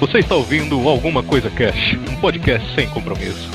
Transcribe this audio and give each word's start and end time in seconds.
Você 0.00 0.18
está 0.18 0.36
ouvindo 0.36 0.88
Alguma 0.88 1.24
Coisa 1.24 1.50
Cash, 1.50 1.98
um 2.08 2.14
podcast 2.20 2.72
sem 2.76 2.88
compromisso. 2.88 3.50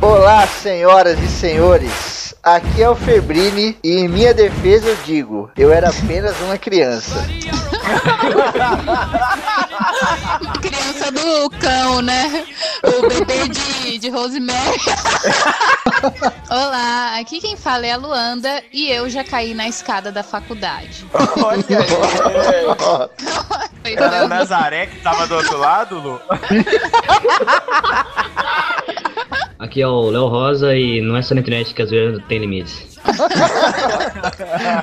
Olá, 0.00 0.44
senhoras 0.48 1.16
e 1.20 1.28
senhores. 1.28 2.34
Aqui 2.42 2.82
é 2.82 2.90
o 2.90 2.96
Febrini 2.96 3.78
e 3.84 3.98
em 3.98 4.08
minha 4.08 4.34
defesa 4.34 4.88
eu 4.88 4.96
digo, 5.06 5.48
eu 5.56 5.72
era 5.72 5.90
apenas 5.90 6.36
uma 6.40 6.58
criança. 6.58 7.24
Criança 10.82 11.12
do 11.12 11.48
cão, 11.60 12.02
né? 12.02 12.44
O 12.82 13.08
bebê 13.08 13.46
de, 13.48 13.98
de 13.98 14.10
Rosemary. 14.10 14.80
Olá, 16.50 17.20
aqui 17.20 17.40
quem 17.40 17.56
fala 17.56 17.86
é 17.86 17.92
a 17.92 17.96
Luanda 17.96 18.60
e 18.72 18.90
eu 18.90 19.08
já 19.08 19.22
caí 19.22 19.54
na 19.54 19.68
escada 19.68 20.10
da 20.10 20.24
faculdade. 20.24 21.06
Olha 21.40 21.64
aí. 23.84 23.94
Era 23.94 24.24
a 24.24 24.28
Nazaré 24.28 24.86
que 24.86 24.98
tava 25.00 25.28
do 25.28 25.36
outro 25.36 25.56
lado, 25.56 26.00
Lu? 26.00 26.20
Aqui 29.62 29.80
é 29.80 29.86
o 29.86 30.10
Léo 30.10 30.26
Rosa 30.26 30.74
e 30.74 31.00
não 31.00 31.16
é 31.16 31.22
só 31.22 31.34
na 31.34 31.40
internet 31.40 31.72
que 31.72 31.80
às 31.82 31.90
vezes 31.90 32.20
tem 32.28 32.38
limites. 32.40 32.90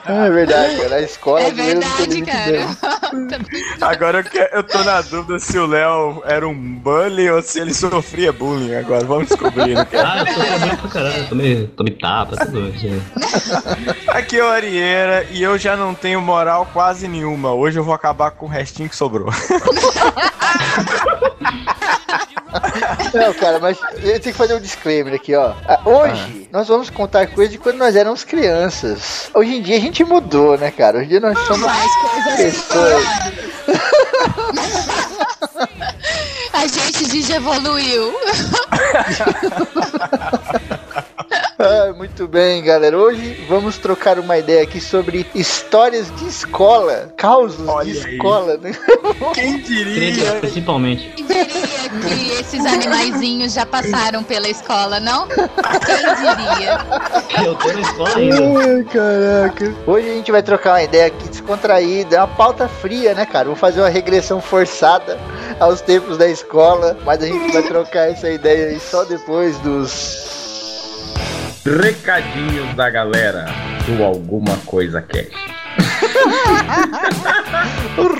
É 0.06 0.30
verdade, 0.30 0.76
cara. 0.78 0.96
A 0.96 1.02
escola 1.02 1.42
É 1.42 1.52
de 1.52 1.56
mesmo 1.62 1.82
tem 1.98 2.24
verdade, 2.24 2.26
cara. 2.26 3.40
Agora 3.82 4.20
eu, 4.20 4.24
que- 4.26 4.50
eu 4.52 4.64
tô 4.64 4.84
na 4.84 5.02
dúvida 5.02 5.40
se 5.40 5.58
o 5.58 5.66
Léo 5.66 6.22
era 6.26 6.48
um 6.48 6.54
bully 6.54 7.30
ou 7.30 7.42
se 7.42 7.60
ele 7.60 7.74
sofria 7.74 8.32
bullying 8.34 8.76
agora. 8.76 9.06
Vamos 9.06 9.28
descobrir, 9.30 9.74
né, 9.76 9.86
cara? 9.86 10.14
Ah, 10.14 10.20
eu 10.28 10.34
sou 10.34 10.44
trabalho 10.44 10.78
pra 10.78 10.90
caralho, 10.90 11.28
tomei, 11.30 11.68
tomei 11.68 11.94
tapa, 11.94 12.36
tudo. 12.46 12.74
assim. 12.76 13.02
Aqui 14.10 14.38
é 14.40 14.44
o 14.44 14.48
Arieira 14.50 15.26
e 15.32 15.42
eu 15.42 15.58
já 15.58 15.76
não 15.78 15.94
tenho 15.94 16.22
moral 16.22 16.68
quase 16.74 17.08
nenhuma. 17.08 17.54
Hoje 17.54 17.80
eu 17.80 17.84
vou 17.84 17.94
acabar 17.94 18.32
com 18.32 18.46
o 18.48 18.50
restinho 18.50 18.90
que 18.90 18.96
sobrou. 18.96 19.30
Não, 23.14 23.34
cara, 23.34 23.60
mas 23.60 23.78
eu 23.96 24.20
tenho 24.20 24.22
que 24.22 24.34
fazer 24.34 24.56
um 24.56 24.60
disclaimer 24.60 25.14
aqui, 25.14 25.36
ó. 25.36 25.54
Ah, 25.68 25.80
Hoje, 25.86 26.50
nós 26.52 26.68
vamos 26.68 26.90
contar 26.90 27.28
coisas 27.28 27.52
de 27.52 27.58
quando 27.58 27.78
nós 27.78 27.96
éramos 27.96 28.24
crianças. 28.24 29.30
Hoje 29.34 29.56
em 29.56 29.62
dia 29.62 29.78
a 29.78 29.80
gente 29.80 30.04
mudou, 30.04 30.58
né, 30.58 30.72
cara? 30.72 30.98
Hoje 30.98 31.06
em 31.06 31.10
dia 31.10 31.20
nós 31.20 31.38
somos 31.46 31.66
Mais 31.66 31.92
coisas 31.96 32.36
pessoas. 32.36 33.06
A 36.52 36.68
gente 36.68 37.06
desevoluiu. 37.08 38.14
Ah, 41.60 41.92
muito 41.98 42.26
bem, 42.26 42.64
galera. 42.64 42.98
Hoje 42.98 43.46
vamos 43.50 43.78
trocar 43.78 44.18
uma 44.18 44.38
ideia 44.38 44.64
aqui 44.64 44.80
sobre 44.80 45.28
histórias 45.36 46.10
de 46.16 46.26
escola. 46.26 47.14
Causos 47.18 47.68
Olha 47.68 47.92
de 47.92 48.00
aí. 48.00 48.14
escola, 48.16 48.58
né? 48.58 48.72
Quem 49.36 49.60
diria? 49.60 50.36
principalmente. 50.36 51.10
Quem 51.12 51.26
diria 51.26 51.90
que 51.90 52.32
esses 52.40 52.66
animaizinhos 52.66 53.52
já 53.54 53.66
passaram 53.66 54.24
pela 54.24 54.48
escola, 54.48 55.02
não? 55.02 55.28
Quem 55.28 55.38
diria? 56.16 56.78
Eu 57.46 57.56
tô 57.56 57.74
na 57.74 57.82
escola 57.82 58.16
ainda. 58.16 58.60
Ai, 58.60 58.84
caraca. 58.86 59.76
Hoje 59.86 60.10
a 60.10 60.14
gente 60.14 60.32
vai 60.32 60.42
trocar 60.42 60.72
uma 60.74 60.84
ideia 60.84 61.08
aqui 61.08 61.28
descontraída, 61.28 62.16
é 62.16 62.20
uma 62.20 62.28
pauta 62.28 62.70
fria, 62.70 63.14
né, 63.14 63.26
cara? 63.26 63.48
Vou 63.48 63.56
fazer 63.56 63.82
uma 63.82 63.90
regressão 63.90 64.40
forçada 64.40 65.20
aos 65.60 65.82
tempos 65.82 66.18
da 66.18 66.28
escola, 66.30 66.98
mas 67.06 67.22
a 67.22 67.26
gente 67.26 67.52
vai 67.52 67.64
trocar 67.64 68.10
essa 68.10 68.30
ideia 68.30 68.70
aí 68.70 68.80
só 68.80 69.04
depois 69.04 69.58
dos. 69.60 70.30
Recadinhos 71.70 72.76
da 72.76 72.90
galera 72.90 73.46
do 73.86 74.04
Alguma 74.04 74.58
Coisa 74.66 75.04
Cash. 75.04 75.28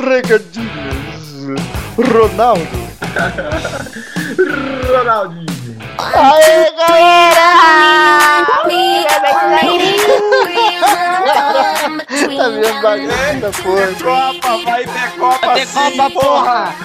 Recadinhos. 0.08 1.58
Ronaldo. 1.98 2.68
Ronaldinho. 4.88 5.80
Aê, 5.98 6.72
galera! 6.78 7.40
Tá 12.40 12.50
virando 12.50 12.82
bagunça, 12.82 13.64
porra. 13.64 13.94
Copa, 14.00 14.58
vai 14.64 14.84
ter 14.86 15.12
Copa 15.20 15.66
sim, 15.66 16.12
porra! 16.12 16.76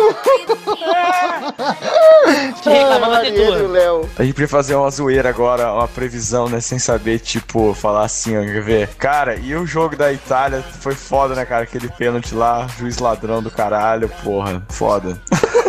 Se 2.62 2.70
reclamar, 2.70 3.10
vai 3.10 3.22
ter 3.22 3.30
Mariano, 3.32 3.58
tua. 3.58 3.68
Léo. 3.68 4.10
A 4.18 4.22
gente 4.24 4.34
podia 4.34 4.48
fazer 4.48 4.74
uma 4.74 4.90
zoeira 4.90 5.28
agora, 5.28 5.72
uma 5.72 5.88
previsão, 5.88 6.48
né? 6.48 6.60
Sem 6.60 6.78
saber, 6.78 7.18
tipo, 7.20 7.74
falar 7.74 8.04
assim, 8.04 8.36
ó, 8.36 8.40
quer 8.40 8.62
ver? 8.62 8.88
Cara, 8.96 9.36
e 9.36 9.54
o 9.54 9.66
jogo 9.66 9.96
da 9.96 10.12
Itália 10.12 10.62
foi 10.80 10.94
foda, 10.94 11.34
né, 11.34 11.44
cara? 11.44 11.64
Aquele 11.64 11.88
pênalti 11.88 12.34
lá, 12.34 12.66
juiz 12.78 12.98
ladrão 12.98 13.42
do 13.42 13.50
caralho, 13.50 14.08
porra. 14.22 14.62
Foda. 14.68 15.20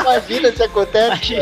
Imagina 0.00 0.52
se 0.52 0.62
acontece. 0.62 1.36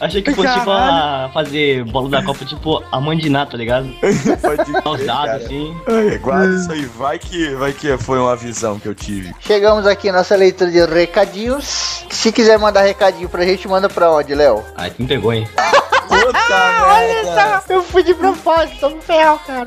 Achei, 0.00 0.22
que 0.22 0.32
fosse 0.32 0.52
tipo 0.52 0.70
a 0.70 1.30
fazer 1.32 1.84
bola 1.84 2.08
da 2.08 2.22
Copa, 2.22 2.44
tipo 2.44 2.82
a 2.90 3.00
Nato, 3.00 3.52
tá 3.52 3.58
ligado? 3.58 3.88
Pode 4.82 5.06
cara. 5.06 5.36
assim. 5.36 5.76
Ai, 5.86 6.18
guarda 6.18 6.54
isso 6.54 6.72
aí, 6.72 6.84
vai 6.86 7.18
que, 7.18 7.50
vai 7.54 7.72
que 7.72 7.96
foi 7.98 8.18
uma 8.18 8.34
visão 8.34 8.78
que 8.78 8.88
eu 8.88 8.94
tive. 8.94 9.34
Chegamos 9.40 9.86
aqui 9.86 10.10
na 10.10 10.18
nossa 10.18 10.34
leitura 10.36 10.70
de 10.70 10.84
recadinhos. 10.86 12.04
Se 12.08 12.32
quiser 12.32 12.58
mandar 12.58 12.82
recadinho 12.82 13.28
pra 13.28 13.44
gente, 13.44 13.68
manda 13.68 13.88
pra 13.88 14.10
onde, 14.10 14.34
Léo? 14.34 14.64
Ai, 14.76 14.90
tu 14.90 15.02
me 15.02 15.08
pegou, 15.08 15.32
hein? 15.32 15.46
Puta 16.20 16.88
merda! 16.88 17.62
Eu 17.68 17.82
fui 17.82 18.02
de 18.02 18.14
propósito, 18.14 18.80
tô 18.80 18.90
no 18.90 19.02
ferro, 19.02 19.38
cara. 19.46 19.66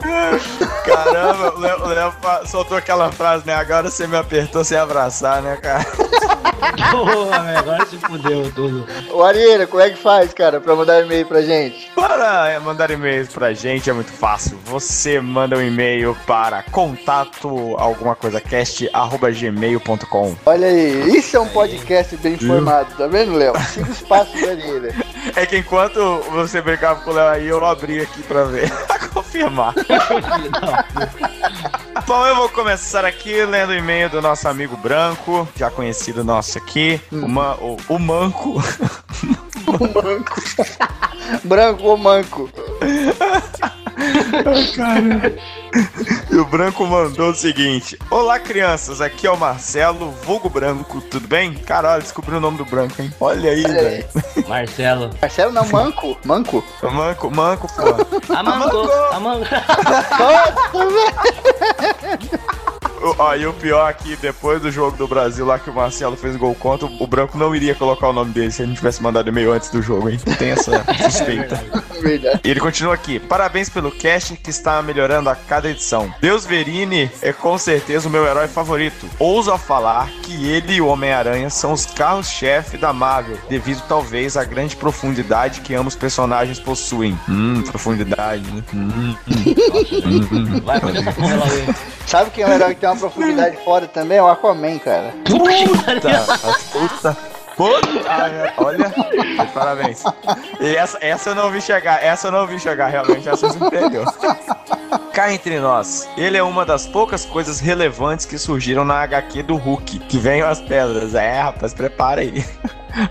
Caramba, 0.85 1.53
o 1.55 1.87
Léo, 1.87 2.13
soltou 2.45 2.77
aquela 2.77 3.11
frase, 3.11 3.45
né? 3.45 3.55
Agora 3.55 3.89
você 3.89 4.05
me 4.07 4.17
apertou 4.17 4.63
sem 4.63 4.77
abraçar, 4.77 5.41
né, 5.41 5.57
cara? 5.57 5.85
Porra, 6.91 7.39
velho, 7.39 7.59
agora 7.59 7.85
se 7.85 7.97
fudeu 7.97 8.51
tudo. 8.53 8.85
O 9.11 9.23
Arieira, 9.23 9.67
como 9.67 9.81
é 9.81 9.89
que 9.89 9.97
faz, 9.97 10.33
cara, 10.33 10.59
pra 10.59 10.75
mandar 10.75 11.03
e-mail 11.03 11.25
pra 11.25 11.41
gente? 11.41 11.91
Para 11.95 12.49
é, 12.49 12.59
mandar 12.59 12.89
e-mails 12.91 13.29
pra 13.29 13.53
gente 13.53 13.89
é 13.89 13.93
muito 13.93 14.11
fácil. 14.11 14.57
Você 14.65 15.19
manda 15.19 15.57
um 15.57 15.61
e-mail 15.61 16.15
para 16.25 16.63
contato 16.63 17.75
alguma 17.77 18.15
coisa 18.15 18.39
cast 18.39 18.89
arroba 18.93 19.31
gmail.com. 19.31 20.35
Olha 20.45 20.67
aí, 20.67 21.17
isso 21.17 21.35
é 21.35 21.39
um 21.39 21.47
podcast 21.49 22.15
bem 22.17 22.33
informado, 22.33 22.95
tá 22.97 23.07
vendo, 23.07 23.33
Léo? 23.33 23.53
Siga 23.73 23.91
os 23.91 24.01
passos 24.01 24.39
do 24.39 24.49
Arieira. 24.49 24.93
É 25.35 25.45
que 25.45 25.57
enquanto 25.57 25.99
você 26.47 26.61
brincava 26.61 27.01
com 27.01 27.11
o 27.11 27.13
Léo 27.13 27.27
aí, 27.29 27.47
eu 27.47 27.63
abri 27.65 28.01
aqui 28.01 28.21
pra 28.23 28.43
ver. 28.43 28.71
Pra 29.13 29.21
confirmar. 29.21 29.73
Bom, 32.07 32.25
eu 32.25 32.35
vou 32.35 32.49
começar 32.49 33.05
aqui 33.05 33.45
lendo 33.45 33.69
o 33.69 33.75
e-mail 33.75 34.09
do 34.09 34.19
nosso 34.21 34.47
amigo 34.47 34.75
Branco, 34.77 35.47
já 35.55 35.69
conhecido 35.69 36.23
nosso 36.23 36.57
aqui, 36.57 36.99
o, 37.11 37.27
Man- 37.27 37.55
o- 37.61 37.77
o 37.89 37.99
Manco. 37.99 38.59
Branco 41.43 41.83
ou 41.83 41.97
manco? 41.97 42.49
E 46.31 46.35
o 46.35 46.45
Branco 46.45 46.85
mandou 46.85 47.31
o 47.31 47.35
seguinte: 47.35 47.97
Olá, 48.09 48.39
crianças, 48.39 49.01
aqui 49.01 49.25
é 49.27 49.31
o 49.31 49.37
Marcelo, 49.37 50.11
vulgo 50.23 50.49
Branco, 50.49 51.01
tudo 51.01 51.27
bem? 51.27 51.53
Caralho, 51.53 52.01
descobri 52.01 52.35
o 52.35 52.39
nome 52.39 52.57
do 52.57 52.65
Branco, 52.65 53.01
hein? 53.01 53.13
Olha 53.19 53.51
aí, 53.51 53.65
aí. 53.65 53.71
velho. 53.71 54.05
Marcelo. 54.47 55.09
Marcelo 55.21 55.51
não, 55.51 55.65
manco? 55.67 56.17
Manco? 56.25 56.63
Manco, 56.81 57.31
manco, 57.31 57.67
pô. 57.67 58.33
Amango, 58.33 58.91
amango. 59.11 59.45
O- 62.59 62.62
Ó, 63.03 63.35
e 63.35 63.45
o 63.45 63.53
pior 63.53 63.89
aqui, 63.89 64.15
depois 64.15 64.61
do 64.61 64.71
jogo 64.71 64.95
do 64.95 65.07
Brasil 65.07 65.45
lá 65.45 65.59
que 65.59 65.69
o 65.69 65.73
Marcelo 65.73 66.15
fez 66.15 66.35
gol 66.37 66.55
contra, 66.55 66.87
o 66.87 67.05
Branco 67.05 67.37
não 67.37 67.53
iria 67.55 67.75
colocar 67.75 68.07
o 68.07 68.13
nome 68.13 68.31
dele 68.31 68.51
se 68.51 68.61
a 68.61 68.65
gente 68.65 68.77
tivesse 68.77 69.03
mandado 69.03 69.27
e-mail 69.27 69.51
antes 69.51 69.69
do 69.69 69.81
jogo, 69.81 70.09
hein? 70.09 70.19
Tem 70.37 70.51
essa 70.51 70.83
suspeita. 71.03 71.61
E 72.43 72.49
ele 72.49 72.59
continua 72.59 72.93
aqui. 72.93 73.19
Parabéns 73.19 73.69
pelo 73.69 73.91
cast 73.91 74.35
que 74.37 74.49
está 74.49 74.81
melhorando 74.81 75.29
a 75.29 75.35
cada 75.35 75.69
edição. 75.69 76.13
Deus 76.21 76.45
Verini 76.45 77.09
é 77.21 77.33
com 77.33 77.57
certeza 77.57 78.07
o 78.07 78.11
meu 78.11 78.25
herói 78.25 78.47
favorito. 78.47 79.09
Ouso 79.19 79.51
a 79.51 79.57
falar 79.57 80.09
que 80.23 80.49
ele 80.49 80.75
e 80.75 80.81
o 80.81 80.87
Homem-Aranha 80.87 81.49
são 81.49 81.73
os 81.73 81.85
carros-chefe 81.85 82.77
da 82.77 82.93
Marvel, 82.93 83.37
devido 83.49 83.81
talvez 83.87 84.37
à 84.37 84.43
grande 84.43 84.75
profundidade 84.75 85.61
que 85.61 85.73
ambos 85.75 85.95
personagens 85.95 86.59
possuem. 86.59 87.17
Hum, 87.27 87.61
profundidade, 87.63 88.43
né? 88.51 88.63
Hum. 88.73 89.15
Vai, 90.63 90.79
porra 90.79 91.35
lá, 91.35 91.45
velho. 91.45 91.75
Sabe 92.05 92.31
quem 92.31 92.43
é 92.43 92.47
um 92.47 92.51
herói 92.53 92.75
que 92.75 92.81
tem 92.81 92.89
uma 92.89 92.92
profundidade 92.95 93.57
foda 93.63 93.87
também? 93.87 94.17
É 94.17 94.23
o 94.23 94.27
Aquaman, 94.27 94.79
cara. 94.79 95.13
Puta, 95.25 96.11
puta. 96.71 97.17
Puta, 97.55 97.87
ai, 98.09 98.51
olha, 98.57 98.91
parabéns. 99.53 100.03
E 100.59 100.75
essa, 100.75 100.97
essa 101.01 101.29
eu 101.29 101.35
não 101.35 101.51
vi 101.51 101.61
chegar, 101.61 102.03
essa 102.03 102.27
eu 102.27 102.31
não 102.31 102.47
vi 102.47 102.59
chegar, 102.59 102.87
realmente, 102.87 103.29
essa 103.29 103.47
você 103.47 103.69
perdeu. 103.69 104.05
Cá 105.13 105.31
entre 105.31 105.59
nós, 105.59 106.09
ele 106.17 106.35
é 106.35 106.41
uma 106.41 106.65
das 106.65 106.87
poucas 106.87 107.25
coisas 107.25 107.59
relevantes 107.59 108.25
que 108.25 108.39
surgiram 108.39 108.83
na 108.83 109.03
HQ 109.03 109.43
do 109.43 109.55
Hulk, 109.55 109.99
que 109.99 110.17
vem 110.17 110.41
as 110.41 110.61
pedras. 110.61 111.13
É, 111.13 111.41
rapaz, 111.41 111.73
prepara 111.75 112.21
aí. 112.21 112.43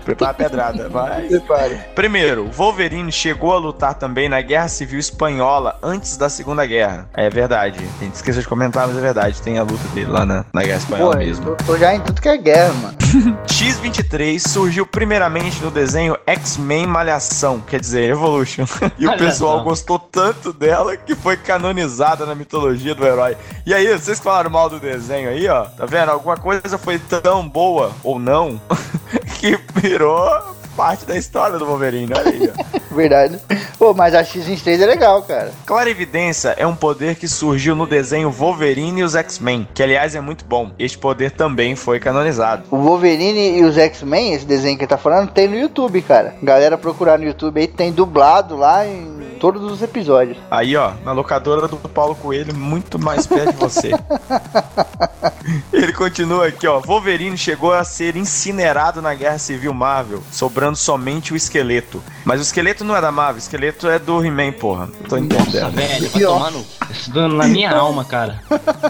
Prepara 0.03 0.31
a 0.31 0.33
pedrada, 0.33 0.89
vai. 0.89 1.23
Prepare. 1.23 1.79
Primeiro, 1.95 2.49
Wolverine 2.51 3.11
chegou 3.11 3.53
a 3.53 3.57
lutar 3.57 3.93
também 3.95 4.29
na 4.29 4.41
Guerra 4.41 4.67
Civil 4.67 4.99
Espanhola 4.99 5.77
antes 5.81 6.17
da 6.17 6.29
Segunda 6.29 6.65
Guerra. 6.65 7.07
É 7.13 7.29
verdade. 7.29 7.79
A 7.99 8.03
gente 8.03 8.15
esqueceu 8.15 8.41
de 8.41 8.47
comentar, 8.47 8.87
mas 8.87 8.97
é 8.97 9.01
verdade. 9.01 9.41
Tem 9.41 9.57
a 9.57 9.63
luta 9.63 9.87
dele 9.93 10.11
lá 10.11 10.25
na, 10.25 10.45
na 10.53 10.63
Guerra 10.63 10.77
Espanhola 10.77 11.13
Pô, 11.13 11.17
mesmo. 11.19 11.49
eu 11.49 11.55
tô 11.57 11.77
já 11.77 11.93
em 11.93 11.99
tudo 11.99 12.21
que 12.21 12.29
é 12.29 12.37
guerra, 12.37 12.73
mano. 12.73 12.97
X-23 13.47 14.39
surgiu 14.39 14.85
primeiramente 14.85 15.61
no 15.63 15.69
desenho 15.69 16.17
X-Men 16.25 16.87
Malhação, 16.87 17.59
quer 17.59 17.79
dizer, 17.79 18.09
Evolution. 18.09 18.65
E 18.97 19.07
o 19.07 19.17
pessoal 19.17 19.63
gostou 19.63 19.97
tanto 19.99 20.53
dela 20.53 20.95
que 20.95 21.15
foi 21.15 21.35
canonizada 21.35 22.25
na 22.25 22.35
mitologia 22.35 22.93
do 22.93 23.05
herói. 23.05 23.35
E 23.65 23.73
aí, 23.73 23.87
vocês 23.87 24.17
que 24.19 24.23
falaram 24.23 24.49
mal 24.49 24.69
do 24.69 24.79
desenho 24.79 25.29
aí, 25.29 25.47
ó, 25.47 25.65
tá 25.65 25.85
vendo? 25.85 26.09
Alguma 26.09 26.37
coisa 26.37 26.77
foi 26.77 26.99
tão 26.99 27.47
boa, 27.47 27.91
ou 28.03 28.19
não, 28.19 28.61
que 29.43 29.59
virou 29.75 30.55
parte 30.73 31.05
da 31.05 31.17
história 31.17 31.59
do 31.59 31.65
Wolverine, 31.65 32.13
olha 32.15 32.31
aí, 32.31 32.49
ó. 32.49 32.79
Verdade. 32.95 33.39
Pô, 33.77 33.93
mas 33.93 34.15
a 34.15 34.23
X23 34.23 34.79
é 34.79 34.85
legal, 34.85 35.21
cara. 35.23 35.51
Clarividência 35.65 36.55
é 36.57 36.65
um 36.65 36.75
poder 36.75 37.15
que 37.15 37.27
surgiu 37.27 37.75
no 37.75 37.85
desenho 37.85 38.31
Wolverine 38.31 39.01
e 39.01 39.03
os 39.03 39.15
X-Men, 39.15 39.67
que 39.73 39.83
aliás 39.83 40.15
é 40.15 40.21
muito 40.21 40.45
bom. 40.45 40.71
Este 40.79 40.97
poder 40.97 41.31
também 41.31 41.75
foi 41.75 41.99
canonizado. 41.99 42.63
O 42.71 42.77
Wolverine 42.77 43.57
e 43.59 43.65
os 43.65 43.77
X-Men, 43.77 44.33
esse 44.33 44.45
desenho 44.45 44.77
que 44.77 44.83
ele 44.83 44.89
tá 44.89 44.97
falando, 44.97 45.29
tem 45.31 45.47
no 45.47 45.57
YouTube, 45.57 46.01
cara. 46.03 46.35
Galera 46.41 46.77
procurar 46.77 47.19
no 47.19 47.25
YouTube 47.25 47.59
aí, 47.59 47.67
tem 47.67 47.91
dublado 47.91 48.55
lá 48.55 48.87
em 48.87 49.22
todos 49.43 49.69
os 49.69 49.81
episódios. 49.81 50.37
Aí, 50.49 50.73
ó, 50.77 50.93
na 51.03 51.11
locadora 51.11 51.67
do 51.67 51.75
Paulo 51.75 52.15
Coelho, 52.15 52.55
muito 52.55 52.97
mais 52.97 53.27
perto 53.27 53.51
de 53.51 53.57
você. 53.57 53.91
Ele 55.73 55.91
continua 55.91 56.47
aqui, 56.47 56.65
ó. 56.65 56.79
Wolverine 56.79 57.37
chegou 57.37 57.73
a 57.73 57.83
ser 57.83 58.15
incinerado 58.15 59.01
na 59.01 59.13
Guerra 59.13 59.37
Civil 59.37 59.73
Marvel, 59.73 60.23
sobrando 60.31 60.77
somente 60.77 61.33
o 61.33 61.35
esqueleto. 61.35 62.01
Mas 62.23 62.39
o 62.39 62.43
esqueleto 62.43 62.85
não 62.85 62.95
é 62.95 63.01
da 63.01 63.11
Marvel, 63.11 63.35
o 63.35 63.39
esqueleto 63.39 63.89
é 63.89 63.99
do 63.99 64.23
He-Man, 64.23 64.53
porra. 64.53 64.87
Tô 65.09 65.17
Nossa, 65.17 65.41
entendendo. 65.41 65.71
velho, 65.71 66.09
vai 66.09 66.21
tomar 66.21 66.51
no... 66.51 66.65
Isso 66.89 67.11
dando 67.11 67.35
na 67.35 67.47
minha 67.47 67.75
alma, 67.75 68.05
cara. 68.05 68.39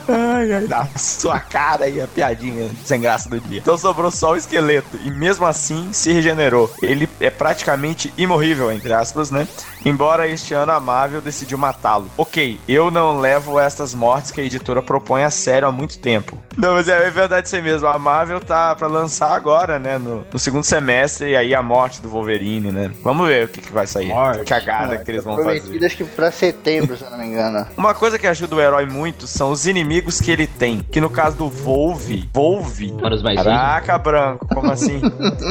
Ai, 0.07 0.53
ai, 0.53 0.67
na 0.67 0.85
sua 0.95 1.39
cara 1.39 1.85
aí 1.85 1.99
a 1.99 2.07
piadinha 2.07 2.69
sem 2.85 3.01
graça 3.01 3.27
do 3.27 3.39
dia. 3.39 3.59
Então 3.59 3.77
sobrou 3.77 4.11
só 4.11 4.33
o 4.33 4.35
esqueleto 4.35 4.99
e 5.03 5.09
mesmo 5.09 5.45
assim 5.45 5.91
se 5.93 6.11
regenerou. 6.11 6.71
Ele 6.81 7.09
é 7.19 7.29
praticamente 7.31 8.13
imorrível, 8.17 8.71
entre 8.71 8.93
aspas, 8.93 9.31
né? 9.31 9.47
Embora 9.85 10.27
este 10.27 10.53
ano 10.53 10.71
a 10.71 10.79
Marvel 10.79 11.21
decidiu 11.21 11.57
matá-lo. 11.57 12.09
Ok, 12.17 12.59
eu 12.67 12.89
não 12.89 13.19
levo 13.19 13.59
estas 13.59 13.93
mortes 13.93 14.31
que 14.31 14.39
a 14.39 14.43
editora 14.43 14.81
propõe 14.81 15.23
a 15.23 15.29
sério 15.29 15.67
há 15.67 15.71
muito 15.71 15.99
tempo. 15.99 16.37
Não, 16.57 16.73
mas 16.73 16.87
é, 16.87 17.07
é 17.07 17.09
verdade 17.09 17.47
isso 17.47 17.61
mesmo. 17.61 17.87
A 17.87 17.97
Marvel 17.97 18.39
tá 18.39 18.75
pra 18.75 18.87
lançar 18.87 19.31
agora, 19.31 19.79
né? 19.79 19.97
No, 19.97 20.25
no 20.31 20.39
segundo 20.39 20.63
semestre, 20.63 21.31
e 21.31 21.35
aí 21.35 21.53
a 21.53 21.61
morte 21.61 22.01
do 22.01 22.09
Wolverine, 22.09 22.71
né? 22.71 22.91
Vamos 23.03 23.27
ver 23.27 23.45
o 23.45 23.47
que, 23.47 23.61
que 23.61 23.71
vai 23.71 23.87
sair. 23.87 24.07
Morte. 24.07 24.45
Cagada 24.45 24.97
que 24.97 25.11
eles 25.11 25.23
vão 25.23 25.35
fazer. 25.43 25.83
Acho 25.83 25.97
que 25.97 26.03
pra 26.03 26.31
setembro, 26.31 26.95
se 26.95 27.03
eu 27.03 27.09
não 27.09 27.17
me 27.17 27.25
engano. 27.25 27.67
Uma 27.75 27.93
coisa 27.93 28.17
que 28.19 28.27
ajuda 28.27 28.55
o 28.55 28.61
herói 28.61 28.85
muito 28.85 29.27
são 29.27 29.51
os 29.51 29.65
inimigos 29.65 30.21
que 30.21 30.31
ele 30.31 30.47
tem. 30.47 30.79
Que 30.91 31.01
no 31.01 31.09
caso 31.09 31.37
do 31.37 31.49
Volve, 31.49 32.29
Volve. 32.33 32.91
Para 32.93 33.15
os 33.15 33.23
mais 33.23 33.41
Caraca, 33.41 33.97
branco, 33.97 34.47
como 34.47 34.71
assim? 34.71 35.01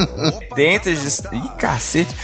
Dentes 0.55 1.21
de. 1.21 1.35
Ih, 1.35 1.49
cacete. 1.57 2.15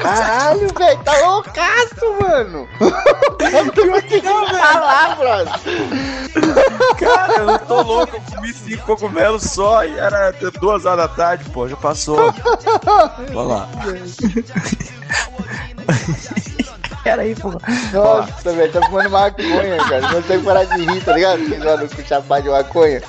Caralho, 0.00 0.68
velho, 0.76 0.98
tá 1.04 1.12
loucaço, 1.34 2.20
mano. 2.20 2.68
Eu 3.40 3.64
não 3.64 3.72
tô 3.72 3.86
conseguindo 3.88 4.46
falar, 4.46 5.16
brother. 5.16 5.52
Cara, 6.98 7.32
eu 7.34 7.46
não 7.46 7.58
tô 7.58 7.82
louco, 7.82 8.16
eu 8.16 8.22
comi 8.34 8.52
cinco 8.52 8.86
cogumelos 8.86 9.42
só 9.42 9.84
e 9.84 9.98
era 9.98 10.32
duas 10.60 10.84
horas 10.84 11.08
da 11.08 11.08
tarde, 11.08 11.48
pô, 11.50 11.68
já 11.68 11.76
passou. 11.76 12.32
Vamos 13.32 13.52
lá. 13.52 13.68
Pera 17.02 17.22
aí, 17.22 17.34
pô. 17.34 17.50
Nossa, 17.92 18.52
velho, 18.52 18.72
tá 18.72 18.80
fumando 18.86 19.10
maconha, 19.10 19.76
cara. 19.88 20.12
Não 20.12 20.22
tem 20.22 20.38
que 20.38 20.44
parar 20.44 20.64
de 20.64 20.84
rir, 20.84 21.04
tá 21.04 21.14
ligado? 21.14 21.44
Quem 21.44 21.58
lá 21.58 21.76
no 21.76 21.88
chapar 22.06 22.42
de 22.42 22.48
maconha. 22.48 23.02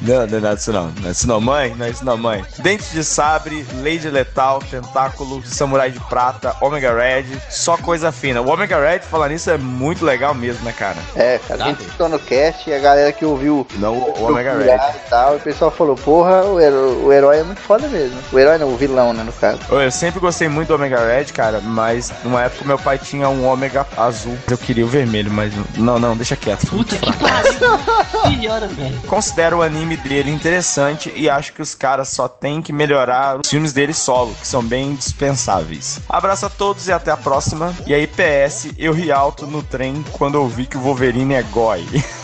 Não, 0.00 0.26
não 0.26 0.38
é 0.38 0.40
nada 0.40 0.56
disso 0.56 0.72
não. 0.72 0.92
Não 1.00 1.08
é 1.08 1.12
isso 1.12 1.26
não, 1.26 1.40
mãe. 1.40 1.74
Não 1.76 1.86
é 1.86 1.90
isso 1.90 2.04
não, 2.04 2.16
mãe. 2.16 2.44
Dente 2.58 2.84
de 2.92 3.02
sabre, 3.04 3.66
Lady 3.82 4.08
Letal, 4.08 4.60
Tentáculo, 4.70 5.42
Samurai 5.44 5.90
de 5.90 6.00
Prata, 6.00 6.54
Omega 6.60 6.92
Red, 6.94 7.24
só 7.50 7.76
coisa 7.76 8.12
fina. 8.12 8.40
O 8.40 8.48
Omega 8.50 8.78
Red, 8.78 9.00
falar 9.00 9.28
nisso, 9.28 9.50
é 9.50 9.58
muito 9.58 10.04
legal 10.04 10.34
mesmo, 10.34 10.64
né, 10.64 10.72
cara? 10.72 10.96
É, 11.16 11.38
cara, 11.46 11.64
a 11.64 11.68
gente 11.68 11.84
citou 11.84 12.08
no 12.08 12.18
cast 12.18 12.68
e 12.68 12.74
a 12.74 12.78
galera 12.78 13.12
que 13.12 13.24
ouviu 13.24 13.66
Não, 13.76 13.94
o 13.94 14.14
o 14.20 14.30
Omega 14.30 14.54
Red. 14.56 14.96
e 14.96 15.10
tal, 15.10 15.36
o 15.36 15.40
pessoal 15.40 15.70
falou, 15.70 15.96
porra, 15.96 16.44
o 16.44 16.60
herói, 16.60 16.96
o 16.96 17.12
herói 17.12 17.38
é 17.38 17.42
muito 17.42 17.60
foda 17.60 17.88
mesmo. 17.88 18.18
O 18.32 18.38
herói 18.38 18.58
não, 18.58 18.68
o 18.72 18.76
vilão, 18.76 19.12
né, 19.12 19.22
no 19.22 19.32
caso. 19.32 19.58
Eu 19.70 19.90
sempre 19.90 20.20
gostei 20.20 20.48
muito 20.48 20.68
do 20.68 20.74
Omega 20.74 20.98
Red, 21.04 21.26
cara, 21.26 21.60
mas 21.60 22.12
numa 22.22 22.42
época 22.42 22.64
meu 22.64 22.78
pai 22.78 22.98
tinha 22.98 23.28
um 23.28 23.46
Omega 23.46 23.86
azul. 23.96 24.36
Eu 24.50 24.58
queria 24.58 24.84
o 24.84 24.88
vermelho, 24.88 25.30
mas 25.30 25.52
não, 25.76 25.98
não, 25.98 26.16
deixa 26.16 26.36
quieto. 26.36 26.66
Puta 26.66 26.96
que 26.96 27.12
pariu. 27.18 28.30
Melhora, 28.30 28.66
velho. 28.68 29.00
Considero 29.06 29.58
o 29.58 29.63
anime 29.64 29.96
dele 29.96 30.30
interessante 30.30 31.12
e 31.14 31.28
acho 31.28 31.52
que 31.52 31.62
os 31.62 31.74
caras 31.74 32.08
só 32.08 32.28
têm 32.28 32.62
que 32.62 32.72
melhorar 32.72 33.40
os 33.40 33.48
filmes 33.48 33.72
dele 33.72 33.92
solo, 33.92 34.34
que 34.34 34.46
são 34.46 34.62
bem 34.62 34.94
dispensáveis. 34.94 36.00
Abraço 36.08 36.46
a 36.46 36.50
todos 36.50 36.86
e 36.86 36.92
até 36.92 37.10
a 37.10 37.16
próxima. 37.16 37.74
E 37.86 37.94
aí, 37.94 38.06
PS, 38.06 38.68
eu 38.78 38.92
ri 38.92 39.10
alto 39.10 39.46
no 39.46 39.62
trem 39.62 40.04
quando 40.12 40.36
ouvi 40.36 40.66
que 40.66 40.76
o 40.76 40.80
Wolverine 40.80 41.34
é 41.34 41.42
goi. 41.42 41.84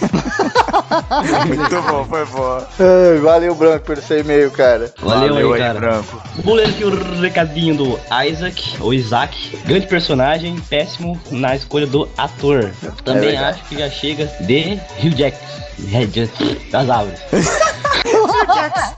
Muito 1.47 1.83
bom, 1.83 2.05
foi 2.05 2.25
bom. 2.27 2.67
Ai, 2.79 3.19
valeu, 3.19 3.55
Branco, 3.55 3.85
por 3.85 3.99
esse 3.99 4.19
e-mail, 4.19 4.51
cara. 4.51 4.93
Valeu, 5.01 5.53
aí, 5.53 5.59
cara. 5.59 5.79
Branco. 5.79 6.23
Vou 6.45 6.55
ler 6.55 6.69
aqui 6.69 6.85
o 6.85 7.21
recadinho 7.21 7.77
do 7.77 8.01
Isaac, 8.27 8.77
ou 8.81 8.93
Isaac. 8.93 9.57
Grande 9.65 9.87
personagem, 9.87 10.57
péssimo 10.69 11.21
na 11.31 11.55
escolha 11.55 11.87
do 11.87 12.09
ator. 12.17 12.73
Também 13.05 13.31
verdade. 13.31 13.61
acho 13.61 13.69
que 13.69 13.79
já 13.79 13.89
chega 13.89 14.27
de 14.41 14.81
Hugh. 15.03 15.15
Hugh 15.81 16.07
Jackson 16.09 16.57
das 16.71 16.91
árvores. 16.91 17.21
Jackson 18.47 18.95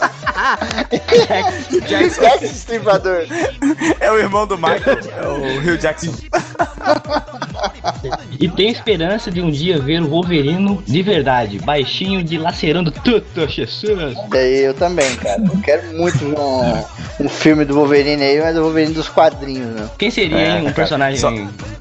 Jack 2.21 2.45
Estripador. 2.45 3.27
é 4.01 4.11
o 4.11 4.19
irmão 4.19 4.47
do 4.47 4.57
Michael, 4.57 4.99
é 5.17 5.27
o 5.27 5.59
Hugh 5.61 5.79
Jackson. 5.79 6.13
E 8.41 8.49
tenho 8.49 8.71
esperança 8.71 9.31
de 9.31 9.41
um 9.41 9.51
dia 9.51 9.79
ver 9.79 10.03
o 10.03 10.09
Wolverino 10.09 10.83
de 10.87 11.03
verdade, 11.03 11.59
baixinho, 11.61 12.23
dilacerando 12.23 12.91
tudo 12.91 13.25
as 13.45 13.55
pessoas. 13.55 14.15
Daí 14.29 14.65
eu 14.65 14.75
também, 14.75 15.15
cara. 15.17 15.41
Eu 15.43 15.61
quero 15.63 15.97
muito 15.97 16.19
ver 16.19 16.39
um, 16.39 17.25
um 17.27 17.29
filme 17.29 17.65
do 17.65 17.75
Wolverine 17.75 18.23
aí, 18.23 18.41
mas 18.41 18.57
o 18.57 18.63
Wolverine 18.63 18.95
dos 18.95 19.09
quadrinhos, 19.09 19.69
né? 19.75 19.89
Quem 19.99 20.11
seria, 20.11 20.39
É, 20.39 20.59
hein, 20.59 20.67
um 20.67 20.73
personagem, 20.73 21.19
só- 21.19 21.31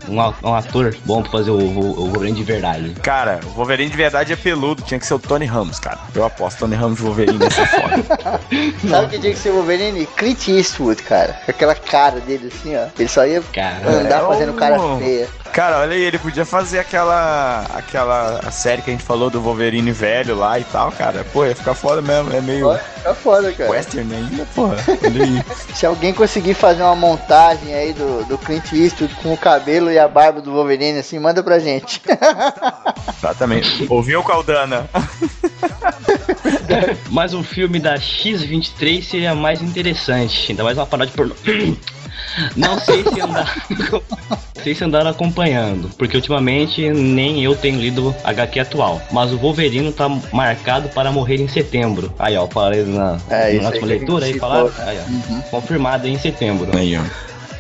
um, 0.08 0.22
a- 0.22 0.34
um 0.44 0.54
ator 0.54 0.96
bom 1.06 1.22
pra 1.22 1.32
fazer 1.32 1.52
o, 1.52 1.58
o, 1.58 1.80
o 1.80 2.06
Wolverine 2.10 2.38
de 2.38 2.44
verdade? 2.44 2.90
Cara, 3.02 3.40
o 3.46 3.50
Wolverine 3.50 3.90
de 3.90 3.98
verdade 3.98 4.34
é 4.34 4.36
peludo, 4.36 4.82
tinha 4.84 5.00
que 5.00 5.06
ser 5.06 5.14
o 5.16 5.20
Tony 5.20 5.46
Ramos, 5.46 5.80
cara. 5.80 6.00
Eu 6.14 6.24
aposto 6.26 6.60
Tony 6.60 6.76
Ramos 6.76 6.98
de 6.98 7.04
Wolverine 7.04 7.40
ser 7.52 7.66
foda. 7.68 8.42
Sabe 8.90 9.06
o 9.06 9.10
que 9.10 9.20
tinha 9.20 9.34
que 9.34 9.40
ser 9.40 9.50
o 9.50 9.56
Wolverine? 9.56 10.06
Clint 10.18 10.48
Eastwood, 10.48 11.02
cara. 11.04 11.40
Com 11.46 11.52
aquela 11.52 11.76
cara 11.76 12.20
dele 12.20 12.52
assim, 12.54 12.76
ó. 12.76 12.88
Ele 12.98 13.10
só 13.10 13.26
ia 13.26 13.42
Cara, 13.54 13.90
andar 13.90 14.24
É, 14.24 14.28
fazendo 14.28 14.52
o- 14.52 14.56
cara 14.56 14.78
feia. 14.98 15.28
Cara, 15.52 15.80
olha 15.80 15.92
aí, 15.94 16.02
ele 16.02 16.18
podia 16.18 16.46
fazer 16.46 16.80
aquela 16.80 17.66
aquela 17.76 18.50
série 18.52 18.82
que 18.82 18.90
a 18.90 18.94
gente 18.94 19.04
falou 19.04 19.30
do 19.30 19.42
Wolverine 19.42 19.92
velho 19.92 20.34
lá 20.34 20.58
e 20.58 20.64
tal, 20.64 20.90
cara. 20.94 21.26
Pô, 21.34 21.46
ia 21.46 21.54
ficar 21.54 21.74
foda 21.74 22.02
mesmo, 22.02 22.34
é 22.34 22.40
meio 22.40 22.70
Tá 23.04 23.14
foda, 23.14 23.52
cara. 23.52 23.70
western 23.70 24.16
ainda, 24.16 24.46
porra. 24.56 24.78
Olha 25.04 25.24
aí. 25.24 25.44
Se 25.76 25.86
alguém 25.86 26.14
conseguir 26.14 26.54
fazer 26.54 26.84
uma 26.84 26.96
montagem 26.96 27.74
aí 27.74 27.92
do, 27.92 28.24
do 28.26 28.38
Clint 28.38 28.72
Eastwood 28.72 29.14
com 29.16 29.34
o 29.34 29.38
cabelo 29.38 29.92
e 29.92 30.00
a 30.00 30.08
barba 30.08 30.40
do 30.40 30.54
Wolverine, 30.54 31.00
assim, 31.00 31.20
manda 31.20 31.44
pra 31.44 31.60
gente. 31.60 32.02
Exatamente. 33.18 33.88
Ouviu, 33.90 34.24
Caldana? 34.24 34.90
mas 37.10 37.34
um 37.42 37.44
filme 37.44 37.80
da 37.80 37.96
X23 37.96 39.02
seria 39.02 39.34
mais 39.34 39.62
interessante, 39.64 40.52
ainda 40.52 40.64
mais 40.64 40.78
uma 40.78 40.86
parada 40.86 41.10
de 41.10 41.18
pornô. 41.18 41.34
Não 42.56 42.80
sei 42.80 43.04
se 43.04 43.20
andar. 43.20 43.66
Não 44.56 44.64
sei 44.64 44.76
se 44.76 44.84
andaram 44.84 45.10
acompanhando, 45.10 45.90
porque 45.98 46.16
ultimamente 46.16 46.88
nem 46.90 47.44
eu 47.44 47.56
tenho 47.56 47.80
lido 47.80 48.16
HQ 48.24 48.60
atual. 48.60 49.02
Mas 49.12 49.34
o 49.34 49.38
Wolverino 49.38 49.92
tá 49.92 50.08
marcado 50.32 50.88
para 50.90 51.12
morrer 51.12 51.42
em 51.42 51.48
setembro. 51.48 52.14
Aí, 52.20 52.38
ó, 52.38 52.48
falei 52.48 52.84
na, 52.86 53.18
É, 53.30 53.54
na 53.54 53.70
última 53.70 53.88
leitura 53.88 54.26
aí, 54.28 54.40
falaram. 54.40 54.70
citou. 54.70 54.86
Aí, 54.86 55.00
ó, 55.00 55.10
Uhum. 55.34 55.42
confirmado 55.50 56.06
aí 56.06 56.14
em 56.14 56.20
setembro. 56.20 56.70
Aí, 56.78 56.96
ó. 56.96 57.02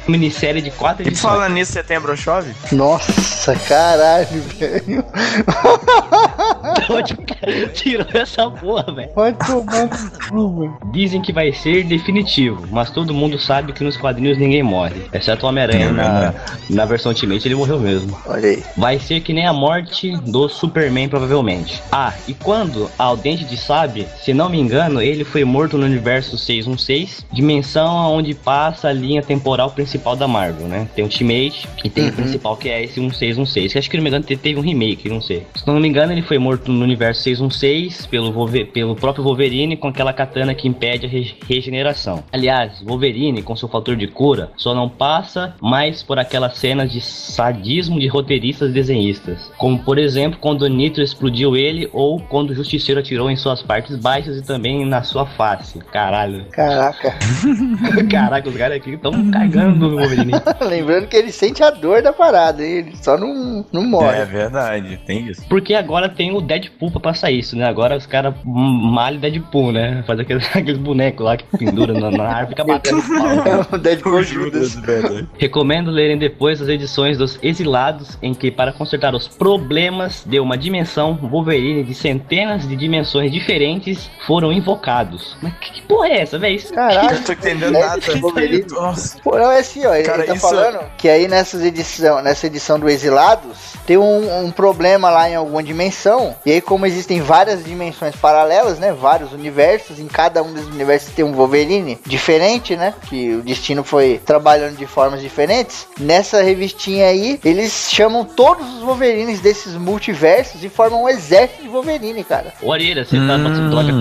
Minissérie 0.08 0.62
de 0.62 0.72
quatro 0.72 1.03
E 1.03 1.08
edições. 1.08 1.34
falando 1.34 1.53
nisso, 1.53 1.72
setembro 1.74 2.15
chove? 2.17 2.53
Nossa, 2.72 3.55
caralho, 3.67 4.41
velho. 4.58 5.05
De 6.88 6.93
onde 6.93 7.13
o 7.13 7.17
cara 7.17 7.67
tirou 7.70 8.05
essa 8.13 8.50
porra, 8.50 8.91
velho? 8.93 9.10
Vai 9.15 9.34
tomar 9.34 9.88
no 9.88 10.29
cu, 10.29 10.60
velho. 10.60 10.77
Dizem 10.91 11.22
que 11.22 11.31
vai 11.34 11.51
ser 11.53 11.84
definitivo, 11.84 12.67
mas 12.72 12.89
todo 12.91 13.13
mundo 13.13 13.39
sabe 13.39 13.74
que 13.74 13.84
nos 13.84 13.98
quadrinhos 13.98 14.38
ninguém 14.38 14.63
morre. 14.63 15.03
Exceto 15.13 15.46
o 15.46 15.50
Homem-Aranha 15.50 15.91
na, 15.91 16.34
na 16.70 16.86
versão 16.86 17.12
Ultimate, 17.12 17.48
ele 17.48 17.55
morreu 17.55 17.79
mesmo. 17.79 18.17
Olha 18.25 18.50
aí. 18.50 18.63
Vai 18.77 19.00
ser 19.00 19.22
que 19.22 19.34
nem 19.34 19.46
a 19.46 19.53
morte 19.53 20.15
do 20.17 20.48
Superman, 20.48 21.10
provavelmente. 21.10 21.81
Ah, 21.91 22.13
e 22.27 22.34
quando 22.34 22.89
ao 22.98 23.17
Dente 23.17 23.43
de 23.46 23.58
Sabe, 23.58 24.08
se 24.24 24.34
não 24.34 24.50
me 24.50 24.60
engano, 24.60 25.01
ele 25.01 25.24
foi 25.24 25.43
morto 25.43 25.77
no 25.77 25.86
universo 25.86 26.38
616, 26.38 27.25
dimensão 27.31 28.13
onde 28.13 28.34
passa 28.34 28.88
a 28.89 28.93
linha 28.93 29.22
temporal 29.22 29.70
principal 29.72 29.90
da 30.17 30.27
Marvel, 30.27 30.67
né? 30.67 30.88
Tem 30.95 31.03
o 31.03 31.07
Ultimate 31.07 31.67
e 31.83 31.89
tem 31.89 32.10
o 32.10 32.13
principal 32.13 32.55
que 32.57 32.69
é 32.69 32.83
esse 32.83 33.00
1616, 33.00 33.71
que 33.74 33.79
acho 33.79 33.89
que 33.89 33.98
não 33.98 34.03
me 34.03 34.10
engano 34.10 34.24
te- 34.25 34.36
teve 34.38 34.60
um 34.60 34.63
remake, 34.63 35.10
não 35.10 35.21
sei. 35.21 35.45
Se 35.55 35.65
não 35.67 35.79
me 35.79 35.88
engano, 35.88 36.12
ele 36.12 36.21
foi 36.21 36.38
morto 36.38 36.71
no 36.71 36.83
universo 36.83 37.21
616 37.21 38.05
pelo, 38.07 38.31
Wolve- 38.31 38.65
pelo 38.65 38.95
próprio 38.95 39.24
Wolverine 39.24 39.75
com 39.77 39.88
aquela 39.88 40.13
katana 40.13 40.53
que 40.53 40.67
impede 40.67 41.05
a 41.05 41.10
re- 41.10 41.33
regeneração. 41.48 42.24
Aliás, 42.31 42.81
Wolverine, 42.81 43.41
com 43.41 43.55
seu 43.55 43.67
fator 43.67 43.95
de 43.95 44.07
cura, 44.07 44.51
só 44.57 44.74
não 44.74 44.88
passa 44.89 45.55
mais 45.62 46.01
por 46.03 46.17
aquelas 46.19 46.57
cenas 46.57 46.91
de 46.91 47.01
sadismo 47.01 48.00
de 48.00 48.07
roteiristas 48.07 48.69
e 48.69 48.74
desenhistas. 48.74 49.51
Como, 49.57 49.79
por 49.79 49.98
exemplo, 49.98 50.38
quando 50.39 50.63
o 50.63 50.67
Nitro 50.67 51.01
explodiu 51.03 51.55
ele 51.55 51.89
ou 51.93 52.19
quando 52.19 52.51
o 52.51 52.55
Justiceiro 52.55 53.00
atirou 53.00 53.29
em 53.29 53.36
suas 53.36 53.62
partes 53.62 53.95
baixas 53.95 54.38
e 54.38 54.41
também 54.43 54.86
na 54.86 55.03
sua 55.03 55.25
face. 55.25 55.79
Caralho. 55.91 56.45
Caraca. 56.51 57.13
Caraca, 58.10 58.50
os 58.50 58.55
caras 58.55 58.77
aqui 58.77 58.91
estão 58.91 59.31
cagando 59.31 59.80
no 59.81 59.97
Wolverine. 59.97 60.31
Lembrando 60.61 61.07
que 61.07 61.15
ele 61.17 61.31
sente 61.31 61.63
a 61.63 61.69
dor 61.69 62.01
da 62.01 62.13
parada, 62.13 62.63
hein? 62.65 62.71
ele 62.77 62.95
só 62.97 63.17
não, 63.17 63.65
não 63.71 63.83
morre. 63.85 64.17
É 64.19 64.25
verdade, 64.25 64.97
tem 65.05 65.27
isso. 65.27 65.45
Porque 65.47 65.73
agora 65.73 66.09
tem 66.09 66.35
o 66.35 66.41
Deadpool 66.41 66.91
pra 66.91 67.00
passar 67.01 67.31
isso, 67.31 67.55
né? 67.55 67.65
Agora 67.67 67.95
os 67.97 68.05
caras 68.05 68.33
malham 68.45 69.19
Deadpool, 69.19 69.71
né? 69.71 70.03
Faz 70.05 70.19
aqueles, 70.19 70.45
aqueles 70.55 70.77
bonecos 70.77 71.25
lá 71.25 71.38
que 71.38 71.45
pendura 71.57 71.93
na, 71.93 72.11
na 72.11 72.23
árvore 72.23 72.45
e 72.45 72.50
fica 72.50 72.63
batendo 72.65 73.01
pau. 73.01 73.21
É 73.71 73.75
o 73.75 73.77
Deadpool 73.77 74.23
Judas. 74.23 74.75
verdade. 74.75 75.27
Recomendo 75.38 75.89
lerem 75.91 76.17
depois 76.17 76.61
as 76.61 76.67
edições 76.67 77.17
dos 77.17 77.39
Exilados, 77.41 78.17
em 78.21 78.33
que, 78.33 78.51
para 78.51 78.71
consertar 78.71 79.13
os 79.15 79.27
problemas 79.27 80.23
de 80.25 80.39
uma 80.39 80.57
dimensão, 80.57 81.15
Wolverine 81.15 81.83
de 81.83 81.93
centenas 81.93 82.67
de 82.67 82.75
dimensões 82.75 83.31
diferentes 83.31 84.09
foram 84.25 84.51
invocados. 84.51 85.35
Mas 85.41 85.53
que, 85.59 85.71
que 85.73 85.81
porra 85.83 86.07
é 86.07 86.21
essa, 86.21 86.38
velho? 86.38 86.61
Caraca. 86.73 87.15
Não 87.15 87.23
tô 87.23 87.31
entendendo 87.33 87.75
É, 87.75 87.79
nada. 87.79 88.01
Wolverine. 88.21 88.65
Nossa. 88.69 89.19
Pô, 89.21 89.38
não, 89.38 89.51
é 89.51 89.59
assim, 89.71 89.85
ó, 89.85 89.93
ele 89.95 90.03
Cara, 90.03 90.23
tá 90.23 90.33
isso- 90.35 90.47
falando 90.47 90.79
que 90.97 91.07
aí 91.09 91.27
nessas 91.27 91.61
edição, 91.63 92.21
nessa 92.21 92.47
edição 92.47 92.79
do 92.79 92.89
Exilados, 92.89 93.57
tem 93.85 93.97
um, 93.97 94.45
um 94.45 94.51
problema 94.51 95.09
lá 95.09 95.29
em 95.29 95.35
alguma 95.35 95.63
dimensão, 95.63 96.35
e 96.45 96.51
aí 96.51 96.61
como 96.61 96.85
existem 96.85 97.21
várias 97.21 97.63
dimensões 97.63 98.15
paralelas, 98.15 98.77
né, 98.79 98.91
vários 98.93 99.31
universos, 99.33 99.99
em 99.99 100.07
cada 100.07 100.43
um 100.43 100.53
desses 100.53 100.69
universos 100.69 101.13
tem 101.13 101.25
um 101.25 101.33
Wolverine 101.33 101.97
diferente, 102.05 102.75
né, 102.75 102.93
que 103.09 103.33
o 103.35 103.41
destino 103.41 103.83
foi 103.83 104.21
trabalhando 104.25 104.77
de 104.77 104.85
formas 104.85 105.21
diferentes, 105.21 105.87
nessa 105.99 106.41
revistinha 106.41 107.07
aí, 107.07 107.39
eles 107.43 107.87
chamam 107.89 108.23
todos 108.25 108.67
os 108.75 108.81
Wolverines 108.83 109.39
desses 109.39 109.73
multiversos 109.75 110.63
e 110.63 110.69
formam 110.69 111.03
um 111.03 111.09
exército 111.09 111.61
de 111.63 111.67
Wolverine, 111.69 112.23
cara. 112.23 112.53
Ô, 112.61 112.71
você 112.71 113.17
tá 113.27 113.37
droga 113.37 113.91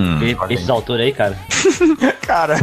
com 0.46 0.52
esses 0.52 0.68
autores 0.68 1.06
aí, 1.06 1.12
cara? 1.12 1.36
Cara, 2.26 2.60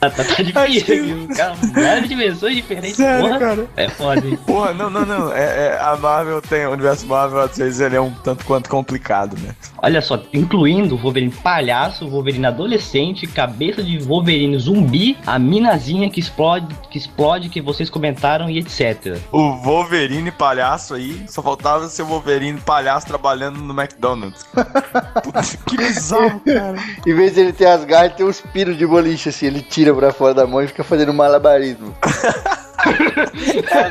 Tá, 0.00 0.10
tá, 0.10 0.22
difícil, 0.42 0.94
aqui, 1.24 1.28
cara. 1.36 1.54
Várias 1.74 2.08
dimensões 2.08 2.47
diferentes, 2.54 2.96
Sério, 2.96 3.26
porra. 3.26 3.38
cara? 3.38 3.66
É 3.76 3.88
foda, 3.88 4.26
hein? 4.26 4.38
porra, 4.46 4.72
não, 4.74 4.90
não, 4.90 5.04
não. 5.04 5.32
É, 5.32 5.68
é, 5.68 5.78
a 5.80 5.96
Marvel 5.96 6.40
tem, 6.40 6.66
o 6.66 6.72
universo 6.72 7.06
Marvel, 7.06 7.40
às 7.40 7.56
vezes, 7.56 7.80
ele 7.80 7.96
é 7.96 8.00
um 8.00 8.10
tanto 8.10 8.44
quanto 8.44 8.68
complicado, 8.68 9.36
né? 9.40 9.54
Olha 9.82 10.00
só, 10.00 10.20
incluindo 10.32 10.94
o 10.94 10.98
Wolverine 10.98 11.32
palhaço, 11.32 12.06
o 12.06 12.10
Wolverine 12.10 12.46
adolescente, 12.46 13.26
cabeça 13.26 13.82
de 13.82 13.98
Wolverine 13.98 14.58
zumbi, 14.58 15.16
a 15.26 15.38
minazinha 15.38 16.10
que 16.10 16.20
explode, 16.20 16.66
que 16.90 16.98
explode, 16.98 17.48
que 17.48 17.60
vocês 17.60 17.88
comentaram 17.88 18.48
e 18.50 18.58
etc. 18.58 19.18
O 19.32 19.52
Wolverine 19.56 20.30
palhaço 20.30 20.94
aí, 20.94 21.24
só 21.28 21.42
faltava 21.42 21.88
ser 21.88 22.02
o 22.02 22.06
Wolverine 22.06 22.60
palhaço 22.60 23.06
trabalhando 23.06 23.58
no 23.60 23.72
McDonald's. 23.78 24.44
Puta, 25.22 25.40
que 25.66 25.76
bizarro, 25.76 26.40
cara. 26.44 26.76
Em 27.06 27.14
vez 27.14 27.34
de 27.34 27.40
ele 27.40 27.52
ter 27.52 27.66
as 27.66 27.84
garras, 27.84 28.06
ele 28.08 28.14
tem 28.14 28.26
uns 28.26 28.40
piros 28.40 28.76
de 28.76 28.86
boliche, 28.86 29.28
assim, 29.28 29.46
ele 29.46 29.60
tira 29.60 29.94
pra 29.94 30.12
fora 30.12 30.34
da 30.34 30.46
mão 30.46 30.62
e 30.62 30.66
fica 30.66 30.82
fazendo 30.84 31.12
malabarismo. 31.12 31.94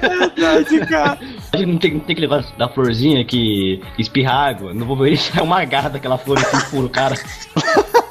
Verdade, 0.01 0.79
cara. 0.87 1.19
A 1.53 1.57
gente 1.57 1.71
não 1.71 1.77
tem, 1.77 1.93
não 1.93 1.99
tem 1.99 2.15
que 2.15 2.21
levar 2.21 2.45
da 2.57 2.69
florzinha 2.69 3.23
que 3.25 3.81
espirra 3.97 4.33
água. 4.33 4.73
No 4.73 4.85
Wolverine 4.85 5.19
é 5.37 5.41
uma 5.41 5.63
garra 5.65 5.89
daquela 5.89 6.17
flor 6.17 6.37
que 6.37 6.57
fura 6.65 6.85
o 6.85 6.89
cara. 6.89 7.15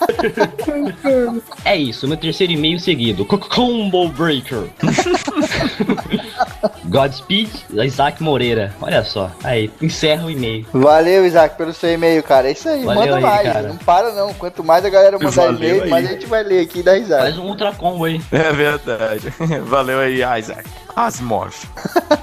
é 1.64 1.76
isso, 1.76 2.06
meu 2.08 2.16
terceiro 2.16 2.52
e-mail 2.52 2.78
seguido. 2.78 3.24
Co- 3.24 3.38
Combo 3.38 4.08
Breaker. 4.08 4.64
Godspeed, 6.86 7.50
Isaac 7.84 8.22
Moreira. 8.22 8.74
Olha 8.80 9.04
só, 9.04 9.30
aí, 9.42 9.70
encerra 9.82 10.26
o 10.26 10.30
e-mail. 10.30 10.66
Valeu, 10.72 11.26
Isaac, 11.26 11.56
pelo 11.56 11.72
seu 11.72 11.92
e-mail, 11.92 12.22
cara. 12.22 12.48
É 12.48 12.52
isso 12.52 12.68
aí, 12.68 12.84
Valeu 12.84 13.00
manda 13.00 13.16
aí, 13.16 13.22
mais. 13.22 13.52
cara. 13.52 13.68
Não 13.68 13.76
para, 13.76 14.12
não. 14.12 14.32
Quanto 14.34 14.62
mais 14.64 14.84
a 14.84 14.88
galera 14.88 15.18
mandar 15.18 15.52
e-mail, 15.54 15.88
mais 15.88 16.06
a 16.06 16.12
gente 16.12 16.26
vai 16.26 16.42
ler 16.42 16.60
aqui 16.62 16.80
e 16.80 16.82
dar 16.82 16.94
risada. 16.94 17.22
Faz 17.22 17.38
um 17.38 17.46
ultra 17.46 17.72
combo 17.72 18.04
aí. 18.04 18.20
É 18.30 18.52
verdade. 18.52 19.32
Valeu 19.66 19.98
aí, 19.98 20.20
Isaac. 20.38 20.68
Asimov. 20.94 21.54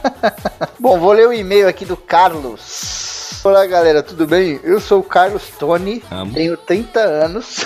Bom, 0.79 0.99
vou 0.99 1.11
ler 1.11 1.27
o 1.27 1.33
e-mail 1.33 1.67
aqui 1.67 1.85
do 1.85 1.97
Carlos. 1.97 3.12
Olá, 3.43 3.65
galera, 3.65 4.01
tudo 4.01 4.25
bem? 4.25 4.57
Eu 4.63 4.79
sou 4.79 5.01
o 5.01 5.03
Carlos 5.03 5.49
Tony, 5.59 6.01
Amo. 6.09 6.33
tenho 6.33 6.55
30 6.55 6.99
anos. 7.01 7.65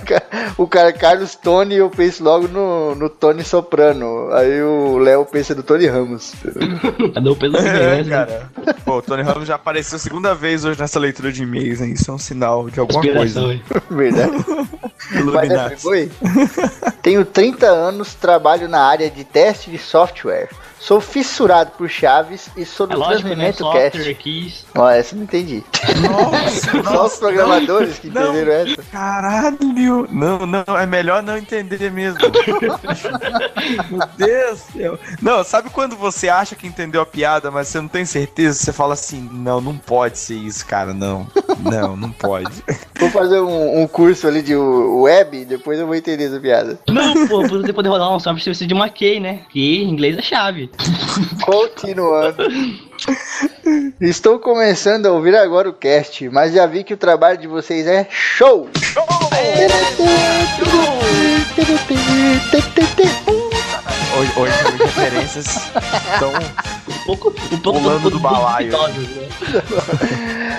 o 0.56 0.66
cara 0.66 0.88
é 0.88 0.92
Carlos 0.92 1.34
Tony, 1.34 1.74
eu 1.76 1.90
penso 1.90 2.24
logo 2.24 2.48
no, 2.48 2.94
no 2.94 3.10
Tony 3.10 3.44
Soprano. 3.44 4.32
Aí 4.32 4.62
o 4.62 4.96
Léo 4.96 5.26
pensa 5.26 5.54
no 5.54 5.62
Tony 5.62 5.86
Ramos. 5.86 6.32
Cadê 7.14 7.28
o 7.28 7.36
peso 7.36 7.52
da 7.52 7.58
É, 7.60 8.02
criança? 8.02 8.08
cara. 8.10 8.50
Pô, 8.82 8.96
o 8.96 9.02
Tony 9.02 9.22
Ramos 9.22 9.46
já 9.46 9.56
apareceu 9.56 9.96
a 9.96 9.98
segunda 9.98 10.34
vez 10.34 10.64
hoje 10.64 10.80
nessa 10.80 10.98
leitura 10.98 11.30
de 11.30 11.42
e-mails, 11.42 11.82
hein? 11.82 11.92
Isso 11.92 12.10
é 12.10 12.14
um 12.14 12.18
sinal 12.18 12.70
de 12.70 12.80
alguma 12.80 13.00
Inspiração 13.04 13.42
coisa. 13.44 13.62
aí. 13.62 13.62
Verdade. 13.90 14.44
Mas 15.34 15.50
é, 15.50 15.76
foi? 15.76 16.10
Tenho 17.02 17.26
30 17.26 17.66
anos, 17.66 18.14
trabalho 18.14 18.68
na 18.70 18.80
área 18.82 19.10
de 19.10 19.24
teste 19.24 19.70
de 19.70 19.76
software. 19.78 20.48
Sou 20.80 20.98
fissurado 20.98 21.72
por 21.76 21.90
chaves 21.90 22.48
e 22.56 22.64
sou 22.64 22.86
É 22.86 22.90
do 22.90 22.98
lógico, 22.98 23.28
né? 23.28 23.52
Transmimento 23.52 23.72
Cast. 23.72 24.14
Keys. 24.14 24.64
Ó, 24.74 24.88
essa 24.88 25.14
eu 25.14 25.18
não 25.18 25.24
entendi. 25.24 25.62
Nossa, 26.00 26.82
Só 26.90 27.06
os 27.06 27.16
programadores 27.16 27.98
que 27.98 28.08
não. 28.08 28.34
entenderam 28.34 28.52
essa. 28.52 28.82
Caralho! 28.90 30.08
Não, 30.10 30.46
não, 30.46 30.64
é 30.78 30.86
melhor 30.86 31.22
não 31.22 31.36
entender 31.36 31.90
mesmo. 31.90 32.18
Meu 33.90 34.08
Deus 34.16 34.60
do 34.60 34.72
céu. 34.72 34.98
Não, 35.20 35.44
sabe 35.44 35.68
quando 35.68 35.96
você 35.96 36.30
acha 36.30 36.56
que 36.56 36.66
entendeu 36.66 37.02
a 37.02 37.06
piada, 37.06 37.50
mas 37.50 37.68
você 37.68 37.78
não 37.80 37.88
tem 37.88 38.06
certeza? 38.06 38.58
Você 38.58 38.72
fala 38.72 38.94
assim: 38.94 39.28
não, 39.30 39.60
não 39.60 39.76
pode 39.76 40.18
ser 40.18 40.34
isso, 40.36 40.64
cara, 40.66 40.94
não. 40.94 41.26
Não, 41.58 41.94
não 41.94 42.10
pode. 42.10 42.50
Vou 42.98 43.10
fazer 43.10 43.40
um, 43.40 43.82
um 43.82 43.86
curso 43.86 44.26
ali 44.26 44.42
de 44.42 44.54
web, 44.54 45.44
depois 45.46 45.78
eu 45.78 45.86
vou 45.86 45.94
entender 45.94 46.24
essa 46.24 46.38
piada. 46.38 46.78
Não, 46.86 47.26
pô, 47.26 47.40
pra 47.40 47.48
você 47.48 47.72
poder 47.72 47.88
rodar 47.88 48.10
um 48.14 48.20
software, 48.20 48.42
você 48.42 48.50
precisa 48.50 48.68
de 48.68 48.74
uma 48.74 48.90
key, 48.90 49.18
né? 49.18 49.40
Que 49.50 49.82
em 49.82 49.88
inglês 49.88 50.18
é 50.18 50.22
chave. 50.22 50.69
Continuando. 51.44 52.36
Estou 54.00 54.38
começando 54.38 55.06
a 55.06 55.12
ouvir 55.12 55.34
agora 55.36 55.68
o 55.68 55.72
cast, 55.72 56.28
mas 56.28 56.52
já 56.52 56.66
vi 56.66 56.84
que 56.84 56.94
o 56.94 56.96
trabalho 56.96 57.38
de 57.38 57.46
vocês 57.46 57.86
é 57.86 58.06
show! 58.10 58.68
Hoje, 64.18 64.32
hoje 64.36 64.52
as 64.52 64.74
referências 64.74 65.46
estão. 65.46 66.32
Pouco, 67.10 67.34
um 67.52 67.58
pouco 67.58 67.80
Pulando 67.80 68.08
do 68.08 68.20
balaio. 68.20 68.70
duvidosas, 68.70 69.08
né? 69.16 69.28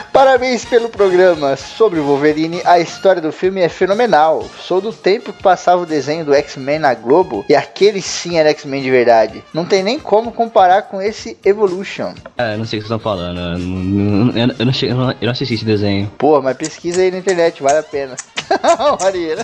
Parabéns 0.12 0.66
pelo 0.66 0.90
programa 0.90 1.56
sobre 1.56 1.98
o 1.98 2.04
Wolverine. 2.04 2.62
A 2.66 2.78
história 2.78 3.22
do 3.22 3.32
filme 3.32 3.62
é 3.62 3.70
fenomenal. 3.70 4.46
Sou 4.60 4.82
do 4.82 4.92
tempo 4.92 5.32
que 5.32 5.42
passava 5.42 5.84
o 5.84 5.86
desenho 5.86 6.26
do 6.26 6.34
X-Men 6.34 6.80
na 6.80 6.94
Globo 6.94 7.46
e 7.48 7.56
aquele 7.56 8.02
sim 8.02 8.38
era 8.38 8.50
X-Men 8.50 8.84
de 8.84 8.92
verdade. 8.92 9.42
Não 9.54 9.64
tem 9.64 9.82
nem 9.82 9.98
como 9.98 10.34
comparar 10.34 10.82
com 10.82 11.02
esse 11.02 11.38
Evolution. 11.46 12.14
Eu 12.38 12.58
não 12.58 12.66
sei 12.66 12.80
o 12.80 12.84
que 12.84 12.88
vocês 12.90 13.00
estão 13.00 13.00
falando. 13.00 13.40
Eu 13.40 13.58
não, 13.58 14.30
eu, 14.32 14.56
eu 14.60 14.66
não, 14.66 14.74
eu 14.82 14.96
não, 14.96 15.12
eu 15.12 15.18
não 15.22 15.32
assisti 15.32 15.54
esse 15.54 15.64
desenho. 15.64 16.12
Pô, 16.18 16.42
mas 16.42 16.58
pesquisa 16.58 17.02
aí 17.02 17.12
na 17.12 17.20
internet, 17.20 17.64
vale 17.64 17.78
a 17.78 17.84
pena. 17.84 18.18
Maria. 19.00 19.38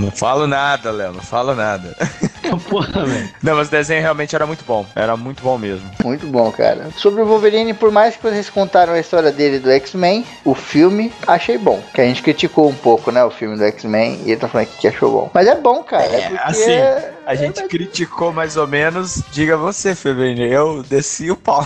Não 0.00 0.10
falo 0.10 0.46
nada, 0.46 0.90
Léo, 0.90 1.12
não 1.12 1.20
falo 1.22 1.54
nada. 1.54 1.96
Porra, 2.68 3.04
velho. 3.04 3.30
Não, 3.42 3.54
mas 3.56 3.68
o 3.68 3.70
desenho 3.70 4.00
realmente 4.02 4.34
era 4.34 4.44
muito 4.46 4.64
bom. 4.64 4.84
Era 4.96 5.16
muito 5.16 5.42
bom 5.42 5.56
mesmo. 5.56 5.88
Muito 6.02 6.26
bom, 6.26 6.50
cara. 6.50 6.88
Sobre 6.96 7.22
o 7.22 7.26
Wolverine, 7.26 7.74
por 7.74 7.90
mais 7.92 8.16
que 8.16 8.22
vocês 8.22 8.50
contaram 8.50 8.92
a 8.94 8.98
história 8.98 9.30
dele 9.30 9.58
do 9.60 9.70
X-Men, 9.70 10.24
o 10.44 10.54
filme 10.54 11.12
achei 11.26 11.56
bom. 11.58 11.80
Que 11.94 12.00
a 12.00 12.04
gente 12.04 12.22
criticou 12.22 12.68
um 12.68 12.74
pouco, 12.74 13.12
né, 13.12 13.22
o 13.24 13.30
filme 13.30 13.56
do 13.56 13.64
X-Men, 13.64 14.20
e 14.24 14.32
ele 14.32 14.40
tá 14.40 14.48
falando 14.48 14.66
que 14.66 14.88
achou 14.88 15.10
bom. 15.12 15.30
Mas 15.32 15.46
é 15.46 15.54
bom, 15.54 15.82
cara. 15.84 16.04
É, 16.04 16.20
É, 16.20 16.28
porque 16.28 16.42
assim, 16.42 16.70
é- 16.72 17.12
A 17.26 17.34
gente 17.36 17.62
criticou 17.68 18.32
mais 18.32 18.56
ou 18.56 18.66
menos. 18.66 19.22
Diga 19.30 19.56
você, 19.56 19.94
Febrine, 19.94 20.50
eu 20.50 20.82
desci 20.82 21.30
o 21.30 21.36
pau. 21.36 21.64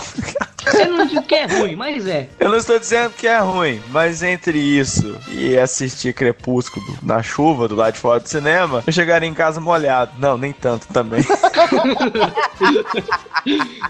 Você 0.63 0.85
não 0.85 1.05
diz 1.05 1.19
que 1.25 1.35
é 1.35 1.45
ruim, 1.45 1.75
mas 1.75 2.05
é. 2.07 2.27
Eu 2.39 2.49
não 2.49 2.57
estou 2.57 2.77
dizendo 2.79 3.11
que 3.11 3.27
é 3.27 3.37
ruim, 3.39 3.81
mas 3.89 4.21
entre 4.23 4.57
isso 4.59 5.15
e 5.29 5.57
assistir 5.57 6.13
Crepúsculo 6.13 6.85
na 7.03 7.21
chuva 7.23 7.67
do 7.67 7.75
lado 7.75 7.93
de 7.93 7.99
fora 7.99 8.19
do 8.25 8.29
cinema, 8.29 8.83
eu 8.85 8.91
chegaria 8.91 9.29
em 9.29 9.33
casa 9.33 9.61
molhado. 9.61 10.11
Não, 10.17 10.37
nem 10.37 10.51
tanto 10.51 10.87
também. 10.87 11.23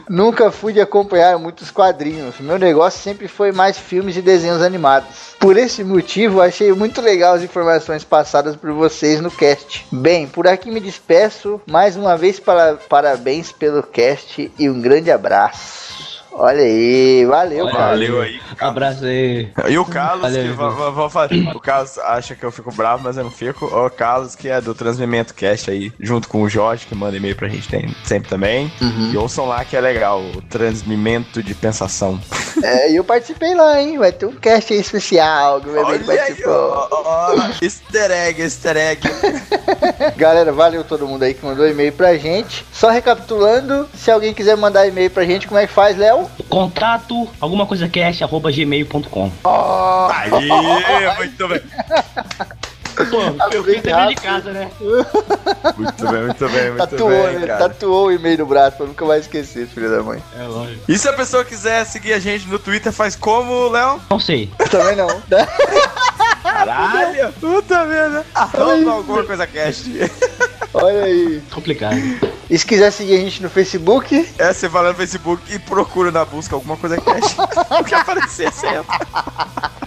Nunca 0.09 0.51
fui 0.51 0.73
de 0.73 0.81
acompanhar 0.81 1.39
muitos 1.39 1.71
quadrinhos. 1.71 2.39
Meu 2.39 2.59
negócio 2.59 3.01
sempre 3.01 3.27
foi 3.27 3.51
mais 3.51 3.77
filmes 3.77 4.17
e 4.17 4.21
desenhos 4.21 4.61
animados. 4.61 5.35
Por 5.39 5.57
esse 5.57 5.83
motivo, 5.83 6.41
achei 6.41 6.71
muito 6.73 7.01
legal 7.01 7.35
as 7.35 7.43
informações 7.43 8.03
passadas 8.03 8.55
por 8.55 8.71
vocês 8.73 9.21
no 9.21 9.31
cast. 9.31 9.85
Bem, 9.91 10.27
por 10.27 10.47
aqui 10.47 10.69
me 10.69 10.79
despeço. 10.79 11.61
Mais 11.65 11.95
uma 11.95 12.17
vez, 12.17 12.39
para, 12.39 12.75
parabéns 12.89 13.51
pelo 13.51 13.81
cast 13.81 14.51
e 14.59 14.69
um 14.69 14.81
grande 14.81 15.09
abraço. 15.09 15.84
Olha 16.37 16.61
aí, 16.63 17.25
valeu, 17.25 17.63
Olha 17.65 17.73
cara. 17.73 17.89
Valeu 17.91 18.21
aí. 18.21 18.41
Abraço 18.59 19.05
aí. 19.05 19.49
E 19.69 19.77
o 19.77 19.85
Carlos, 19.85 20.21
Valeu, 20.21 20.43
que 20.43 20.49
vou, 20.51 20.91
vou 20.91 21.09
falar. 21.09 21.29
O 21.55 21.59
Carlos 21.61 21.97
acha 21.97 22.35
que 22.35 22.43
eu 22.43 22.51
fico 22.51 22.73
bravo, 22.73 23.03
mas 23.03 23.15
eu 23.15 23.23
não 23.23 23.31
fico. 23.31 23.65
O 23.65 23.89
Carlos, 23.89 24.35
que 24.35 24.49
é 24.49 24.59
do 24.59 24.75
Transmimento 24.75 25.33
Cast 25.33 25.71
aí, 25.71 25.93
junto 25.97 26.27
com 26.27 26.41
o 26.41 26.49
Jorge, 26.49 26.85
que 26.87 26.93
manda 26.93 27.15
e-mail 27.15 27.35
pra 27.37 27.47
gente 27.47 27.69
tem, 27.69 27.95
sempre 28.03 28.29
também. 28.29 28.71
E 29.13 29.17
ouçam 29.17 29.47
lá 29.47 29.63
que 29.63 29.77
é 29.77 29.81
legal, 29.81 30.21
o 30.21 30.41
Transmimento 30.41 31.41
de 31.41 31.53
Pensação. 31.55 32.19
É, 32.61 32.91
e 32.91 32.95
eu 32.97 33.03
participei 33.03 33.55
lá, 33.55 33.81
hein? 33.81 33.97
Vai 33.97 34.11
ter 34.11 34.25
um 34.25 34.33
cast 34.33 34.73
aí 34.73 34.79
especial 34.79 35.61
que 35.61 35.69
o 35.69 35.71
meu 35.71 35.87
amigo 35.87 36.11
aí, 36.11 36.17
participou. 36.17 36.53
ó, 36.53 36.87
ó, 36.91 37.35
ó. 37.35 37.35
Easter 37.61 38.11
egg, 38.11 38.41
easter 38.41 38.75
egg. 38.77 39.01
Galera, 40.17 40.51
valeu 40.51 40.83
todo 40.83 41.07
mundo 41.07 41.23
aí 41.23 41.33
que 41.33 41.45
mandou 41.45 41.67
e-mail 41.67 41.93
pra 41.93 42.17
gente. 42.17 42.65
Só 42.71 42.89
recapitulando, 42.89 43.87
se 43.95 44.11
alguém 44.11 44.33
quiser 44.33 44.57
mandar 44.57 44.87
e-mail 44.87 45.09
pra 45.09 45.23
gente, 45.23 45.47
como 45.47 45.59
é 45.59 45.67
que 45.67 45.73
faz, 45.73 45.97
Léo? 45.97 46.24
Contato 46.49 47.27
alguma 47.39 47.65
coisa 47.65 47.87
cast, 47.87 48.23
arroba 48.23 48.51
gmail.com. 48.51 49.31
Aí, 50.11 50.29
muito 51.17 51.47
bem. 51.47 51.61
Pô, 52.95 53.21
eu 53.51 53.63
fiz 53.63 53.81
de 53.81 54.15
casa, 54.15 54.51
né? 54.51 54.71
Muito 54.79 56.07
bem, 56.07 56.21
muito 56.21 56.49
bem, 56.49 56.69
muito 56.71 56.87
Tatuou, 56.87 57.09
bem, 57.09 57.39
né? 57.39 57.47
cara. 57.47 57.69
Tatuou 57.69 58.07
o 58.07 58.11
e-mail 58.11 58.37
no 58.37 58.45
braço 58.45 58.77
pra 58.77 58.85
nunca 58.85 59.05
mais 59.05 59.23
esquecer, 59.23 59.67
filho 59.67 59.89
da 59.89 60.01
mãe. 60.01 60.23
É 60.39 60.43
lógico. 60.43 60.79
E 60.87 60.97
se 60.97 61.07
a 61.09 61.13
pessoa 61.13 61.43
quiser 61.43 61.85
seguir 61.85 62.13
a 62.13 62.19
gente 62.19 62.47
no 62.47 62.57
Twitter, 62.57 62.93
faz 62.93 63.15
como, 63.15 63.67
Léo? 63.67 63.99
Não 64.09 64.19
sei. 64.19 64.49
Eu 64.57 64.69
também 64.69 64.95
não. 64.95 65.07
Caralho! 66.41 67.33
Puta 67.41 67.83
merda! 67.83 68.25
Arroba 68.33 68.91
alguma 68.91 69.23
coisa 69.25 69.45
cast. 69.45 69.89
Olha 70.73 71.03
aí. 71.03 71.43
Complicado. 71.53 71.97
E 72.49 72.57
se 72.57 72.65
quiser 72.65 72.91
seguir 72.91 73.15
a 73.15 73.19
gente 73.19 73.41
no 73.41 73.49
Facebook, 73.49 74.27
É, 74.37 74.53
você 74.53 74.67
vai 74.67 74.83
lá 74.83 74.89
no 74.89 74.95
Facebook 74.95 75.41
e 75.53 75.57
procura 75.59 76.11
na 76.11 76.23
busca 76.23 76.55
alguma 76.55 76.77
coisa. 76.77 76.97
O 76.97 77.83
que 77.83 77.93
aparecer, 77.95 78.51
você 78.51 78.67
entra. 78.67 78.99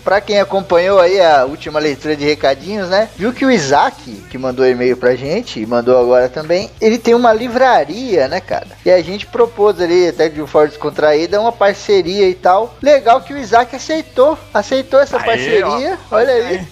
pra 0.03 0.21
quem 0.21 0.41
acompanhou 0.41 0.99
aí 0.99 1.21
a 1.21 1.45
última 1.45 1.79
leitura 1.79 2.17
de 2.17 2.25
recadinhos, 2.25 2.89
né? 2.89 3.09
Viu 3.17 3.33
que 3.33 3.45
o 3.45 3.51
Isaac, 3.51 4.11
que 4.31 4.37
mandou 4.39 4.67
e-mail 4.67 4.97
pra 4.97 5.15
gente, 5.15 5.61
e 5.61 5.67
mandou 5.67 5.99
agora 5.99 6.29
também, 6.29 6.71
ele 6.81 6.99
tem 6.99 7.15
uma 7.15 7.33
livraria, 7.33 8.27
né, 8.27 8.41
cara? 8.41 8.67
E 8.85 8.91
a 8.91 9.01
gente 9.03 9.27
propôs 9.27 9.81
ali, 9.81 10.09
até 10.09 10.29
de 10.29 10.43
um 10.43 10.47
forma 10.47 10.69
descontraída, 10.69 11.41
uma 11.41 11.53
parceria 11.53 12.29
e 12.29 12.35
tal. 12.35 12.75
Legal 12.83 13.21
que 13.21 13.33
o 13.35 13.39
Isaac 13.39 13.75
aceitou, 13.77 14.37
aceitou 14.53 14.99
essa 15.01 15.19
Aê, 15.19 15.25
parceria. 15.25 15.99
ó. 16.11 16.17
Olha 16.17 16.33
aí. 16.33 16.67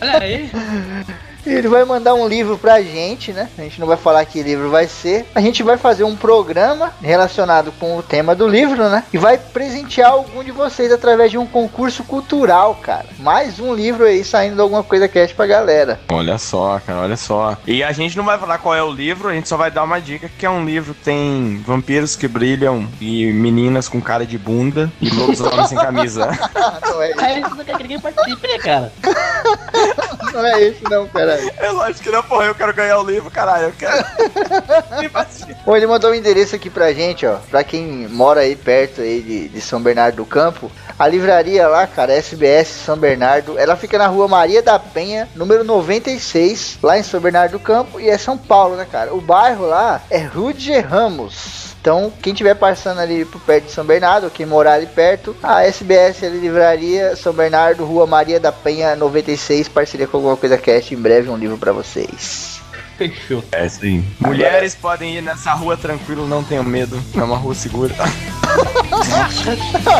Olha 0.00 0.18
aí. 0.20 0.50
Ele 1.44 1.68
vai 1.68 1.84
mandar 1.84 2.14
um 2.14 2.26
livro 2.26 2.56
pra 2.56 2.80
gente, 2.80 3.32
né? 3.32 3.48
A 3.58 3.62
gente 3.62 3.80
não 3.80 3.86
vai 3.86 3.96
falar 3.96 4.24
que 4.24 4.42
livro 4.42 4.70
vai 4.70 4.86
ser. 4.86 5.26
A 5.34 5.40
gente 5.40 5.62
vai 5.62 5.76
fazer 5.76 6.04
um 6.04 6.16
programa 6.16 6.92
relacionado 7.02 7.72
com 7.72 7.96
o 7.96 8.02
tema 8.02 8.34
do 8.34 8.46
livro, 8.46 8.88
né? 8.88 9.04
E 9.12 9.18
vai 9.18 9.36
presentear 9.38 10.10
algum 10.10 10.42
de 10.44 10.50
vocês 10.50 10.92
através 10.92 11.30
de 11.30 11.38
um 11.38 11.46
concurso 11.46 12.04
cultural, 12.04 12.76
cara. 12.76 13.06
Mais 13.18 13.58
um 13.58 13.74
livro 13.74 14.04
aí 14.04 14.24
saindo 14.24 14.54
de 14.54 14.60
alguma 14.60 14.82
coisa 14.82 15.08
cast 15.08 15.34
pra 15.34 15.46
galera. 15.46 16.00
Olha 16.10 16.38
só, 16.38 16.80
cara, 16.84 17.00
olha 17.00 17.16
só. 17.16 17.56
E 17.66 17.82
a 17.82 17.92
gente 17.92 18.16
não 18.16 18.24
vai 18.24 18.38
falar 18.38 18.58
qual 18.58 18.74
é 18.74 18.82
o 18.82 18.90
livro, 18.90 19.28
a 19.28 19.32
gente 19.32 19.48
só 19.48 19.56
vai 19.56 19.70
dar 19.70 19.82
uma 19.82 20.00
dica 20.00 20.30
que 20.38 20.46
é 20.46 20.50
um 20.50 20.64
livro 20.64 20.94
que 20.94 21.02
tem 21.02 21.62
vampiros 21.66 22.14
que 22.14 22.28
brilham 22.28 22.88
e 23.00 23.32
meninas 23.32 23.88
com 23.88 24.00
cara 24.00 24.24
de 24.24 24.38
bunda 24.38 24.90
e 25.00 25.10
lobisomens 25.10 25.68
sem 25.68 25.78
camisa. 25.78 26.26
Não 26.82 27.02
é 27.02 27.10
isso, 27.10 27.20
Aí 27.20 27.40
você 27.40 27.54
não 27.54 27.64
quer 27.64 27.76
que 27.76 27.82
ninguém 27.82 28.00
participe, 28.00 28.48
né, 28.48 28.58
cara? 28.58 28.92
não 30.32 30.46
é 30.46 30.62
esse 30.62 30.82
não, 30.84 31.06
peraí. 31.36 31.50
É 31.56 31.70
lógico 31.70 32.04
que 32.04 32.10
não, 32.10 32.22
porra, 32.22 32.44
eu 32.46 32.54
quero 32.54 32.74
ganhar 32.74 32.98
o 32.98 33.04
livro, 33.04 33.30
caralho, 33.30 33.64
eu 33.66 33.72
quero. 33.72 34.04
Bom, 35.64 35.76
ele 35.76 35.86
mandou 35.86 36.10
um 36.10 36.14
endereço 36.14 36.54
aqui 36.54 36.70
pra 36.70 36.92
gente, 36.92 37.26
ó. 37.26 37.36
Pra 37.50 37.64
quem 37.64 38.08
mora 38.08 38.40
aí 38.40 38.56
perto 38.56 39.00
aí 39.00 39.20
de, 39.20 39.48
de 39.48 39.60
São 39.60 39.80
Bernardo 39.80 40.16
do 40.16 40.26
Campo. 40.26 40.70
A 40.98 41.08
livraria 41.08 41.66
lá, 41.66 41.86
cara, 41.86 42.12
SBS 42.12 42.68
São 42.68 42.96
Bernardo, 42.96 43.58
ela 43.58 43.76
fica 43.76 43.98
na 43.98 44.06
rua 44.06 44.28
Maria 44.28 44.62
da 44.62 44.78
Penha, 44.78 45.28
número 45.34 45.64
96, 45.64 46.78
lá 46.82 46.98
em 46.98 47.02
São 47.02 47.20
Bernardo 47.20 47.52
do 47.52 47.60
Campo, 47.60 47.98
e 48.00 48.08
é 48.08 48.16
São 48.18 48.38
Paulo, 48.38 48.76
né, 48.76 48.86
cara? 48.90 49.14
O 49.14 49.20
bairro 49.20 49.66
lá 49.66 50.00
é 50.10 50.18
Rude 50.18 50.72
Ramos. 50.78 51.71
Então, 51.82 52.12
quem 52.22 52.32
tiver 52.32 52.54
passando 52.54 53.00
ali 53.00 53.24
por 53.24 53.40
perto 53.40 53.64
de 53.64 53.72
São 53.72 53.84
Bernardo, 53.84 54.30
quem 54.30 54.46
morar 54.46 54.74
ali 54.74 54.86
perto, 54.86 55.34
a 55.42 55.64
SBS 55.64 56.22
ali, 56.22 56.38
Livraria 56.38 57.16
São 57.16 57.32
Bernardo, 57.32 57.84
Rua 57.84 58.06
Maria 58.06 58.38
da 58.38 58.52
Penha 58.52 58.94
96, 58.94 59.66
parceria 59.66 60.06
com 60.06 60.18
alguma 60.18 60.36
coisa 60.36 60.56
cast, 60.56 60.94
em 60.94 60.96
breve 60.96 61.28
um 61.28 61.36
livro 61.36 61.58
pra 61.58 61.72
vocês. 61.72 62.60
Fechou. 62.96 63.42
É 63.50 63.68
sim. 63.68 64.06
Mulheres 64.20 64.76
podem 64.76 65.16
ir 65.16 65.22
nessa 65.22 65.54
rua 65.54 65.76
tranquilo, 65.76 66.28
não 66.28 66.44
tenham 66.44 66.62
medo. 66.62 67.02
É 67.16 67.22
uma 67.24 67.36
rua 67.36 67.52
segura. 67.52 67.92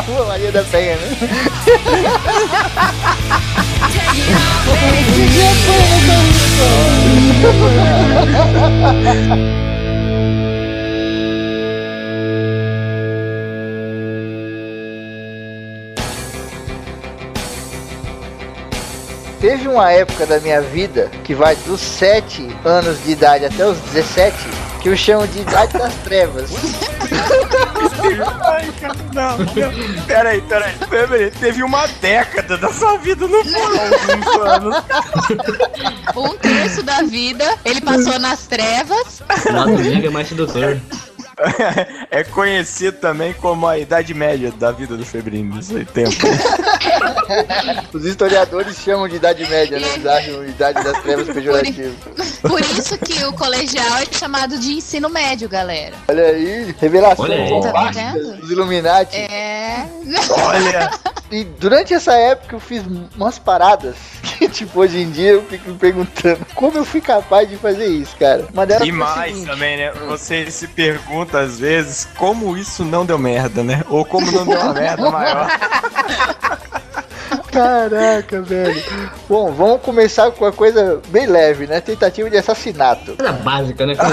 Rua 0.07 0.25
Maria 0.25 0.53
da 0.53 0.63
Penha, 0.63 0.95
né? 0.95 1.17
Teve 19.43 19.67
uma 19.67 19.91
época 19.91 20.25
da 20.25 20.39
minha 20.39 20.61
vida 20.61 21.11
que 21.25 21.35
vai 21.35 21.53
dos 21.53 21.81
7 21.81 22.47
anos 22.63 23.03
de 23.03 23.11
idade 23.11 23.43
até 23.43 23.67
os 23.67 23.77
17 23.77 24.33
que 24.81 24.87
eu 24.87 24.95
chamo 24.95 25.27
de 25.27 25.41
idade 25.41 25.77
das 25.77 25.93
trevas. 25.95 26.49
Ai, 28.41 28.71
cara, 28.79 28.95
não, 29.13 29.37
não. 29.39 30.03
Peraí, 30.07 30.41
peraí. 30.43 30.73
Peraí, 30.89 31.31
teve 31.31 31.61
uma 31.61 31.85
década 31.99 32.57
da 32.57 32.71
sua 32.71 32.95
vida, 32.99 33.27
não 33.27 33.43
foram 33.43 33.79
alguns 33.81 34.47
anos. 34.47 34.83
Um 36.15 36.37
terço 36.37 36.81
da 36.81 37.01
vida 37.01 37.43
ele 37.65 37.81
passou 37.81 38.17
nas 38.19 38.47
trevas. 38.47 39.21
Negro 39.77 40.07
é 40.07 40.09
mais 40.09 40.29
sedutor. 40.29 40.79
É 42.11 42.23
conhecido 42.23 42.97
também 42.99 43.33
como 43.33 43.67
a 43.67 43.77
idade 43.77 44.13
média 44.13 44.51
da 44.51 44.71
vida 44.71 44.95
do 44.95 45.05
Febrinho 45.05 45.55
nesse 45.55 45.83
tempo. 45.85 46.11
Os 47.93 48.05
historiadores 48.05 48.77
chamam 48.77 49.07
de 49.07 49.15
idade 49.15 49.47
média, 49.49 49.79
né? 49.79 49.87
Eles 49.93 50.05
acham 50.05 50.45
idade 50.45 50.83
das 50.83 51.01
trevas 51.01 51.27
pejorativo. 51.27 51.95
Por 52.41 52.61
isso 52.61 52.97
que 52.99 53.23
o 53.25 53.33
colegial 53.33 53.97
é 53.97 54.05
chamado 54.15 54.57
de 54.59 54.73
ensino 54.73 55.09
médio, 55.09 55.49
galera. 55.49 55.95
Olha 56.07 56.25
aí, 56.25 56.75
revelações 56.79 57.29
Olha 57.31 57.43
aí. 57.43 57.49
bombásticas 57.49 57.95
Tá 57.95 58.11
vendo? 58.13 58.37
dos 58.37 58.51
Illuminati. 58.51 59.17
É. 59.17 59.85
Olha, 60.29 60.91
E 61.31 61.43
durante 61.43 61.93
essa 61.93 62.13
época 62.13 62.55
eu 62.55 62.59
fiz 62.59 62.83
umas 63.15 63.39
paradas 63.39 63.95
que, 64.37 64.47
tipo, 64.49 64.79
hoje 64.79 64.99
em 64.99 65.09
dia 65.09 65.31
eu 65.31 65.43
fico 65.43 65.69
me 65.69 65.77
perguntando 65.77 66.45
como 66.53 66.77
eu 66.77 66.85
fui 66.85 67.01
capaz 67.01 67.49
de 67.49 67.55
fazer 67.57 67.87
isso, 67.87 68.15
cara. 68.17 68.45
Uma 68.53 68.65
delas 68.65 68.87
e 68.87 68.91
mais 68.91 69.31
seguinte, 69.31 69.49
também, 69.49 69.77
né? 69.77 69.91
Você 70.07 70.49
se 70.51 70.67
pergunta 70.67 71.32
às 71.37 71.59
vezes 71.59 72.07
como 72.17 72.57
isso 72.57 72.83
não 72.83 73.05
deu 73.05 73.17
merda, 73.17 73.63
né? 73.63 73.83
Ou 73.89 74.03
como 74.05 74.31
não 74.31 74.45
deu 74.45 74.59
uma 74.59 74.73
merda 74.73 75.11
maior. 75.11 75.47
Caraca, 77.53 78.41
velho. 78.41 78.83
Bom, 79.29 79.51
vamos 79.51 79.81
começar 79.81 80.31
com 80.31 80.43
uma 80.43 80.51
coisa 80.51 80.99
bem 81.09 81.27
leve, 81.27 81.67
né? 81.67 81.79
Tentativa 81.79 82.29
de 82.29 82.37
assassinato. 82.37 83.15
Coisa 83.15 83.31
básica, 83.33 83.85
né. 83.85 83.93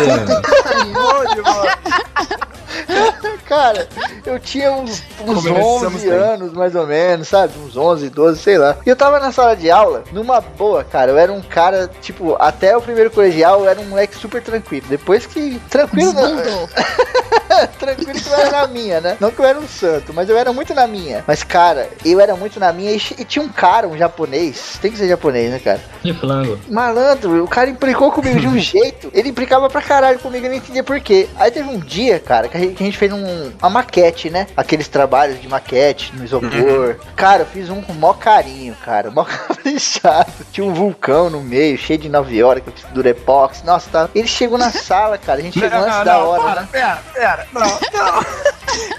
Cara, 3.47 3.89
eu 4.25 4.39
tinha 4.39 4.71
uns, 4.71 5.03
uns 5.27 5.43
Começamos 5.43 5.83
11 5.95 6.09
bem. 6.09 6.17
anos, 6.17 6.53
mais 6.53 6.75
ou 6.77 6.87
menos, 6.87 7.27
sabe? 7.27 7.53
Uns 7.59 7.77
11, 7.77 8.09
12, 8.09 8.41
sei 8.41 8.57
lá. 8.57 8.77
E 8.87 8.89
eu 8.89 8.95
tava 8.95 9.19
na 9.19 9.33
sala 9.33 9.57
de 9.57 9.69
aula, 9.69 10.05
numa 10.13 10.41
boa, 10.41 10.85
cara. 10.85 11.11
Eu 11.11 11.19
era 11.19 11.33
um 11.33 11.41
cara, 11.43 11.91
tipo, 12.01 12.37
até 12.39 12.77
o 12.77 12.81
primeiro 12.81 13.11
colegial 13.11 13.61
eu 13.61 13.69
era 13.69 13.81
um 13.81 13.87
moleque 13.87 14.15
super 14.17 14.41
tranquilo. 14.41 14.87
Depois 14.89 15.27
que. 15.27 15.61
Tranquilo, 15.69 16.13
não. 16.13 16.69
Tranquilo 17.79 18.13
que 18.13 18.29
eu 18.29 18.35
era 18.35 18.51
na 18.51 18.67
minha, 18.67 19.01
né? 19.01 19.17
Não 19.21 19.31
que 19.31 19.41
eu 19.41 19.45
era 19.45 19.59
um 19.59 19.69
santo, 19.69 20.13
mas 20.15 20.29
eu 20.29 20.39
era 20.39 20.53
muito 20.53 20.75
na 20.75 20.87
minha. 20.87 21.25
Mas, 21.27 21.43
cara, 21.43 21.89
eu 22.05 22.21
era 22.21 22.35
muito 22.37 22.61
na 22.61 22.73
minha 22.73 22.93
e, 22.93 22.97
e 23.19 23.25
tinha 23.25 23.45
um 23.45 23.49
cara, 23.49 23.89
um 23.89 23.97
japonês. 23.97 24.79
Tem 24.81 24.91
que 24.91 24.99
ser 24.99 25.09
japonês, 25.09 25.51
né, 25.51 25.59
cara? 25.59 25.81
De 26.03 26.13
flango. 26.15 26.59
Malandro, 26.69 27.45
o 27.45 27.49
cara 27.49 27.71
implicou 27.71 28.11
comigo 28.13 28.39
de 28.39 28.49
um 28.49 28.59
jeito. 28.59 29.11
Ele 29.13 29.31
implicava 29.31 29.69
pra 29.69 29.83
caralho 29.83 30.19
comigo, 30.19 30.47
eu 30.47 30.51
não 30.51 30.57
entendia 30.57 30.85
por 30.85 31.01
quê. 31.01 31.29
Aí 31.37 31.51
teve 31.51 31.69
um 31.69 31.79
dia, 31.79 32.19
cara, 32.19 32.49
que 32.49 32.57
a 32.57 32.61
gente, 32.61 32.75
que 32.75 32.83
a 32.83 32.87
gente 32.87 32.99
fez 32.99 33.13
um, 33.13 33.53
uma 33.59 33.71
maquete, 33.71 34.31
né? 34.31 34.47
Aqueles 34.57 34.89
trabalhos 34.89 35.41
de 35.41 35.49
maquete 35.49 36.15
no 36.17 36.25
isopor. 36.25 36.97
Cara, 37.17 37.43
eu 37.43 37.47
fiz 37.47 37.69
um 37.69 37.83
com 37.83 37.93
mó 37.93 38.13
carinho, 38.13 38.77
cara. 38.85 39.11
Mó 39.11 39.25
caprichado. 39.49 40.33
Tinha 40.53 40.67
um 40.67 40.73
vulcão 40.73 41.31
no 41.31 41.41
meio, 41.41 41.77
cheio 41.77 41.99
de 41.99 42.09
9 42.09 42.43
horas, 42.43 42.63
que 42.63 42.71
eu 42.71 42.73
fiz 42.73 42.85
durepox. 42.93 43.63
Nossa, 43.63 43.89
tá. 43.91 44.09
Ele 44.15 44.29
chegou 44.29 44.59
na 44.59 44.71
sala, 44.71 45.19
cara. 45.19 45.41
A 45.41 45.43
gente 45.43 45.59
chegou 45.59 45.79
antes 45.79 46.05
da 46.05 46.19
hora, 46.19 46.43
para, 46.43 46.61
né? 46.63 46.69
Pera, 46.71 47.03
pera, 47.13 47.40
não, 47.53 47.81
não. 47.93 48.25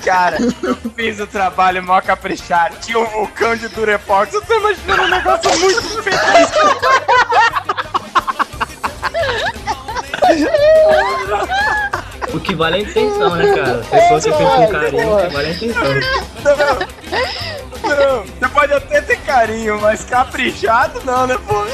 Cara, 0.03 0.37
eu 0.63 0.75
fiz 0.95 1.19
o 1.19 1.27
trabalho 1.27 1.83
mó 1.83 2.01
caprichado. 2.01 2.75
Tinha 2.81 2.99
um 2.99 3.05
vulcão 3.05 3.55
de 3.55 3.67
Durepox. 3.69 4.33
Eu 4.33 4.41
tô 4.41 4.53
imaginando 4.57 5.03
um 5.03 5.07
negócio 5.09 5.59
muito 5.59 6.03
feliz. 6.03 6.51
O 12.33 12.39
que 12.39 12.55
vale 12.55 12.77
é 12.77 12.79
a 12.79 12.83
intenção, 12.83 13.35
né, 13.35 13.53
cara? 13.53 13.83
Se 13.83 13.89
for 13.89 14.21
você 14.21 14.31
fez 14.31 14.49
com 14.49 14.67
carinho, 14.67 15.15
o 15.15 15.21
que 15.21 15.33
vale 15.33 15.47
é 15.47 15.51
a 15.51 15.53
intenção. 15.53 15.83
Não, 16.43 16.57
não. 16.57 17.01
Você 18.23 18.47
pode 18.53 18.73
até 18.73 19.01
ter 19.01 19.17
carinho, 19.17 19.81
mas 19.81 20.05
caprichado 20.05 21.01
não, 21.03 21.27
né, 21.27 21.37
pô? 21.47 21.65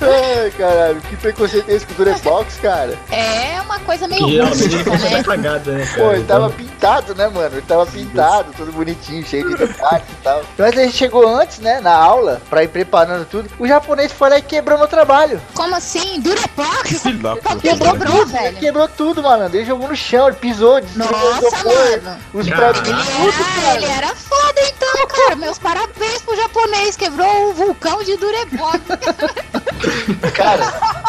Ai, 0.00 0.50
caralho, 0.56 1.00
que 1.02 1.16
preconceito 1.16 1.68
é 1.70 1.74
esse 1.74 1.86
com 1.86 1.92
o 1.92 1.96
Durepox, 1.96 2.56
cara? 2.60 2.98
É 3.10 3.60
uma 3.62 3.78
coisa 3.80 4.06
meio 4.08 4.24
Que 4.26 4.36
ele 4.36 4.42
rústica, 4.48 4.90
né? 4.98 5.20
apagado, 5.20 5.72
né, 5.72 5.86
cara? 5.86 6.02
Pô, 6.02 6.12
ele 6.12 6.24
tava 6.24 6.46
Então, 6.46 6.56
pintado, 6.56 7.14
né, 7.14 7.28
mano? 7.28 7.54
Ele 7.56 7.62
tava 7.62 7.86
pintado, 7.86 8.52
todo 8.56 8.72
bonitinho, 8.72 9.24
cheio 9.26 9.48
de 9.48 9.56
detalhes 9.56 10.04
e 10.08 10.22
tal. 10.22 10.42
Mas 10.58 10.76
a 10.78 10.82
gente 10.82 10.96
chegou 10.96 11.26
antes, 11.28 11.58
né, 11.58 11.80
na 11.80 11.92
aula, 11.94 12.40
pra 12.48 12.62
ir 12.64 12.68
preparando 12.68 13.24
tudo. 13.26 13.48
O 13.58 13.66
japonês 13.66 14.12
foi 14.12 14.30
lá 14.30 14.38
e 14.38 14.42
quebrou 14.42 14.78
meu 14.78 14.88
trabalho. 14.88 15.40
Como 15.54 15.74
assim? 15.74 16.20
Durepox? 16.20 17.02
Que 17.02 17.68
Quebrou 17.68 17.92
quebrou, 17.92 17.96
tudo, 18.18 18.30
ele 18.36 18.42
velho? 18.42 18.56
quebrou 18.58 18.88
tudo, 18.88 19.22
malandro. 19.22 19.56
Ele 19.56 19.64
jogou 19.66 19.88
no 19.88 19.96
chão, 19.96 20.28
ele 20.28 20.36
pisou, 20.36 20.80
destruiu 20.80 21.08
o 21.08 21.40
Nossa, 21.42 21.64
mano. 21.64 22.18
os 22.34 22.48
pratinhos, 22.48 23.08
Ele 23.08 23.32
tudo, 23.32 23.44
era, 23.66 23.76
ele 23.76 23.86
era 23.86 24.14
foda 24.14 24.60
então, 24.68 25.06
cara. 25.08 25.36
Meus 25.36 25.58
parabéns 25.58 26.22
pro 26.22 26.36
japonês. 26.36 26.96
Quebrou 27.06 27.50
o 27.50 27.54
vulcão 27.54 28.02
de 28.02 28.16
Durepox. 28.16 28.80
Cara. 30.34 31.06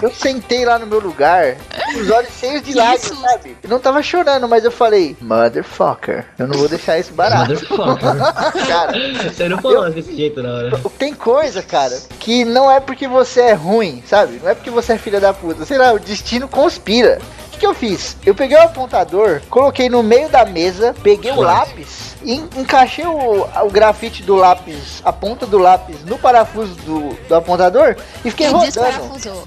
Eu 0.00 0.12
sentei 0.12 0.64
lá 0.64 0.78
no 0.78 0.86
meu 0.86 1.00
lugar, 1.00 1.56
com 1.92 2.00
os 2.00 2.10
olhos 2.10 2.30
cheios 2.38 2.62
de 2.62 2.74
lágrimas, 2.74 3.18
sabe? 3.18 3.56
Eu 3.60 3.68
não 3.68 3.80
tava 3.80 4.00
chorando, 4.04 4.48
mas 4.48 4.64
eu 4.64 4.70
falei, 4.70 5.16
motherfucker, 5.20 6.24
eu 6.38 6.46
não 6.46 6.58
vou 6.58 6.68
deixar 6.68 6.98
isso 7.00 7.12
barato. 7.12 7.50
Motherfucker. 7.50 8.66
cara, 8.66 8.92
Você 9.24 9.48
não 9.48 9.60
falou 9.60 9.90
desse 9.90 10.14
jeito 10.14 10.40
na 10.42 10.54
hora. 10.54 10.80
tem 10.96 11.12
coisa, 11.12 11.60
cara, 11.60 12.00
que 12.20 12.44
não 12.44 12.70
é 12.70 12.78
porque 12.78 13.08
você 13.08 13.40
é 13.40 13.52
ruim, 13.52 14.00
sabe? 14.06 14.40
Não 14.40 14.48
é 14.48 14.54
porque 14.54 14.70
você 14.70 14.92
é 14.92 14.98
filha 14.98 15.20
da 15.20 15.34
puta. 15.34 15.64
Sei 15.64 15.76
lá, 15.76 15.92
o 15.92 15.98
destino 15.98 16.46
conspira. 16.46 17.20
O 17.62 17.64
que, 17.64 17.66
eu 17.68 17.74
fiz? 17.74 18.16
Eu 18.26 18.34
peguei 18.34 18.56
o 18.56 18.60
apontador, 18.62 19.40
coloquei 19.48 19.88
no 19.88 20.02
meio 20.02 20.28
da 20.28 20.44
mesa, 20.44 20.92
peguei 21.00 21.30
o 21.30 21.40
lápis 21.40 22.16
e 22.24 22.34
en- 22.34 22.48
encaixei 22.56 23.06
o, 23.06 23.42
o 23.64 23.70
grafite 23.70 24.24
do 24.24 24.34
lápis, 24.34 25.00
a 25.04 25.12
ponta 25.12 25.46
do 25.46 25.58
lápis 25.58 26.04
no 26.04 26.18
parafuso 26.18 26.74
do, 26.80 27.10
do 27.28 27.34
apontador 27.36 27.94
e 28.24 28.30
fiquei 28.30 28.48
E 28.48 28.50
rodando. 28.50 28.72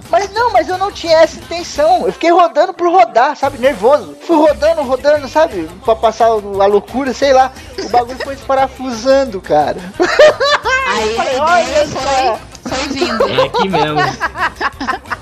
Mas 0.10 0.32
não, 0.32 0.50
mas 0.54 0.70
eu 0.70 0.78
não 0.78 0.94
tinha 0.94 1.18
essa 1.18 1.38
intenção. 1.38 2.06
Eu 2.06 2.14
fiquei 2.14 2.32
rodando 2.32 2.74
por 2.74 2.90
rodar, 2.90 3.36
sabe? 3.36 3.58
Nervoso. 3.58 4.16
Fui 4.26 4.38
rodando, 4.38 4.82
rodando, 4.84 5.28
sabe? 5.28 5.70
Pra 5.84 5.94
passar 5.98 6.28
a 6.28 6.66
loucura, 6.68 7.14
sei 7.14 7.34
lá. 7.34 7.52
O 7.84 7.90
bagulho 7.90 8.18
foi 8.24 8.36
desparafusando, 8.36 9.42
cara. 9.42 9.76
Aí 10.96 11.16
Falei, 11.16 11.38
a 11.38 11.44
olha 11.44 11.88
só. 11.88 12.00
foi, 12.00 12.72
foi 12.78 12.88
vindo. 12.90 13.30
É 13.30 13.44
aqui 13.46 13.70
mesmo. 13.70 14.00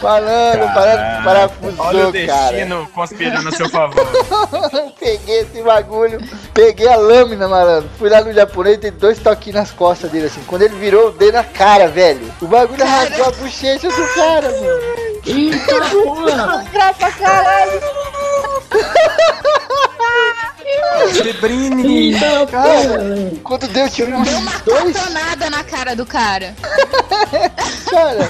Falando, 0.00 0.74
parando, 0.74 1.24
parafusou, 1.24 1.84
Olha 1.86 2.08
o 2.08 2.12
cara. 2.26 2.52
destino 2.52 2.88
conspirando 2.94 3.48
a 3.48 3.52
seu 3.52 3.68
favor. 3.68 4.06
peguei 4.98 5.40
esse 5.40 5.62
bagulho, 5.62 6.18
peguei 6.52 6.88
a 6.88 6.96
lâmina, 6.96 7.46
malandro. 7.46 7.88
Fui 7.98 8.08
lá 8.08 8.22
no 8.22 8.32
japonês 8.32 8.76
e 8.76 8.80
dei 8.80 8.90
dois 8.90 9.18
toquinhos 9.18 9.60
nas 9.60 9.70
costas 9.70 10.10
dele, 10.10 10.26
assim. 10.26 10.42
Quando 10.46 10.62
ele 10.62 10.74
virou, 10.76 11.04
eu 11.04 11.12
dei 11.12 11.30
na 11.30 11.44
cara, 11.44 11.88
velho. 11.88 12.32
O 12.40 12.46
bagulho 12.46 12.78
Cara. 12.78 12.90
rasgou 13.08 13.26
a 13.26 13.30
bochecha 13.32 13.88
do 13.88 14.14
cara, 14.14 14.50
mano. 14.50 15.04
Eita 15.26 15.80
porra! 15.90 16.64
Graça, 16.72 17.12
caralho. 17.12 17.80
Febrine. 21.22 22.14
Eita 22.14 22.46
porra! 22.46 23.40
Quando 23.42 23.68
deu, 23.68 23.88
tipo, 23.88 24.10
uns 24.10 24.28
Deu 24.28 24.38
uma 24.38 24.60
dois 24.60 25.50
na 25.50 25.64
cara 25.64 25.94
do 25.94 26.06
cara. 26.06 26.54
Cara, 27.90 28.28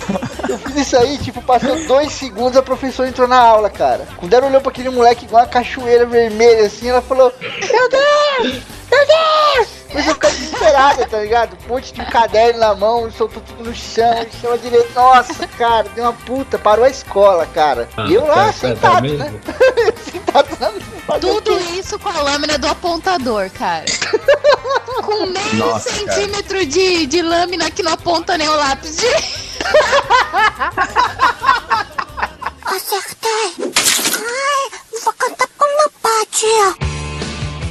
eu 0.49 0.59
fiz 0.59 0.77
isso 0.77 0.97
aí, 0.97 1.17
tipo, 1.19 1.41
passou 1.41 1.77
dois 1.87 2.13
segundos, 2.13 2.57
a 2.57 2.63
professora 2.63 3.09
entrou 3.09 3.27
na 3.27 3.39
aula, 3.39 3.71
cara. 3.71 4.07
Quando 4.17 4.33
ela 4.35 4.47
olhou 4.47 4.61
pra 4.61 4.71
aquele 4.71 4.91
moleque 4.91 5.25
igual 5.25 5.43
uma 5.43 5.49
cachoeira 5.49 6.05
vermelha, 6.05 6.67
assim, 6.67 6.89
ela 6.89 7.01
falou, 7.01 7.33
meu 7.41 7.89
Deus, 7.89 8.63
meu 8.97 9.07
Deus! 9.07 9.69
Mas 9.95 10.07
eu 10.09 10.15
fiquei 10.15 10.31
desesperada, 10.31 11.07
tá 11.07 11.19
ligado? 11.21 11.57
Um 11.65 11.69
monte 11.69 11.93
de 11.95 12.05
caderno 12.07 12.59
na 12.61 12.75
mão, 12.75 13.11
soltou 13.13 13.41
tudo 13.43 13.65
no 13.71 13.75
chão, 13.75 14.27
à 14.53 14.57
direita. 14.57 14.89
Nossa, 15.01 15.47
cara, 15.47 15.87
deu 15.95 16.05
uma 16.05 16.13
puta, 16.13 16.59
parou 16.59 16.85
a 16.85 16.91
escola, 16.91 17.47
cara. 17.47 17.89
Ah, 17.97 18.07
e 18.09 18.15
eu 18.15 18.27
lá, 18.27 18.35
tá- 18.35 18.45
tá- 18.45 18.47
tá 18.47 18.53
sentado, 18.53 19.03
mesmo? 19.03 19.19
né? 19.19 19.33
sentado 20.13 20.49
bagulho. 21.07 21.41
Tudo 21.43 21.61
isso 21.79 21.99
com 21.99 22.09
a 22.09 22.23
lâmina 22.23 22.59
do 22.59 22.67
apontador, 22.67 23.49
cara. 23.51 23.85
Com 25.05 25.27
meio 25.27 25.55
Nossa, 25.57 25.91
cara. 25.91 26.13
centímetro 26.15 26.65
de, 26.67 27.07
de 27.07 27.21
lâmina 27.23 27.71
que 27.71 27.83
não 27.83 27.93
aponta 27.93 28.39
nem 28.39 28.49
o 28.49 28.57
lápis 28.57 28.97
de. 28.97 29.07
Acertei. 32.65 33.55
Ai, 34.15 34.71
vou 35.03 35.13
cantar 35.15 35.49
com 35.59 35.65
uma 35.65 35.91
patia. 36.01 36.75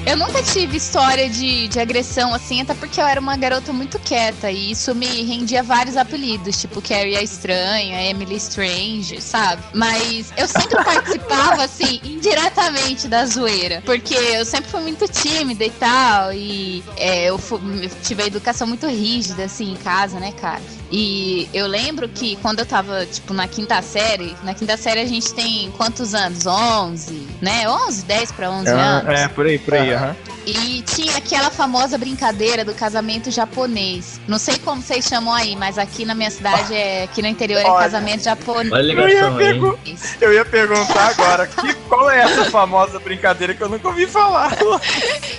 Eu 0.06 0.18
nunca 0.18 0.44
tive 0.44 0.76
história 0.78 1.30
de, 1.30 1.70
de 1.70 1.80
agressão 1.80 2.34
assim, 2.34 2.62
até 2.62 2.74
porque 2.74 3.00
eu 3.00 3.06
era 3.06 3.22
uma 3.22 3.38
garota 3.38 3.72
muito 3.72 3.98
quieta 4.00 4.52
e 4.52 4.72
isso 4.72 4.94
me 4.94 5.06
rendia 5.24 5.64
vários 5.64 5.96
apelidos, 5.96 6.60
tipo 6.60 6.82
Carrie 6.82 7.16
a 7.16 7.22
Estranha, 7.22 8.04
Emily 8.10 8.36
Strange, 8.36 9.22
sabe? 9.22 9.64
Mas 9.74 10.34
eu 10.36 10.46
sempre 10.46 10.76
participava 10.84 11.64
assim, 11.64 12.02
indiretamente 12.04 13.08
da 13.08 13.26
zoeira, 13.26 13.82
porque 13.86 14.14
eu 14.14 14.44
sempre 14.46 14.70
fui 14.70 14.82
muito 14.82 15.08
tímida 15.08 15.64
e 15.64 15.72
tal, 15.72 16.34
e 16.34 16.84
é, 16.98 17.24
eu, 17.30 17.38
fu- 17.38 17.62
eu 17.82 17.90
tive 18.04 18.24
a 18.24 18.28
educação 18.28 18.68
muito 18.68 18.86
rígida 18.88 19.46
assim 19.46 19.72
em 19.72 19.76
casa, 19.78 20.20
né, 20.20 20.34
cara? 20.34 20.62
E 20.92 21.50
eu 21.54 21.66
lembro 21.66 22.08
que 22.10 22.36
quando 22.36 22.60
eu 22.60 22.66
tava, 22.66 23.06
tipo, 23.06 23.34
na 23.34 23.48
quinta 23.48 23.82
série, 23.82 24.36
na 24.44 24.54
quinta 24.54 24.76
série 24.78 25.00
a 25.00 25.08
gente 25.08 25.34
tem 25.34 25.72
quantos 25.78 26.14
anos? 26.14 26.46
11, 26.46 27.28
né? 27.42 27.68
11, 27.68 28.04
10 28.06 28.32
pra 28.34 28.52
11 28.52 28.70
anos. 28.70 29.20
É, 29.20 29.28
por 29.30 29.46
aí, 29.48 29.58
por 29.58 29.74
aí, 29.74 29.93
aham. 29.94 30.16
E 30.46 30.82
tinha 30.82 31.16
aquela 31.18 31.50
famosa 31.50 31.98
brincadeira 31.98 32.66
do 32.66 32.74
casamento 32.74 33.32
japonês. 33.32 34.20
Não 34.28 34.38
sei 34.38 34.58
como 34.58 34.82
vocês 34.82 35.06
chamam 35.06 35.34
aí, 35.34 35.56
mas 35.56 35.78
aqui 35.78 36.04
na 36.04 36.14
minha 36.14 36.30
cidade, 36.30 36.74
é, 36.74 37.04
aqui 37.04 37.22
no 37.22 37.30
interior, 37.30 37.62
é 37.62 37.66
Olha. 37.66 37.84
casamento 37.84 38.24
japonês. 38.24 38.72
Olha 38.74 38.82
a 38.82 39.08
ligação 39.08 39.38
aí. 39.38 39.58
hein? 39.86 39.98
Eu 40.20 40.34
ia 40.34 40.44
perguntar 40.44 41.12
agora, 41.12 41.48
que, 41.48 41.74
qual 41.88 42.12
é 42.12 42.20
essa 42.22 42.46
famosa 42.52 43.00
brincadeira 43.00 43.54
que 43.54 43.62
eu 43.62 43.70
nunca 43.70 43.88
ouvi 43.88 44.06
falar? 44.06 44.52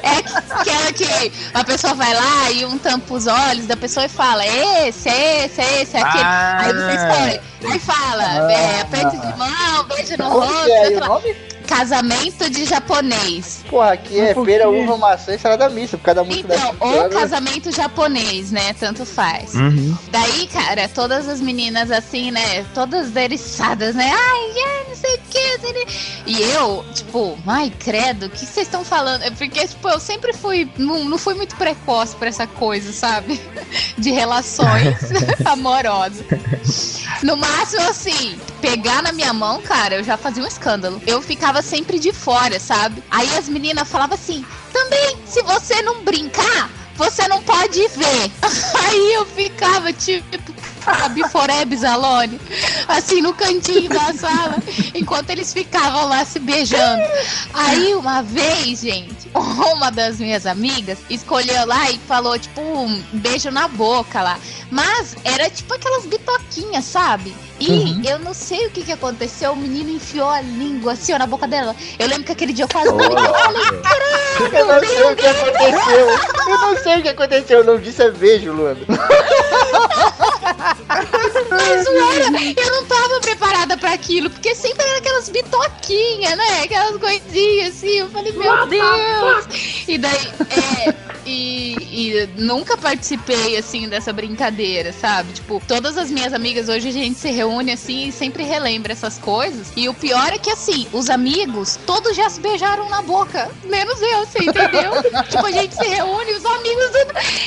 É 0.03 0.19
aquela 0.55 0.93
que 0.93 1.33
a 1.53 1.65
pessoa 1.65 1.95
vai 1.95 2.15
lá 2.15 2.51
e 2.51 2.65
um 2.65 2.79
tampa 2.79 3.15
os 3.15 3.27
olhos 3.27 3.67
da 3.67 3.77
pessoa 3.77 4.07
e 4.07 4.09
fala: 4.09 4.47
esse, 4.47 5.09
é 5.09 5.45
esse, 5.47 5.61
é 5.61 5.83
esse, 5.83 5.97
é 5.97 6.01
aquele. 6.01 6.25
Ah. 6.25 6.59
aí 6.61 6.73
você 6.73 6.95
escolhe. 6.95 7.73
Aí 7.73 7.79
fala: 7.79 8.53
é, 8.53 8.81
aperto 8.81 9.17
de 9.19 9.39
mão, 9.39 9.85
beijo 9.89 10.17
no 10.19 10.29
rosto. 10.29 10.71
é 10.71 11.54
Casamento 11.67 12.49
de 12.51 12.65
japonês. 12.65 13.65
Porra, 13.69 13.93
aqui 13.93 14.19
é 14.21 14.35
pera, 14.35 14.69
uva, 14.69 14.97
maçã 14.97 15.35
e 15.35 15.39
salada 15.39 15.69
mista, 15.71 15.97
por 15.97 16.05
causa 16.05 16.23
da 16.23 16.25
música 16.25 16.55
Então, 16.55 16.75
da 16.75 16.85
ou 16.87 17.03
né? 17.05 17.09
casamento 17.09 17.71
japonês, 17.73 18.51
né? 18.51 18.75
Tanto 18.75 19.05
faz. 19.05 19.55
Uhum. 19.55 19.97
Daí, 20.11 20.47
cara, 20.49 20.89
todas 20.89 21.29
as 21.29 21.41
meninas 21.41 21.91
assim, 21.91 22.31
né? 22.31 22.65
Todas 22.75 23.11
deriçadas, 23.11 23.95
né? 23.95 24.11
Ai, 24.13 24.63
ai, 24.63 24.85
não 24.89 24.97
sei 24.97 25.15
o 25.15 25.21
que. 25.31 25.45
E 26.27 26.41
eu, 26.41 26.85
tipo, 26.95 27.39
ai, 27.47 27.73
credo, 27.79 28.27
o 28.27 28.31
que 28.31 28.47
vocês 28.47 28.67
estão 28.67 28.85
falando? 28.85 29.23
É 29.23 29.31
porque, 29.31 29.67
tipo, 29.67 29.89
eu 29.89 30.01
sempre 30.01 30.33
fui. 30.33 30.71
Não, 30.79 31.05
não 31.05 31.19
fui 31.19 31.35
muito 31.35 31.57
precoce 31.57 32.17
pra 32.17 32.29
essa 32.29 32.47
coisa, 32.47 32.93
sabe? 32.93 33.41
De 33.99 34.11
relações 34.11 34.97
amorosas. 35.45 36.25
No 37.23 37.37
máximo, 37.37 37.83
assim, 37.89 38.39
pegar 38.61 39.03
na 39.03 39.13
minha 39.13 39.33
mão, 39.33 39.61
cara, 39.63 39.97
eu 39.97 40.05
já 40.05 40.17
fazia 40.17 40.43
um 40.43 40.47
escândalo. 40.47 41.01
Eu 41.07 41.21
ficava 41.23 41.54
sempre 41.63 41.99
de 41.99 42.13
fora, 42.13 42.59
sabe? 42.59 43.03
Aí 43.11 43.37
as 43.37 43.49
meninas 43.49 43.89
falavam 43.89 44.15
assim: 44.15 44.45
também, 44.73 45.19
se 45.27 45.43
você 45.43 45.83
não 45.83 46.03
brincar, 46.03 46.71
você 46.97 47.27
não 47.29 47.43
pode 47.43 47.87
ver. 47.89 48.31
Aí 48.87 49.15
eu 49.15 49.27
ficava 49.27 49.93
tipo, 49.93 50.53
a 50.87 51.09
Biforebs 51.09 51.85
Alone, 51.85 52.41
assim, 52.89 53.21
no 53.21 53.33
cantinho 53.35 53.89
da 53.89 54.13
sala, 54.13 54.57
enquanto 54.95 55.31
eles 55.31 55.53
ficavam 55.53 56.09
lá 56.09 56.25
se 56.25 56.39
beijando. 56.39 57.03
Aí, 57.53 57.95
uma 57.95 58.23
vez, 58.23 58.81
gente, 58.81 59.29
uma 59.35 59.91
das 59.91 60.19
minhas 60.19 60.47
amigas 60.47 60.99
escolheu 61.11 61.67
lá 61.67 61.91
e 61.91 61.99
falou, 62.07 62.39
tipo, 62.39 62.61
um 62.61 63.03
beijo 63.13 63.51
na 63.51 63.69
boca 63.69 64.23
lá. 64.23 64.39
Mas 64.71 65.15
era 65.25 65.49
tipo 65.51 65.73
aquelas 65.75 66.05
bitoquinhas, 66.07 66.85
sabe? 66.85 67.35
E 67.61 67.69
Uhum. 67.71 68.03
eu 68.05 68.19
não 68.19 68.35
sei 68.35 68.67
o 68.67 68.71
que 68.71 68.83
que 68.83 68.91
aconteceu, 68.93 69.53
o 69.53 69.57
menino 69.57 69.89
enfiou 69.91 70.29
a 70.29 70.41
língua 70.41 70.93
assim, 70.95 71.13
ó, 71.13 71.19
na 71.19 71.27
boca 71.27 71.47
dela. 71.47 71.75
Eu 71.99 72.09
lembro 72.09 72.25
que 72.25 72.33
aquele 72.33 72.53
dia 72.53 72.65
eu 72.65 72.69
quase 72.69 72.91
morri. 72.91 73.05
Eu 73.15 73.35
falei, 73.35 74.61
Eu 74.61 74.67
não 74.67 74.81
sei 74.81 75.13
o 75.13 75.17
que 75.17 75.27
aconteceu. 75.27 76.09
Eu 76.49 76.59
não 76.59 76.77
sei 76.83 76.99
o 76.99 77.03
que 77.03 77.09
aconteceu. 77.09 77.61
O 77.61 77.65
nome 77.65 77.79
disso 77.83 78.03
é 78.03 78.11
beijo, 78.11 78.53
Luana. 78.53 78.81
Mas 81.51 81.85
zoeira, 81.85 82.27
eu 82.57 82.73
não 82.73 82.85
tava 82.87 83.21
preparada 83.21 83.77
pra 83.77 83.93
aquilo, 83.93 84.31
porque 84.31 84.55
sempre 84.55 84.85
era 84.87 84.99
aquelas 84.99 85.29
bitoquinhas, 85.29 86.37
né? 86.37 86.63
Aquelas 86.65 86.97
coisinhas 86.97 87.75
assim. 87.75 87.99
Eu 87.99 88.09
falei, 88.11 88.33
meu 88.33 88.67
Deus! 88.67 89.47
E 89.89 89.99
daí, 89.99 90.33
é. 90.51 91.14
E, 91.27 91.77
e 91.91 92.29
nunca 92.37 92.77
participei, 92.77 93.57
assim, 93.57 93.89
dessa 93.89 94.13
brincadeira, 94.13 94.93
sabe? 94.93 95.33
Tipo, 95.33 95.61
todas 95.67 95.97
as 95.97 96.11
minhas 96.11 96.33
amigas 96.33 96.69
hoje 96.69 96.89
a 96.89 96.93
gente 96.93 97.19
se 97.19 97.31
reúne, 97.31 97.73
assim, 97.73 98.09
e 98.09 98.13
sempre 98.13 98.45
relembra 98.45 98.93
essas 98.93 99.19
coisas. 99.19 99.73
E 99.77 99.89
o 99.89 99.95
pior 99.95 100.33
é 100.33 100.39
que, 100.39 100.51
assim, 100.51 100.87
os 100.93 101.09
amigos, 101.09 101.79
todos 101.87 102.17
já 102.17 102.29
se 102.29 102.41
beijaram 102.41 102.89
na 102.89 103.03
boca, 103.03 103.51
menos 103.65 104.01
eu, 104.03 104.27
você 104.27 104.39
entendeu? 104.41 104.93
tipo, 105.29 105.47
a 105.47 105.51
gente 105.51 105.75
se 105.75 105.87
reúne, 105.87 106.33
os 106.33 106.45
amigos, 106.45 106.91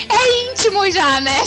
é 0.09 0.51
íntimo 0.51 0.89
já, 0.91 1.21
né? 1.21 1.37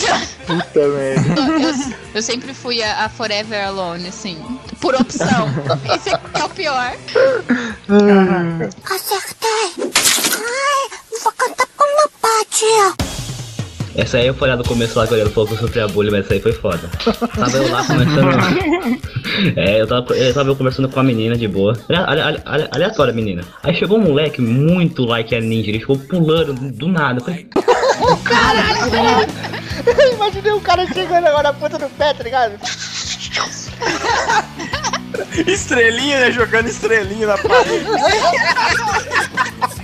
Puta 0.46 0.88
merda. 0.88 1.40
Eu, 1.40 1.96
eu 2.14 2.22
sempre 2.22 2.54
fui 2.54 2.82
a, 2.82 3.04
a 3.04 3.08
Forever 3.08 3.66
Alone, 3.66 4.08
assim, 4.08 4.36
por 4.80 4.94
opção. 4.94 5.48
Esse 5.94 6.10
é 6.10 6.44
o 6.44 6.48
pior. 6.48 6.92
Acertei. 8.84 9.90
Ai, 10.32 10.98
vou 11.22 11.32
cantar 11.32 11.69
pai, 12.20 12.44
tia. 12.50 12.94
Essa 13.96 14.18
aí 14.18 14.32
foi 14.32 14.48
lá 14.48 14.56
do 14.56 14.64
começo 14.64 14.96
lá 14.98 15.06
que 15.06 15.14
eu 15.14 15.30
falou 15.30 15.48
que 15.48 15.54
eu 15.54 15.58
sofri 15.58 15.80
a 15.80 15.88
bullying, 15.88 16.10
mas 16.12 16.24
essa 16.24 16.34
aí 16.34 16.40
foi 16.40 16.52
foda. 16.52 16.88
Tava 17.36 17.56
eu 17.56 17.70
lá 17.70 17.84
conversando. 17.84 19.00
É, 19.56 19.80
eu 19.80 19.86
tava, 19.86 20.14
eu 20.14 20.34
tava 20.34 20.48
eu 20.50 20.56
conversando 20.56 20.88
com 20.88 21.00
a 21.00 21.02
menina 21.02 21.36
de 21.36 21.46
boa. 21.48 21.78
Ale- 21.88 22.20
ale- 22.20 22.42
ale- 22.44 22.68
Aleatória, 22.72 23.12
menina. 23.12 23.42
Aí 23.62 23.74
chegou 23.74 23.98
um 23.98 24.02
moleque 24.02 24.40
muito 24.42 25.04
like 25.04 25.34
a 25.34 25.40
ninja, 25.40 25.70
ele 25.70 25.80
ficou 25.80 25.96
pulando 25.98 26.52
do 26.52 26.88
nada. 26.88 27.20
Eu 27.20 27.24
falei, 27.24 27.48
Eu 29.86 30.12
imaginei 30.14 30.52
o 30.52 30.60
cara 30.60 30.86
chegando 30.92 31.26
agora 31.26 31.44
na 31.44 31.52
ponta 31.52 31.78
do 31.78 31.88
pé, 31.90 32.12
tá 32.12 32.22
ligado? 32.24 32.54
Estrelinha, 35.46 36.20
né? 36.20 36.32
Jogando 36.32 36.68
estrelinha 36.68 37.26
na 37.28 37.38
parede. 37.38 37.86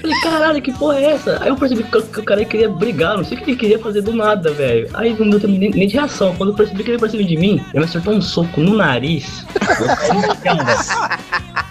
Falei, 0.00 0.20
caralho, 0.22 0.62
que 0.62 0.72
porra 0.72 0.98
é 0.98 1.04
essa? 1.12 1.38
Aí 1.42 1.48
eu 1.48 1.56
percebi 1.56 1.82
que, 1.82 1.96
o- 1.98 2.02
que 2.02 2.20
o 2.20 2.24
cara 2.24 2.44
queria 2.44 2.68
brigar, 2.68 3.16
não 3.16 3.24
sei 3.24 3.36
o 3.36 3.40
que 3.40 3.50
ele 3.50 3.56
queria 3.58 3.78
fazer 3.78 4.02
do 4.02 4.12
nada, 4.12 4.52
velho. 4.52 4.88
Aí 4.94 5.16
não 5.18 5.28
deu 5.30 5.40
tempo 5.40 5.52
nem, 5.58 5.70
nem 5.70 5.88
de 5.88 5.94
reação. 5.94 6.34
Quando 6.36 6.50
eu 6.50 6.54
percebi 6.56 6.84
que 6.84 6.90
ele 6.92 6.98
percebeu 6.98 7.26
de 7.26 7.36
mim, 7.36 7.60
ele 7.70 7.78
me 7.80 7.84
acertou 7.84 8.14
um 8.14 8.20
soco 8.22 8.60
no 8.60 8.76
nariz. 8.76 9.44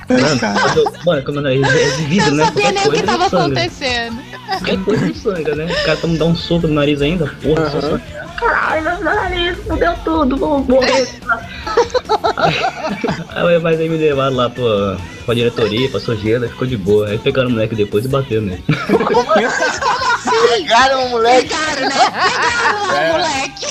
Mano, 0.10 0.39
quando 0.39 0.78
eu- 0.78 0.93
mano, 1.06 1.23
quando 1.23 1.47
é 1.47 1.56
de 1.56 2.04
vidro, 2.06 2.30
Eu 2.30 2.36
né? 2.36 2.38
não 2.38 2.45
sabia 2.45 2.71
nem 2.71 2.88
o 2.88 2.91
que 2.91 3.04
tava 3.04 3.30
sangra. 3.30 3.45
acontecendo. 3.62 4.17
Qualquer 4.47 4.78
coisa 4.84 5.06
ele 5.06 5.13
sangra, 5.15 5.56
né? 5.56 5.65
O 5.65 5.86
cara 5.86 5.97
tá 5.97 6.08
me 6.08 6.17
dando 6.17 6.32
um 6.32 6.36
soco 6.36 6.67
no 6.67 6.73
nariz 6.73 7.02
ainda, 7.02 7.26
porra, 7.41 7.69
só 7.69 7.82
sangra. 7.82 8.27
Caralho, 8.38 8.84
meu 8.84 9.04
nariz, 9.04 9.58
fudeu 9.65 9.93
tudo, 10.04 10.38
vou 10.38 10.63
morrer. 10.63 11.08
aí, 13.30 13.60
mas 13.60 13.80
aí 13.80 13.89
me 13.89 13.97
levaram 13.97 14.36
lá 14.36 14.47
pra, 14.50 14.97
pra 15.26 15.34
diretoria, 15.34 15.89
passou 15.89 16.15
gelo, 16.15 16.43
aí 16.43 16.50
ficou 16.50 16.67
de 16.67 16.78
boa. 16.78 17.08
Aí 17.08 17.17
pegaram 17.17 17.50
o 17.50 17.52
moleque 17.52 17.73
depois 17.76 18.06
e 18.06 18.08
bateu 18.08 18.41
nele. 18.41 18.63
Pegaram 20.50 21.08
o 21.08 21.10
moleque. 21.10 21.50
Pegaram, 21.50 21.82
né? 21.82 21.95
Pegaram 22.91 23.10
o 23.10 23.13
moleque. 23.13 23.65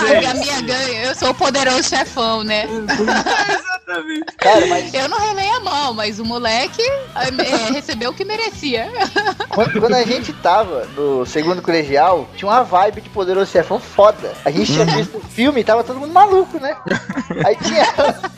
Aí 0.00 0.26
a 0.26 0.34
minha 0.34 0.60
ganha, 0.60 1.04
eu 1.04 1.14
sou 1.14 1.30
o 1.30 1.34
poderoso 1.34 1.88
chefão, 1.88 2.42
né? 2.42 2.66
Cara, 4.38 4.66
mas 4.66 4.94
Eu 4.94 5.08
não 5.08 5.18
relei 5.18 5.48
a 5.50 5.60
mão, 5.60 5.94
mas 5.94 6.18
o 6.18 6.24
moleque 6.24 6.82
é, 6.82 7.72
recebeu 7.72 8.10
o 8.10 8.14
que 8.14 8.24
merecia. 8.24 8.90
quando, 9.50 9.80
quando 9.80 9.94
a 9.94 10.04
gente 10.04 10.32
tava 10.34 10.86
no 10.96 11.26
segundo 11.26 11.60
colegial, 11.60 12.28
tinha 12.36 12.48
uma 12.48 12.62
vibe 12.62 13.00
de 13.00 13.10
Poderoso 13.10 13.50
Chefão 13.50 13.78
foda. 13.78 14.32
A 14.44 14.50
gente 14.50 14.72
tinha 14.72 14.84
visto 14.84 15.18
o 15.18 15.20
filme 15.20 15.60
e 15.60 15.64
tava 15.64 15.84
todo 15.84 15.98
mundo 16.00 16.12
maluco, 16.12 16.58
né? 16.58 16.76
Aí 17.44 17.56
tinha 17.56 17.86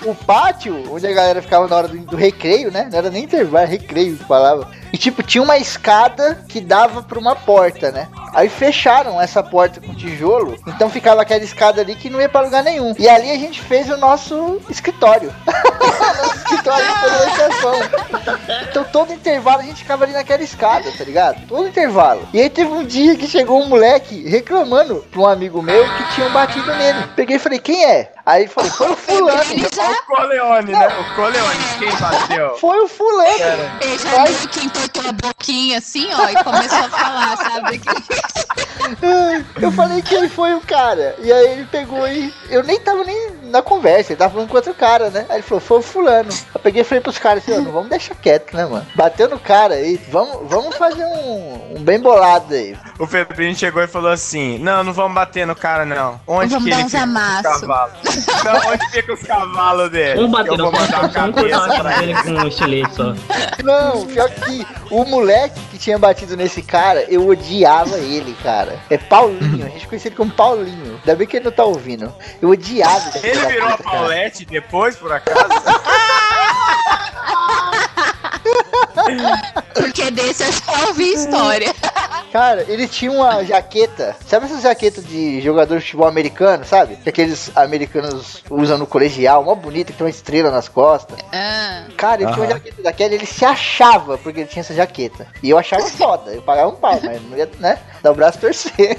o 0.04 0.14
pátio, 0.14 0.92
onde 0.92 1.06
a 1.06 1.12
galera 1.12 1.42
ficava 1.42 1.68
na 1.68 1.76
hora 1.76 1.88
do, 1.88 1.98
do 1.98 2.16
recreio, 2.16 2.70
né? 2.70 2.88
Não 2.90 2.98
era 2.98 3.10
nem 3.10 3.24
intervalo, 3.24 3.58
era 3.58 3.70
recreio 3.70 4.16
que 4.16 4.24
falava. 4.24 4.70
E 4.94 4.96
tipo, 4.96 5.24
tinha 5.24 5.42
uma 5.42 5.58
escada 5.58 6.44
que 6.48 6.60
dava 6.60 7.02
pra 7.02 7.18
uma 7.18 7.34
porta, 7.34 7.90
né? 7.90 8.06
Aí 8.32 8.48
fecharam 8.48 9.20
essa 9.20 9.42
porta 9.42 9.80
com 9.80 9.92
tijolo, 9.92 10.56
então 10.68 10.88
ficava 10.88 11.20
aquela 11.20 11.42
escada 11.42 11.80
ali 11.80 11.96
que 11.96 12.08
não 12.08 12.20
ia 12.20 12.28
pra 12.28 12.42
lugar 12.42 12.62
nenhum. 12.62 12.94
E 12.96 13.08
ali 13.08 13.28
a 13.28 13.36
gente 13.36 13.60
fez 13.60 13.90
o 13.90 13.96
nosso 13.96 14.60
escritório. 14.70 15.34
nosso 16.16 16.36
escritório 16.36 16.86
Poderoso 17.00 17.36
Chefão. 17.36 17.74
Então 18.70 18.84
todo 18.84 19.12
intervalo 19.12 19.62
a 19.62 19.64
gente 19.64 19.82
ficava 19.82 20.04
ali 20.04 20.12
naquela 20.12 20.44
escada, 20.44 20.88
tá 20.96 21.02
ligado? 21.02 21.44
Todo 21.48 21.66
intervalo. 21.66 22.28
E 22.32 22.40
aí 22.40 22.48
teve 22.48 22.70
um 22.70 22.84
dia 22.84 23.16
que 23.16 23.26
chegou 23.26 23.60
um 23.60 23.68
moleque 23.68 24.28
reclamando 24.28 25.04
pra 25.10 25.22
um 25.22 25.26
amigo 25.26 25.60
meu 25.60 25.84
que 25.96 26.14
tinham 26.14 26.30
batido 26.30 26.72
nele. 26.72 27.08
Peguei 27.16 27.34
e 27.34 27.40
falei, 27.40 27.58
quem 27.58 27.84
é? 27.84 28.12
Aí 28.26 28.42
ele 28.44 28.50
falou, 28.50 28.70
foi 28.72 28.90
o 28.90 28.96
fulano. 28.96 29.52
Ele 29.52 29.68
já, 29.74 29.90
O 29.90 30.06
Coleone, 30.06 30.72
né? 30.72 30.88
O 30.88 31.14
Coleone, 31.14 31.64
quem 31.78 31.96
bateu? 31.96 32.56
Foi 32.58 32.78
o 32.80 32.88
fulano. 32.88 33.70
ele 33.80 33.98
já 33.98 34.24
viu 34.24 34.48
que 34.48 34.66
entortou 34.66 35.08
a 35.08 35.12
boquinha 35.12 35.78
assim, 35.78 36.08
ó, 36.12 36.28
e 36.28 36.44
começou 36.44 36.78
a 36.78 36.88
falar, 36.88 37.36
sabe? 37.36 37.80
Eu 39.60 39.72
falei 39.72 40.02
que 40.02 40.14
ele 40.14 40.28
foi 40.28 40.54
o 40.54 40.60
cara. 40.60 41.16
E 41.18 41.32
aí 41.32 41.52
ele 41.52 41.64
pegou 41.66 42.06
e. 42.06 42.32
Eu 42.48 42.62
nem 42.62 42.78
tava 42.80 43.04
nem 43.04 43.30
na 43.54 43.62
conversa, 43.62 44.12
ele 44.12 44.18
tava 44.18 44.32
falando 44.32 44.48
com 44.48 44.56
outro 44.56 44.74
cara, 44.74 45.10
né? 45.10 45.24
Aí 45.28 45.36
ele 45.36 45.42
falou, 45.42 45.60
foi 45.60 45.78
o 45.78 45.82
fulano. 45.82 46.28
Eu 46.54 46.60
peguei 46.60 46.82
e 46.82 46.84
falei 46.84 47.00
pros 47.00 47.18
caras 47.18 47.42
assim, 47.44 47.56
ó, 47.56 47.62
não 47.62 47.70
vamos 47.70 47.88
deixar 47.88 48.14
quieto, 48.16 48.54
né, 48.56 48.66
mano? 48.66 48.84
Bateu 48.96 49.28
no 49.28 49.38
cara 49.38 49.74
aí, 49.74 49.98
vamos, 50.10 50.50
vamos 50.50 50.76
fazer 50.76 51.04
um, 51.04 51.76
um 51.76 51.82
bem 51.82 52.00
bolado 52.00 52.52
aí. 52.52 52.76
O 52.98 53.06
Febrinho 53.06 53.54
chegou 53.54 53.82
e 53.82 53.86
falou 53.86 54.10
assim: 54.10 54.58
Não, 54.58 54.82
não 54.84 54.92
vamos 54.92 55.14
bater 55.14 55.46
no 55.46 55.54
cara, 55.56 55.84
não. 55.84 56.20
Onde 56.26 56.50
Vamos 56.50 56.64
que 56.64 56.70
dar 56.70 56.76
ele 56.76 56.84
uns 56.86 56.90
fica 56.92 57.02
com 57.04 57.08
os 57.10 57.16
amassos. 57.16 57.60
cavalos? 57.60 57.94
Não, 58.44 58.72
onde 58.72 58.90
fica 58.90 59.12
os 59.14 59.22
cavalos 59.22 59.90
dele? 59.90 60.14
Vamos 60.16 60.30
bater 60.30 60.50
Eu 60.50 60.56
vou 60.58 60.72
mandar 60.72 61.04
a 61.04 61.08
cabeça 61.08 61.74
pra 61.80 62.02
ele. 62.02 62.14
com 62.22 62.30
um 62.30 62.46
estilete 62.48 62.94
só. 62.94 63.14
Não, 63.62 64.06
pior 64.06 64.30
que 64.30 64.66
o 64.90 65.04
moleque 65.04 65.58
que 65.70 65.78
tinha 65.78 65.98
batido 65.98 66.36
nesse 66.36 66.62
cara, 66.62 67.04
eu 67.08 67.26
odiava 67.26 67.96
ele, 67.98 68.36
cara. 68.42 68.78
É 68.90 68.98
Paulinho, 68.98 69.66
a 69.66 69.68
gente 69.70 69.86
conhecia 69.88 70.08
ele 70.10 70.16
como 70.16 70.30
Paulinho. 70.30 70.98
Ainda 71.00 71.16
bem 71.16 71.26
que 71.26 71.36
ele 71.36 71.44
não 71.46 71.52
tá 71.52 71.64
ouvindo. 71.64 72.12
Eu 72.40 72.50
odiava 72.50 73.08
esse 73.08 73.26
Ele 73.26 73.43
virou 73.46 73.68
a. 73.68 73.78
Paulette 73.78 74.44
depois, 74.44 74.96
por 74.96 75.12
acaso? 75.12 75.38
Porque 79.74 80.10
desse 80.10 80.42
eu 80.44 80.52
já 80.52 80.88
ouvi 80.88 81.12
história. 81.12 81.74
Cara, 82.32 82.64
ele 82.68 82.88
tinha 82.88 83.12
uma 83.12 83.44
jaqueta. 83.44 84.16
Sabe 84.26 84.46
essas 84.46 84.62
jaquetas 84.62 85.06
de 85.06 85.40
jogador 85.40 85.78
de 85.78 85.84
futebol 85.84 86.08
americano, 86.08 86.64
sabe? 86.64 86.96
Que 86.96 87.08
aqueles 87.08 87.50
americanos 87.54 88.42
usam 88.50 88.78
no 88.78 88.86
colegial, 88.86 89.44
mó 89.44 89.54
bonita, 89.54 89.92
que 89.92 89.98
tem 89.98 90.04
uma 90.04 90.10
estrela 90.10 90.50
nas 90.50 90.68
costas. 90.68 91.16
Ah, 91.32 91.84
Cara, 91.96 92.22
ele 92.22 92.32
tinha 92.32 92.44
uma 92.44 92.52
jaqueta 92.52 92.82
daquela 92.82 93.12
e 93.12 93.14
ele 93.16 93.26
se 93.26 93.44
achava 93.44 94.18
porque 94.18 94.40
ele 94.40 94.48
tinha 94.48 94.60
essa 94.60 94.74
jaqueta. 94.74 95.26
E 95.42 95.50
eu 95.50 95.58
achava 95.58 95.86
foda, 95.86 96.32
eu 96.32 96.42
pagava 96.42 96.70
um 96.70 96.76
pau, 96.76 96.98
mas 97.02 97.22
não 97.22 97.36
ia, 97.36 97.48
né? 97.58 97.78
Dar 98.02 98.10
o 98.12 98.14
braço 98.14 98.38
torcer. 98.38 98.98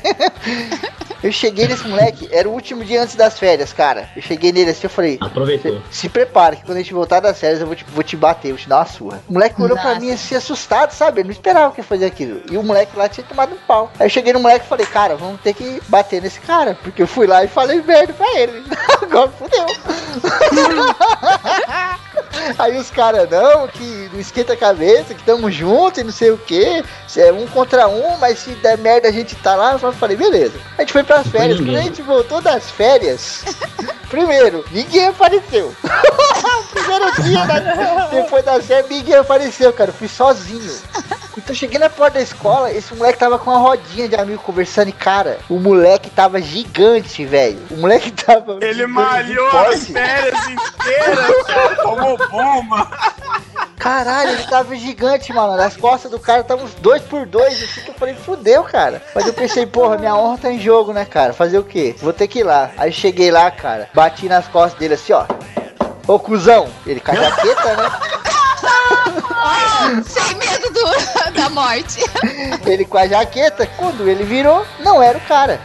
eu 1.23 1.31
cheguei 1.31 1.67
nesse 1.67 1.87
moleque, 1.87 2.29
era 2.31 2.47
o 2.47 2.53
último 2.53 2.83
dia 2.83 3.01
antes 3.01 3.15
das 3.15 3.37
férias, 3.37 3.73
cara. 3.73 4.09
Eu 4.15 4.21
cheguei 4.21 4.51
nele 4.51 4.71
assim, 4.71 4.81
eu 4.83 4.89
falei. 4.89 5.17
Aproveitou. 5.19 5.81
Se 5.91 6.07
prepara, 6.07 6.55
que 6.55 6.63
quando 6.63 6.77
a 6.77 6.81
gente 6.81 6.93
voltar 6.93 7.19
das 7.19 7.39
férias 7.39 7.59
eu 7.59 7.67
vou 7.67 7.75
te, 7.75 7.83
vou 7.85 8.03
te 8.03 8.15
bater, 8.15 8.49
vou 8.49 8.57
te 8.57 8.69
dar 8.69 8.77
uma 8.77 8.85
surra. 8.85 9.21
O 9.27 9.33
moleque 9.33 9.61
olhou 9.61 9.77
pra 9.77 9.94
Mim 9.99 10.11
assim, 10.11 10.35
assustado, 10.35 10.91
sabe? 10.91 11.21
Ele 11.21 11.27
não 11.27 11.33
esperava 11.33 11.73
que 11.73 11.81
ia 11.81 11.83
fazer 11.83 12.05
aquilo. 12.05 12.41
E 12.49 12.57
o 12.57 12.63
moleque 12.63 12.97
lá 12.97 13.09
tinha 13.09 13.25
tomado 13.25 13.53
um 13.53 13.57
pau. 13.67 13.91
Aí 13.99 14.05
eu 14.05 14.09
cheguei 14.09 14.33
no 14.33 14.39
moleque 14.39 14.65
e 14.65 14.69
falei, 14.69 14.85
cara, 14.85 15.15
vamos 15.15 15.39
ter 15.41 15.53
que 15.53 15.81
bater 15.87 16.21
nesse 16.21 16.39
cara. 16.41 16.77
Porque 16.83 17.01
eu 17.01 17.07
fui 17.07 17.27
lá 17.27 17.43
e 17.43 17.47
falei 17.47 17.81
merda 17.81 18.13
pra 18.13 18.39
ele. 18.39 18.63
Agora 19.01 19.31
fudeu. 19.31 19.65
Aí 22.59 22.77
os 22.77 22.91
caras, 22.91 23.29
não, 23.29 23.67
que 23.67 24.09
não 24.11 24.19
esquenta 24.19 24.53
a 24.53 24.57
cabeça, 24.57 25.13
que 25.13 25.23
tamo 25.23 25.49
junto 25.49 25.99
e 25.99 26.03
não 26.03 26.11
sei 26.11 26.31
o 26.31 26.37
que. 26.37 26.83
É 27.17 27.31
um 27.31 27.47
contra 27.47 27.87
um, 27.87 28.17
mas 28.17 28.39
se 28.39 28.51
der 28.55 28.77
merda 28.77 29.07
a 29.07 29.11
gente 29.11 29.35
tá 29.37 29.55
lá. 29.55 29.77
Eu 29.81 29.91
falei, 29.93 30.15
beleza. 30.15 30.53
A 30.77 30.81
gente 30.81 30.93
foi 30.93 31.03
pras 31.03 31.27
férias. 31.27 31.59
Quando 31.59 31.75
a 31.75 31.81
gente 31.81 32.01
voltou 32.01 32.41
das 32.41 32.69
férias, 32.69 33.43
primeiro, 34.09 34.65
ninguém 34.71 35.07
apareceu. 35.07 35.73
Primeiro 36.75 37.21
dia 37.23 37.45
da- 37.45 38.07
depois 38.07 38.43
das 38.45 38.65
férias, 38.65 38.89
ninguém 38.89 39.15
apareceu, 39.15 39.71
cara. 39.73 39.89
Eu 39.89 39.93
fui 39.93 40.07
sozinho. 40.07 40.71
Então 41.37 41.49
eu 41.49 41.55
cheguei 41.55 41.77
na 41.79 41.89
porta 41.89 42.17
da 42.17 42.21
escola, 42.23 42.71
esse 42.71 42.93
moleque 42.95 43.19
tava 43.19 43.37
com 43.37 43.49
uma 43.49 43.59
rodinha 43.59 44.07
de 44.07 44.15
amigo 44.15 44.41
conversando 44.41 44.87
e, 44.89 44.93
cara, 44.93 45.37
o 45.49 45.59
moleque 45.59 46.09
tava 46.09 46.41
gigante, 46.41 47.25
velho. 47.25 47.59
O 47.71 47.75
moleque 47.77 48.09
tava. 48.11 48.57
Ele 48.61 48.85
malhou 48.87 49.47
as 49.49 49.85
férias 49.85 50.39
inteiras, 50.47 51.43
cara. 51.45 51.75
Tomou 51.75 52.17
bomba. 52.29 52.89
Caralho, 53.77 54.31
ele 54.31 54.43
tava 54.43 54.75
gigante, 54.75 55.31
mano. 55.33 55.61
As 55.61 55.75
costas 55.77 56.09
do 56.09 56.17
cara 56.19 56.41
estavam 56.41 56.65
uns 56.65 56.73
dois 56.75 57.01
por 57.03 57.25
dois, 57.25 57.53
assim 57.61 57.81
que 57.81 57.89
eu 57.89 57.93
falei, 57.95 58.15
fudeu, 58.15 58.63
cara. 58.63 59.01
Mas 59.13 59.27
eu 59.27 59.33
pensei, 59.33 59.65
porra, 59.65 59.97
minha 59.97 60.15
honra 60.15 60.37
tá 60.39 60.51
em 60.51 60.59
jogo, 60.59 60.91
né, 60.93 61.05
cara? 61.05 61.33
Fazer 61.33 61.57
o 61.59 61.63
quê? 61.63 61.93
Vou 61.99 62.13
ter 62.13 62.27
que 62.27 62.39
ir 62.39 62.43
lá. 62.43 62.71
Aí 62.77 62.91
cheguei 62.91 63.29
lá, 63.29 63.51
cara, 63.51 63.89
bati 63.93 64.27
nas 64.27 64.47
costas 64.47 64.79
dele 64.79 64.95
assim, 64.95 65.13
ó. 65.13 65.25
Ô, 66.07 66.19
cuzão. 66.19 66.69
Ele 66.85 66.99
com 66.99 67.11
a 67.11 67.15
jaqueta, 67.15 67.75
né? 67.75 67.91
Sem 70.05 70.35
medo 70.35 70.71
do, 70.71 71.31
da 71.33 71.49
morte. 71.49 72.03
Ele 72.65 72.85
com 72.85 72.97
a 72.97 73.07
jaqueta. 73.07 73.65
Quando 73.77 74.07
ele 74.07 74.23
virou, 74.23 74.65
não 74.79 75.01
era 75.01 75.17
o 75.17 75.21
cara. 75.21 75.59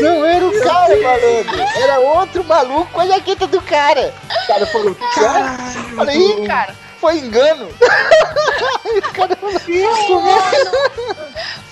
Não 0.00 0.24
era 0.24 0.46
o 0.46 0.60
cara, 0.62 0.96
malandro. 1.02 1.60
Era 1.76 2.00
outro 2.00 2.44
maluco 2.44 2.90
com 2.92 3.00
a 3.00 3.06
jaqueta 3.06 3.46
do 3.46 3.60
cara. 3.60 4.14
O 4.44 4.46
cara 4.46 4.66
falou? 4.66 4.96
Eu 5.16 5.96
falei, 5.96 6.16
ih, 6.16 6.46
cara, 6.46 6.74
foi 7.00 7.18
engano. 7.18 7.68
O 8.86 9.02
cara 9.12 9.36
falou, 9.36 9.60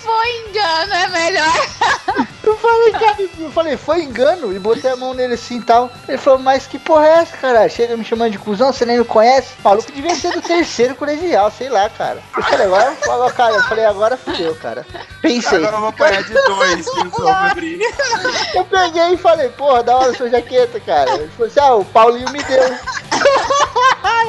Foi 0.05 0.49
engano, 0.49 0.95
é 0.95 1.09
melhor. 1.09 2.29
Eu 2.45 2.59
falei, 2.59 2.93
cara, 2.93 3.17
eu 3.41 3.51
falei, 3.51 3.77
foi 3.77 4.03
engano. 4.03 4.55
E 4.55 4.59
botei 4.59 4.91
a 4.91 4.97
mão 4.97 5.15
nele 5.15 5.33
assim 5.33 5.61
e 5.61 5.63
tal. 5.63 5.91
Ele 6.07 6.19
falou, 6.19 6.39
mas 6.39 6.67
que 6.67 6.79
porra 6.79 7.07
é 7.07 7.13
essa, 7.21 7.37
cara? 7.39 7.67
Chega 7.71 7.97
me 7.97 8.05
chamando 8.05 8.33
de 8.33 8.39
cuzão, 8.39 8.71
você 8.71 8.85
nem 8.85 8.99
me 8.99 9.05
conhece? 9.05 9.55
Maluco 9.65 9.91
devia 9.91 10.15
ser 10.15 10.31
do 10.33 10.43
terceiro 10.43 10.95
colegial, 10.95 11.51
sei 11.51 11.71
lá, 11.71 11.89
cara. 11.89 12.23
Eu 12.37 12.43
falei, 12.43 12.67
agora, 12.67 12.97
agora, 13.03 13.33
cara, 13.33 13.55
eu 13.55 13.63
falei, 13.63 13.85
agora 13.87 14.17
fudeu, 14.19 14.55
cara. 14.57 14.87
Pensei. 15.23 15.57
Agora 15.57 15.77
eu 15.77 15.81
vou 15.81 15.89
apanhar 15.89 16.23
de 16.23 16.35
dois. 16.35 16.87
Eu 18.55 18.65
peguei 18.67 19.15
e 19.15 19.17
falei, 19.17 19.49
porra, 19.49 19.83
da 19.83 19.97
hora 19.97 20.15
sua 20.15 20.29
jaqueta, 20.29 20.79
cara. 20.81 21.15
Ele 21.15 21.29
falou 21.29 21.47
assim, 21.47 21.61
ah, 21.61 21.75
o 21.75 21.85
Paulinho 21.85 22.31
me 22.31 22.43
deu. 22.43 22.63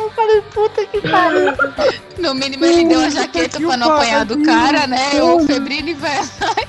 eu 0.06 0.10
falei, 0.12 0.42
puta 0.54 0.86
que 0.86 1.02
pariu. 1.02 1.54
No 2.18 2.34
mínimo 2.34 2.66
ele 2.66 2.86
deu 2.86 3.02
a 3.02 3.10
jaqueta 3.10 3.60
pra 3.60 3.78
não 3.78 3.94
apanhar 3.94 4.26
do 4.26 4.42
cara, 4.44 4.88
né? 4.88 5.12
O 5.66 5.68
Febrini 5.68 5.96
vai. 5.96 6.22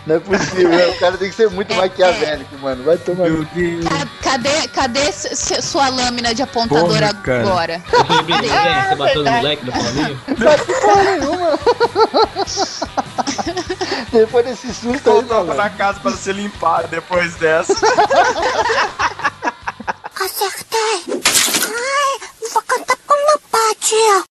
Não 0.06 0.16
é 0.16 0.20
possível, 0.20 0.70
né? 0.70 0.86
o 0.86 0.98
cara 0.98 1.18
tem 1.18 1.28
que 1.28 1.36
ser 1.36 1.50
muito 1.50 1.74
maquiavélico, 1.74 2.56
mano. 2.60 2.82
Vai 2.82 2.96
tomar. 2.96 3.28
cu. 3.28 3.44
Ca- 3.86 4.06
Cadê, 4.22 4.68
cadê 4.68 5.12
sua 5.12 5.88
lâmina 5.90 6.34
de 6.34 6.42
apontadora 6.42 7.12
Porra, 7.14 7.40
agora? 7.40 7.82
Ô, 7.92 8.04
Febrinho, 8.16 8.42
você 8.88 8.94
bateu 8.96 9.22
no 9.24 9.30
moleque 9.30 9.64
do 9.66 9.72
Paulinho? 9.72 10.20
Não 10.28 10.58
tem 10.64 10.80
porra 10.80 11.02
nenhuma. 11.04 11.58
Depois 14.12 14.46
desse 14.46 14.72
susto 14.72 15.10
Voltava 15.10 15.54
na 15.54 15.68
casa 15.70 16.00
para 16.00 16.12
ser 16.16 16.34
limpado 16.34 16.88
depois 16.88 17.34
dessa. 17.36 17.74
Acertei. 20.24 21.04
Ai, 21.68 22.28
vou 22.52 22.62
cantar 22.62 22.96
com 23.06 23.14
meu 23.14 23.38
pai, 23.50 23.74
tia. 23.80 24.24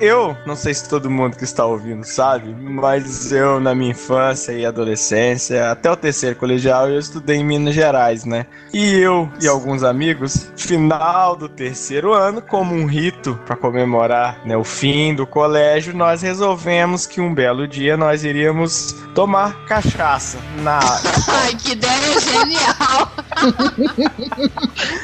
Eu, 0.00 0.36
não 0.46 0.54
sei 0.54 0.72
se 0.74 0.88
todo 0.88 1.10
mundo 1.10 1.36
que 1.36 1.42
está 1.42 1.66
ouvindo 1.66 2.04
sabe, 2.04 2.54
mas 2.54 3.32
eu, 3.32 3.58
na 3.58 3.74
minha 3.74 3.90
infância 3.90 4.52
e 4.52 4.64
adolescência, 4.64 5.72
até 5.72 5.90
o 5.90 5.96
terceiro 5.96 6.36
colegial, 6.36 6.88
eu 6.88 7.00
estudei 7.00 7.38
em 7.38 7.44
Minas 7.44 7.74
Gerais, 7.74 8.24
né? 8.24 8.46
E 8.72 8.94
eu 8.94 9.28
e 9.40 9.48
alguns 9.48 9.82
amigos, 9.82 10.52
final 10.56 11.34
do 11.34 11.48
terceiro 11.48 12.12
ano, 12.12 12.40
como 12.40 12.74
um 12.74 12.86
rito 12.86 13.34
para 13.44 13.56
comemorar 13.56 14.40
né, 14.46 14.56
o 14.56 14.62
fim 14.62 15.14
do 15.14 15.26
colégio, 15.26 15.94
nós 15.94 16.22
resolvemos 16.22 17.04
que 17.04 17.20
um 17.20 17.34
belo 17.34 17.66
dia 17.66 17.96
nós 17.96 18.22
iríamos 18.22 18.94
tomar 19.16 19.64
cachaça 19.66 20.38
na. 20.58 20.78
Ai, 21.28 21.54
que 21.56 21.72
ideia 21.72 22.20
genial! 22.20 23.12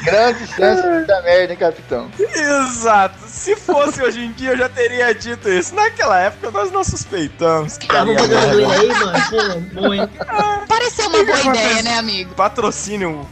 Grande 0.05 0.47
chance 0.47 1.05
da 1.05 1.21
merda, 1.21 1.53
hein, 1.53 1.59
capitão? 1.59 2.09
Exato. 2.17 3.24
Se 3.45 3.55
fosse 3.55 4.01
hoje 4.01 4.25
em 4.25 4.31
dia, 4.31 4.53
eu 4.53 4.57
já 4.57 4.67
teria 4.67 5.13
dito 5.13 5.47
isso. 5.47 5.75
Naquela 5.75 6.19
época, 6.19 6.49
nós 6.49 6.71
não 6.71 6.83
suspeitamos 6.83 7.77
que 7.77 7.85
Ah, 7.95 8.03
vamos 8.03 8.19
fazer 8.19 8.33
uma 8.33 8.47
zoeira 8.47 8.73
aí, 8.73 8.87
mano. 8.87 9.19
Pô, 9.29 9.59
bom, 9.81 9.93
hein? 9.93 10.09
Pareceu 10.67 11.07
uma 11.09 11.23
boa 11.23 11.39
ideia, 11.39 11.83
né, 11.83 11.99
amigo? 11.99 12.33
Patrocínio 12.33 13.29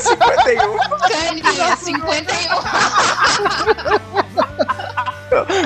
51. 0.00 0.78
Caninha, 1.08 1.76
51. 1.76 4.67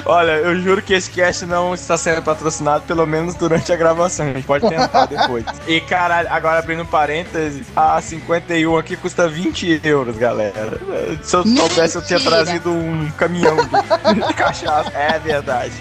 Olha, 0.05 0.33
eu 0.33 0.61
juro 0.61 0.83
que 0.83 0.93
esse 0.95 1.11
cast 1.11 1.47
não 1.47 1.75
está 1.75 1.97
sendo 1.97 2.23
patrocinado, 2.23 2.85
pelo 2.85 3.07
menos 3.07 3.35
durante 3.35 3.73
a 3.73 3.77
gravação. 3.77 4.27
A 4.27 4.33
gente 4.33 4.47
pode 4.47 4.69
tentar 4.69 5.07
depois. 5.07 5.45
E 5.67 5.81
caralho, 5.81 6.29
agora 6.31 6.59
abrindo 6.59 6.85
parênteses, 6.85 7.67
a 7.77 8.01
51 8.01 8.77
aqui 8.77 8.97
custa 8.97 9.29
20 9.29 9.81
euros, 9.85 10.17
galera. 10.17 10.79
Se 11.23 11.37
eu 11.37 11.47
soubesse, 11.47 11.97
eu 11.97 12.03
tinha 12.03 12.21
trazido 12.21 12.71
um 12.71 13.11
caminhão 13.17 13.57
de, 13.57 14.15
de 14.27 14.35
cachaça. 14.35 14.91
É 14.95 15.19
verdade. 15.19 15.73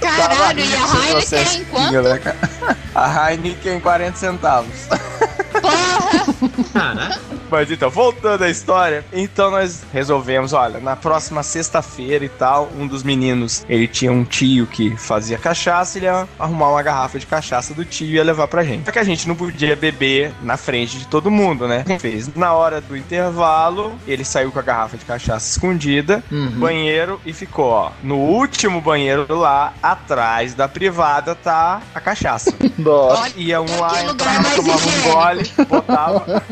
Caralho, 0.00 0.60
e 0.60 0.74
a 0.74 1.18
Heineken 1.18 1.64
quanto? 1.64 2.02
Né, 2.02 2.18
cara? 2.18 2.76
A 2.94 3.32
Heineken 3.32 3.80
40 3.80 4.16
centavos. 4.16 4.88
Porra! 5.68 7.18
Mas 7.50 7.70
então, 7.70 7.88
voltando 7.88 8.44
à 8.44 8.50
história, 8.50 9.04
então 9.12 9.50
nós 9.50 9.82
resolvemos, 9.92 10.52
olha, 10.52 10.80
na 10.80 10.94
próxima 10.96 11.42
sexta-feira 11.42 12.24
e 12.24 12.28
tal, 12.28 12.68
um 12.78 12.86
dos 12.86 13.02
meninos, 13.02 13.64
ele 13.68 13.88
tinha 13.88 14.12
um 14.12 14.22
tio 14.22 14.66
que 14.66 14.94
fazia 14.96 15.38
cachaça, 15.38 15.98
ele 15.98 16.06
ia 16.06 16.28
arrumar 16.38 16.68
uma 16.70 16.82
garrafa 16.82 17.18
de 17.18 17.26
cachaça 17.26 17.72
do 17.72 17.84
tio 17.86 18.06
e 18.06 18.14
ia 18.16 18.24
levar 18.24 18.48
pra 18.48 18.62
gente. 18.62 18.84
Só 18.84 18.92
que 18.92 18.98
a 18.98 19.04
gente 19.04 19.26
não 19.26 19.34
podia 19.34 19.74
beber 19.74 20.32
na 20.42 20.56
frente 20.58 20.98
de 20.98 21.06
todo 21.06 21.30
mundo, 21.30 21.66
né? 21.66 21.84
Fez 21.98 22.34
na 22.34 22.52
hora 22.52 22.80
do 22.82 22.94
intervalo, 22.96 23.92
ele 24.06 24.24
saiu 24.24 24.52
com 24.52 24.58
a 24.58 24.62
garrafa 24.62 24.98
de 24.98 25.04
cachaça 25.04 25.50
escondida, 25.50 26.22
Uhum. 26.30 26.50
banheiro 26.50 27.20
e 27.24 27.32
ficou, 27.32 27.66
ó, 27.70 27.90
no 28.02 28.16
último 28.16 28.80
banheiro 28.80 29.26
lá, 29.34 29.72
atrás 29.82 30.52
da 30.54 30.68
privada 30.68 31.34
tá 31.34 31.80
a 31.94 32.00
cachaça. 32.00 32.52
Nossa. 32.76 33.32
Ia 33.36 33.60
um 33.62 33.80
lá, 33.80 34.02
entrava, 34.04 34.50
tomava 34.56 34.88
um 34.88 35.02
gole, 35.12 35.52
botava. 35.64 36.42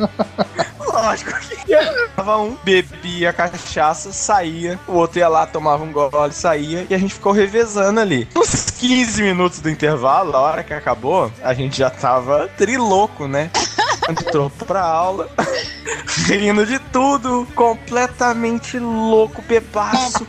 Lógico 0.79 1.33
que 1.40 1.57
tava 2.16 2.38
um, 2.38 2.57
bebia 2.64 3.33
cachaça, 3.33 4.12
saía, 4.12 4.79
o 4.87 4.92
outro 4.92 5.19
ia 5.19 5.29
lá, 5.29 5.47
tomava 5.47 5.85
um 5.85 5.92
gole, 5.92 6.33
saía, 6.33 6.87
e 6.88 6.95
a 6.95 6.99
gente 6.99 7.14
ficou 7.14 7.33
revezando 7.33 8.01
ali. 8.01 8.29
Uns 8.35 8.71
15 8.71 9.23
minutos 9.23 9.61
do 9.61 9.69
intervalo, 9.69 10.35
a 10.35 10.40
hora 10.40 10.64
que 10.64 10.73
acabou, 10.73 11.31
a 11.42 11.53
gente 11.53 11.77
já 11.77 11.90
tava 11.90 12.49
triloco, 12.57 13.27
né? 13.29 13.51
Entrou 14.09 14.49
pra 14.51 14.83
aula, 14.83 15.29
rindo 16.27 16.64
de 16.64 16.79
tudo, 16.79 17.47
completamente 17.55 18.79
louco, 18.79 19.42
bebaço. 19.42 20.27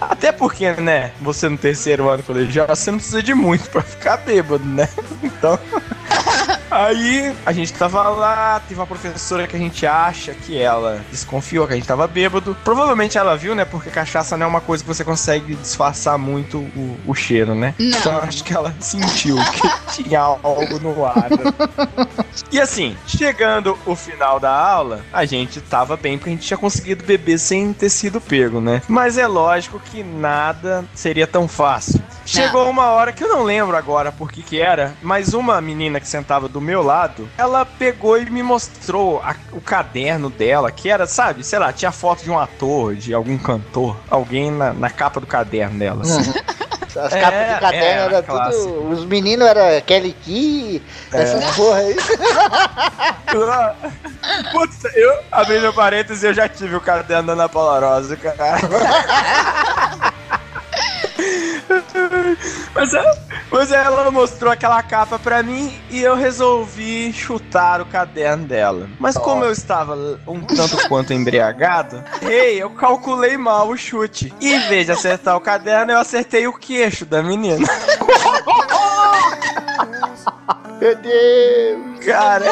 Até 0.00 0.32
porque, 0.32 0.72
né, 0.72 1.12
você 1.20 1.48
no 1.48 1.58
terceiro 1.58 2.08
ano 2.08 2.22
colegial, 2.22 2.66
você 2.68 2.90
não 2.90 2.98
precisa 2.98 3.22
de 3.22 3.34
muito 3.34 3.68
pra 3.68 3.82
ficar 3.82 4.16
bêbado, 4.18 4.64
né? 4.64 4.88
Então. 5.22 5.58
Aí 6.70 7.34
a 7.44 7.52
gente 7.52 7.72
tava 7.72 8.08
lá, 8.08 8.60
teve 8.60 8.80
uma 8.80 8.86
professora 8.86 9.46
que 9.46 9.56
a 9.56 9.58
gente 9.58 9.86
acha 9.86 10.32
que 10.34 10.56
ela 10.56 11.00
desconfiou 11.10 11.66
que 11.66 11.72
a 11.72 11.76
gente 11.76 11.86
tava 11.88 12.06
bêbado. 12.06 12.56
Provavelmente 12.64 13.18
ela 13.18 13.36
viu, 13.36 13.54
né? 13.54 13.64
Porque 13.64 13.90
cachaça 13.90 14.36
não 14.36 14.46
é 14.46 14.48
uma 14.48 14.60
coisa 14.60 14.82
que 14.84 14.88
você 14.88 15.04
consegue 15.04 15.54
disfarçar 15.56 16.16
muito 16.18 16.58
o, 16.58 16.96
o 17.06 17.14
cheiro, 17.14 17.54
né? 17.54 17.74
Não. 17.78 17.86
Então 17.86 18.12
eu 18.12 18.22
acho 18.22 18.44
que 18.44 18.52
ela 18.54 18.74
sentiu 18.80 19.36
que 19.36 20.02
tinha 20.02 20.20
algo 20.20 20.78
no 20.80 21.04
ar. 21.04 21.28
né? 21.30 22.06
E 22.52 22.60
assim, 22.60 22.96
chegando 23.06 23.76
o 23.86 23.94
final 23.96 24.38
da 24.38 24.50
aula, 24.50 25.04
a 25.12 25.24
gente 25.24 25.60
tava 25.60 25.96
bem 25.96 26.18
porque 26.18 26.30
a 26.30 26.32
gente 26.32 26.46
tinha 26.46 26.58
conseguido 26.58 27.04
beber 27.04 27.38
sem 27.38 27.72
ter 27.72 27.90
sido 27.90 28.20
pego, 28.20 28.60
né? 28.60 28.82
Mas 28.88 29.18
é 29.18 29.26
lógico 29.26 29.80
que 29.80 30.02
nada 30.02 30.84
seria 30.94 31.26
tão 31.26 31.48
fácil. 31.48 32.00
Chegou 32.24 32.68
uma 32.70 32.90
hora 32.90 33.12
que 33.12 33.24
eu 33.24 33.28
não 33.28 33.42
lembro 33.42 33.76
agora 33.76 34.12
por 34.12 34.30
que 34.30 34.42
que 34.42 34.60
era, 34.60 34.94
mas 35.02 35.34
uma 35.34 35.60
menina 35.60 35.98
que 35.98 36.06
sentava 36.06 36.48
do 36.48 36.59
meu 36.60 36.82
lado, 36.82 37.30
ela 37.38 37.64
pegou 37.64 38.18
e 38.18 38.28
me 38.30 38.42
mostrou 38.42 39.20
a- 39.24 39.34
o 39.52 39.60
caderno 39.60 40.28
dela, 40.30 40.70
que 40.70 40.88
era, 40.90 41.06
sabe, 41.06 41.42
sei 41.44 41.58
lá, 41.58 41.72
tinha 41.72 41.92
foto 41.92 42.22
de 42.22 42.30
um 42.30 42.38
ator, 42.38 42.94
de 42.96 43.14
algum 43.14 43.38
cantor, 43.38 43.96
alguém 44.10 44.50
na, 44.50 44.72
na 44.72 44.90
capa 44.90 45.20
do 45.20 45.26
caderno 45.26 45.78
dela. 45.78 46.02
assim. 46.02 46.32
As 46.96 47.12
É, 47.12 47.20
capas 47.20 47.54
de 47.54 47.60
caderno 47.60 48.02
é, 48.02 48.04
era 48.04 48.22
clássico. 48.22 48.64
tudo. 48.64 48.88
Os 48.90 49.04
meninos 49.04 49.46
era 49.46 49.80
Kelly 49.80 50.12
Key, 50.12 50.82
essas 51.12 51.56
porra 51.56 51.78
aí. 51.78 51.96
Putz, 54.50 54.84
eu, 54.96 55.12
abrindo 55.30 55.72
parênteses, 55.72 56.24
eu 56.24 56.34
já 56.34 56.48
tive 56.48 56.74
o 56.74 56.80
caderno 56.80 57.28
da 57.28 57.32
Ana 57.34 57.48
Paula 57.48 57.78
Rosa, 57.78 58.16
cara. 58.16 58.58
Mas 62.74 62.94
é, 62.94 63.02
Pois 63.50 63.72
é, 63.72 63.76
ela 63.76 64.08
mostrou 64.12 64.52
aquela 64.52 64.80
capa 64.80 65.18
pra 65.18 65.42
mim 65.42 65.76
e 65.90 66.00
eu 66.00 66.14
resolvi 66.14 67.12
chutar 67.12 67.80
o 67.80 67.86
caderno 67.86 68.46
dela. 68.46 68.88
Mas 68.98 69.18
como 69.18 69.44
eu 69.44 69.50
estava 69.50 69.96
um 70.24 70.40
tanto 70.40 70.88
quanto 70.88 71.12
embriagado, 71.12 72.00
ei, 72.22 72.62
eu 72.62 72.70
calculei 72.70 73.36
mal 73.36 73.68
o 73.68 73.76
chute. 73.76 74.32
E 74.40 74.54
em 74.54 74.68
vez 74.68 74.86
de 74.86 74.92
acertar 74.92 75.36
o 75.36 75.40
caderno, 75.40 75.90
eu 75.90 75.98
acertei 75.98 76.46
o 76.46 76.52
queixo 76.52 77.04
da 77.04 77.24
menina. 77.24 77.66
Meu 80.80 80.96
Deus! 80.96 82.04
Cara, 82.06 82.46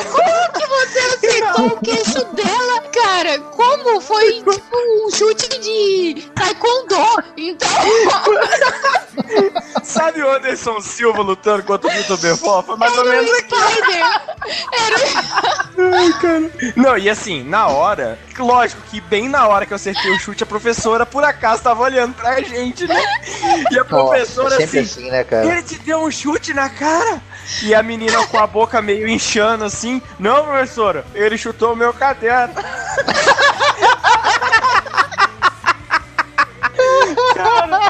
Você 0.79 0.99
acertou 0.99 1.67
o 1.67 1.81
queixo 1.81 2.25
dela, 2.35 2.81
cara? 2.93 3.39
Como? 3.41 4.01
Foi 4.01 4.33
tipo 4.35 4.53
um 4.77 5.11
chute 5.11 5.49
de 5.59 6.31
taekwondo. 6.35 6.95
Então, 7.37 7.69
sabe 9.83 10.23
o 10.23 10.31
Anderson 10.31 10.81
Silva 10.81 11.23
lutando 11.23 11.63
contra 11.65 11.91
o 11.91 11.93
Vitor 11.93 12.17
Belfort? 12.19 12.67
Foi 12.67 12.77
mais 12.77 12.97
ou 12.97 13.09
era 13.09 13.23
menos 13.23 13.31
um 13.31 13.35
aqui. 13.35 13.49
spider. 13.49 14.05
Era 14.73 14.97
Não, 16.77 16.97
e 16.97 17.11
assim, 17.11 17.43
na 17.43 17.67
hora, 17.69 18.19
lógico 18.39 18.81
que 18.91 19.01
bem 19.01 19.29
na 19.29 19.47
hora 19.49 19.67
que 19.67 19.73
eu 19.73 19.77
acertei 19.77 20.11
o 20.13 20.19
chute, 20.19 20.43
a 20.43 20.47
professora 20.47 21.05
por 21.05 21.25
acaso 21.25 21.63
tava 21.63 21.83
olhando 21.83 22.15
pra 22.15 22.41
gente, 22.41 22.87
né? 22.87 23.03
E 23.71 23.79
a 23.79 23.85
professora 23.85 24.49
Nossa, 24.51 24.61
sempre 24.61 24.79
assim, 24.81 25.01
assim, 25.01 25.11
né, 25.11 25.25
cara? 25.25 25.47
ele 25.47 25.63
te 25.63 25.79
deu 25.81 25.99
um 26.01 26.11
chute 26.11 26.55
na 26.55 26.69
cara? 26.71 27.21
E 27.63 27.75
a 27.75 27.83
menina 27.83 28.27
com 28.27 28.39
a 28.39 28.47
boca 28.47 28.81
meio 28.81 29.09
inchando 29.09 29.65
assim, 29.65 30.01
não, 30.19 30.45
professora, 30.45 31.05
ele 31.15 31.37
chutou 31.39 31.73
o 31.73 31.77
meu 31.77 31.93
caderno. 31.93 32.55
Cara, 37.35 37.81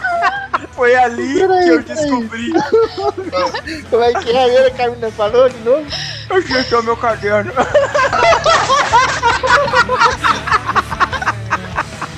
foi 0.73 0.95
ali 0.95 1.35
que 1.35 1.69
eu 1.69 1.83
descobri. 1.83 2.53
Como 3.91 4.03
é 4.03 4.13
que 4.15 4.31
é? 4.31 4.49
Ele, 4.49 4.67
a 4.69 4.71
Carmina 4.71 5.11
falou 5.11 5.49
de 5.49 5.59
novo? 5.59 5.87
Eu 6.31 6.43
chutou 6.43 6.83
meu 6.83 6.97
caderno. 6.97 7.53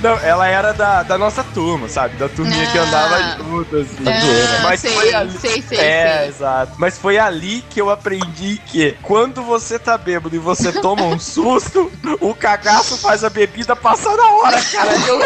Não, 0.02 0.18
ela 0.20 0.46
era 0.46 0.72
da, 0.72 1.02
da 1.02 1.18
nossa 1.18 1.44
turma, 1.44 1.88
sabe? 1.88 2.16
Da 2.16 2.28
turminha 2.28 2.66
que 2.70 2.78
Ah. 2.78 2.82
andava 2.82 3.36
junto, 3.38 3.76
assim. 3.76 3.96
Ah, 4.06 4.62
Mas 4.62 4.80
sei, 4.80 4.90
foi 4.94 5.14
ali. 5.14 5.38
sei, 5.38 5.62
sei, 5.62 5.78
é, 5.78 6.18
sei. 6.20 6.28
exato. 6.28 6.72
Mas 6.78 6.96
foi 6.98 7.18
ali 7.18 7.62
que 7.68 7.80
eu 7.80 7.90
aprendi 7.90 8.56
que 8.66 8.96
quando 9.02 9.42
você 9.42 9.78
tá 9.78 9.98
bêbado 9.98 10.34
e 10.34 10.38
você 10.38 10.72
toma 10.72 11.02
um 11.04 11.18
susto, 11.20 11.92
o 12.20 12.34
cagaço 12.34 12.96
faz 12.96 13.22
a 13.24 13.30
bebida 13.30 13.76
passar 13.76 14.16
na 14.16 14.30
hora, 14.32 14.60
cara. 14.62 14.90
Eu... 15.06 15.20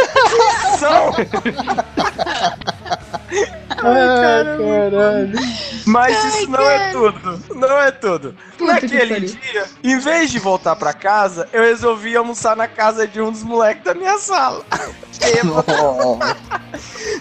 São. 0.78 1.14
Ai, 3.70 4.44
caralho. 4.56 5.32
Mas 5.86 6.16
Ai, 6.16 6.28
isso 6.28 6.50
não 6.50 6.58
cara. 6.58 6.72
é 6.74 6.90
tudo. 6.92 7.44
Não 7.54 7.78
é 7.80 7.90
tudo. 7.90 8.34
Naquele 8.60 9.20
dia, 9.20 9.64
em 9.82 9.98
vez 9.98 10.30
de 10.30 10.38
voltar 10.38 10.76
pra 10.76 10.92
casa, 10.92 11.48
eu 11.52 11.62
resolvi 11.62 12.16
almoçar 12.16 12.56
na 12.56 12.68
casa 12.68 13.06
de 13.06 13.20
um 13.20 13.30
dos 13.32 13.42
moleques 13.42 13.84
da 13.84 13.94
minha 13.94 14.18
sala. 14.18 14.64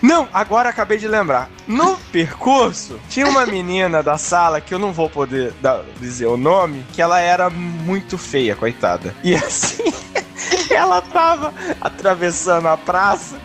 Não, 0.02 0.28
agora 0.34 0.70
acabei 0.70 0.98
de 0.98 1.08
lembrar. 1.08 1.50
No 1.68 1.96
percurso, 2.12 3.00
tinha 3.10 3.28
uma 3.28 3.46
menina 3.46 4.02
da 4.04 4.18
sala 4.18 4.60
que 4.60 4.74
eu 4.74 4.80
não 4.80 4.92
vou 4.92 5.10
poder 5.10 5.54
dar- 5.62 5.84
dizer 6.00 6.26
o 6.26 6.36
nome, 6.38 6.86
que 6.94 7.02
ela 7.02 7.20
era 7.20 7.50
muito 7.50 8.18
feia, 8.18 8.56
coitada. 8.56 9.16
E 9.24 9.36
assim, 9.36 9.94
ela 10.70 11.02
tava 11.02 11.54
atravessando 11.80 12.68
a 12.68 12.76
praça 12.78 13.36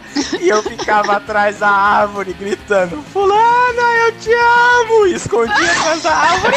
e 0.41 0.49
eu 0.49 0.63
ficava 0.63 1.17
atrás 1.17 1.59
da 1.59 1.69
árvore 1.71 2.33
gritando: 2.33 2.58
Fulana, 3.13 3.83
eu 4.07 4.13
te 4.19 4.31
amo! 4.33 5.07
E 5.07 5.15
escondia 5.15 5.55
atrás 5.73 6.03
da 6.03 6.15
árvore. 6.15 6.57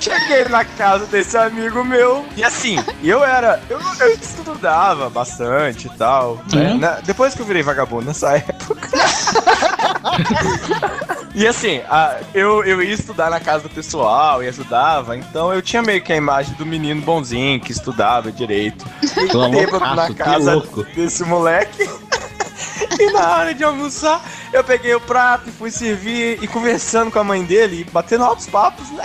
Cheguei 0.00 0.44
na 0.44 0.64
casa 0.64 1.06
desse 1.06 1.36
amigo 1.36 1.84
meu. 1.84 2.24
E 2.36 2.44
assim, 2.44 2.82
eu 3.02 3.24
era. 3.24 3.60
Eu, 3.68 3.80
eu 4.00 4.12
estudava 4.14 5.10
bastante 5.10 5.88
e 5.88 5.90
tal. 5.90 6.36
né? 6.52 6.74
Na- 6.78 7.00
depois 7.00 7.34
que 7.34 7.40
eu 7.42 7.46
virei 7.46 7.62
vagabundo 7.62 8.06
nessa 8.06 8.36
época. 8.38 8.88
e 11.34 11.46
assim, 11.46 11.80
a- 11.90 12.16
eu, 12.32 12.64
eu 12.64 12.80
ia 12.82 12.94
estudar 12.94 13.28
na 13.28 13.40
casa 13.40 13.64
do 13.64 13.70
pessoal 13.70 14.42
e 14.42 14.48
ajudava. 14.48 15.16
Então 15.16 15.52
eu 15.52 15.60
tinha 15.60 15.82
meio 15.82 16.00
que 16.00 16.12
a 16.12 16.16
imagem 16.16 16.54
do 16.54 16.64
menino 16.64 17.02
bonzinho 17.02 17.60
que 17.60 17.72
estudava 17.72 18.30
direito. 18.32 18.86
Bêbado 19.50 19.84
na 19.96 20.14
casa 20.14 20.52
desse 20.94 21.24
moleque. 21.24 21.90
E 22.98 23.12
na 23.12 23.36
hora 23.36 23.54
de 23.54 23.64
almoçar, 23.64 24.22
eu 24.52 24.62
peguei 24.62 24.94
o 24.94 25.00
prato 25.00 25.48
e 25.48 25.52
fui 25.52 25.70
servir 25.70 26.42
e 26.42 26.46
conversando 26.46 27.10
com 27.10 27.18
a 27.18 27.24
mãe 27.24 27.44
dele, 27.44 27.86
batendo 27.92 28.24
altos 28.24 28.46
papos, 28.46 28.88
né? 28.90 29.04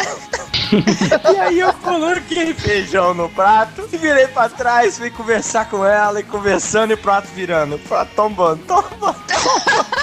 e 1.34 1.40
aí 1.40 1.60
eu 1.60 1.74
coloquei 1.74 2.54
feijão 2.54 3.14
no 3.14 3.30
prato 3.30 3.88
e 3.92 3.98
virei 3.98 4.28
pra 4.28 4.50
trás, 4.50 4.98
fui 4.98 5.10
conversar 5.10 5.70
com 5.70 5.86
ela 5.86 6.20
e 6.20 6.24
conversando 6.24 6.92
e 6.92 6.94
o 6.96 6.98
prato 6.98 7.28
virando. 7.34 7.76
O 7.76 7.80
prato 7.80 8.12
tombando, 8.16 8.64
tombando, 8.66 8.96
tombando. 8.98 9.24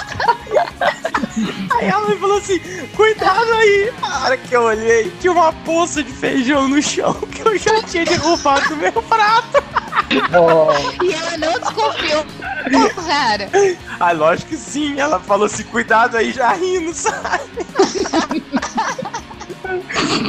Aí 1.75 1.87
ela 1.87 2.07
me 2.09 2.17
falou 2.17 2.37
assim, 2.37 2.59
cuidado 2.95 3.53
aí. 3.53 3.91
A 4.01 4.25
hora 4.25 4.37
que 4.37 4.53
eu 4.53 4.63
olhei, 4.63 5.11
tinha 5.19 5.31
uma 5.31 5.53
poça 5.53 6.03
de 6.03 6.11
feijão 6.11 6.67
no 6.67 6.81
chão 6.81 7.13
que 7.13 7.41
eu 7.41 7.57
já 7.57 7.81
tinha 7.83 8.05
derrubado 8.05 8.67
do 8.69 8.75
meu 8.75 8.91
prato. 8.91 9.63
E 11.03 11.13
ela 11.13 11.37
não 11.37 11.59
desconfiou. 11.59 12.23
Pô, 12.25 13.01
cara. 13.03 13.49
Ah, 13.99 14.11
lógico 14.11 14.49
que 14.49 14.57
sim. 14.57 14.99
Ela 14.99 15.19
falou 15.19 15.45
assim, 15.45 15.63
cuidado 15.63 16.17
aí, 16.17 16.31
já 16.31 16.53
rindo, 16.53 16.93
sabe? 16.93 17.41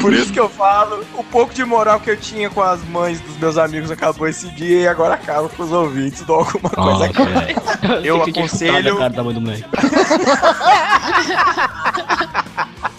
Por 0.01 0.13
isso 0.13 0.33
que 0.33 0.41
eu 0.41 0.49
falo, 0.49 1.05
o 1.15 1.23
pouco 1.25 1.53
de 1.55 1.65
moral 1.65 2.01
que 2.01 2.11
eu 2.11 2.17
tinha 2.17 2.49
com 2.51 2.63
as 2.63 2.83
mães 2.85 3.21
dos 3.21 3.37
meus 3.37 3.57
amigos 3.59 3.91
acabou 3.91 4.27
esse 4.29 4.49
dia 4.51 4.81
e 4.81 4.89
agora 4.89 5.15
acaba 5.15 5.49
com 5.49 5.63
os 5.63 5.73
ouvintes 5.73 6.25
de 6.25 6.33
alguma 6.33 6.71
coisa 6.71 6.91
Nossa, 6.91 7.05
aqui. 7.07 7.23
Eu 8.07 8.23
aconselho- 8.23 8.97
cara 8.99 9.11
da 9.11 9.23
mãe 9.25 9.35
do 9.35 9.41
moleque. 9.41 9.65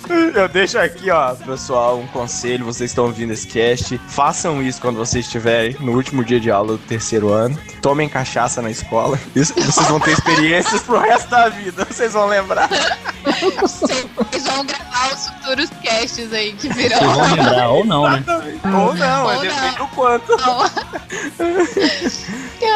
Eu 0.35 0.47
deixo 0.47 0.77
aqui, 0.77 1.09
ó, 1.09 1.33
pessoal, 1.35 1.99
um 1.99 2.07
conselho. 2.07 2.65
Vocês 2.65 2.91
estão 2.91 3.05
ouvindo 3.05 3.31
esse 3.33 3.47
cast. 3.47 3.97
Façam 4.07 4.61
isso 4.61 4.81
quando 4.81 4.97
vocês 4.97 5.25
estiverem 5.25 5.75
no 5.79 5.93
último 5.93 6.23
dia 6.23 6.39
de 6.39 6.51
aula 6.51 6.73
do 6.73 6.77
terceiro 6.79 7.31
ano. 7.31 7.57
Tomem 7.81 8.09
cachaça 8.09 8.61
na 8.61 8.71
escola. 8.71 9.19
Isso, 9.35 9.53
vocês 9.53 9.87
vão 9.87 9.99
ter 9.99 10.11
experiências 10.11 10.81
pro 10.81 10.99
resto 10.99 11.29
da 11.29 11.49
vida. 11.49 11.85
Vocês 11.85 12.13
vão 12.13 12.27
lembrar. 12.27 12.69
Vocês 13.61 14.43
vão 14.45 14.65
gravar 14.65 15.13
os 15.13 15.27
futuros 15.27 15.69
casts 15.83 16.33
aí 16.33 16.53
que 16.53 16.69
virão. 16.69 16.99
Vocês 16.99 17.13
vão 17.17 17.35
lembrar, 17.35 17.69
ou 17.69 17.85
não, 17.85 18.09
né? 18.09 18.23
Ou 18.65 18.93
não, 18.93 19.31
é 19.31 19.35
Ou 19.35 19.41
depende 19.41 19.79
não. 19.79 19.85
do 19.85 19.87
quanto. 19.95 20.33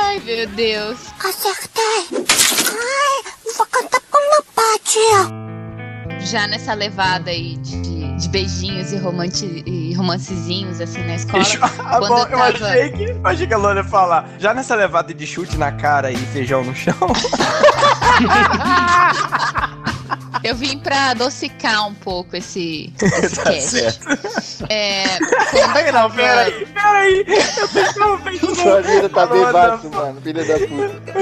Ai, 0.03 0.21
meu 0.25 0.47
Deus. 0.47 0.97
Acertei. 1.23 2.07
Ai, 2.11 3.33
vou 3.55 3.65
cantar 3.65 4.01
com 4.11 4.17
meu 4.17 4.43
pai, 4.53 4.79
tia. 4.83 5.56
Já 6.29 6.45
nessa 6.47 6.73
levada 6.73 7.29
aí 7.31 7.55
de, 7.57 8.17
de 8.17 8.29
beijinhos 8.29 8.91
e, 8.91 8.97
romanti, 8.97 9.63
e 9.65 9.93
romancezinhos 9.93 10.81
assim 10.81 11.01
na 11.05 11.15
escola. 11.15 11.43
Ah, 11.79 11.99
Quando 11.99 12.07
bom, 12.09 12.17
eu 12.17 12.23
eu 12.23 12.27
tava- 12.29 12.43
achei 12.43 12.91
que, 12.91 13.03
eu 13.03 13.19
achei 13.23 13.47
que 13.47 13.53
a 13.53 13.57
Lona 13.57 13.79
ia 13.79 13.83
falar. 13.85 14.27
Já 14.37 14.53
nessa 14.53 14.75
levada 14.75 15.13
de 15.13 15.25
chute 15.25 15.57
na 15.57 15.71
cara 15.71 16.11
e 16.11 16.17
feijão 16.17 16.63
no 16.65 16.75
chão. 16.75 16.93
Eu 20.43 20.55
vim 20.55 20.77
pra 20.79 21.11
adocicar 21.11 21.87
um 21.87 21.93
pouco 21.93 22.35
esse, 22.35 22.93
esse 23.01 23.35
Tá 23.35 23.43
cast. 23.43 23.69
certo. 23.69 24.07
É, 24.69 25.03
quando 25.51 25.75
Ai, 25.77 25.91
não, 25.91 26.11
peraí, 26.11 26.65
peraí. 26.67 27.25
Eu 27.27 27.93
tava 27.93 28.17
pensando. 28.19 28.55
Sua 28.55 28.81
vida 28.81 29.09
tá 29.09 29.25
bem 29.25 29.43
Alô, 29.43 29.51
fácil, 29.51 29.91
mano, 29.91 30.21
filha 30.21 30.45
da 30.45 30.59
puta. 30.59 31.13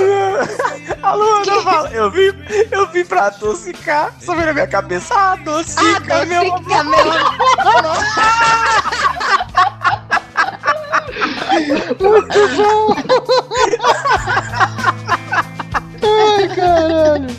Alô, 1.04 1.46
não 1.46 1.62
fala. 1.64 1.90
Eu 1.90 2.12
vim, 2.12 2.32
eu 2.72 2.92
vim 2.92 3.06
pra 3.06 3.28
adocicar. 3.28 4.14
Só 4.20 4.34
veio 4.34 4.48
na 4.48 4.54
minha 4.54 4.68
cabeça. 4.68 5.14
Ah, 5.14 5.34
adocica, 5.34 6.26
meu 6.26 6.42
amor. 6.56 6.72
Adocica, 6.72 6.84
meu 6.84 7.00
amor. 7.80 7.96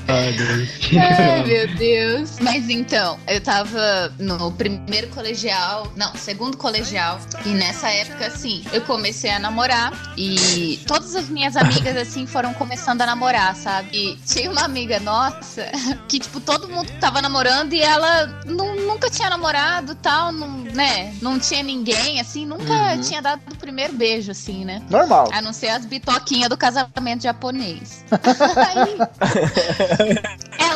Ai, 0.09 0.33
Deus. 0.33 0.86
Ai, 0.95 1.45
meu 1.45 1.74
Deus. 1.76 2.39
Mas 2.41 2.68
então, 2.68 3.18
eu 3.26 3.41
tava 3.41 4.12
no 4.18 4.53
primeiro 4.53 5.09
colegial, 5.09 5.93
não, 5.97 6.14
segundo 6.14 6.57
colegial, 6.57 7.18
e 7.45 7.49
nessa 7.51 7.89
época, 7.91 8.26
assim, 8.26 8.64
eu 8.72 8.80
comecei 8.82 9.30
a 9.30 9.39
namorar 9.39 9.93
e 10.16 10.80
todas 10.87 11.14
as 11.16 11.28
minhas 11.28 11.57
amigas, 11.57 11.97
assim, 11.97 12.26
foram 12.26 12.53
começando 12.55 13.03
a 13.03 13.07
namorar, 13.07 13.55
sabe? 13.57 13.89
E 13.93 14.16
tinha 14.26 14.51
uma 14.51 14.62
amiga 14.62 15.01
nossa 15.01 15.70
que, 16.09 16.18
tipo, 16.18 16.41
todo 16.41 16.68
mundo 16.68 16.91
tava 17.01 17.20
namorando 17.20 17.72
e 17.72 17.80
ela 17.80 18.26
nu- 18.45 18.76
nunca 18.87 19.11
tinha 19.11 19.28
namorado 19.30 19.95
tal, 19.97 20.32
não, 20.32 20.49
né? 20.74 21.14
Não 21.20 21.39
tinha 21.39 21.62
ninguém, 21.62 22.20
assim, 22.20 22.47
nunca 22.47 22.97
tinha 23.03 23.20
dado 23.22 23.41
o 23.53 23.57
primeiro 23.57 23.93
beijo, 23.95 24.30
assim, 24.30 24.64
né? 24.64 24.82
Normal. 24.91 25.28
A 25.32 25.41
não 25.41 25.53
ser 25.53 25.68
as 25.68 25.84
bitoquinhas 25.84 26.49
do 26.49 26.57
casamento 26.57 27.22
japonês. 27.22 28.05
Aí, 28.11 28.97
ela 30.59 30.76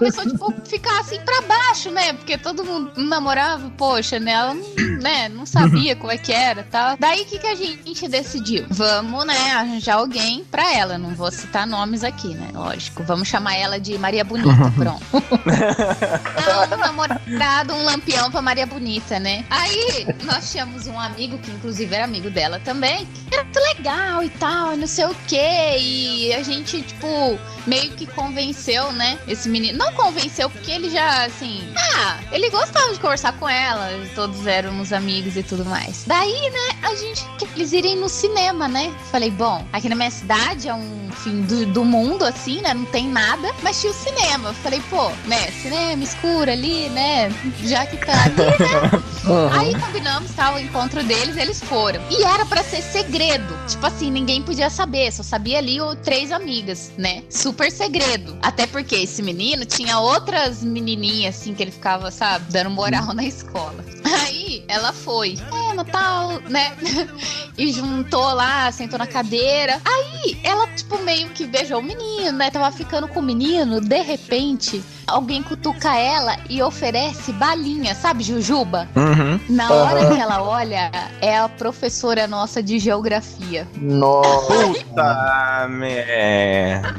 começou, 0.00 0.24
tipo, 0.24 0.54
ficar 0.66 1.00
assim 1.00 1.20
pra 1.20 1.42
baixo, 1.42 1.90
né? 1.90 2.14
Porque 2.14 2.38
todo 2.38 2.64
mundo 2.64 2.92
namorava, 2.96 3.70
poxa, 3.76 4.18
né? 4.18 4.32
Ela 4.32 4.54
não, 4.54 4.64
né, 5.00 5.28
não 5.28 5.44
sabia 5.44 5.94
como 5.94 6.10
é 6.10 6.16
que 6.16 6.32
era 6.32 6.66
tal. 6.70 6.96
Daí 6.98 7.22
o 7.22 7.26
que, 7.26 7.38
que 7.38 7.46
a 7.46 7.54
gente 7.54 8.08
decidiu? 8.08 8.64
Vamos, 8.70 9.26
né, 9.26 9.52
arranjar 9.52 9.96
alguém 9.96 10.42
pra 10.50 10.72
ela. 10.72 10.96
Não 10.96 11.10
vou 11.14 11.30
citar 11.30 11.66
nomes 11.66 12.02
aqui, 12.02 12.34
né? 12.34 12.48
Lógico. 12.54 13.02
Vamos 13.02 13.28
chamar 13.28 13.56
ela 13.56 13.78
de 13.78 13.98
Maria 13.98 14.24
Bonita, 14.24 14.48
pronto. 14.74 15.04
Então, 15.12 16.76
um 16.76 16.80
namorado, 16.80 17.74
um 17.74 17.84
lampião 17.84 18.30
pra 18.30 18.40
Maria 18.40 18.66
Bonita, 18.66 19.18
né? 19.18 19.44
Aí 19.50 20.06
nós 20.24 20.50
tínhamos 20.50 20.86
um 20.86 20.98
amigo, 20.98 21.38
que 21.38 21.50
inclusive 21.50 21.94
era 21.94 22.04
amigo 22.04 22.30
dela 22.30 22.58
também, 22.60 23.06
que 23.28 23.34
era 23.34 23.44
muito 23.44 23.60
legal 23.60 24.22
e 24.22 24.30
tal, 24.30 24.76
não 24.76 24.86
sei 24.86 25.04
o 25.04 25.14
quê. 25.26 25.76
E 25.78 26.32
a 26.32 26.42
gente, 26.42 26.80
tipo, 26.82 27.38
meio 27.66 27.90
que 27.92 28.06
convenceu, 28.06 28.92
né? 28.92 29.18
Esse 29.28 29.48
menino. 29.48 29.78
Não 29.78 29.89
convenceu, 29.92 30.48
porque 30.50 30.70
ele 30.70 30.90
já, 30.90 31.24
assim. 31.24 31.72
Ah, 31.76 32.18
ele 32.32 32.50
gostava 32.50 32.92
de 32.92 33.00
conversar 33.00 33.32
com 33.32 33.48
ela. 33.48 33.88
Todos 34.14 34.46
éramos 34.46 34.92
amigos 34.92 35.36
e 35.36 35.42
tudo 35.42 35.64
mais. 35.64 36.04
Daí, 36.06 36.50
né, 36.50 36.78
a 36.82 36.94
gente. 36.94 37.24
Eles 37.54 37.72
irem 37.72 37.96
no 37.96 38.08
cinema, 38.08 38.68
né? 38.68 38.94
Falei, 39.10 39.30
bom, 39.30 39.66
aqui 39.72 39.88
na 39.88 39.94
minha 39.94 40.10
cidade 40.10 40.68
é 40.68 40.74
um 40.74 40.99
fim 41.10 41.42
do, 41.42 41.66
do 41.66 41.84
mundo, 41.84 42.24
assim, 42.24 42.60
né? 42.60 42.74
Não 42.74 42.84
tem 42.84 43.08
nada. 43.08 43.52
Mas 43.62 43.80
tinha 43.80 43.92
o 43.92 43.94
cinema. 43.94 44.52
Falei, 44.54 44.80
pô, 44.88 45.10
né? 45.26 45.50
Cinema 45.62 46.02
escuro 46.02 46.50
ali, 46.50 46.88
né? 46.90 47.30
Já 47.62 47.86
que 47.86 47.96
tá 47.96 48.24
ali, 48.24 48.36
né? 48.36 49.02
Aí 49.58 49.74
combinamos, 49.78 50.30
tal, 50.32 50.54
o 50.54 50.58
encontro 50.58 51.02
deles, 51.04 51.36
eles 51.36 51.60
foram. 51.60 52.00
E 52.10 52.22
era 52.24 52.44
pra 52.46 52.62
ser 52.62 52.82
segredo. 52.82 53.56
Tipo 53.68 53.86
assim, 53.86 54.10
ninguém 54.10 54.42
podia 54.42 54.70
saber, 54.70 55.12
só 55.12 55.22
sabia 55.22 55.58
ali 55.58 55.80
o 55.80 55.94
três 55.94 56.32
amigas, 56.32 56.92
né? 56.96 57.22
Super 57.28 57.70
segredo. 57.70 58.36
Até 58.42 58.66
porque 58.66 58.96
esse 58.96 59.22
menino 59.22 59.64
tinha 59.64 59.98
outras 59.98 60.62
menininhas, 60.62 61.36
assim, 61.36 61.54
que 61.54 61.62
ele 61.62 61.70
ficava, 61.70 62.10
sabe, 62.10 62.50
dando 62.50 62.70
moral 62.70 63.12
na 63.14 63.24
escola. 63.24 63.84
Aí 64.04 64.64
ela 64.66 64.92
foi, 64.92 65.38
é, 65.52 65.74
Natal, 65.74 66.40
né? 66.48 66.76
e 67.56 67.72
juntou 67.72 68.32
lá, 68.32 68.70
sentou 68.72 68.98
na 68.98 69.06
cadeira. 69.06 69.80
Aí 69.84 70.38
ela, 70.42 70.66
tipo, 70.68 70.96
meio 71.00 71.30
que 71.30 71.46
beijou 71.46 71.80
o 71.80 71.82
menino, 71.82 72.38
né? 72.38 72.50
Tava 72.50 72.70
ficando 72.70 73.08
com 73.08 73.20
o 73.20 73.22
menino, 73.22 73.80
de 73.80 74.02
repente, 74.02 74.82
alguém 75.10 75.42
cutuca 75.42 75.94
ela 75.96 76.36
e 76.48 76.62
oferece 76.62 77.32
balinha, 77.32 77.94
sabe, 77.94 78.22
Jujuba? 78.24 78.88
Uhum. 78.96 79.40
Na 79.48 79.70
hora 79.72 80.00
Aham. 80.00 80.14
que 80.14 80.20
ela 80.20 80.42
olha, 80.42 80.90
é 81.20 81.38
a 81.38 81.48
professora 81.48 82.26
nossa 82.26 82.62
de 82.62 82.78
geografia. 82.78 83.66
Nossa. 83.76 84.52
Puta 84.54 85.66
merda. 85.68 86.92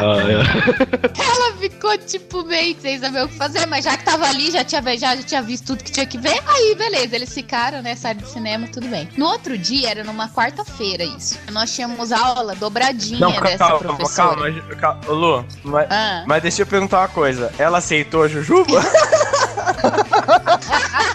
Ela 1.17 1.57
ficou, 1.59 1.97
tipo, 1.97 2.43
meio 2.43 2.75
sem 2.79 2.99
saber 2.99 3.23
o 3.23 3.27
que 3.27 3.35
fazer, 3.35 3.65
mas 3.67 3.83
já 3.85 3.97
que 3.97 4.03
tava 4.03 4.25
ali, 4.27 4.51
já 4.51 4.63
tinha 4.63 4.81
beijado, 4.81 5.21
já 5.21 5.27
tinha 5.27 5.41
visto 5.41 5.65
tudo 5.67 5.83
que 5.83 5.91
tinha 5.91 6.05
que 6.05 6.17
ver. 6.17 6.41
Aí, 6.47 6.75
beleza, 6.75 7.15
eles 7.15 7.33
ficaram, 7.33 7.81
né? 7.81 7.95
Saíram 7.95 8.21
do 8.21 8.27
cinema, 8.27 8.67
tudo 8.71 8.87
bem. 8.87 9.07
No 9.17 9.25
outro 9.27 9.57
dia, 9.57 9.89
era 9.91 10.03
numa 10.03 10.29
quarta-feira 10.29 11.03
isso. 11.03 11.37
Nós 11.51 11.73
tínhamos 11.73 12.11
aula 12.11 12.55
dobradinha 12.55 13.19
Não, 13.19 13.31
dessa 13.31 13.57
calma, 13.57 13.79
professora. 13.79 14.35
calma, 14.35 14.51
calma, 14.51 14.75
calma. 14.75 15.01
Ô, 15.07 15.13
Lu, 15.13 15.45
mas, 15.63 15.87
Ah. 15.89 16.23
mas 16.27 16.41
deixa 16.41 16.61
eu 16.61 16.65
perguntar 16.65 16.99
uma 17.01 17.07
coisa. 17.07 17.51
Ela 17.57 17.77
aceitou 17.79 18.00
a 18.23 18.27
Jujuba? 18.27 18.83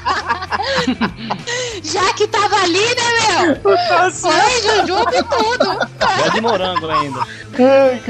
Já 1.83 2.13
que 2.15 2.27
tava 2.27 2.57
ali, 2.63 2.79
né, 2.81 3.55
meu? 3.57 4.11
Foi, 4.13 4.33
Jujuba 4.63 5.11
e 5.17 5.23
tudo. 5.23 5.79
Gosto 5.99 6.33
de 6.33 6.41
morango 6.41 6.91
ainda. 6.91 7.21
Ai. 7.59 8.03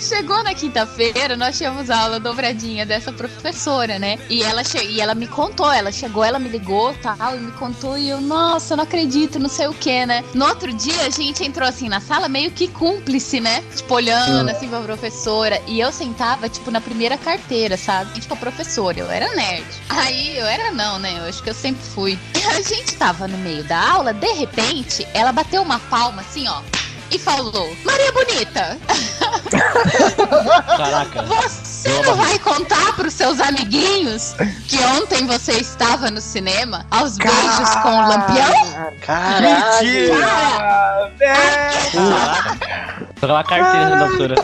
Chegou 0.00 0.42
na 0.42 0.54
quinta-feira, 0.54 1.36
nós 1.36 1.56
tínhamos 1.56 1.90
aula 1.90 2.18
dobradinha 2.20 2.86
dessa 2.86 3.12
professora, 3.12 3.98
né? 3.98 4.18
E 4.28 4.42
ela, 4.42 4.62
che- 4.64 4.84
e 4.84 5.00
ela 5.00 5.14
me 5.14 5.26
contou, 5.26 5.70
ela 5.70 5.90
chegou, 5.92 6.24
ela 6.24 6.38
me 6.38 6.48
ligou 6.48 6.94
tal, 7.02 7.36
e 7.36 7.40
me 7.40 7.52
contou, 7.52 7.96
e 7.98 8.08
eu, 8.08 8.20
nossa, 8.20 8.72
eu 8.74 8.76
não 8.76 8.84
acredito, 8.84 9.38
não 9.38 9.48
sei 9.48 9.66
o 9.66 9.74
que, 9.74 10.06
né? 10.06 10.24
No 10.34 10.46
outro 10.46 10.72
dia, 10.72 11.02
a 11.06 11.10
gente 11.10 11.44
entrou 11.44 11.68
assim 11.68 11.88
na 11.88 12.00
sala, 12.00 12.28
meio 12.28 12.50
que 12.50 12.68
cúmplice, 12.68 13.40
né? 13.40 13.62
Tipo, 13.74 13.94
olhando 13.94 14.48
assim 14.50 14.68
pra 14.68 14.80
professora. 14.80 15.60
E 15.66 15.80
eu 15.80 15.92
sentava, 15.92 16.48
tipo, 16.48 16.70
na 16.70 16.80
primeira 16.80 17.16
carteira, 17.18 17.76
sabe? 17.76 18.20
Tipo, 18.20 18.34
a 18.34 18.36
professora, 18.36 18.98
eu 18.98 19.10
era 19.10 19.28
nerd. 19.34 19.64
Aí, 19.88 20.36
eu 20.38 20.46
era 20.46 20.70
não, 20.70 20.98
né? 20.98 21.14
Eu 21.18 21.24
acho 21.28 21.42
que 21.42 21.50
eu 21.50 21.53
sempre 21.54 21.82
fui. 21.94 22.18
A 22.54 22.60
gente 22.60 22.96
tava 22.96 23.26
no 23.26 23.38
meio 23.38 23.64
da 23.64 23.92
aula, 23.92 24.12
de 24.12 24.32
repente, 24.32 25.06
ela 25.14 25.32
bateu 25.32 25.62
uma 25.62 25.78
palma 25.78 26.22
assim, 26.22 26.46
ó. 26.48 26.60
E 27.10 27.18
falou, 27.18 27.76
Maria 27.84 28.12
Bonita, 28.12 28.78
Caraca. 30.76 31.22
você 31.22 32.02
não 32.02 32.16
vai 32.16 32.38
contar 32.38 32.94
pros 32.96 33.12
seus 33.14 33.40
amiguinhos 33.40 34.34
que 34.68 34.78
ontem 34.84 35.26
você 35.26 35.52
estava 35.52 36.10
no 36.10 36.20
cinema 36.20 36.86
aos 36.90 37.16
beijos 37.16 37.74
com 37.82 37.88
o 37.90 38.08
lampião? 38.08 38.92
Caralho. 39.02 39.44
Mentira! 39.82 41.12
velho! 41.18 41.84
Caraca. 41.92 42.74
Uma 43.22 43.42
carteira 43.42 43.88
na 43.88 44.04
doutora. 44.06 44.34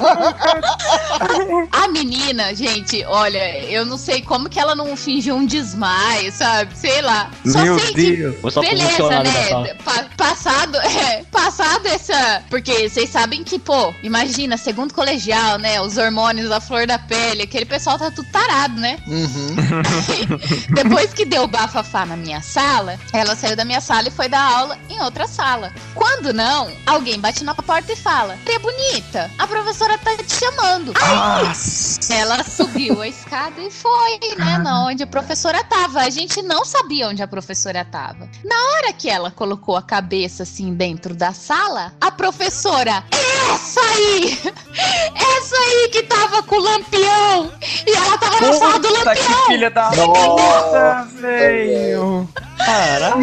A 1.70 1.88
menina, 1.88 2.54
gente, 2.54 3.04
olha, 3.04 3.58
eu 3.66 3.84
não 3.84 3.98
sei 3.98 4.22
como 4.22 4.48
que 4.48 4.58
ela 4.58 4.74
não 4.74 4.96
fingiu 4.96 5.36
um 5.36 5.44
desmaio, 5.44 6.32
sabe? 6.32 6.76
Sei 6.76 7.02
lá. 7.02 7.30
Só 7.46 7.58
Meu 7.62 7.78
sei 7.78 7.88
que 7.92 8.16
Deus! 8.16 8.40
Vou 8.40 8.50
só 8.50 8.60
Beleza, 8.62 9.08
da 9.08 9.22
né? 9.22 9.74
Pa- 9.84 10.06
passado, 10.16 10.76
é, 10.80 11.22
passado 11.30 11.86
essa. 11.88 12.42
Porque 12.48 12.88
vocês 12.88 13.10
sabem 13.10 13.44
que, 13.44 13.58
pô, 13.58 13.92
imagina, 14.02 14.56
segundo 14.70 14.94
colegial, 14.94 15.58
né? 15.58 15.80
Os 15.80 15.96
hormônios, 15.96 16.48
a 16.52 16.60
flor 16.60 16.86
da 16.86 16.96
pele, 16.96 17.42
aquele 17.42 17.64
pessoal 17.64 17.98
tá 17.98 18.08
tudo 18.08 18.30
tarado, 18.30 18.78
né? 18.80 18.98
Uhum. 19.04 19.56
Depois 20.72 21.12
que 21.12 21.24
deu 21.24 21.48
bafafá 21.48 22.06
na 22.06 22.16
minha 22.16 22.40
sala, 22.40 22.96
ela 23.12 23.34
saiu 23.34 23.56
da 23.56 23.64
minha 23.64 23.80
sala 23.80 24.06
e 24.06 24.12
foi 24.12 24.28
dar 24.28 24.40
aula 24.40 24.78
em 24.88 25.00
outra 25.00 25.26
sala. 25.26 25.72
Quando 25.92 26.32
não, 26.32 26.70
alguém 26.86 27.18
bate 27.18 27.42
na 27.42 27.52
porta 27.52 27.92
e 27.92 27.96
fala: 27.96 28.38
Maria 28.44 28.60
Bonita, 28.60 29.28
a 29.38 29.46
professora 29.46 29.98
tá 29.98 30.16
te 30.16 30.34
chamando. 30.34 30.92
Nossa! 30.92 32.14
Ela 32.14 32.44
subiu 32.44 33.02
a 33.02 33.08
escada 33.08 33.60
e 33.60 33.72
foi, 33.72 34.20
né, 34.38 34.58
na 34.58 34.86
onde 34.86 35.02
a 35.02 35.06
professora 35.06 35.64
tava. 35.64 36.02
A 36.02 36.10
gente 36.10 36.42
não 36.42 36.64
sabia 36.64 37.08
onde 37.08 37.24
a 37.24 37.26
professora 37.28 37.84
tava. 37.84 38.28
Na 38.44 38.56
hora 38.72 38.92
que 38.92 39.10
ela 39.10 39.32
colocou 39.32 39.76
a 39.76 39.82
cabeça 39.82 40.44
assim 40.44 40.72
dentro 40.74 41.12
da 41.12 41.32
sala, 41.32 41.92
a 42.00 42.10
professora, 42.12 43.04
essa 43.10 43.80
aí! 43.80 44.38
Essa 44.74 45.56
aí 45.56 45.88
que 45.92 46.02
tava 46.04 46.42
com 46.42 46.56
o 46.56 46.60
lampião! 46.60 47.50
E 47.86 47.92
ela 47.92 48.18
tava 48.18 48.40
na 48.40 48.52
sala 48.52 48.78
do 48.78 48.88
Puta 48.88 49.04
lampião! 49.04 49.26
que 49.26 49.46
filha 49.46 49.70
da 49.70 49.90
puta, 49.90 51.08
velho! 51.20 52.28
Caraca. 52.58 53.16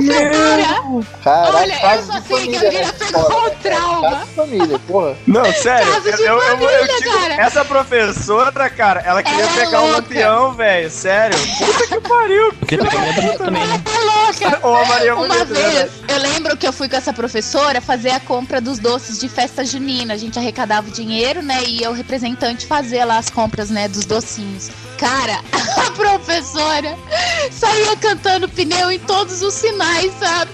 Caralho, 1.24 1.56
Olha, 1.58 1.96
eu 1.96 2.04
só 2.04 2.22
sei 2.22 2.48
que 2.48 2.56
a 2.56 2.60
família 2.60 2.86
na 2.88 2.94
pegou 2.94 3.40
um 3.40 3.44
né, 3.46 3.56
trauma. 3.62 4.10
Caso 4.10 4.26
de 4.26 4.32
família, 4.34 4.80
porra. 4.88 5.16
Não, 5.28 5.46
sério, 5.54 5.94
Caso 5.94 6.08
eu, 6.10 6.16
de 6.18 6.24
eu, 6.24 6.28
eu, 6.28 6.42
eu 6.42 6.58
família, 6.58 6.98
digo, 7.00 7.14
cara. 7.20 7.34
essa 7.36 7.66
professora, 7.66 8.70
cara, 8.70 9.02
ela 9.06 9.22
queria 9.22 9.44
Ela 9.44 9.52
é 9.52 9.66
pegar 9.66 9.80
o 9.82 9.84
louca. 9.86 9.98
lampião, 10.02 10.54
velho, 10.54 10.90
sério. 10.90 11.38
Puta 11.60 11.88
que 11.88 12.02
pariu! 12.10 12.54
Porque 12.54 12.78
também 12.78 13.10
é 13.10 13.38
também, 13.38 13.68
né? 13.68 13.84
É 13.86 14.00
louca! 14.48 14.68
Ô, 14.68 14.86
Maria 14.86 15.16
Uma 15.16 15.46
vez, 15.46 15.48
verdade. 15.74 15.92
eu 16.08 16.18
lembro 16.18 16.58
que 16.58 16.68
eu 16.68 16.74
fui 16.74 16.90
com 16.90 16.96
essa 16.96 17.14
professora 17.14 17.80
fazer 17.80 18.10
a 18.12 18.20
compra 18.20 18.60
dos 18.60 18.80
doces 18.80 19.20
de 19.20 19.30
festa 19.30 19.64
junina. 19.64 20.14
A 20.16 20.18
gente 20.18 20.38
arrecadava 20.40 20.88
o 20.88 20.92
dinheiro, 20.92 21.27
né? 21.36 21.64
E 21.66 21.84
eu, 21.84 21.94
representante, 21.94 22.66
fazer 22.66 23.04
lá 23.06 23.18
as 23.18 23.30
compras, 23.30 23.70
né? 23.70 23.88
Dos 23.88 24.06
docinhos. 24.06 24.70
Cara, 24.98 25.42
a 25.86 25.92
professora 25.92 26.98
saía 27.52 27.96
cantando 27.98 28.50
pneu 28.50 28.92
em 28.92 29.00
todos 29.00 29.42
os 29.44 29.54
sinais, 29.54 30.12
sabe? 30.20 30.52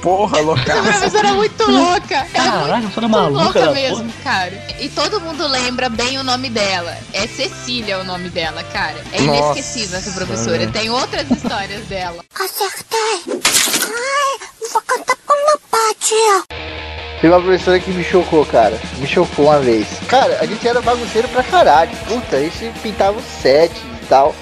Porra, 0.00 0.38
Essa 0.38 0.46
louca. 0.46 0.82
professora 0.82 1.28
é 1.28 1.32
muito 1.32 1.70
louca. 1.70 2.14
É 2.14 2.24
Caraca, 2.32 2.88
toda 2.94 3.08
muito 3.08 3.08
maluca 3.08 3.44
louca 3.44 3.60
da 3.60 3.72
mesmo, 3.72 4.10
cara. 4.22 4.52
E 4.80 4.88
todo 4.88 5.20
mundo 5.20 5.46
lembra 5.46 5.88
bem 5.88 6.18
o 6.18 6.24
nome 6.24 6.48
dela. 6.48 6.96
É 7.12 7.26
Cecília 7.26 7.98
o 7.98 8.04
nome 8.04 8.30
dela, 8.30 8.62
cara. 8.64 9.02
É 9.12 9.20
Nossa. 9.20 9.38
inesquecível 9.52 9.98
essa 9.98 10.12
professora. 10.12 10.66
Tem 10.68 10.88
outras 10.90 11.30
histórias 11.30 11.84
dela. 11.86 12.24
Acertei. 12.34 13.22
Ai, 13.26 14.48
vou 14.72 14.82
cantar 14.82 15.16
com 15.26 15.34
meu 15.46 15.58
pai, 15.70 15.94
tia. 16.00 16.73
Teve 17.24 17.32
uma 17.34 17.40
professora 17.40 17.80
que 17.80 17.90
me 17.90 18.04
chocou, 18.04 18.44
cara. 18.44 18.78
Me 18.98 19.06
chocou 19.06 19.46
uma 19.46 19.58
vez. 19.58 19.88
Cara, 20.08 20.36
a 20.42 20.44
gente 20.44 20.68
era 20.68 20.82
bagunceiro 20.82 21.26
pra 21.28 21.42
caralho. 21.42 21.90
Puta, 22.06 22.36
a 22.36 22.40
gente 22.40 22.70
pintava 22.82 23.18
o 23.18 23.22
set 23.22 23.72
e 23.74 24.06
tal. 24.06 24.34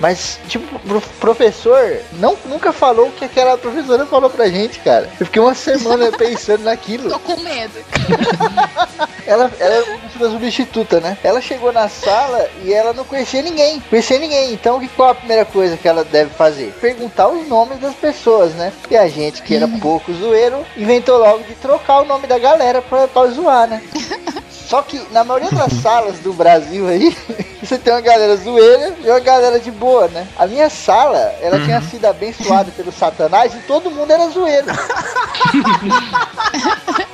Mas, 0.00 0.38
tipo, 0.48 0.78
pro 0.80 1.00
professor 1.20 2.00
não, 2.14 2.36
nunca 2.44 2.72
falou 2.72 3.08
o 3.08 3.12
que 3.12 3.24
aquela 3.24 3.58
professora 3.58 4.06
falou 4.06 4.30
pra 4.30 4.48
gente, 4.48 4.78
cara. 4.80 5.10
Eu 5.18 5.26
fiquei 5.26 5.42
uma 5.42 5.54
semana 5.54 6.10
pensando 6.16 6.64
naquilo. 6.64 7.10
Tô 7.10 7.18
com 7.18 7.40
medo. 7.40 7.74
Ela, 9.28 9.52
ela 9.60 9.74
é 9.74 9.98
uma 10.16 10.30
substituta, 10.30 11.00
né? 11.00 11.18
Ela 11.22 11.38
chegou 11.42 11.70
na 11.70 11.86
sala 11.86 12.48
e 12.64 12.72
ela 12.72 12.94
não 12.94 13.04
conhecia 13.04 13.42
ninguém. 13.42 13.78
Conhecia 13.80 14.18
ninguém. 14.18 14.54
Então, 14.54 14.78
o 14.78 14.80
que 14.80 14.88
qual 14.88 15.10
a 15.10 15.14
primeira 15.14 15.44
coisa 15.44 15.76
que 15.76 15.86
ela 15.86 16.02
deve 16.02 16.30
fazer? 16.30 16.72
Perguntar 16.80 17.28
os 17.28 17.46
nomes 17.46 17.78
das 17.78 17.94
pessoas, 17.94 18.54
né? 18.54 18.72
E 18.90 18.96
a 18.96 19.06
gente, 19.06 19.42
que 19.42 19.54
era 19.54 19.68
pouco 19.68 20.14
zoeiro, 20.14 20.64
inventou 20.78 21.18
logo 21.18 21.44
de 21.44 21.54
trocar 21.56 22.00
o 22.00 22.04
nome 22.06 22.26
da 22.26 22.38
galera 22.38 22.80
pra, 22.80 23.06
pra 23.06 23.26
zoar, 23.26 23.68
né? 23.68 23.82
Só 24.68 24.82
que 24.82 25.00
na 25.12 25.24
maioria 25.24 25.50
das 25.50 25.72
salas 25.80 26.18
do 26.18 26.34
Brasil 26.34 26.86
aí, 26.86 27.16
você 27.62 27.78
tem 27.78 27.90
uma 27.90 28.02
galera 28.02 28.36
zoeira 28.36 28.94
e 29.02 29.08
uma 29.08 29.18
galera 29.18 29.58
de 29.58 29.70
boa, 29.70 30.08
né? 30.08 30.28
A 30.36 30.46
minha 30.46 30.68
sala, 30.68 31.16
ela 31.40 31.58
tinha 31.64 31.80
sido 31.80 32.04
abençoada 32.04 32.70
pelo 32.72 32.92
satanás 32.92 33.54
e 33.54 33.60
todo 33.60 33.90
mundo 33.90 34.10
era 34.10 34.28
zoeiro. 34.28 34.66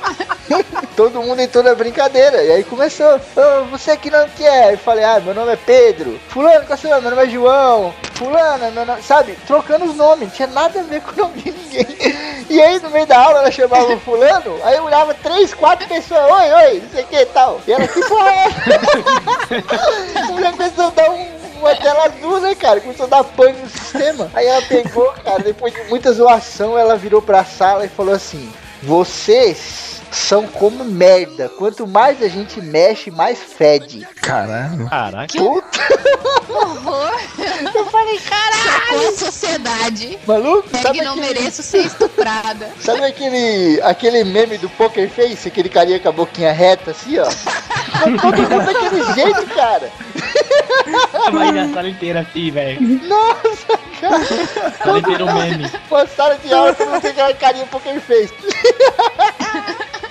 Todo 0.95 1.21
mundo 1.21 1.39
entrou 1.39 1.63
na 1.63 1.75
brincadeira. 1.75 2.43
E 2.43 2.51
aí 2.51 2.63
começou. 2.63 3.15
"Ô, 3.15 3.65
você 3.65 3.97
que 3.97 4.09
não 4.09 4.27
quer? 4.29 4.73
Eu 4.73 4.77
falei, 4.77 5.03
ah, 5.03 5.19
meu 5.19 5.33
nome 5.33 5.53
é 5.53 5.55
Pedro. 5.55 6.19
Fulano, 6.29 6.65
qual 6.65 6.73
é 6.73 6.77
seu 6.77 6.89
nome? 6.89 7.01
Meu 7.01 7.11
nome 7.11 7.23
é 7.23 7.29
João. 7.29 7.93
Fulano, 8.13 8.71
meu 8.71 8.85
nome. 8.85 9.01
Sabe? 9.01 9.37
Trocando 9.47 9.85
os 9.85 9.95
nomes. 9.95 10.29
Não 10.29 10.35
tinha 10.35 10.47
nada 10.47 10.79
a 10.79 10.83
ver 10.83 11.01
com 11.01 11.11
o 11.11 11.23
nome 11.25 11.41
de 11.41 11.51
ninguém. 11.51 12.25
E 12.47 12.61
aí, 12.61 12.79
no 12.79 12.91
meio 12.91 13.07
da 13.07 13.17
aula, 13.17 13.39
ela 13.39 13.49
chamava 13.49 13.91
o 13.91 13.99
fulano. 13.99 14.59
Aí 14.63 14.77
eu 14.77 14.83
olhava 14.83 15.15
três, 15.15 15.51
quatro 15.51 15.87
pessoas. 15.87 16.31
Oi, 16.31 16.53
oi, 16.53 16.79
não 16.79 16.89
sei 16.91 17.03
o 17.03 17.07
que 17.07 17.25
tal. 17.25 17.59
E 17.67 17.73
ela, 17.73 17.87
que 17.87 17.99
porra 18.07 18.29
é 18.29 18.45
essa? 18.45 18.75
A 20.85 20.89
dar 20.91 21.09
um 21.09 21.27
uma 21.59 21.75
tela 21.75 22.05
azul, 22.05 22.39
né, 22.39 22.53
cara? 22.53 22.79
Começou 22.79 23.05
a 23.05 23.09
dar 23.09 23.23
pane 23.23 23.53
no 23.53 23.69
sistema. 23.69 24.29
Aí 24.33 24.45
ela 24.45 24.61
pegou, 24.61 25.11
cara, 25.23 25.39
depois 25.39 25.73
de 25.73 25.83
muita 25.85 26.13
zoação, 26.13 26.77
ela 26.77 26.95
virou 26.95 27.21
pra 27.21 27.43
sala 27.43 27.85
e 27.85 27.89
falou 27.89 28.13
assim: 28.13 28.51
Vocês 28.83 30.01
são 30.15 30.47
como 30.47 30.83
merda. 30.83 31.49
Quanto 31.49 31.85
mais 31.85 32.21
a 32.21 32.27
gente 32.27 32.61
mexe, 32.61 33.11
mais 33.11 33.37
fede. 33.37 34.07
Caralho. 34.21 34.89
Caraca. 34.89 35.37
Puta, 35.37 35.79
Horror. 36.49 37.19
eu 37.75 37.85
falei, 37.87 38.19
caralho. 38.19 39.17
Sociedade. 39.17 40.17
Maluco, 40.25 40.69
Peg 40.69 40.81
sabe 40.81 41.01
não 41.01 41.11
aquele, 41.13 41.27
mereço 41.27 41.61
ser 41.61 41.85
estuprada. 41.85 42.71
sabe 42.79 43.03
aquele, 43.03 43.79
aquele 43.81 44.23
meme 44.23 44.57
do 44.57 44.69
Poker 44.69 45.09
Face? 45.09 45.47
Aquele 45.47 45.69
carinha 45.69 45.99
com 45.99 46.09
a 46.09 46.13
boquinha 46.13 46.53
reta 46.53 46.91
assim, 46.91 47.19
ó. 47.19 47.29
Ficou 47.29 48.31
Todo 48.35 48.49
mundo 48.49 48.65
daquele 48.65 49.13
jeito, 49.13 49.47
cara. 49.53 49.91
Mas 51.31 51.57
a 51.57 51.73
sala 51.73 51.89
inteira 51.89 52.21
assim, 52.21 52.51
velho. 52.51 52.81
Nossa, 53.07 53.79
cara. 53.99 54.21
A 54.65 54.71
sala 54.71 54.99
inteira 54.99 55.25
um 55.25 55.33
meme. 55.33 55.71
Uma 55.89 56.07
sala 56.07 56.37
de 56.37 56.53
aula, 56.53 56.73
todo 56.73 56.89
mundo 56.89 57.01
tem 57.01 57.11
aquela 57.11 57.33
carinha 57.33 57.65
Poker 57.67 57.99
Face. 57.99 58.33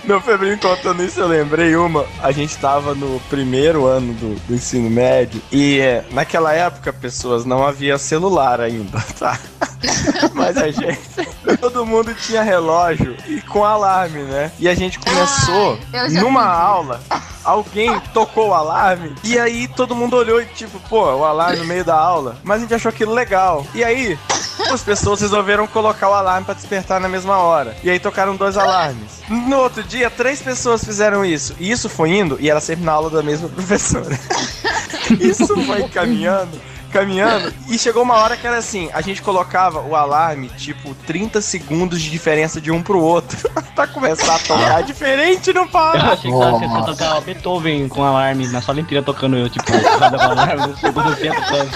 Meu 0.07 0.21
Febrinho 0.21 0.59
contando 0.59 1.03
isso, 1.03 1.19
eu 1.21 1.27
lembrei 1.27 1.75
uma. 1.77 2.05
A 2.23 2.31
gente 2.31 2.57
tava 2.59 2.95
no 2.95 3.19
primeiro 3.31 3.87
ano 3.87 4.13
do, 4.13 4.35
do 4.47 4.55
ensino 4.55 4.91
médio 4.91 5.41
e 5.51 5.81
é, 5.81 6.05
naquela 6.11 6.53
época, 6.53 6.93
pessoas, 6.93 7.45
não 7.47 7.67
havia 7.67 7.97
celular 7.97 8.61
ainda, 8.61 9.01
tá? 9.19 9.39
Mas 10.35 10.57
a 10.59 10.71
gente, 10.71 11.01
todo 11.59 11.87
mundo 11.87 12.15
tinha 12.15 12.43
relógio 12.43 13.17
e 13.27 13.41
com 13.41 13.65
alarme, 13.65 14.23
né? 14.23 14.53
E 14.59 14.69
a 14.69 14.75
gente 14.75 14.99
começou 14.99 15.79
já 15.91 16.09
numa 16.21 16.43
isso. 16.43 16.51
aula. 16.51 17.01
Alguém 17.43 18.01
tocou 18.13 18.49
o 18.49 18.55
alarme 18.55 19.15
e 19.23 19.39
aí 19.39 19.69
todo 19.69 19.95
mundo 19.95 20.17
olhou 20.17 20.41
e 20.41 20.47
tipo, 20.47 20.79
pô, 20.89 21.05
o 21.15 21.25
alarme 21.25 21.59
no 21.59 21.65
meio 21.65 21.85
da 21.85 21.95
aula. 21.95 22.37
Mas 22.43 22.59
a 22.59 22.61
gente 22.61 22.75
achou 22.75 22.89
aquilo 22.89 23.13
legal. 23.13 23.67
E 23.75 23.85
aí, 23.85 24.19
as 24.73 24.83
pessoas 24.83 25.21
resolveram 25.21 25.67
colocar 25.67 26.09
o 26.09 26.15
alarme 26.15 26.45
pra 26.45 26.55
despertar 26.55 27.01
na 27.01 27.09
mesma 27.09 27.39
hora. 27.39 27.77
E 27.83 27.91
aí 27.91 27.99
tocaram 27.99 28.37
dois 28.37 28.57
alarmes. 28.57 29.23
No 29.29 29.59
outro 29.59 29.83
dia, 29.83 30.11
três 30.11 30.41
pessoas 30.41 30.85
fizeram 30.85 31.25
isso. 31.25 31.55
E 31.59 31.71
isso 31.71 31.89
foi 31.89 32.11
indo, 32.17 32.37
e 32.41 32.49
era 32.51 32.61
sempre 32.61 32.85
na 32.85 32.93
aula 32.93 33.11
da 33.11 33.23
mesma 33.23 33.49
professora. 33.49 34.19
isso 35.21 35.57
foi 35.65 35.89
caminhando, 35.89 36.61
caminhando. 36.91 37.53
E 37.69 37.79
chegou 37.79 38.03
uma 38.03 38.15
hora 38.17 38.37
que 38.37 38.47
era 38.47 38.59
assim: 38.59 38.89
a 38.93 39.01
gente 39.01 39.21
colocava 39.23 39.81
o 39.81 39.95
alarme, 39.95 40.49
tipo, 40.57 40.95
30 41.07 41.41
segundos 41.41 42.01
de 42.01 42.11
diferença 42.11 42.61
de 42.61 42.71
um 42.71 42.83
pro 42.83 43.01
outro. 43.01 43.37
pra 43.75 43.87
começar 43.87 44.37
a 44.37 44.39
tocar 44.39 44.83
diferente, 44.83 45.53
não 45.53 45.63
Eu 45.63 45.69
para. 45.69 46.13
achei 46.13 46.31
que 46.31 46.39
tava 46.39 46.59
você 46.59 46.93
tocar 46.93 47.21
Beethoven 47.23 47.89
com 47.89 48.05
alarme 48.05 48.47
na 48.49 48.63
sala 48.63 48.81
inteira 48.81 49.03
tocando 49.05 49.37
eu, 49.37 49.49
tipo, 49.49 49.65
cada 49.99 50.25
alarme 50.25 50.75
segundo 50.79 51.17
tempo. 51.17 51.41
Tocando. 51.41 51.71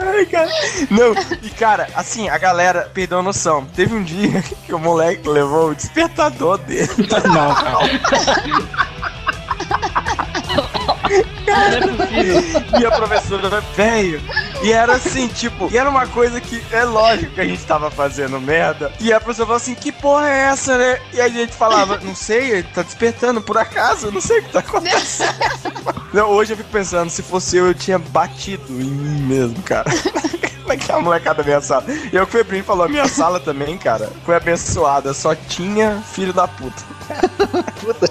Ai, 0.00 0.26
cara. 0.26 0.50
Não, 0.90 1.14
e 1.42 1.50
cara, 1.50 1.88
assim, 1.94 2.28
a 2.28 2.38
galera 2.38 2.90
perdeu 2.92 3.18
a 3.18 3.22
noção. 3.22 3.66
Teve 3.66 3.94
um 3.94 4.02
dia 4.02 4.42
que 4.66 4.72
o 4.74 4.78
moleque 4.78 5.28
levou 5.28 5.70
o 5.70 5.74
despertador 5.74 6.58
dele. 6.58 6.88
Não, 6.98 7.54
cara. 7.54 7.80
Não 11.50 12.78
é. 12.78 12.80
E 12.80 12.86
a 12.86 12.90
professora, 12.90 13.60
velho. 13.76 14.20
E 14.62 14.72
era 14.72 14.94
assim, 14.94 15.28
tipo, 15.28 15.68
e 15.72 15.78
era 15.78 15.88
uma 15.88 16.06
coisa 16.06 16.40
que 16.40 16.62
é 16.70 16.84
lógico 16.84 17.34
que 17.34 17.40
a 17.40 17.46
gente 17.46 17.64
tava 17.64 17.90
fazendo 17.90 18.40
merda. 18.40 18.92
E 19.00 19.12
a 19.12 19.20
professora 19.20 19.46
falou 19.46 19.56
assim: 19.56 19.74
que 19.74 19.90
porra 19.90 20.28
é 20.28 20.38
essa, 20.46 20.76
né? 20.76 21.00
E 21.12 21.20
a 21.20 21.28
gente 21.28 21.52
falava, 21.52 21.98
não 22.02 22.14
sei, 22.14 22.50
ele 22.50 22.62
tá 22.74 22.82
despertando 22.82 23.40
por 23.40 23.56
acaso, 23.56 24.06
eu 24.06 24.12
não 24.12 24.20
sei 24.20 24.40
o 24.40 24.42
que 24.42 24.52
tá 24.52 24.60
acontecendo. 24.60 25.34
Não, 26.12 26.28
hoje 26.28 26.52
eu 26.52 26.56
fico 26.56 26.70
pensando, 26.70 27.08
se 27.08 27.22
fosse 27.22 27.56
eu, 27.56 27.68
eu 27.68 27.74
tinha 27.74 27.98
batido 27.98 28.72
em 28.72 28.90
mim 28.90 29.22
mesmo, 29.22 29.62
cara. 29.62 29.90
Naquela 30.66 31.00
molecada 31.00 31.42
da 31.42 31.44
minha 31.44 31.60
sala. 31.60 31.84
E 31.88 32.06
o 32.06 32.10
que 32.10 32.18
o 32.18 32.26
Febrinho 32.26 32.62
falou, 32.62 32.84
a 32.84 32.88
minha 32.88 33.08
sala 33.08 33.40
também, 33.40 33.76
cara, 33.76 34.10
foi 34.24 34.36
abençoada. 34.36 35.12
Só 35.12 35.34
tinha 35.34 36.00
filho 36.12 36.32
da 36.32 36.46
puta. 36.46 36.82
Puta. 37.80 38.06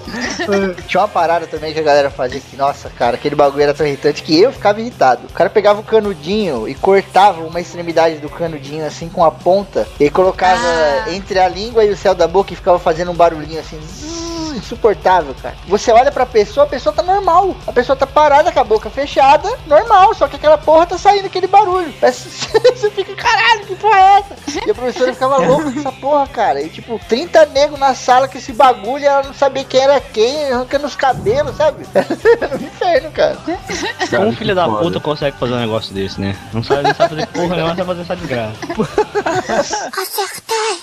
Tinha 0.86 1.00
uma 1.00 1.08
parada 1.08 1.46
também 1.46 1.72
que 1.72 1.78
a 1.78 1.82
galera 1.82 2.10
fazia 2.10 2.40
que, 2.40 2.56
nossa, 2.56 2.90
cara, 2.90 3.16
aquele 3.30 3.36
bagulho 3.36 3.62
era 3.62 3.74
tão 3.74 3.86
irritante 3.86 4.22
que 4.22 4.38
eu 4.38 4.52
ficava 4.52 4.80
irritado. 4.80 5.22
O 5.28 5.32
cara 5.32 5.48
pegava 5.48 5.80
o 5.80 5.84
canudinho 5.84 6.68
e 6.68 6.74
cortava 6.74 7.42
uma 7.42 7.60
extremidade 7.60 8.16
do 8.16 8.28
canudinho 8.28 8.84
assim 8.84 9.08
com 9.08 9.24
a 9.24 9.30
ponta 9.30 9.86
e 9.98 10.10
colocava 10.10 10.60
Ah. 10.60 11.12
entre 11.14 11.38
a 11.38 11.48
língua 11.48 11.84
e 11.84 11.90
o 11.90 11.96
céu 11.96 12.14
da 12.14 12.26
boca 12.26 12.52
e 12.52 12.56
ficava 12.56 12.78
fazendo 12.78 13.10
um 13.10 13.14
barulhinho 13.14 13.60
assim. 13.60 13.78
zzz, 13.78 14.29
Insuportável, 14.56 15.34
cara. 15.40 15.54
Você 15.66 15.92
olha 15.92 16.10
pra 16.12 16.26
pessoa, 16.26 16.66
a 16.66 16.68
pessoa 16.68 16.94
tá 16.94 17.02
normal. 17.02 17.56
A 17.66 17.72
pessoa 17.72 17.96
tá 17.96 18.06
parada 18.06 18.52
com 18.52 18.60
a 18.60 18.64
boca 18.64 18.90
fechada, 18.90 19.48
normal. 19.66 20.14
Só 20.14 20.28
que 20.28 20.36
aquela 20.36 20.58
porra 20.58 20.86
tá 20.86 20.98
saindo 20.98 21.26
aquele 21.26 21.46
barulho. 21.46 21.92
Você 22.00 22.90
fica, 22.90 23.14
caralho, 23.14 23.66
que 23.66 23.76
porra 23.76 23.98
é 23.98 24.18
essa? 24.18 24.36
E 24.66 24.70
a 24.70 24.74
professora 24.74 25.12
ficava 25.12 25.36
louca 25.38 25.70
com 25.72 25.78
essa 25.78 25.92
porra, 25.92 26.26
cara. 26.26 26.62
E 26.62 26.68
tipo, 26.68 27.00
30 27.08 27.46
negros 27.46 27.78
na 27.78 27.94
sala 27.94 28.28
com 28.28 28.38
esse 28.38 28.52
bagulho 28.52 29.04
e 29.04 29.06
ela 29.06 29.22
não 29.22 29.34
sabia 29.34 29.64
quem 29.64 29.80
era 29.80 30.00
quem, 30.00 30.52
arrancando 30.52 30.86
os 30.86 30.96
cabelos, 30.96 31.56
sabe? 31.56 31.86
Era 32.40 32.56
um 32.56 32.60
inferno, 32.60 33.10
cara. 33.12 33.38
Como 34.10 34.28
um 34.28 34.36
filho 34.36 34.54
da 34.54 34.68
puta 34.68 35.00
consegue 35.00 35.36
fazer 35.36 35.54
um 35.54 35.60
negócio 35.60 35.94
desse, 35.94 36.20
né? 36.20 36.36
Não 36.52 36.62
sabe, 36.62 36.82
não 36.84 36.94
sabe 36.94 37.10
fazer 37.10 37.26
porra 37.28 37.56
nenhuma, 37.56 37.76
sabe 37.76 37.86
fazer 37.86 38.02
essa 38.02 38.16
desgraça. 38.16 38.54
Acertei. 40.00 40.80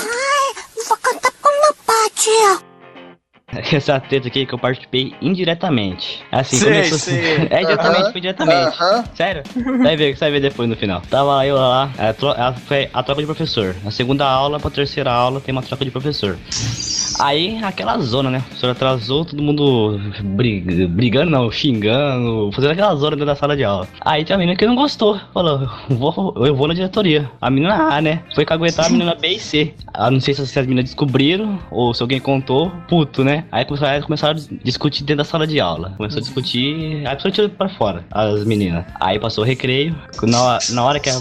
Ai, 0.00 0.84
vou 0.86 0.96
cantar 0.98 1.32
com 1.40 1.48
meu 1.48 1.74
pai, 1.86 2.10
Essa 3.72 3.98
treta 3.98 4.28
aqui 4.28 4.44
que 4.44 4.52
eu 4.54 4.58
participei 4.58 5.14
indiretamente. 5.22 6.22
Assim, 6.30 6.58
Sei, 6.58 6.68
começou 6.68 6.98
sei. 6.98 7.18
assim. 7.36 7.48
É 7.50 7.60
diretamente, 7.60 8.12
foi 8.12 8.20
diretamente. 8.20 8.76
aham. 8.80 9.04
Sério? 9.14 9.42
Vai 9.82 9.96
ver, 9.96 10.14
você 10.16 10.20
vai 10.20 10.30
ver 10.32 10.40
depois 10.40 10.68
no 10.68 10.76
final. 10.76 11.00
Tava 11.08 11.46
eu 11.46 11.56
lá, 11.56 11.90
a, 11.96 12.12
tro 12.12 12.28
a, 12.30 12.52
foi 12.52 12.88
a 12.92 13.02
troca 13.02 13.22
de 13.22 13.26
professor. 13.26 13.74
Na 13.82 13.90
segunda 13.90 14.26
aula 14.26 14.60
pra 14.60 14.70
terceira 14.70 15.10
aula 15.10 15.40
tem 15.40 15.52
uma 15.52 15.62
troca 15.62 15.84
de 15.84 15.90
professor. 15.90 16.38
Aí, 17.18 17.58
aquela 17.64 17.98
zona, 17.98 18.30
né? 18.30 18.38
O 18.38 18.42
professor 18.42 18.70
atrasou, 18.70 19.24
todo 19.24 19.42
mundo 19.42 19.98
brig- 20.22 20.86
brigando, 20.86 21.30
não, 21.30 21.50
xingando, 21.50 22.50
fazendo 22.52 22.72
aquela 22.72 22.94
zona 22.96 23.12
dentro 23.12 23.26
da 23.26 23.34
sala 23.34 23.56
de 23.56 23.64
aula. 23.64 23.88
Aí 24.02 24.24
tem 24.24 24.34
a 24.34 24.38
menina 24.38 24.56
que 24.56 24.66
não 24.66 24.76
gostou, 24.76 25.18
falou, 25.32 25.68
eu 25.90 25.96
vou, 25.96 26.34
eu 26.46 26.54
vou 26.54 26.68
na 26.68 26.74
diretoria. 26.74 27.28
A 27.40 27.50
menina 27.50 27.74
A, 27.88 28.00
né? 28.00 28.22
Foi 28.34 28.44
caguetar 28.44 28.86
a 28.86 28.88
menina 28.90 29.14
B 29.14 29.28
e 29.28 29.40
C. 29.40 29.74
Ah, 29.94 30.10
não 30.10 30.20
sei 30.20 30.34
se 30.34 30.42
as 30.42 30.54
meninas 30.66 30.84
descobriram 30.84 31.58
ou 31.70 31.92
se 31.94 32.02
alguém 32.02 32.20
contou, 32.20 32.70
puto, 32.88 33.24
né? 33.24 33.37
Aí 33.50 33.64
começaram, 33.64 34.02
começaram 34.02 34.38
a 34.38 34.64
discutir 34.64 35.02
dentro 35.04 35.18
da 35.18 35.24
sala 35.24 35.46
de 35.46 35.60
aula. 35.60 35.94
Começou 35.96 36.18
a 36.18 36.22
discutir, 36.22 36.98
aí 36.98 37.06
a 37.06 37.16
pessoa 37.16 37.32
tirou 37.32 37.50
pra 37.50 37.68
fora, 37.68 38.04
as 38.10 38.44
meninas. 38.44 38.84
Aí 39.00 39.18
passou 39.18 39.44
o 39.44 39.46
recreio, 39.46 39.94
na, 40.22 40.58
na 40.70 40.84
hora 40.84 41.00
que 41.00 41.08
a 41.08 41.18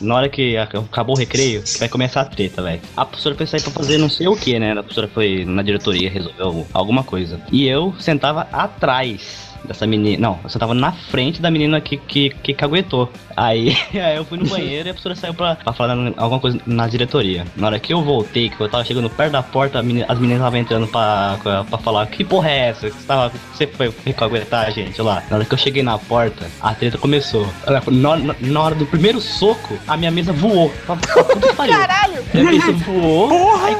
na 0.00 0.14
hora 0.14 0.28
que 0.28 0.56
acabou 0.56 1.14
o 1.14 1.18
recreio, 1.18 1.62
que 1.62 1.78
vai 1.78 1.88
começar 1.88 2.22
a 2.22 2.24
treta, 2.24 2.62
velho. 2.62 2.80
A 2.96 3.04
professora 3.04 3.34
foi 3.34 3.46
sair 3.46 3.62
pra 3.62 3.70
fazer 3.70 3.98
não 3.98 4.08
sei 4.08 4.28
o 4.28 4.36
que, 4.36 4.58
né? 4.58 4.72
A 4.72 4.82
professora 4.82 5.08
foi 5.08 5.44
na 5.44 5.62
diretoria, 5.62 6.10
resolveu 6.10 6.66
alguma 6.72 7.04
coisa. 7.04 7.40
E 7.50 7.66
eu 7.66 7.94
sentava 7.98 8.48
atrás 8.52 9.51
dessa 9.64 9.86
menina. 9.86 10.18
Não, 10.20 10.38
eu 10.44 10.50
sentava 10.50 10.74
na 10.74 10.92
frente 10.92 11.40
da 11.40 11.50
menina 11.50 11.80
que, 11.80 11.96
que, 11.96 12.30
que 12.30 12.54
caguetou. 12.54 13.10
Aí, 13.36 13.76
aí 13.94 14.16
eu 14.16 14.24
fui 14.24 14.38
no 14.38 14.46
banheiro 14.46 14.88
e 14.88 14.90
a 14.90 14.92
professora 14.94 15.14
saiu 15.14 15.34
pra, 15.34 15.56
pra 15.56 15.72
falar 15.72 15.96
alguma 16.16 16.40
coisa 16.40 16.58
na 16.66 16.86
diretoria. 16.88 17.46
Na 17.56 17.68
hora 17.68 17.78
que 17.80 17.92
eu 17.92 18.02
voltei, 18.02 18.50
que 18.50 18.60
eu 18.60 18.68
tava 18.68 18.84
chegando 18.84 19.08
perto 19.08 19.32
da 19.32 19.42
porta, 19.42 19.82
menina- 19.82 20.06
as 20.08 20.18
meninas 20.18 20.38
estavam 20.40 20.58
entrando 20.58 20.86
pra, 20.86 21.38
pra, 21.42 21.78
falar: 21.78 22.06
Que 22.06 22.24
porra 22.24 22.50
é 22.50 22.68
essa? 22.68 22.90
Você, 22.90 23.06
tava, 23.06 23.32
você 23.52 23.66
foi, 23.66 23.90
caguetar 24.12 24.66
a 24.66 24.70
gente 24.70 25.00
lá. 25.00 25.22
Na 25.30 25.36
hora 25.36 25.44
que 25.44 25.54
eu 25.54 25.58
cheguei 25.58 25.82
na 25.82 25.98
porta, 25.98 26.46
a 26.60 26.74
treta 26.74 26.98
começou. 26.98 27.48
Na, 27.90 28.16
na- 28.16 28.34
na 28.40 28.60
hora 28.60 28.74
do 28.74 28.84
primeiro 28.86 29.20
soco, 29.20 29.78
a 29.88 29.96
minha 29.96 30.10
mesa 30.10 30.32
voou. 30.32 30.72
Caralho! 31.56 32.22
Minha 32.34 32.44
mesa 32.52 32.72
voou. 32.72 33.56
Aí, 33.64 33.76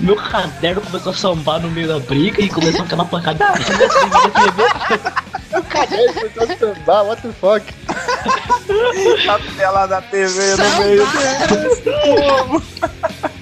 meu 0.00 0.16
caderno 0.16 0.80
começou 0.80 1.12
a 1.12 1.14
sambar 1.14 1.60
no 1.60 1.70
meio 1.70 1.88
da 1.88 1.98
briga 1.98 2.40
e 2.42 2.48
começou 2.48 2.84
aquela 2.84 3.04
pancada. 3.04 3.46
O 5.52 5.62
caderno 5.62 6.12
foi 6.12 6.28
todo 6.30 6.58
sambar, 6.58 7.04
what 7.04 7.22
the 7.22 7.32
fuck? 7.34 7.64
A 9.28 9.38
tela 9.56 9.86
da 9.86 10.02
TV 10.02 10.56
no 10.56 10.78
meio. 10.78 11.06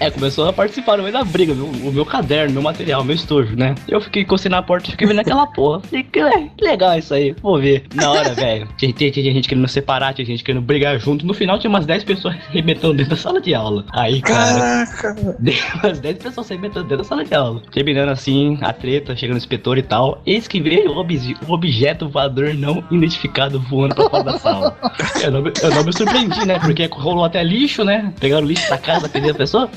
É, 0.04 0.10
começou 0.10 0.46
a 0.48 0.52
participar 0.52 0.96
no 0.98 1.02
meio 1.02 1.12
da 1.14 1.24
briga, 1.24 1.54
meu, 1.54 1.66
o 1.66 1.92
meu 1.92 2.04
caderno, 2.04 2.52
meu 2.52 2.62
material, 2.62 3.02
meu 3.02 3.14
estojo, 3.14 3.56
né? 3.56 3.74
Eu 3.88 4.00
fiquei 4.00 4.22
encostei 4.22 4.50
na 4.50 4.62
porta 4.62 4.88
e 4.88 4.90
fiquei 4.92 5.06
vendo 5.06 5.20
aquela 5.20 5.46
porra. 5.46 5.80
Falei, 5.80 6.02
que, 6.04 6.22
le- 6.22 6.50
que 6.56 6.64
legal 6.64 6.98
isso 6.98 7.14
aí, 7.14 7.34
vou 7.40 7.58
ver. 7.58 7.84
Na 7.94 8.10
hora, 8.10 8.32
velho, 8.34 8.68
tinha, 8.76 8.92
tinha, 8.92 9.10
tinha 9.10 9.32
gente 9.32 9.48
querendo 9.48 9.66
separar, 9.68 10.12
tinha 10.12 10.26
gente 10.26 10.44
querendo 10.44 10.62
brigar 10.62 10.98
junto. 10.98 11.24
No 11.26 11.32
final 11.32 11.58
tinha 11.58 11.70
umas 11.70 11.86
10 11.86 12.04
pessoas 12.04 12.36
arrebentando 12.50 12.94
dentro 12.94 13.10
da 13.10 13.16
sala 13.16 13.40
de 13.40 13.54
aula. 13.54 13.84
Aí, 13.92 14.20
cara, 14.20 14.86
Caraca. 14.86 15.16
umas 15.84 16.00
10 16.00 16.18
pessoas 16.18 16.46
se 16.46 16.52
arrebentando 16.52 16.84
dentro 16.86 16.98
da 16.98 17.04
sala 17.04 17.24
de 17.24 17.34
aula. 17.34 17.62
Terminando 17.72 18.10
assim, 18.10 18.58
a 18.60 18.72
treta, 18.72 19.16
chegando 19.16 19.36
o 19.36 19.38
inspetor 19.38 19.78
e 19.78 19.82
tal. 19.82 20.20
Eis 20.26 20.46
que 20.46 20.60
veio 20.60 20.90
o, 20.92 20.98
obje- 20.98 21.36
o 21.48 21.52
objeto 21.52 22.08
voador 22.08 22.52
não 22.54 22.84
identificado 22.90 23.58
voando 23.58 23.94
pra 23.94 24.10
fora 24.10 24.24
da 24.24 24.38
sala. 24.38 24.76
Eu 25.22 25.30
não, 25.30 25.40
me- 25.42 25.52
eu 25.62 25.70
não 25.70 25.82
me 25.84 25.92
surpreendi, 25.96 26.44
né? 26.46 26.58
Porque 26.58 26.88
rolou 26.92 27.24
até 27.24 27.42
lixo, 27.42 27.84
né? 27.84 28.12
Pegaram 28.20 28.44
o 28.44 28.48
lixo 28.48 28.68
da 28.68 28.76
casa 28.76 29.02
da 29.02 29.08
primeira 29.08 29.36
pessoa. 29.36 29.70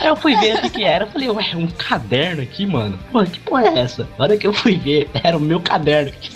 Aí 0.00 0.08
eu 0.08 0.16
fui 0.16 0.36
ver 0.36 0.64
o 0.64 0.70
que 0.70 0.84
era. 0.84 1.04
Eu 1.04 1.08
falei, 1.08 1.30
ué, 1.30 1.44
um 1.54 1.66
caderno 1.66 2.42
aqui, 2.42 2.66
mano. 2.66 2.98
Pô, 3.10 3.22
que 3.24 3.40
porra 3.40 3.66
é 3.66 3.78
essa? 3.80 4.08
Na 4.18 4.24
hora 4.24 4.36
que 4.36 4.46
eu 4.46 4.52
fui 4.52 4.76
ver, 4.76 5.10
era 5.22 5.36
o 5.36 5.40
meu 5.40 5.60
caderno 5.60 6.12
que 6.20 6.30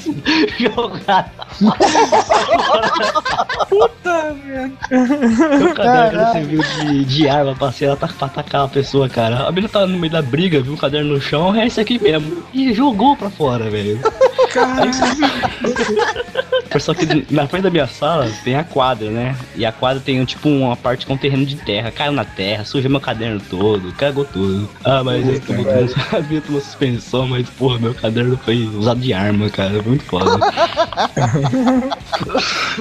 jogado. 0.59 1.31
Puta 3.69 4.35
merda. 4.45 5.59
Meu 5.59 5.75
caderno 5.75 6.33
serviu 6.33 6.63
de, 6.63 7.05
de 7.05 7.29
arma 7.29 7.55
pra, 7.55 7.73
ser, 7.73 7.97
pra 7.97 8.09
atacar 8.21 8.65
a 8.65 8.69
pessoa, 8.69 9.09
cara. 9.09 9.47
A 9.47 9.51
menina 9.51 9.69
tava 9.69 9.87
no 9.87 9.99
meio 9.99 10.13
da 10.13 10.23
briga, 10.23 10.61
viu 10.61 10.75
o 10.75 10.79
caderno 10.79 11.15
no 11.15 11.21
chão, 11.21 11.55
é 11.55 11.67
esse 11.67 11.81
aqui 11.81 11.99
mesmo. 11.99 12.43
E 12.53 12.73
jogou 12.73 13.17
pra 13.17 13.31
fora, 13.31 13.71
velho. 13.71 14.01
Aí, 16.73 16.81
Só 16.81 16.95
que 16.95 17.07
na 17.31 17.47
frente 17.47 17.63
da 17.63 17.71
minha 17.71 17.87
sala 17.87 18.31
tem 18.45 18.57
a 18.57 18.65
quadra, 18.65 19.11
né? 19.11 19.37
E 19.55 19.65
a 19.65 19.73
quadra 19.73 20.03
tem 20.05 20.25
tipo 20.25 20.49
uma 20.49 20.77
parte 20.77 21.07
com 21.07 21.17
terreno 21.17 21.47
de 21.47 21.57
terra. 21.57 21.91
Caiu 21.91 22.13
na 22.13 22.25
terra, 22.25 22.65
sujou 22.65 22.91
meu 22.91 23.01
caderno 23.01 23.41
todo, 23.49 23.93
cagou 23.93 24.25
tudo. 24.25 24.69
Ah, 24.85 25.03
mas 25.03 25.27
eu 25.27 25.41
tomou, 25.41 25.65
não 25.65 25.89
sabia, 25.89 26.41
tomou 26.41 26.61
suspensão, 26.61 27.27
mas 27.27 27.49
porra, 27.51 27.79
meu 27.79 27.95
caderno 27.95 28.37
foi 28.45 28.65
usado 28.67 29.01
de 29.01 29.13
arma, 29.13 29.49
cara. 29.51 29.83
Muito 29.83 30.05
foda. 30.05 30.39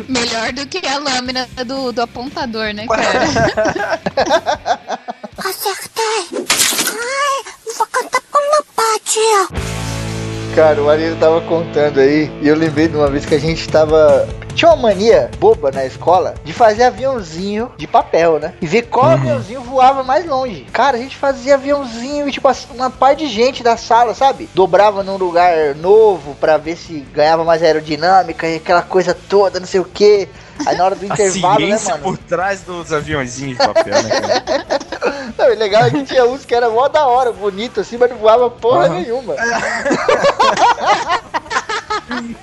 Melhor 0.08 0.54
do 0.54 0.66
que 0.68 0.86
a 0.86 0.98
lâmina 0.98 1.48
do, 1.66 1.92
do 1.92 2.02
apontador, 2.02 2.74
né, 2.74 2.86
cara? 2.88 4.00
Acertei. 5.38 6.28
Ai, 6.90 7.54
vou 7.78 7.88
cantar 7.88 8.22
com 8.32 8.64
pai, 8.76 9.00
tia. 9.06 9.77
Cara, 10.58 10.82
o 10.82 10.90
Ariel 10.90 11.16
tava 11.18 11.40
contando 11.42 12.00
aí, 12.00 12.32
e 12.42 12.48
eu 12.48 12.56
lembrei 12.56 12.88
de 12.88 12.98
uma 12.98 13.08
vez 13.08 13.28
que 13.28 13.36
a 13.36 13.40
gente 13.40 13.70
tava. 13.70 14.28
Tinha 14.56 14.72
uma 14.72 14.88
mania 14.88 15.30
boba 15.40 15.70
na 15.70 15.86
escola 15.86 16.34
de 16.44 16.52
fazer 16.52 16.86
aviãozinho 16.86 17.72
de 17.78 17.86
papel, 17.86 18.40
né? 18.40 18.56
E 18.60 18.66
ver 18.66 18.88
qual 18.88 19.06
aviãozinho 19.06 19.62
voava 19.62 20.02
mais 20.02 20.26
longe. 20.26 20.66
Cara, 20.74 20.98
a 20.98 21.00
gente 21.00 21.16
fazia 21.16 21.54
aviãozinho 21.54 22.28
e, 22.28 22.32
tipo, 22.32 22.48
assim, 22.48 22.66
uma 22.74 22.90
par 22.90 23.16
de 23.16 23.28
gente 23.28 23.62
da 23.62 23.78
sala, 23.78 24.16
sabe? 24.16 24.50
Dobrava 24.56 25.04
num 25.04 25.16
lugar 25.16 25.76
novo 25.76 26.34
pra 26.40 26.58
ver 26.58 26.76
se 26.76 27.06
ganhava 27.14 27.44
mais 27.44 27.62
aerodinâmica 27.62 28.48
e 28.48 28.56
aquela 28.56 28.82
coisa 28.82 29.16
toda, 29.30 29.60
não 29.60 29.68
sei 29.68 29.80
o 29.80 29.86
que. 29.86 30.28
Aí 30.66 30.78
na 30.78 30.86
hora 30.86 30.96
do 30.96 31.06
intervalo, 31.06 31.60
né, 31.60 31.66
ciência 31.68 31.92
mano? 31.92 32.04
por 32.04 32.18
trás 32.18 32.62
dos 32.62 32.92
aviãozinhos 32.92 33.58
de 33.58 33.66
papel, 33.66 34.04
né, 34.04 34.10
cara? 34.10 34.44
Não, 35.38 35.54
o 35.54 35.58
legal 35.58 35.86
é 35.86 35.92
que 35.92 36.04
tinha 36.04 36.26
uns 36.26 36.46
que 36.46 36.56
era 36.56 36.70
mó 36.70 36.88
da 36.88 37.06
hora, 37.06 37.32
bonito 37.32 37.80
assim, 37.80 37.98
mas 37.98 38.10
não 38.10 38.18
voava 38.18 38.50
porra 38.50 38.86
Aham. 38.86 38.96
nenhuma. 38.96 39.36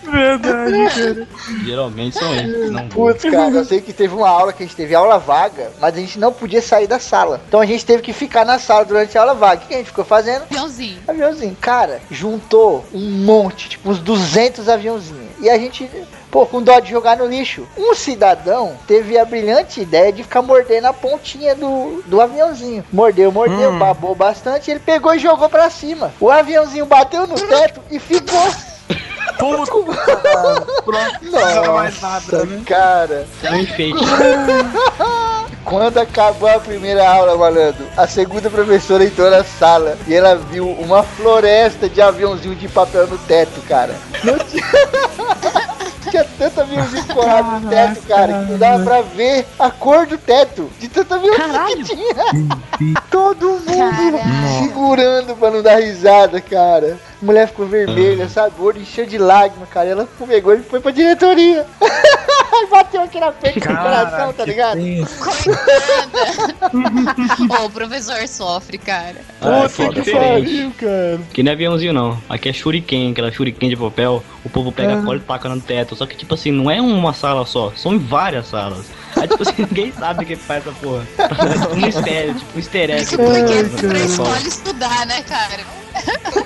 Verdade, 0.02 0.72
cara. 0.94 1.28
Geralmente 1.64 2.18
são 2.18 2.34
esses, 2.34 2.70
não 2.70 2.88
vou. 2.88 3.06
Putz, 3.08 3.22
cara, 3.24 3.50
eu 3.50 3.64
sei 3.64 3.80
que 3.80 3.92
teve 3.92 4.14
uma 4.14 4.28
aula 4.28 4.52
que 4.52 4.62
a 4.62 4.66
gente 4.66 4.76
teve 4.76 4.94
aula 4.94 5.18
vaga, 5.18 5.70
mas 5.80 5.94
a 5.94 5.98
gente 5.98 6.18
não 6.18 6.32
podia 6.32 6.62
sair 6.62 6.86
da 6.86 6.98
sala. 6.98 7.40
Então 7.48 7.60
a 7.60 7.66
gente 7.66 7.84
teve 7.84 8.02
que 8.02 8.12
ficar 8.12 8.44
na 8.44 8.58
sala 8.58 8.84
durante 8.84 9.16
a 9.16 9.20
aula 9.20 9.34
vaga. 9.34 9.56
O 9.56 9.60
que 9.62 9.68
que 9.68 9.74
a 9.74 9.78
gente 9.78 9.86
ficou 9.88 10.04
fazendo? 10.04 10.42
Aviãozinho. 10.44 10.98
Aviãozinho. 11.08 11.56
Cara, 11.60 12.00
juntou 12.10 12.84
um 12.92 13.10
monte, 13.24 13.68
tipo 13.68 13.90
uns 13.90 13.98
200 13.98 14.68
aviãozinhos. 14.68 15.24
E 15.40 15.50
a 15.50 15.58
gente, 15.58 15.90
pô, 16.30 16.46
com 16.46 16.62
dó 16.62 16.78
de 16.78 16.90
jogar 16.90 17.16
no 17.16 17.26
lixo. 17.26 17.66
Um 17.76 17.94
cidadão 17.94 18.76
teve 18.86 19.18
a 19.18 19.24
brilhante 19.24 19.80
ideia 19.80 20.12
de 20.12 20.22
ficar 20.22 20.42
mordendo 20.42 20.86
a 20.86 20.92
pontinha 20.92 21.54
do, 21.54 22.02
do 22.06 22.20
aviãozinho. 22.20 22.84
Mordeu, 22.92 23.30
mordeu, 23.32 23.70
Hum. 23.72 23.78
babou 23.78 24.14
bastante. 24.14 24.70
Ele 24.70 24.80
pegou 24.80 25.14
e 25.14 25.18
jogou 25.18 25.48
pra 25.48 25.68
cima. 25.70 26.12
O 26.20 26.30
aviãozinho 26.30 26.86
bateu 26.86 27.26
no 27.26 27.34
teto 27.34 27.80
e 27.90 27.98
ficou. 27.98 28.40
Pronto, 29.38 29.84
não 31.22 31.40
Nossa, 31.40 31.72
mais 31.72 32.00
nada, 32.00 32.44
né? 32.44 32.62
cara. 32.66 33.26
É 33.42 33.50
um 33.50 33.56
enfeite. 33.56 33.98
Quando 35.64 35.98
acabou 35.98 36.48
a 36.48 36.60
primeira 36.60 37.08
aula, 37.08 37.36
malandro, 37.36 37.86
a 37.96 38.06
segunda 38.06 38.50
professora 38.50 39.04
entrou 39.04 39.30
na 39.30 39.42
sala 39.42 39.96
e 40.06 40.14
ela 40.14 40.36
viu 40.36 40.68
uma 40.68 41.02
floresta 41.02 41.88
de 41.88 42.02
aviãozinho 42.02 42.54
de 42.54 42.68
papel 42.68 43.06
no 43.06 43.16
teto, 43.18 43.60
cara. 43.66 43.94
Não 44.22 44.38
tinha... 44.38 44.62
tinha 46.10 46.24
tanto 46.38 46.60
aviãozinho 46.60 47.06
colado 47.06 47.60
no 47.60 47.68
teto, 47.70 48.02
cara, 48.06 48.32
que 48.44 48.52
não 48.52 48.58
dava 48.58 48.84
pra 48.84 49.00
ver 49.02 49.46
a 49.58 49.70
cor 49.70 50.06
do 50.06 50.18
teto 50.18 50.70
de 50.78 50.88
tanto 50.88 51.14
aviãozinho 51.14 51.76
que 51.76 51.96
tinha. 51.96 52.94
Todo 53.10 53.48
mundo 53.48 53.64
Caralho. 53.66 54.58
segurando 54.62 55.34
pra 55.36 55.50
não 55.50 55.62
dar 55.62 55.76
risada, 55.80 56.40
cara. 56.40 56.98
A 57.24 57.26
mulher 57.26 57.48
ficou 57.48 57.66
vermelha, 57.66 58.28
sabe? 58.28 58.54
O 58.58 58.64
olho 58.64 58.82
encheu 58.82 59.06
de 59.06 59.16
lágrimas, 59.16 59.66
cara. 59.70 59.88
Ela 59.88 60.06
pegou 60.28 60.52
e 60.52 60.60
foi 60.60 60.78
pra 60.78 60.90
diretoria. 60.90 61.66
Bateu 62.70 63.00
aqui 63.00 63.18
na 63.18 63.32
frente 63.32 63.60
do 63.60 63.66
coração, 63.66 64.32
tá 64.34 64.44
ligado? 64.44 64.78
Coitada. 65.18 66.70
Ô, 67.62 67.64
o 67.64 67.70
professor 67.70 68.28
sofre, 68.28 68.76
cara. 68.76 69.16
Ah, 69.40 69.64
é 69.64 69.68
Puta 69.68 69.88
que 69.88 70.00
diferente. 70.02 70.44
pariu, 70.44 70.72
cara. 70.78 71.20
Que 71.32 71.42
não 71.42 71.50
é 71.50 71.54
aviãozinho, 71.54 71.94
não. 71.94 72.18
Aqui 72.28 72.50
é 72.50 72.52
shuriken, 72.52 73.12
aquela 73.12 73.32
shuriken 73.32 73.70
de 73.70 73.76
papel. 73.76 74.22
O 74.44 74.50
povo 74.50 74.70
pega 74.70 74.98
a 74.98 75.02
cola 75.02 75.16
e 75.16 75.20
taca 75.20 75.48
no 75.48 75.58
teto. 75.62 75.96
Só 75.96 76.04
que, 76.04 76.14
tipo 76.18 76.34
assim, 76.34 76.52
não 76.52 76.70
é 76.70 76.78
uma 76.78 77.14
sala 77.14 77.46
só, 77.46 77.72
são 77.74 77.98
várias 77.98 78.48
salas. 78.48 78.84
Aí, 79.16 79.26
tipo 79.26 79.42
assim, 79.42 79.62
ninguém 79.66 79.92
sabe 79.92 80.24
o 80.24 80.26
que 80.26 80.36
faz 80.36 80.62
essa 80.66 80.76
porra. 80.76 81.06
um 81.72 81.76
mistério, 81.76 82.34
tipo 82.34 82.54
um 82.54 82.58
easter 82.58 82.90
egg. 82.90 83.02
Isso 83.02 83.16
porque 83.16 83.86
é 83.86 83.88
pra 83.88 83.98
escola 83.98 84.38
estudar, 84.40 85.06
né, 85.06 85.22
cara? 85.22 85.83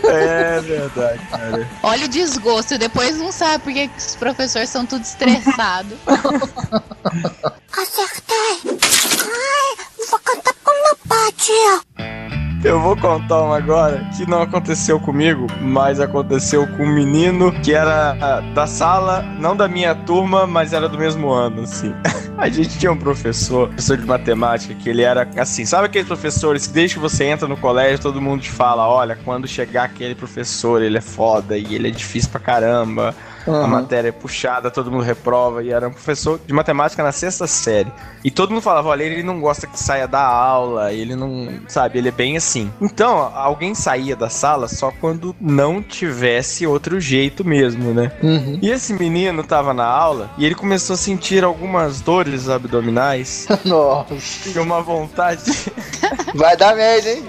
É 0.04 0.60
verdade, 0.60 1.20
cara. 1.30 1.68
Olha 1.82 2.04
o 2.04 2.08
desgosto, 2.08 2.78
depois 2.78 3.16
não 3.16 3.32
sabe 3.32 3.64
porque 3.64 3.90
os 3.96 4.16
professores 4.16 4.68
são 4.70 4.86
tudo 4.86 5.02
estressados. 5.02 5.98
Acertei. 7.72 8.60
Ai, 8.64 9.86
vou 10.10 10.18
cantar 10.20 10.54
com 10.64 10.72
meu 10.72 10.96
pai, 11.08 11.32
tia. 11.32 11.80
Eu 12.64 12.80
vou 12.80 12.96
contar 12.96 13.42
uma 13.44 13.56
agora 13.56 14.04
que 14.16 14.28
não 14.28 14.42
aconteceu 14.42 14.98
comigo, 14.98 15.46
mas 15.60 16.00
aconteceu 16.00 16.66
com 16.66 16.82
um 16.82 16.92
menino 16.92 17.52
que 17.62 17.72
era 17.72 18.16
ah, 18.20 18.40
da 18.52 18.66
sala, 18.66 19.22
não 19.22 19.56
da 19.56 19.68
minha 19.68 19.94
turma, 19.94 20.44
mas 20.44 20.72
era 20.72 20.88
do 20.88 20.98
mesmo 20.98 21.30
ano, 21.30 21.62
assim. 21.62 21.94
A 22.36 22.48
gente 22.48 22.78
tinha 22.78 22.90
um 22.90 22.96
professor, 22.96 23.68
professor 23.68 23.96
de 23.96 24.06
matemática, 24.06 24.74
que 24.74 24.88
ele 24.88 25.02
era 25.02 25.28
assim, 25.36 25.64
sabe 25.64 25.86
aqueles 25.86 26.06
professores 26.06 26.66
que 26.66 26.72
desde 26.72 26.94
que 26.96 27.00
você 27.00 27.24
entra 27.24 27.48
no 27.48 27.56
colégio, 27.56 28.00
todo 28.00 28.20
mundo 28.20 28.42
te 28.42 28.50
fala, 28.50 28.88
olha, 28.88 29.16
quando 29.24 29.46
chegar 29.46 29.84
aquele 29.84 30.14
professor, 30.14 30.82
ele 30.82 30.98
é 30.98 31.00
foda 31.00 31.56
e 31.56 31.74
ele 31.74 31.88
é 31.88 31.90
difícil 31.90 32.30
pra 32.30 32.40
caramba. 32.40 33.14
A 33.54 33.66
matéria 33.66 34.08
é 34.08 34.12
puxada, 34.12 34.70
todo 34.70 34.90
mundo 34.90 35.02
reprova. 35.02 35.62
E 35.62 35.70
era 35.70 35.88
um 35.88 35.92
professor 35.92 36.40
de 36.46 36.52
matemática 36.52 37.02
na 37.02 37.12
sexta 37.12 37.46
série. 37.46 37.92
E 38.24 38.30
todo 38.30 38.50
mundo 38.50 38.62
falava: 38.62 38.88
olha, 38.88 39.02
ele 39.02 39.22
não 39.22 39.40
gosta 39.40 39.66
que 39.66 39.78
saia 39.78 40.06
da 40.06 40.22
aula, 40.22 40.92
ele 40.92 41.14
não. 41.14 41.48
Sabe, 41.68 41.98
ele 41.98 42.08
é 42.08 42.12
bem 42.12 42.36
assim. 42.36 42.70
Então, 42.80 43.30
alguém 43.34 43.74
saía 43.74 44.16
da 44.16 44.28
sala 44.28 44.68
só 44.68 44.92
quando 45.00 45.34
não 45.40 45.82
tivesse 45.82 46.66
outro 46.66 47.00
jeito 47.00 47.44
mesmo, 47.44 47.92
né? 47.92 48.12
Uhum. 48.22 48.58
E 48.60 48.70
esse 48.70 48.92
menino 48.92 49.42
tava 49.42 49.72
na 49.72 49.86
aula 49.86 50.30
e 50.36 50.44
ele 50.44 50.54
começou 50.54 50.94
a 50.94 50.96
sentir 50.96 51.44
algumas 51.44 52.00
dores 52.00 52.48
abdominais 52.48 53.46
Nossa. 53.64 54.48
e 54.48 54.58
uma 54.58 54.80
vontade 54.80 55.42
Vai 56.34 56.56
dar 56.56 56.74
merda, 56.74 57.10
hein? 57.10 57.24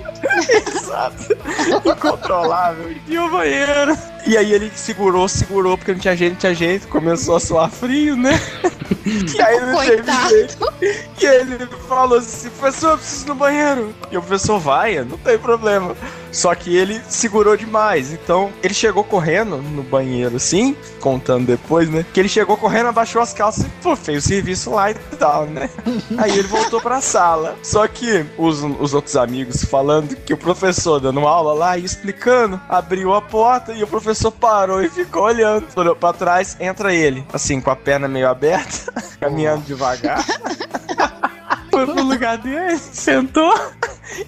Exato. 0.67 1.37
Incontrolável. 1.85 2.95
E 3.07 3.17
o 3.17 3.29
banheiro. 3.29 3.97
E 4.25 4.37
aí 4.37 4.51
ele 4.53 4.71
segurou, 4.75 5.27
segurou, 5.27 5.77
porque 5.77 5.93
não 5.93 5.99
tinha 5.99 6.15
jeito, 6.15 6.33
não 6.33 6.39
tinha 6.39 6.53
jeito. 6.53 6.87
Começou 6.87 7.35
a 7.35 7.39
suar 7.39 7.69
frio, 7.69 8.15
né? 8.15 8.39
E 9.35 9.41
aí 9.41 9.55
ele 9.55 9.65
não 9.65 9.79
teve 9.79 9.95
Coitado. 9.97 10.29
jeito. 10.29 10.73
E 11.21 11.25
ele 11.25 11.67
falou 11.87 12.17
assim, 12.17 12.49
professor, 12.49 12.91
eu 12.91 12.97
preciso 12.97 13.25
ir 13.25 13.27
no 13.29 13.35
banheiro. 13.35 13.95
E 14.11 14.17
o 14.17 14.21
professor 14.21 14.59
vai, 14.59 15.03
não 15.03 15.17
tem 15.17 15.37
problema. 15.37 15.95
Só 16.31 16.53
que 16.53 16.75
ele 16.75 17.01
segurou 17.09 17.57
demais. 17.57 18.13
Então, 18.13 18.51
ele 18.61 18.73
chegou 18.73 19.03
correndo 19.03 19.57
no 19.57 19.81
banheiro, 19.83 20.35
assim, 20.35 20.75
contando 20.99 21.47
depois, 21.47 21.89
né? 21.89 22.05
Que 22.13 22.19
ele 22.19 22.29
chegou 22.29 22.55
correndo, 22.55 22.87
abaixou 22.87 23.21
as 23.21 23.33
calças 23.33 23.65
e, 23.65 23.69
pô, 23.81 23.95
fez 23.95 24.25
o 24.25 24.27
serviço 24.27 24.69
lá 24.71 24.91
e 24.91 24.93
tal, 24.93 25.45
né? 25.47 25.69
Aí 26.17 26.31
ele 26.37 26.47
voltou 26.47 26.79
pra 26.79 27.01
sala. 27.01 27.57
Só 27.63 27.87
que 27.87 28.25
os, 28.37 28.61
os 28.79 28.93
outros 28.93 29.15
amigos 29.15 29.63
falando 29.63 30.15
que 30.15 30.33
o 30.33 30.37
professor 30.37 30.99
dando 30.99 31.21
aula 31.21 31.53
lá 31.53 31.77
e 31.77 31.83
explicando, 31.83 32.61
abriu 32.69 33.13
a 33.13 33.21
porta 33.21 33.73
e 33.73 33.83
o 33.83 33.87
professor 33.87 34.31
parou 34.31 34.83
e 34.83 34.89
ficou 34.89 35.23
olhando. 35.23 35.65
Olhou 35.75 35.95
pra 35.95 36.13
trás, 36.13 36.55
entra 36.59 36.93
ele, 36.93 37.25
assim, 37.33 37.59
com 37.59 37.71
a 37.71 37.75
perna 37.75 38.07
meio 38.07 38.29
aberta, 38.29 38.93
caminhando 39.19 39.63
devagar. 39.65 40.23
Foi 41.71 41.85
pro 41.85 42.03
lugar 42.03 42.37
dele, 42.37 42.77
sentou. 42.77 43.53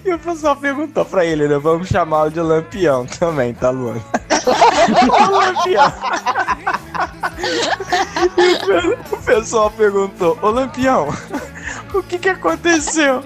E 0.04 0.12
o 0.12 0.18
pessoal 0.18 0.56
perguntou 0.56 1.04
pra 1.04 1.24
ele, 1.24 1.48
né? 1.48 1.58
Vamos 1.58 1.88
chamá-lo 1.88 2.30
de 2.30 2.40
Lampião 2.40 3.04
também, 3.04 3.52
tá, 3.52 3.70
Luana? 3.70 4.00
Lampião. 5.30 5.92
E 7.38 9.14
o 9.14 9.18
pessoal 9.18 9.70
perguntou, 9.70 10.38
ô 10.42 10.50
Lampião, 10.50 11.08
o 11.94 12.02
que 12.02 12.18
que 12.18 12.28
aconteceu? 12.28 13.22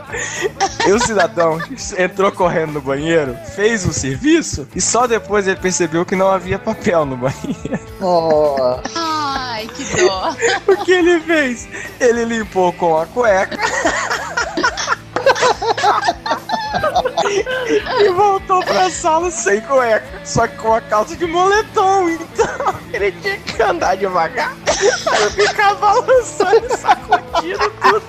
E 0.86 0.92
o 0.92 1.00
cidadão 1.00 1.58
entrou 1.98 2.30
correndo 2.32 2.72
no 2.72 2.80
banheiro, 2.80 3.36
fez 3.54 3.84
o 3.84 3.92
serviço 3.92 4.66
e 4.74 4.80
só 4.80 5.06
depois 5.06 5.46
ele 5.46 5.60
percebeu 5.60 6.04
que 6.04 6.16
não 6.16 6.30
havia 6.30 6.58
papel 6.58 7.04
no 7.04 7.16
banheiro. 7.16 7.78
Nossa. 8.00 8.82
Ai, 8.94 9.68
que 9.68 9.84
dó. 9.96 10.34
O 10.66 10.84
que 10.84 10.92
ele 10.92 11.20
fez? 11.20 11.68
Ele 12.00 12.24
limpou 12.24 12.72
com 12.72 12.98
a 12.98 13.06
cueca. 13.06 13.56
e 18.00 18.08
voltou 18.10 18.62
pra 18.64 18.90
sala 18.90 19.30
sem 19.30 19.60
cueca, 19.62 20.04
só 20.24 20.46
que 20.46 20.56
com 20.56 20.74
a 20.74 20.80
calça 20.80 21.16
de 21.16 21.26
moletom. 21.26 22.08
Então 22.08 22.74
ele 22.92 23.12
tinha 23.22 23.38
que 23.38 23.62
andar 23.62 23.96
devagar. 23.96 24.54
Aí 24.68 25.22
eu 25.22 25.30
ficava 25.30 25.74
balançando 25.74 26.66
e 26.66 26.76
sacudindo 26.76 27.70
tudo. 27.82 28.02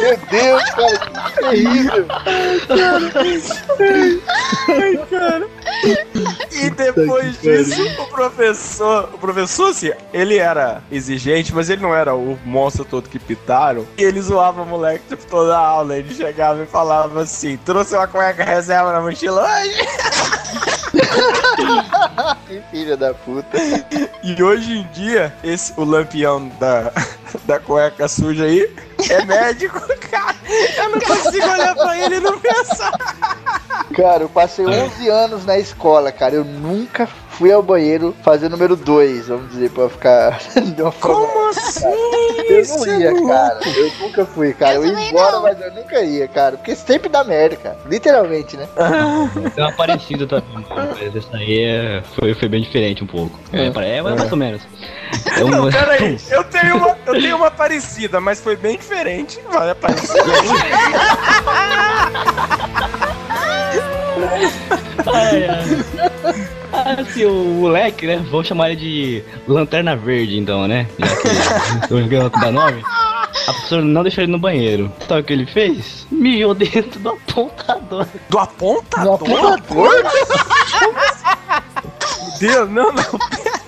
Meu 0.00 0.18
Deus, 0.30 0.62
cara, 0.70 0.98
que 0.98 1.40
terrível. 1.42 2.08
Ai, 4.68 4.96
cara. 5.10 5.48
E 6.52 6.70
depois 6.70 7.40
disso, 7.40 7.82
o 8.00 8.06
professor, 8.06 9.10
o 9.12 9.18
professor, 9.18 9.70
assim, 9.70 9.90
ele 10.12 10.38
era 10.38 10.82
exigente, 10.90 11.54
mas 11.54 11.68
ele 11.68 11.82
não 11.82 11.94
era 11.94 12.14
o 12.14 12.38
monstro 12.44 12.84
todo 12.84 13.08
que 13.08 13.18
pitaram. 13.18 13.86
E 13.96 14.02
ele 14.02 14.20
zoava 14.20 14.62
o 14.62 14.66
moleque 14.66 15.04
tipo, 15.08 15.26
toda 15.26 15.56
a 15.56 15.60
aula. 15.60 15.96
Ele 15.96 16.14
chegava 16.14 16.62
e 16.62 16.66
falava 16.66 17.22
assim: 17.22 17.56
trouxe 17.58 17.94
uma 17.94 18.06
cueca 18.06 18.31
reserva 18.32 18.92
na 18.92 19.00
mochila 19.00 19.42
hoje? 19.42 19.88
Que 22.46 22.62
filha 22.70 22.96
da 22.96 23.14
puta. 23.14 23.56
E 24.22 24.42
hoje 24.42 24.78
em 24.78 24.82
dia, 24.92 25.34
esse, 25.42 25.72
o 25.76 25.84
lampião 25.84 26.48
da, 26.60 26.92
da 27.44 27.58
cueca 27.58 28.06
suja 28.08 28.44
aí 28.44 28.70
é 29.08 29.24
médico, 29.24 29.80
cara. 30.10 30.36
Eu 30.76 30.90
não 30.90 31.00
consigo 31.00 31.48
olhar 31.48 31.74
pra 31.74 31.98
ele 31.98 32.16
e 32.16 32.20
não 32.20 32.38
pensar. 32.38 32.92
Cara, 33.96 34.24
eu 34.24 34.28
passei 34.28 34.66
11 34.66 35.08
anos 35.08 35.46
na 35.46 35.58
escola, 35.58 36.12
cara. 36.12 36.34
Eu 36.34 36.44
nunca 36.44 37.08
fui 37.32 37.50
ao 37.52 37.62
banheiro 37.62 38.14
fazer 38.22 38.48
número 38.48 38.76
2, 38.76 39.28
vamos 39.28 39.50
dizer, 39.50 39.70
pra 39.70 39.88
ficar 39.88 40.38
de 40.74 40.82
uma 40.82 40.92
forma. 40.92 41.26
Como 41.26 41.48
assim? 41.48 41.86
Eu 41.86 42.64
não 42.66 43.00
ia, 43.00 43.26
cara. 43.26 43.60
Eu 43.76 43.92
nunca 44.00 44.26
fui, 44.26 44.52
cara. 44.52 44.74
Eu, 44.74 44.84
Eu 44.84 44.98
ia 44.98 45.08
embora, 45.08 45.32
não. 45.32 45.42
mas 45.42 45.60
eu 45.60 45.72
nunca 45.74 46.00
ia, 46.02 46.28
cara. 46.28 46.56
Porque 46.56 46.76
sempre 46.76 47.08
dá 47.08 47.24
merda, 47.24 47.56
cara. 47.56 47.78
Literalmente, 47.86 48.56
né? 48.56 48.68
Tem 49.54 49.64
uma 49.64 49.72
parecida 49.72 50.26
também, 50.26 50.64
mas 50.70 51.16
essa 51.16 51.36
aí 51.36 51.60
é- 51.64 52.02
foi, 52.14 52.34
foi 52.34 52.48
bem 52.48 52.62
diferente 52.62 53.02
um 53.02 53.06
pouco. 53.06 53.38
É, 53.52 53.70
pare- 53.70 53.88
é, 53.88 54.02
mais 54.02 54.30
ou 54.30 54.36
menos. 54.38 54.62
É 55.36 55.40
Não, 55.44 55.66
um- 55.66 55.70
peraí. 55.70 56.18
Eu 56.30 56.44
tenho, 56.44 56.76
uma, 56.76 56.96
eu 57.06 57.12
tenho 57.14 57.36
uma 57.36 57.50
parecida, 57.50 58.20
mas 58.20 58.40
foi 58.40 58.56
bem 58.56 58.76
diferente. 58.76 59.38
Mas 59.52 59.68
é 59.68 59.74
parecida. 59.74 60.22
Ai, 65.06 65.44
ai. 65.48 66.61
Ah, 66.84 66.96
assim, 66.98 67.26
o 67.26 67.32
moleque, 67.60 68.06
né? 68.06 68.24
Vamos 68.30 68.46
chamar 68.46 68.70
ele 68.70 68.80
de 68.80 69.24
Lanterna 69.46 69.94
Verde, 69.94 70.38
então, 70.38 70.66
né? 70.66 70.86
Já 70.98 71.86
que 71.86 71.92
o 71.94 72.08
garoto 72.08 72.40
da 72.40 72.50
nome. 72.50 72.82
A 73.46 73.52
professora 73.52 73.82
não 73.82 74.02
deixou 74.02 74.24
ele 74.24 74.32
no 74.32 74.38
banheiro. 74.38 74.90
Sabe 75.06 75.20
o 75.20 75.24
que 75.24 75.32
ele 75.32 75.46
fez? 75.46 76.06
Mijou 76.10 76.54
dentro 76.54 76.98
do 77.00 77.10
apontador. 77.10 78.06
Do 78.28 78.38
apontador? 78.38 79.28
No 79.28 79.48
apontador? 79.48 79.92
Meu 82.40 82.50
Deus, 82.50 82.70
não, 82.70 82.92
não. 82.92 83.18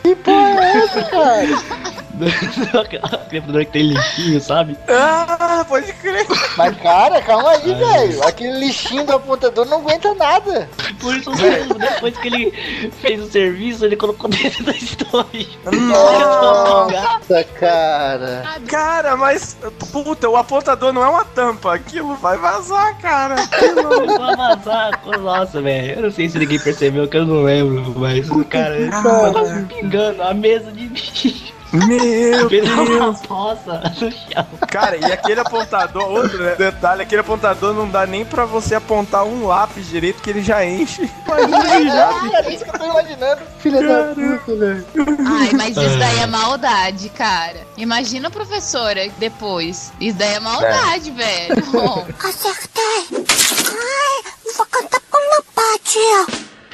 Que 0.02 0.14
porra 0.16 0.64
é 0.64 0.76
essa, 0.78 1.02
cara? 1.04 1.93
Aquele 2.80 3.02
apontador 3.38 3.64
que 3.66 3.72
tem 3.72 3.82
lixinho, 3.82 4.40
sabe? 4.40 4.76
Ah, 4.88 5.64
pode 5.68 5.92
crer. 5.94 6.26
Mas, 6.56 6.76
cara, 6.78 7.20
calma 7.22 7.50
aí, 7.50 7.74
velho. 7.74 8.24
Aquele 8.24 8.58
lixinho 8.58 9.04
do 9.04 9.12
apontador 9.12 9.64
não 9.66 9.78
aguenta 9.78 10.14
nada. 10.14 10.68
Por 11.00 11.14
isso 11.16 11.30
mesmo, 11.34 11.74
depois 11.74 12.16
que 12.16 12.28
ele 12.28 12.90
fez 13.00 13.20
o 13.20 13.30
serviço, 13.30 13.84
ele 13.84 13.96
colocou 13.96 14.30
dentro 14.30 14.64
da 14.64 14.72
história. 14.72 15.46
Nossa, 15.64 17.44
cara. 17.58 18.44
Cara, 18.68 19.16
mas, 19.16 19.56
puta, 19.92 20.28
o 20.28 20.36
apontador 20.36 20.92
não 20.92 21.04
é 21.04 21.08
uma 21.08 21.24
tampa. 21.24 21.74
Aquilo 21.74 22.14
vai 22.16 22.36
vazar, 22.38 22.96
cara. 22.98 23.36
Começou 23.48 24.22
a 24.22 24.36
vazar. 24.36 25.00
Nossa, 25.20 25.60
velho. 25.60 25.94
Eu 25.96 26.02
não 26.02 26.10
sei 26.10 26.28
se 26.28 26.38
ninguém 26.38 26.58
percebeu, 26.58 27.08
que 27.08 27.16
eu 27.16 27.26
não 27.26 27.42
lembro. 27.42 27.94
Mas 27.98 28.30
o 28.30 28.44
cara 28.44 28.76
ele 28.76 28.90
tava 28.90 29.66
pingando 29.68 30.22
a 30.22 30.32
mesa 30.34 30.70
de 30.72 30.86
bicho. 30.88 31.52
Meu 31.74 32.48
Deus. 32.50 33.20
poça 33.26 33.80
no 33.80 34.10
chão. 34.12 34.46
Cara, 34.70 34.96
e 34.96 35.04
aquele 35.12 35.40
apontador, 35.40 36.08
outro 36.08 36.38
né, 36.42 36.54
detalhe, 36.56 37.02
aquele 37.02 37.20
apontador 37.20 37.74
não 37.74 37.88
dá 37.88 38.06
nem 38.06 38.24
pra 38.24 38.44
você 38.44 38.74
apontar 38.76 39.24
um 39.24 39.46
lápis 39.46 39.86
direito 39.88 40.22
que 40.22 40.30
ele 40.30 40.42
já 40.42 40.64
enche. 40.64 41.10
Imagina 41.26 41.76
ele 41.76 41.90
já. 41.90 42.08
Cara, 42.30 42.50
isso 42.52 42.64
que 42.64 42.70
eu 42.70 42.78
tô 42.78 42.84
imaginando. 42.84 43.42
Filha 43.58 43.82
da 43.82 44.14
puta, 44.14 44.56
velho. 44.56 44.86
Ai, 45.26 45.50
mas 45.52 45.76
isso 45.76 45.98
daí 45.98 46.18
é 46.20 46.26
maldade, 46.26 47.08
cara. 47.10 47.66
Imagina 47.76 48.28
a 48.28 48.30
professora 48.30 49.08
depois. 49.18 49.92
Isso 50.00 50.16
daí 50.16 50.34
é 50.34 50.40
maldade, 50.40 51.10
velho. 51.10 51.54
Acertei. 52.22 53.06
Ai, 53.10 54.32
vou 54.56 54.66
cantar 54.66 55.00
com 55.10 55.18
meu 55.30 55.44
pai, 55.54 55.78
tia. 55.82 56.26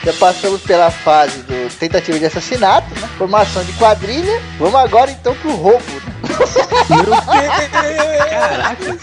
Já 0.04 0.12
passamos 0.14 0.62
pela 0.62 0.90
fase 0.90 1.42
do 1.42 1.68
tentativa 1.78 2.18
de 2.18 2.26
assassinato, 2.26 2.88
né? 2.98 3.08
Formação 3.18 3.62
de 3.64 3.72
quadrilha. 3.74 4.40
Vamos 4.58 4.76
agora 4.76 5.10
então 5.10 5.34
pro 5.36 5.50
roubo. 5.52 5.84
Né? 5.84 7.00
Caraca. 8.30 8.96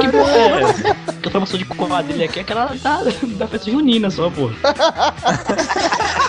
Que 0.00 0.08
porra 0.08 0.32
é 0.32 0.62
essa? 0.62 0.96
A 1.26 1.30
formação 1.30 1.58
de 1.58 1.64
quadrilha 1.64 2.26
aqui 2.26 2.38
é 2.38 2.42
aquela 2.42 2.66
da, 2.76 3.02
da 3.02 3.48
festa 3.48 3.70
junina 3.70 4.08
só, 4.10 4.30
pô. 4.30 4.50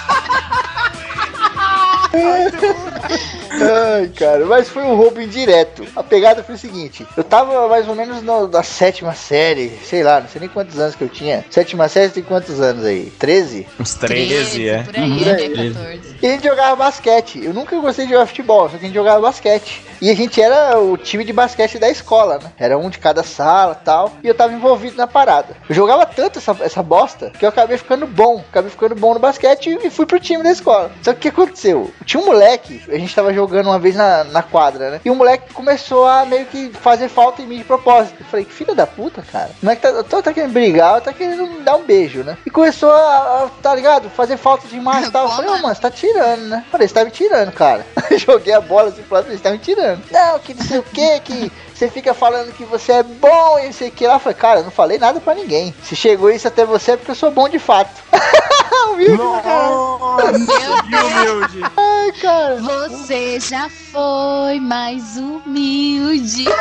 Ai, 3.57 4.07
cara, 4.15 4.45
mas 4.45 4.67
foi 4.69 4.83
um 4.83 4.95
roubo 4.95 5.21
indireto. 5.21 5.85
A 5.95 6.03
pegada 6.03 6.43
foi 6.43 6.55
o 6.55 6.57
seguinte: 6.57 7.05
eu 7.15 7.23
tava 7.23 7.67
mais 7.67 7.87
ou 7.87 7.95
menos 7.95 8.21
no- 8.21 8.47
na 8.47 8.63
sétima 8.63 9.13
série, 9.13 9.69
sei 9.83 10.03
lá, 10.03 10.19
não 10.19 10.27
sei 10.27 10.41
nem 10.41 10.49
quantos 10.49 10.77
anos 10.79 10.95
que 10.95 11.03
eu 11.03 11.09
tinha. 11.09 11.45
Sétima 11.49 11.87
série 11.87 12.09
tem 12.11 12.23
quantos 12.23 12.59
anos 12.59 12.83
aí? 12.85 13.11
13? 13.17 13.67
Uns 13.79 13.93
13, 13.95 14.67
é. 14.69 14.83
por 14.83 14.95
aí, 14.95 15.01
Uhum. 15.11 15.21
até 15.21 15.49
Treze. 15.49 15.73
14. 15.73 16.15
E 16.21 16.27
a 16.27 16.31
gente 16.31 16.43
jogava 16.43 16.75
basquete. 16.75 17.41
Eu 17.43 17.53
nunca 17.53 17.75
gostei 17.79 18.05
de 18.05 18.11
jogar 18.11 18.25
futebol, 18.25 18.69
só 18.69 18.77
que 18.77 18.83
a 18.83 18.87
gente 18.87 18.95
jogava 18.95 19.21
basquete. 19.21 19.81
E 20.01 20.09
a 20.09 20.15
gente 20.15 20.41
era 20.41 20.79
o 20.79 20.97
time 20.97 21.23
de 21.23 21.33
basquete 21.33 21.79
da 21.79 21.89
escola, 21.89 22.39
né? 22.39 22.51
Era 22.57 22.77
um 22.77 22.89
de 22.89 22.99
cada 22.99 23.23
sala 23.23 23.75
tal. 23.75 24.11
E 24.23 24.27
eu 24.27 24.35
tava 24.35 24.53
envolvido 24.53 24.97
na 24.97 25.07
parada. 25.07 25.55
Eu 25.67 25.75
jogava 25.75 26.05
tanto 26.05 26.39
essa, 26.39 26.55
essa 26.61 26.83
bosta 26.83 27.31
que 27.31 27.45
eu 27.45 27.49
acabei 27.49 27.77
ficando 27.77 28.05
bom. 28.05 28.43
Acabei 28.49 28.69
ficando 28.69 28.95
bom 28.95 29.13
no 29.13 29.19
basquete 29.19 29.77
e 29.83 29.89
fui 29.89 30.05
pro 30.05 30.19
time 30.19 30.43
da 30.43 30.51
escola. 30.51 30.91
Só 31.01 31.13
que 31.13 31.17
o 31.17 31.21
que 31.21 31.29
aconteceu? 31.29 31.91
Tinha 32.05 32.21
um 32.21 32.25
moleque, 32.25 32.81
a 32.87 32.97
gente 32.97 33.15
tava 33.15 33.33
jogando 33.33 33.67
uma 33.67 33.79
vez 33.79 33.95
na, 33.95 34.23
na 34.25 34.43
quadra, 34.43 34.91
né? 34.91 35.01
E 35.03 35.09
o 35.09 35.15
moleque 35.15 35.53
começou 35.53 36.05
a 36.05 36.25
meio 36.25 36.45
que 36.45 36.69
fazer 36.71 37.09
falta 37.09 37.41
em 37.41 37.47
mim 37.47 37.57
de 37.57 37.63
propósito. 37.63 38.15
Eu 38.19 38.25
falei, 38.25 38.45
que 38.45 38.53
filha 38.53 38.75
da 38.75 38.85
puta, 38.85 39.21
cara. 39.21 39.51
Não 39.61 39.71
é 39.71 39.75
que 39.75 39.81
tá, 39.81 40.03
tô, 40.03 40.21
tá 40.21 40.33
querendo 40.33 40.53
brigar, 40.53 41.01
tá 41.01 41.13
querendo 41.13 41.47
me 41.47 41.61
dar 41.61 41.75
um 41.75 41.83
beijo, 41.83 42.23
né? 42.23 42.37
E 42.45 42.49
começou 42.49 42.91
a, 42.91 43.43
a, 43.43 43.49
tá 43.61 43.73
ligado? 43.75 44.09
Fazer 44.09 44.37
falta 44.37 44.67
demais 44.67 45.07
e 45.07 45.11
tal. 45.11 45.25
Eu 45.25 45.31
falei, 45.31 45.51
ô, 45.51 45.57
mano, 45.61 45.75
você 45.75 45.81
tá 45.81 45.91
tirando, 45.91 46.41
né? 46.43 46.63
Eu 46.65 46.71
falei, 46.71 46.87
você 46.87 46.93
tá 46.93 47.05
me 47.05 47.11
tirando, 47.11 47.51
cara. 47.51 47.85
Joguei 48.17 48.53
a 48.53 48.61
bola 48.61 48.89
assim 48.89 49.01
pro 49.03 49.15
lado, 49.15 49.29
você 49.29 49.37
tá 49.37 49.51
me 49.51 49.57
tirando. 49.57 49.84
Não, 50.11 50.39
que 50.39 50.53
não 50.53 50.63
sei 50.63 50.79
o 50.79 50.83
que, 50.83 51.19
que 51.21 51.51
você 51.75 51.89
fica 51.89 52.13
falando 52.13 52.53
que 52.53 52.63
você 52.63 52.93
é 52.93 53.03
bom 53.03 53.59
e 53.59 53.65
não 53.65 53.73
sei 53.73 53.89
o 53.89 53.91
que 53.91 54.07
lá. 54.07 54.13
Eu 54.13 54.19
falei, 54.19 54.37
cara, 54.37 54.59
eu 54.61 54.63
não 54.63 54.71
falei 54.71 54.97
nada 54.97 55.19
pra 55.19 55.35
ninguém. 55.35 55.75
Se 55.83 55.93
chegou 55.93 56.31
isso 56.31 56.47
até 56.47 56.63
você 56.65 56.91
é 56.91 56.97
porque 56.97 57.11
eu 57.11 57.15
sou 57.15 57.31
bom 57.31 57.49
de 57.49 57.59
fato. 57.59 58.01
Humilde, 58.91 59.17
né, 59.17 59.41
cara? 59.43 59.67
Nossa, 59.67 60.31
que 60.31 60.95
humilde. 60.95 61.61
Ai, 61.75 62.11
cara. 62.21 62.55
Você 62.61 63.39
já 63.41 63.69
foi 63.69 64.59
mais 64.61 65.17
humilde. 65.17 66.45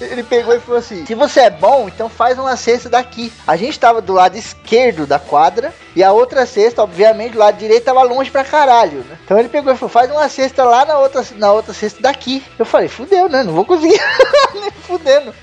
Ele 0.00 0.22
pegou 0.22 0.54
e 0.54 0.60
falou 0.60 0.78
assim: 0.78 1.04
se 1.06 1.14
você 1.14 1.40
é 1.40 1.50
bom, 1.50 1.88
então 1.88 2.08
faz 2.08 2.38
uma 2.38 2.56
cesta 2.56 2.88
daqui. 2.88 3.32
A 3.46 3.56
gente 3.56 3.78
tava 3.78 4.00
do 4.00 4.12
lado 4.12 4.36
esquerdo 4.36 5.06
da 5.06 5.18
quadra 5.18 5.72
e 5.94 6.02
a 6.02 6.12
outra 6.12 6.46
cesta, 6.46 6.82
obviamente, 6.82 7.32
do 7.32 7.38
lado 7.38 7.58
direito 7.58 7.84
tava 7.84 8.02
longe 8.02 8.30
pra 8.30 8.44
caralho, 8.44 9.04
né? 9.08 9.18
Então 9.24 9.38
ele 9.38 9.48
pegou 9.48 9.72
e 9.72 9.76
falou: 9.76 9.90
faz 9.90 10.10
uma 10.10 10.28
cesta 10.28 10.57
lá 10.64 10.84
na 10.84 10.98
outra, 10.98 11.24
na 11.36 11.52
outra 11.52 11.72
cesta 11.72 12.00
daqui. 12.00 12.42
Eu 12.58 12.64
falei: 12.64 12.88
fudeu, 12.88 13.28
né? 13.28 13.42
Não 13.42 13.52
vou 13.52 13.64
conseguir. 13.64 14.00
Nem 14.54 14.70
fudendo. 14.70 15.34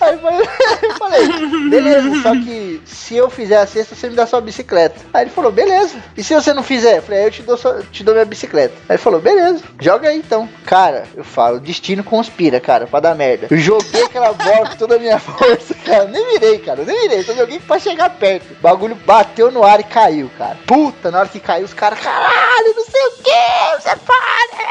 Aí 0.00 0.18
eu 0.82 0.94
falei, 0.96 1.28
beleza, 1.70 2.22
só 2.22 2.32
que 2.32 2.82
se 2.84 3.16
eu 3.16 3.30
fizer 3.30 3.58
a 3.58 3.66
cesta, 3.66 3.94
você 3.94 4.08
me 4.08 4.16
dá 4.16 4.26
sua 4.26 4.40
bicicleta. 4.40 5.00
Aí 5.12 5.24
ele 5.24 5.30
falou, 5.30 5.52
beleza. 5.52 5.96
E 6.16 6.22
se 6.22 6.34
você 6.34 6.52
não 6.52 6.62
fizer? 6.62 6.98
Eu 6.98 7.02
falei, 7.02 7.26
eu 7.26 7.30
te 7.30 7.42
dou, 7.42 7.56
sua, 7.56 7.82
te 7.90 8.02
dou 8.02 8.14
minha 8.14 8.24
bicicleta. 8.24 8.74
Aí 8.88 8.96
ele 8.96 9.02
falou, 9.02 9.20
beleza, 9.20 9.62
joga 9.80 10.08
aí 10.08 10.18
então. 10.18 10.48
Cara, 10.64 11.04
eu 11.14 11.24
falo, 11.24 11.60
destino 11.60 12.02
conspira, 12.02 12.60
cara, 12.60 12.86
pra 12.86 13.00
dar 13.00 13.14
merda. 13.14 13.46
Eu 13.50 13.56
joguei 13.56 14.02
aquela 14.02 14.32
bola 14.32 14.70
com 14.70 14.76
toda 14.76 14.96
a 14.96 14.98
minha 14.98 15.18
força, 15.20 15.74
cara. 15.84 16.04
Nem 16.04 16.32
virei, 16.32 16.58
cara, 16.58 16.82
nem 16.84 17.00
virei. 17.02 17.22
Só 17.22 17.34
joguei 17.34 17.58
pra 17.60 17.78
chegar 17.78 18.10
perto. 18.10 18.52
O 18.52 18.62
bagulho 18.62 18.94
bateu 18.94 19.50
no 19.50 19.64
ar 19.64 19.80
e 19.80 19.84
caiu, 19.84 20.30
cara. 20.36 20.56
Puta, 20.66 21.10
na 21.10 21.20
hora 21.20 21.28
que 21.28 21.40
caiu, 21.40 21.64
os 21.64 21.74
caras, 21.74 22.00
caralho, 22.00 22.74
não 22.76 22.84
sei 22.84 23.06
o 23.06 23.10
que, 23.22 23.82
você 23.82 23.96
pode. 23.96 24.63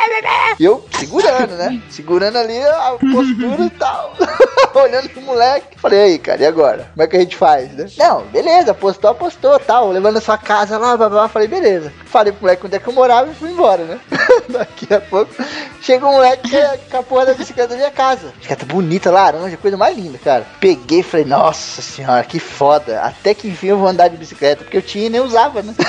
E 0.59 0.63
eu 0.65 0.85
segurando, 0.99 1.55
né? 1.55 1.81
Segurando 1.89 2.37
ali 2.37 2.57
a 2.61 2.95
postura 2.99 3.65
e 3.65 3.69
tal. 3.71 4.13
Olhando 4.75 5.09
pro 5.09 5.21
moleque. 5.21 5.77
Falei, 5.77 6.01
aí, 6.01 6.19
cara, 6.19 6.41
e 6.41 6.45
agora? 6.45 6.89
Como 6.93 7.03
é 7.03 7.07
que 7.07 7.17
a 7.17 7.19
gente 7.19 7.35
faz, 7.35 7.71
né? 7.73 7.85
Não, 7.97 8.23
beleza, 8.23 8.71
apostou, 8.71 9.11
apostou, 9.11 9.59
tal. 9.59 9.91
Levando 9.91 10.17
a 10.17 10.21
sua 10.21 10.37
casa 10.37 10.77
lá, 10.77 10.97
blá, 10.97 11.09
blá. 11.09 11.27
Falei, 11.27 11.47
beleza. 11.47 11.91
Falei 12.05 12.31
pro 12.31 12.41
moleque 12.43 12.65
onde 12.65 12.75
é 12.75 12.79
que 12.79 12.87
eu 12.87 12.93
morava 12.93 13.29
e 13.29 13.35
fui 13.35 13.51
embora, 13.51 13.83
né? 13.83 13.99
Daqui 14.49 14.93
a 14.93 15.01
pouco 15.01 15.33
chega 15.81 16.07
um 16.07 16.13
moleque 16.13 16.49
com 16.89 16.97
a 16.97 17.03
porra 17.03 17.27
da 17.27 17.33
bicicleta 17.33 17.69
da 17.69 17.75
minha 17.75 17.91
casa. 17.91 18.33
Bicicleta 18.37 18.65
bonita, 18.65 19.11
laranja, 19.11 19.57
coisa 19.57 19.77
mais 19.77 19.97
linda, 19.97 20.17
cara. 20.17 20.45
Peguei 20.59 20.99
e 20.99 21.03
falei, 21.03 21.25
nossa 21.25 21.81
senhora, 21.81 22.23
que 22.23 22.39
foda. 22.39 23.01
Até 23.01 23.33
que 23.33 23.47
enfim 23.47 23.67
eu 23.67 23.77
vou 23.77 23.87
andar 23.87 24.07
de 24.07 24.17
bicicleta, 24.17 24.63
porque 24.63 24.77
eu 24.77 24.81
tinha 24.81 25.07
e 25.07 25.09
nem 25.09 25.21
usava, 25.21 25.61
né? 25.61 25.73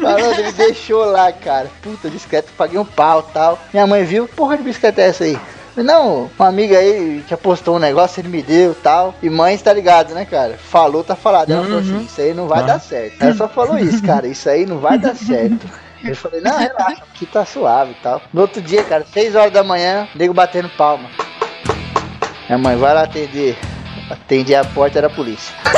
Falando, 0.00 0.38
ele 0.38 0.52
deixou 0.52 1.04
lá, 1.04 1.30
cara. 1.32 1.70
Puta, 1.82 1.99
bicicleta, 2.08 2.48
paguei 2.56 2.78
um 2.78 2.84
pau 2.84 3.22
tal. 3.22 3.58
Minha 3.72 3.86
mãe 3.86 4.04
viu, 4.04 4.26
porra 4.28 4.56
de 4.56 4.62
bicicleta 4.62 5.02
é 5.02 5.08
essa 5.08 5.24
aí? 5.24 5.38
Não, 5.76 6.30
uma 6.38 6.48
amiga 6.48 6.78
aí 6.78 7.24
que 7.26 7.32
apostou 7.32 7.76
um 7.76 7.78
negócio, 7.78 8.20
ele 8.20 8.28
me 8.28 8.42
deu 8.42 8.74
tal. 8.74 9.14
E 9.22 9.30
mãe 9.30 9.54
está 9.54 9.72
ligado, 9.72 10.14
né, 10.14 10.24
cara? 10.24 10.58
Falou, 10.58 11.04
tá 11.04 11.14
falado. 11.14 11.50
Ela 11.50 11.62
falou 11.62 11.78
assim: 11.78 12.04
Isso 12.04 12.20
aí 12.20 12.34
não 12.34 12.48
vai 12.48 12.64
dar 12.64 12.80
certo. 12.80 13.22
Ela 13.22 13.34
só 13.34 13.48
falou 13.48 13.78
isso, 13.78 14.02
cara. 14.02 14.26
Isso 14.26 14.48
aí 14.48 14.66
não 14.66 14.78
vai 14.78 14.98
dar 14.98 15.14
certo. 15.14 15.66
Eu 16.02 16.16
falei: 16.16 16.40
Não, 16.40 16.58
relaxa, 16.58 17.02
aqui 17.14 17.26
tá 17.26 17.44
suave 17.44 17.92
e 17.92 18.02
tal. 18.02 18.20
No 18.32 18.42
outro 18.42 18.60
dia, 18.60 18.82
cara, 18.84 19.06
6 19.12 19.34
horas 19.34 19.52
da 19.52 19.62
manhã, 19.62 20.08
nego 20.14 20.34
batendo 20.34 20.68
palma. 20.70 21.08
Minha 22.46 22.58
mãe, 22.58 22.76
vai 22.76 22.92
lá 22.92 23.02
atender. 23.02 23.56
Atendi 24.10 24.54
a 24.54 24.64
porta, 24.64 24.98
era 24.98 25.06
a 25.06 25.10
polícia. 25.10 25.54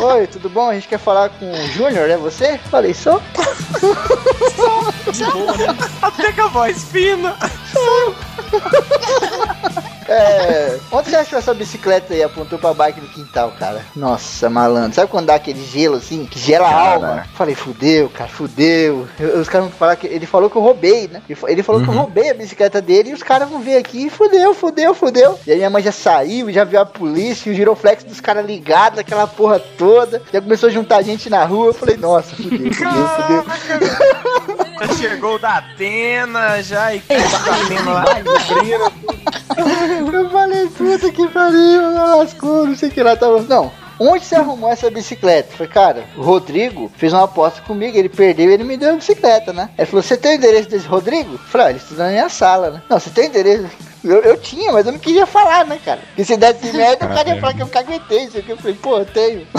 Oi, 0.00 0.26
tudo 0.26 0.48
bom? 0.48 0.70
A 0.70 0.74
gente 0.74 0.88
quer 0.88 0.98
falar 0.98 1.28
com 1.28 1.52
o 1.52 1.66
Júnior, 1.68 2.08
é 2.08 2.16
você? 2.16 2.58
Falei, 2.70 2.94
sou. 2.94 3.20
Até 6.00 6.32
com 6.32 6.42
a 6.42 6.48
voz 6.48 6.84
fina. 6.84 7.36
É. 10.14 10.78
Onde 10.92 11.10
você 11.10 11.16
achou 11.16 11.38
essa 11.38 11.52
bicicleta 11.54 12.14
aí? 12.14 12.22
Apontou 12.22 12.58
pra 12.58 12.72
bike 12.74 13.00
no 13.00 13.08
quintal, 13.08 13.52
cara. 13.58 13.80
Nossa, 13.96 14.48
malandro. 14.48 14.94
Sabe 14.94 15.10
quando 15.10 15.26
dá 15.26 15.34
aquele 15.34 15.64
gelo 15.64 15.96
assim? 15.96 16.24
Que 16.26 16.38
gela 16.38 16.68
a 16.68 16.92
alma? 16.92 17.26
Falei, 17.34 17.54
fudeu, 17.54 18.08
cara, 18.10 18.28
fudeu. 18.30 19.06
Eu- 19.18 19.38
os 19.40 19.48
caras 19.48 19.68
vão 19.68 19.76
falar 19.76 19.96
que. 19.96 20.06
Ele 20.06 20.26
falou 20.26 20.48
que 20.48 20.56
eu 20.56 20.62
roubei, 20.62 21.08
né? 21.08 21.20
Ele 21.28 21.34
fa- 21.34 21.50
Ele 21.50 21.62
falou 21.62 21.82
que 21.82 21.88
eu 21.88 21.94
roubei 21.94 22.30
a 22.30 22.34
bicicleta 22.34 22.80
dele 22.80 23.10
e 23.10 23.14
os 23.14 23.22
caras 23.22 23.48
vão 23.48 23.60
vir 23.60 23.76
aqui 23.76 24.06
e 24.06 24.10
fudeu, 24.10 24.54
fudeu, 24.54 24.94
fudeu. 24.94 25.38
E 25.46 25.50
aí 25.50 25.56
minha 25.58 25.70
mãe 25.70 25.82
já 25.82 25.92
saiu, 25.92 26.52
já 26.52 26.64
viu 26.64 26.80
a 26.80 26.86
polícia, 26.86 27.48
e 27.48 27.52
o 27.52 27.56
giroflex 27.56 28.04
dos 28.04 28.20
caras 28.20 28.46
ligados, 28.46 28.98
aquela 28.98 29.26
porra 29.26 29.58
toda. 29.58 30.22
Já 30.32 30.40
começou 30.40 30.68
a 30.68 30.72
juntar 30.72 31.02
gente 31.02 31.28
na 31.28 31.44
rua. 31.44 31.66
Eu 31.68 31.74
falei, 31.74 31.96
nossa, 31.96 32.34
fudeu, 32.36 32.72
fudeu, 32.72 33.44
fudeu. 33.44 34.64
Já 34.80 34.94
chegou 34.94 35.36
o 35.36 35.38
da 35.38 35.58
Atena, 35.58 36.62
já 36.62 36.94
e 36.94 37.00
da 37.00 37.16
Atena 37.16 37.92
lá. 37.92 38.04
Eu 40.12 40.30
falei, 40.30 40.66
puta 40.68 41.12
que 41.12 41.28
pariu, 41.28 41.92
lascou, 41.92 42.66
não 42.66 42.76
sei 42.76 42.88
o 42.88 42.92
que 42.92 43.02
lá 43.02 43.16
tava. 43.16 43.42
Não. 43.42 43.70
Onde 43.98 44.24
você 44.24 44.34
arrumou 44.34 44.70
essa 44.70 44.90
bicicleta? 44.90 45.52
Eu 45.52 45.56
Falei, 45.56 45.72
cara, 45.72 46.04
o 46.16 46.22
Rodrigo 46.22 46.90
fez 46.96 47.12
uma 47.12 47.24
aposta 47.24 47.62
comigo, 47.62 47.96
ele 47.96 48.08
perdeu 48.08 48.50
e 48.50 48.54
ele 48.54 48.64
me 48.64 48.76
deu 48.76 48.94
a 48.94 48.96
bicicleta, 48.96 49.52
né? 49.52 49.70
Ele 49.78 49.86
falou, 49.86 50.02
você 50.02 50.16
tem 50.16 50.32
o 50.32 50.34
endereço 50.34 50.68
desse 50.68 50.86
Rodrigo? 50.86 51.34
Eu 51.34 51.38
falei, 51.38 51.66
ah, 51.66 51.70
ele 51.70 51.78
estuda 51.78 52.04
na 52.04 52.10
minha 52.10 52.28
sala, 52.28 52.70
né? 52.70 52.82
Não, 52.90 52.98
você 52.98 53.10
tem 53.10 53.24
o 53.24 53.28
endereço? 53.28 53.68
Eu, 54.04 54.20
eu 54.20 54.36
tinha, 54.36 54.70
mas 54.70 54.86
eu 54.86 54.92
não 54.92 54.98
queria 54.98 55.24
falar, 55.24 55.64
né, 55.64 55.80
cara? 55.82 56.00
Porque 56.08 56.24
se 56.24 56.36
desse 56.36 56.72
merda, 56.76 57.06
o 57.06 57.08
cara 57.08 57.28
ia 57.30 57.40
falar 57.40 57.54
que 57.54 57.62
eu 57.62 57.68
caguetei, 57.68 58.24
isso 58.24 58.38
aqui. 58.38 58.50
Eu 58.50 58.58
falei, 58.58 58.76
pô, 58.76 58.98
eu 58.98 59.06
tenho. 59.06 59.46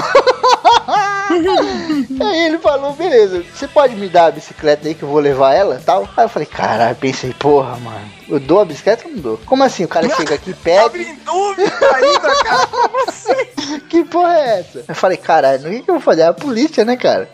Aí 2.21 2.45
ele 2.45 2.59
falou, 2.59 2.93
beleza, 2.93 3.43
você 3.53 3.67
pode 3.67 3.95
me 3.95 4.07
dar 4.07 4.27
a 4.27 4.31
bicicleta 4.31 4.87
aí 4.87 4.93
que 4.93 5.03
eu 5.03 5.09
vou 5.09 5.19
levar 5.19 5.53
ela 5.53 5.81
tal? 5.83 6.07
Aí 6.15 6.25
eu 6.25 6.29
falei, 6.29 6.45
caralho, 6.45 6.95
pensei, 6.95 7.33
porra, 7.33 7.75
mano, 7.77 8.11
eu 8.27 8.39
dou 8.39 8.61
a 8.61 8.65
bicicleta 8.65 9.07
ou 9.07 9.13
não 9.13 9.19
dou? 9.19 9.39
Como 9.45 9.63
assim? 9.63 9.83
O 9.83 9.87
cara 9.87 10.07
chega 10.09 10.35
aqui, 10.35 10.53
Tava 10.53 10.89
pede, 10.89 11.09
em 11.09 11.15
dúvida 11.15 11.71
ainda, 11.93 12.35
cara, 12.43 12.67
com 12.67 13.05
você. 13.05 13.45
que 13.89 14.03
porra 14.03 14.37
é 14.37 14.59
essa? 14.59 14.85
Eu 14.87 14.95
falei, 14.95 15.17
caralho, 15.17 15.63
no 15.63 15.69
que, 15.69 15.81
que 15.83 15.89
eu 15.89 15.95
vou 15.95 16.01
fazer? 16.01 16.21
É 16.21 16.27
a 16.27 16.33
polícia, 16.33 16.83
né, 16.85 16.95
cara? 16.95 17.29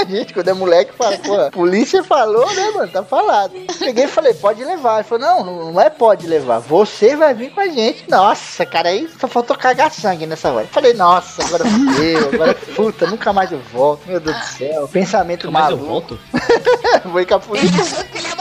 a 0.00 0.04
gente, 0.08 0.32
quando 0.32 0.48
é 0.48 0.52
moleque, 0.52 0.92
fala, 0.92 1.16
porra, 1.18 1.50
polícia 1.50 2.02
falou, 2.02 2.50
né, 2.54 2.70
mano? 2.70 2.90
Tá 2.90 3.02
falado. 3.02 3.52
Peguei 3.78 4.04
e 4.04 4.08
falei, 4.08 4.34
pode 4.34 4.64
levar. 4.64 4.96
Ele 4.96 5.04
falou, 5.04 5.26
não, 5.26 5.72
não, 5.72 5.80
é 5.80 5.90
pode 5.90 6.26
levar, 6.26 6.58
você 6.58 7.16
vai 7.16 7.34
vir 7.34 7.50
com 7.50 7.60
a 7.60 7.68
gente. 7.68 8.08
Nossa, 8.08 8.64
cara, 8.64 8.88
aí 8.88 9.08
só 9.18 9.28
faltou 9.28 9.56
cagar 9.56 9.90
sangue 9.90 10.26
nessa 10.26 10.50
hora. 10.52 10.66
Falei, 10.66 10.94
nossa, 10.94 11.44
agora 11.44 11.64
fudeu, 11.64 12.30
agora 12.32 12.54
puta, 12.74 13.06
nunca 13.06 13.32
mais 13.32 13.52
eu 13.52 13.60
volto. 13.72 14.06
Meu 14.06 14.20
Deus 14.20 14.36
do 14.36 14.44
céu, 14.44 14.88
pensamento 14.88 15.46
eu 15.46 15.52
maluco. 15.52 15.84
volto? 15.84 16.18
Vou 17.04 17.20
ir 17.20 17.26
com 17.26 17.34
a 17.34 17.40
polícia. 17.40 18.39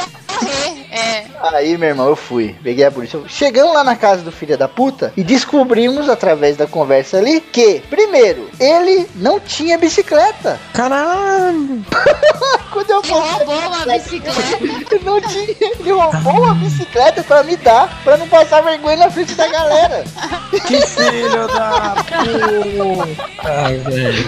É. 0.91 1.25
Aí, 1.41 1.77
meu 1.77 1.89
irmão, 1.89 2.07
eu 2.09 2.15
fui. 2.15 2.55
Peguei 2.63 2.85
a 2.85 2.91
polícia. 2.91 3.19
Chegamos 3.27 3.73
lá 3.73 3.83
na 3.83 3.95
casa 3.95 4.23
do 4.23 4.31
filho 4.31 4.57
da 4.57 4.67
puta 4.67 5.13
e 5.15 5.23
descobrimos, 5.23 6.09
através 6.09 6.57
da 6.57 6.67
conversa 6.67 7.17
ali, 7.17 7.39
que, 7.39 7.81
primeiro, 7.89 8.49
ele 8.59 9.07
não 9.15 9.39
tinha 9.39 9.77
bicicleta. 9.77 10.59
Caralho. 10.73 11.83
Quando 12.71 12.89
eu 12.91 13.01
Ele 13.03 13.13
roubou 13.13 13.55
uma 13.55 13.85
bicicleta. 13.85 14.57
Ele 14.61 15.01
não 15.03 15.21
tinha. 15.21 15.55
Ele 15.79 15.91
roubou 15.91 16.43
uma 16.43 16.55
bicicleta 16.55 17.23
pra 17.23 17.43
me 17.43 17.55
dar, 17.57 18.01
pra 18.03 18.17
não 18.17 18.27
passar 18.27 18.61
vergonha 18.61 18.97
na 18.97 19.09
frente 19.11 19.33
da 19.35 19.47
galera. 19.47 20.03
Que 20.51 20.81
filho 20.85 21.47
da 21.47 21.95
puta. 22.05 23.27
Ai, 23.43 23.77
velho. 23.77 24.23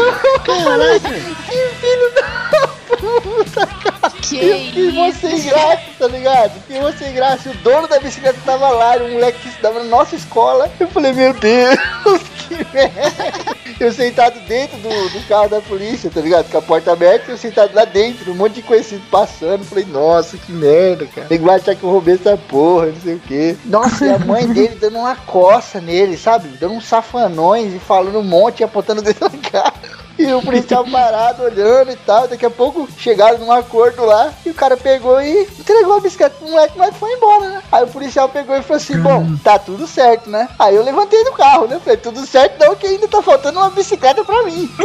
Que 0.46 1.68
filho 1.80 2.14
da 2.16 2.60
puta. 2.60 2.81
Que 4.22 4.38
Eu 4.38 4.60
fiquei 4.60 4.92
mó 4.92 5.12
sem 5.12 5.44
graça, 5.44 5.82
tá 5.98 6.08
ligado? 6.08 6.54
Fiquei 6.62 6.82
mó 6.82 6.92
sem 6.92 7.14
graça. 7.14 7.50
O 7.50 7.54
dono 7.56 7.88
da 7.88 8.00
bicicleta 8.00 8.40
tava 8.46 8.70
lá, 8.70 8.96
era 8.96 9.04
um 9.04 9.14
moleque 9.14 9.40
que 9.40 9.50
estudava 9.50 9.80
na 9.80 9.86
nossa 9.86 10.16
escola. 10.16 10.72
Eu 10.80 10.88
falei, 10.88 11.12
meu 11.14 11.34
Deus, 11.34 11.80
que 12.48 12.56
merda. 12.74 13.56
Eu 13.80 13.92
sentado 13.92 14.40
dentro 14.42 14.78
do, 14.78 14.90
do 15.10 15.28
carro 15.28 15.50
da 15.50 15.60
polícia, 15.60 16.10
tá 16.12 16.22
ligado? 16.22 16.52
Com 16.52 16.58
a 16.60 16.62
porta 16.62 16.92
aberta, 16.92 17.32
eu 17.32 17.38
sentado 17.38 17.74
lá 17.74 17.84
dentro, 17.84 18.32
um 18.32 18.36
monte 18.36 18.56
de 18.56 18.62
conhecido 18.62 19.02
passando. 19.10 19.66
Falei, 19.66 19.86
nossa, 19.86 20.38
que 20.38 20.52
merda, 20.52 21.08
cara. 21.08 21.28
Tem 21.28 21.42
que 21.42 21.50
achar 21.50 21.76
que 21.76 21.84
eu 21.84 21.90
roubei 21.90 22.14
essa 22.14 22.38
porra, 22.38 22.88
não 22.88 23.02
sei 23.02 23.16
o 23.16 23.20
quê. 23.20 23.58
Nossa, 23.66 24.06
e 24.06 24.10
a 24.12 24.20
mãe 24.20 24.46
dele 24.54 24.78
dando 24.80 25.00
uma 25.00 25.16
coça 25.16 25.82
nele, 25.82 26.16
sabe? 26.16 26.50
Dando 26.60 26.76
uns 26.76 26.86
safanões 26.86 27.74
e 27.74 27.80
falando 27.80 28.20
um 28.20 28.24
monte 28.24 28.60
e 28.60 28.64
apontando 28.64 29.02
dentro 29.02 29.28
da 29.28 29.50
cara. 29.50 29.74
E 30.18 30.32
o 30.34 30.42
policial 30.42 30.86
parado, 30.86 31.44
olhando 31.44 31.92
e 31.92 31.96
tal. 31.96 32.28
Daqui 32.28 32.46
a 32.46 32.50
pouco 32.50 32.88
chegaram 32.98 33.40
num 33.40 33.52
acordo 33.52 34.06
lá. 34.06 34.34
E 34.46 34.50
o 34.50 34.54
cara 34.54 34.78
pegou 34.78 35.22
e 35.22 35.44
entregou 35.44 35.96
a 35.96 36.00
bicicleta 36.00 36.36
pro 36.38 36.50
moleque, 36.50 36.78
mas 36.78 36.96
foi 36.96 37.12
embora, 37.14 37.50
né? 37.50 37.62
Aí 37.72 37.84
o 37.84 37.88
policial 37.88 38.30
pegou 38.30 38.56
e 38.56 38.62
falou 38.62 38.78
assim: 38.78 39.00
Bom, 39.00 39.36
tá 39.44 39.58
tudo 39.58 39.88
certo, 39.88 40.30
né? 40.30 40.50
Aí 40.60 40.76
eu 40.76 40.84
levantei 40.84 41.24
do 41.24 41.32
carro, 41.32 41.68
né? 41.68 41.80
Falei: 41.84 41.98
Tudo 41.98 42.26
certo, 42.26 42.60
não, 42.60 42.76
que 42.76 42.88
ainda 42.88 43.08
tá 43.08 43.22
faltando 43.22 43.60
uma 43.60 43.70
bicicleta 43.70 44.24
pra 44.24 44.44
mim. 44.44 44.70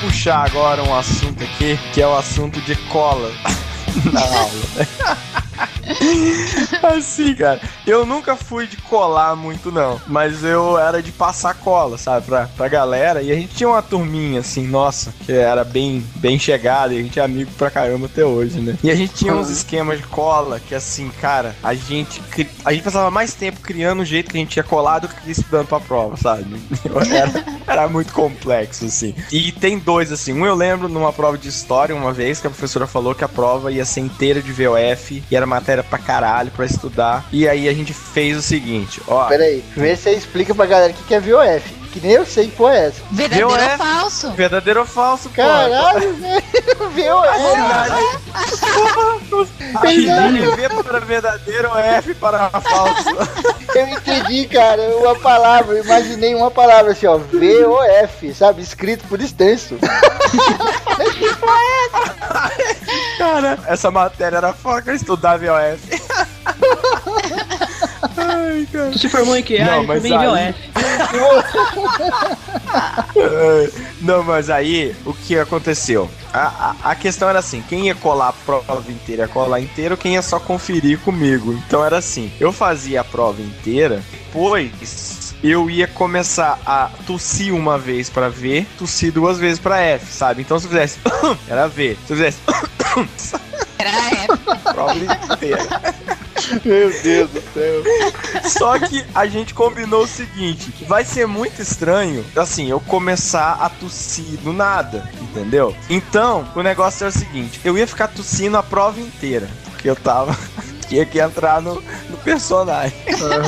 puxar 0.00 0.44
agora 0.44 0.82
um 0.82 0.94
assunto 0.94 1.42
aqui, 1.42 1.78
que 1.92 2.02
é 2.02 2.06
o 2.06 2.16
assunto 2.16 2.60
de 2.62 2.76
cola 2.88 3.32
na 4.12 4.20
aula. 4.20 4.86
assim, 6.96 7.34
cara, 7.34 7.60
eu 7.86 8.04
nunca 8.04 8.36
fui 8.36 8.66
de 8.66 8.76
colar 8.78 9.34
muito, 9.36 9.70
não. 9.70 10.00
Mas 10.06 10.42
eu 10.44 10.78
era 10.78 11.02
de 11.02 11.12
passar 11.12 11.54
cola, 11.54 11.96
sabe, 11.98 12.26
pra, 12.26 12.48
pra 12.56 12.68
galera. 12.68 13.22
E 13.22 13.30
a 13.30 13.34
gente 13.34 13.54
tinha 13.54 13.68
uma 13.68 13.82
turminha, 13.82 14.40
assim, 14.40 14.66
nossa, 14.66 15.12
que 15.24 15.32
era 15.32 15.64
bem, 15.64 16.04
bem 16.16 16.38
chegada. 16.38 16.92
E 16.94 16.98
a 16.98 17.02
gente 17.02 17.18
é 17.20 17.22
amigo 17.22 17.50
pra 17.56 17.70
caramba 17.70 18.06
até 18.06 18.24
hoje, 18.24 18.60
né? 18.60 18.76
E 18.82 18.90
a 18.90 18.94
gente 18.94 19.14
tinha 19.14 19.34
uns 19.34 19.48
esquemas 19.50 19.98
de 19.98 20.06
cola 20.06 20.60
que, 20.60 20.74
assim, 20.74 21.10
cara, 21.20 21.54
a 21.62 21.74
gente 21.74 22.20
cri- 22.30 22.48
a 22.64 22.72
gente 22.72 22.82
passava 22.82 23.10
mais 23.10 23.34
tempo 23.34 23.60
criando 23.60 24.00
o 24.00 24.04
jeito 24.04 24.30
que 24.30 24.36
a 24.36 24.40
gente 24.40 24.56
ia 24.56 24.62
colar 24.64 24.98
do 25.00 25.08
que 25.08 25.30
estudando 25.30 25.66
pra 25.68 25.80
prova, 25.80 26.16
sabe? 26.16 26.44
Era, 27.10 27.44
era 27.66 27.88
muito 27.88 28.12
complexo, 28.12 28.84
assim. 28.86 29.14
E 29.30 29.52
tem 29.52 29.78
dois, 29.78 30.10
assim. 30.12 30.32
Um 30.32 30.46
eu 30.46 30.54
lembro 30.54 30.88
numa 30.88 31.12
prova 31.12 31.36
de 31.38 31.48
história, 31.48 31.94
uma 31.94 32.12
vez, 32.12 32.40
que 32.40 32.46
a 32.46 32.50
professora 32.50 32.86
falou 32.86 33.14
que 33.14 33.24
a 33.24 33.28
prova 33.28 33.70
ia 33.72 33.84
ser 33.84 34.00
inteira 34.00 34.40
de 34.42 34.52
VOF 34.52 35.22
e 35.30 35.36
era 35.36 35.46
matéria 35.46 35.82
pra 35.84 35.98
caralho 35.98 36.50
pra 36.50 36.64
estudar. 36.66 37.26
E 37.32 37.48
aí 37.48 37.68
a 37.68 37.72
gente 37.76 37.92
fez 37.92 38.36
o 38.36 38.42
seguinte, 38.42 39.00
ó. 39.06 39.26
Pera 39.26 39.44
aí, 39.44 39.64
vê 39.76 39.96
se 39.96 40.02
você 40.02 40.12
explica 40.12 40.54
pra 40.54 40.66
galera 40.66 40.92
o 40.92 40.96
que 40.96 41.04
que 41.04 41.14
é 41.14 41.20
VOF. 41.20 41.86
Que 41.92 42.00
nem 42.00 42.12
eu 42.12 42.26
sei 42.26 42.48
que 42.48 42.56
porra 42.56 42.74
é 42.74 42.86
essa. 42.88 43.00
Verdadeiro 43.10 43.48
Viu, 43.48 43.56
ou 43.56 43.62
é? 43.62 43.76
falso? 43.78 44.30
Verdadeiro 44.32 44.80
ou 44.80 44.86
falso? 44.86 45.30
Caralho, 45.30 46.14
velho. 46.14 46.42
VOF. 46.92 47.56
V 50.56 50.82
para 50.84 51.00
verdadeiro 51.00 51.70
ou 51.70 51.78
F 51.78 52.14
para 52.14 52.50
falso. 52.50 53.08
Eu 53.74 53.88
entendi, 53.88 54.46
cara, 54.46 54.82
uma 54.98 55.14
palavra. 55.16 55.76
Eu 55.76 55.84
imaginei 55.84 56.34
uma 56.34 56.50
palavra 56.50 56.92
assim, 56.92 57.06
ó. 57.06 57.16
VOF, 57.16 58.34
sabe? 58.34 58.60
Escrito 58.60 59.06
por 59.08 59.18
extenso. 59.20 59.76
Cara, 63.18 63.58
essa 63.66 63.90
matéria 63.90 64.36
era 64.36 64.52
foca 64.52 64.92
estudar 64.94 65.38
VOF. 65.38 66.02
Ai, 68.46 68.66
cara. 68.72 68.90
Tu 68.90 68.98
se 68.98 69.08
formou 69.08 69.36
em 69.36 69.42
que? 69.42 69.58
Não, 69.58 69.80
ah, 69.80 69.82
mas 69.82 70.04
em 70.04 70.16
aí-. 70.16 70.54
É, 73.16 73.70
Não, 74.00 74.22
mas 74.22 74.48
aí 74.50 74.94
o 75.04 75.12
que 75.12 75.38
aconteceu? 75.38 76.08
A, 76.32 76.74
a, 76.82 76.90
a 76.90 76.94
questão 76.94 77.28
era 77.28 77.38
assim: 77.40 77.62
quem 77.68 77.86
ia 77.86 77.94
colar 77.94 78.28
a 78.28 78.32
prova 78.32 78.90
inteira 78.90 79.22
ia 79.22 79.28
colar 79.28 79.60
inteira, 79.60 79.94
ou 79.94 79.98
quem 79.98 80.14
ia 80.14 80.22
só 80.22 80.38
conferir 80.38 80.98
comigo. 81.00 81.52
Então 81.52 81.84
era 81.84 81.98
assim: 81.98 82.32
eu 82.38 82.52
fazia 82.52 83.00
a 83.00 83.04
prova 83.04 83.42
inteira, 83.42 84.02
depois 84.10 85.34
eu 85.42 85.68
ia 85.68 85.86
começar 85.86 86.58
a 86.64 86.90
tossir 87.06 87.54
uma 87.54 87.78
vez 87.78 88.08
pra 88.08 88.28
V, 88.28 88.66
tossir 88.78 89.12
duas 89.12 89.38
vezes 89.38 89.58
pra 89.58 89.80
F, 89.80 90.12
sabe? 90.12 90.42
Então 90.42 90.58
se 90.58 90.66
eu 90.66 90.70
fizesse 90.70 90.98
era 91.48 91.68
V, 91.68 91.96
se 92.06 92.12
eu 92.12 92.16
fizesse 92.16 92.38
Era 93.78 93.90
F. 93.90 94.72
prova 94.72 94.94
inteira. 94.96 95.66
Meu 96.64 96.90
Deus 97.02 97.30
do 97.30 97.42
céu. 97.52 97.82
Só 98.44 98.78
que 98.78 99.04
a 99.14 99.26
gente 99.26 99.54
combinou 99.54 100.04
o 100.04 100.08
seguinte: 100.08 100.72
vai 100.86 101.04
ser 101.04 101.26
muito 101.26 101.60
estranho, 101.60 102.24
assim, 102.36 102.68
eu 102.70 102.80
começar 102.80 103.58
a 103.60 103.68
tossir 103.68 104.38
do 104.38 104.52
nada, 104.52 105.08
entendeu? 105.20 105.74
Então, 105.88 106.46
o 106.54 106.62
negócio 106.62 107.04
é 107.04 107.08
o 107.08 107.12
seguinte: 107.12 107.60
eu 107.64 107.76
ia 107.76 107.86
ficar 107.86 108.08
tossindo 108.08 108.56
a 108.56 108.62
prova 108.62 109.00
inteira, 109.00 109.48
porque 109.64 109.88
eu 109.88 109.96
tava. 109.96 110.36
Tinha 110.88 111.04
que 111.04 111.18
entrar 111.18 111.60
no, 111.60 111.82
no 112.10 112.16
personagem. 112.18 112.96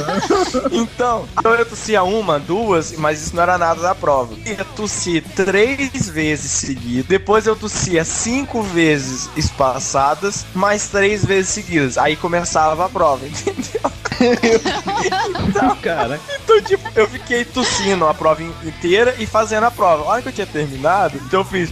então, 0.73 1.29
eu 1.45 1.67
tossia 1.67 2.03
uma, 2.03 2.39
duas, 2.39 2.93
mas 2.93 3.23
isso 3.23 3.37
não 3.37 3.43
era 3.43 3.57
nada 3.59 3.81
da 3.81 3.95
prova. 3.95 4.35
Eu 4.45 4.53
ia 4.55 4.65
tossir 4.65 5.23
três 5.37 6.09
vezes 6.09 6.51
seguidas. 6.51 7.07
Depois 7.07 7.47
eu 7.47 7.55
tossia 7.57 8.05
cinco 8.05 8.63
vezes 8.63 9.29
espaçadas, 9.37 10.45
mais 10.55 10.89
três 10.89 11.25
vezes 11.25 11.51
seguidas. 11.51 11.97
Aí 11.99 12.17
começava 12.17 12.85
a 12.87 12.89
prova, 12.89 13.25
entendeu? 13.27 13.91
Cara, 15.83 16.21
Então, 16.45 16.61
tipo, 16.63 16.89
eu 16.95 17.09
fiquei 17.09 17.45
tossindo 17.45 18.07
a 18.07 18.15
prova 18.15 18.43
in- 18.43 18.53
inteira 18.65 19.15
e 19.19 19.27
fazendo 19.27 19.65
a 19.65 19.71
prova. 19.71 20.03
A 20.05 20.07
hora 20.07 20.23
que 20.23 20.29
eu 20.29 20.33
tinha 20.33 20.47
terminado, 20.47 21.17
então 21.25 21.41
eu 21.41 21.45
fiz. 21.45 21.71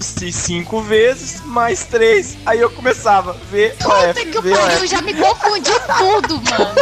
Cinco 0.00 0.80
vezes, 0.82 1.42
mais 1.44 1.84
três. 1.84 2.36
Aí 2.46 2.60
eu 2.60 2.70
começava 2.70 3.32
V, 3.50 3.74
O, 3.80 3.84
Puta 3.84 4.08
F, 4.08 4.26
que 4.26 4.40
V, 4.40 4.52
O, 4.52 4.56
pariu, 4.56 4.86
já 4.86 5.02
me 5.02 5.14
confundi 5.14 5.72
tudo, 5.98 6.34
mano. 6.36 6.74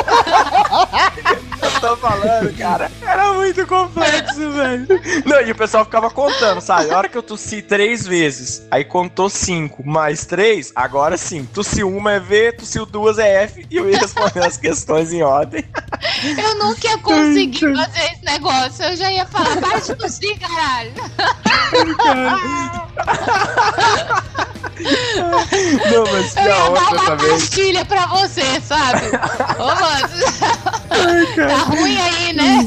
Eu 1.62 1.80
tô 1.80 1.97
falando, 1.97 2.57
cara. 2.57 2.90
Era 3.03 3.32
muito 3.32 3.66
complexo, 3.66 4.51
velho. 4.53 4.86
Não, 5.24 5.40
e 5.40 5.51
o 5.51 5.55
pessoal 5.55 5.84
ficava 5.84 6.11
contando, 6.11 6.61
sabe? 6.61 6.90
A 6.90 6.99
hora 6.99 7.09
que 7.09 7.16
eu 7.16 7.22
tossi 7.22 7.62
três 7.62 8.07
vezes, 8.07 8.62
aí 8.70 8.84
contou 8.84 9.28
cinco, 9.28 9.86
mais 9.86 10.24
três, 10.26 10.72
agora 10.74 11.16
sim. 11.16 11.44
Tossiu 11.47 11.88
uma 11.88 12.12
é 12.12 12.20
V, 12.20 12.53
tossiu 12.53 12.86
duas 12.86 13.18
é 13.18 13.44
F, 13.44 13.66
e 13.70 13.76
eu 13.76 13.88
ia 13.90 13.99
responder 13.99 14.44
as 14.44 14.57
questões 14.57 15.12
em 15.12 15.22
ordem. 15.22 15.64
Eu 16.22 16.55
nunca 16.57 16.88
ia 16.88 16.99
conseguir 16.99 17.74
fazer 17.74 18.12
esse 18.12 18.24
negócio. 18.24 18.84
Eu 18.84 18.97
já 18.97 19.11
ia 19.12 19.26
falar, 19.26 19.57
para 19.57 19.78
de 19.78 19.94
tossir, 19.97 20.38
caralho. 20.38 20.92
Não, 25.90 26.05
mas 26.12 26.36
Eu 26.36 26.42
ia 26.42 26.49
dar 26.49 26.70
uma 26.70 27.05
também. 27.07 27.30
pastilha 27.30 27.84
pra 27.84 28.07
você, 28.07 28.61
sabe? 28.61 29.03
Ô, 29.59 29.74
mano. 29.74 30.09
Tá 31.49 31.59
ruim 31.64 31.99
aí, 31.99 32.32
né? 32.32 32.66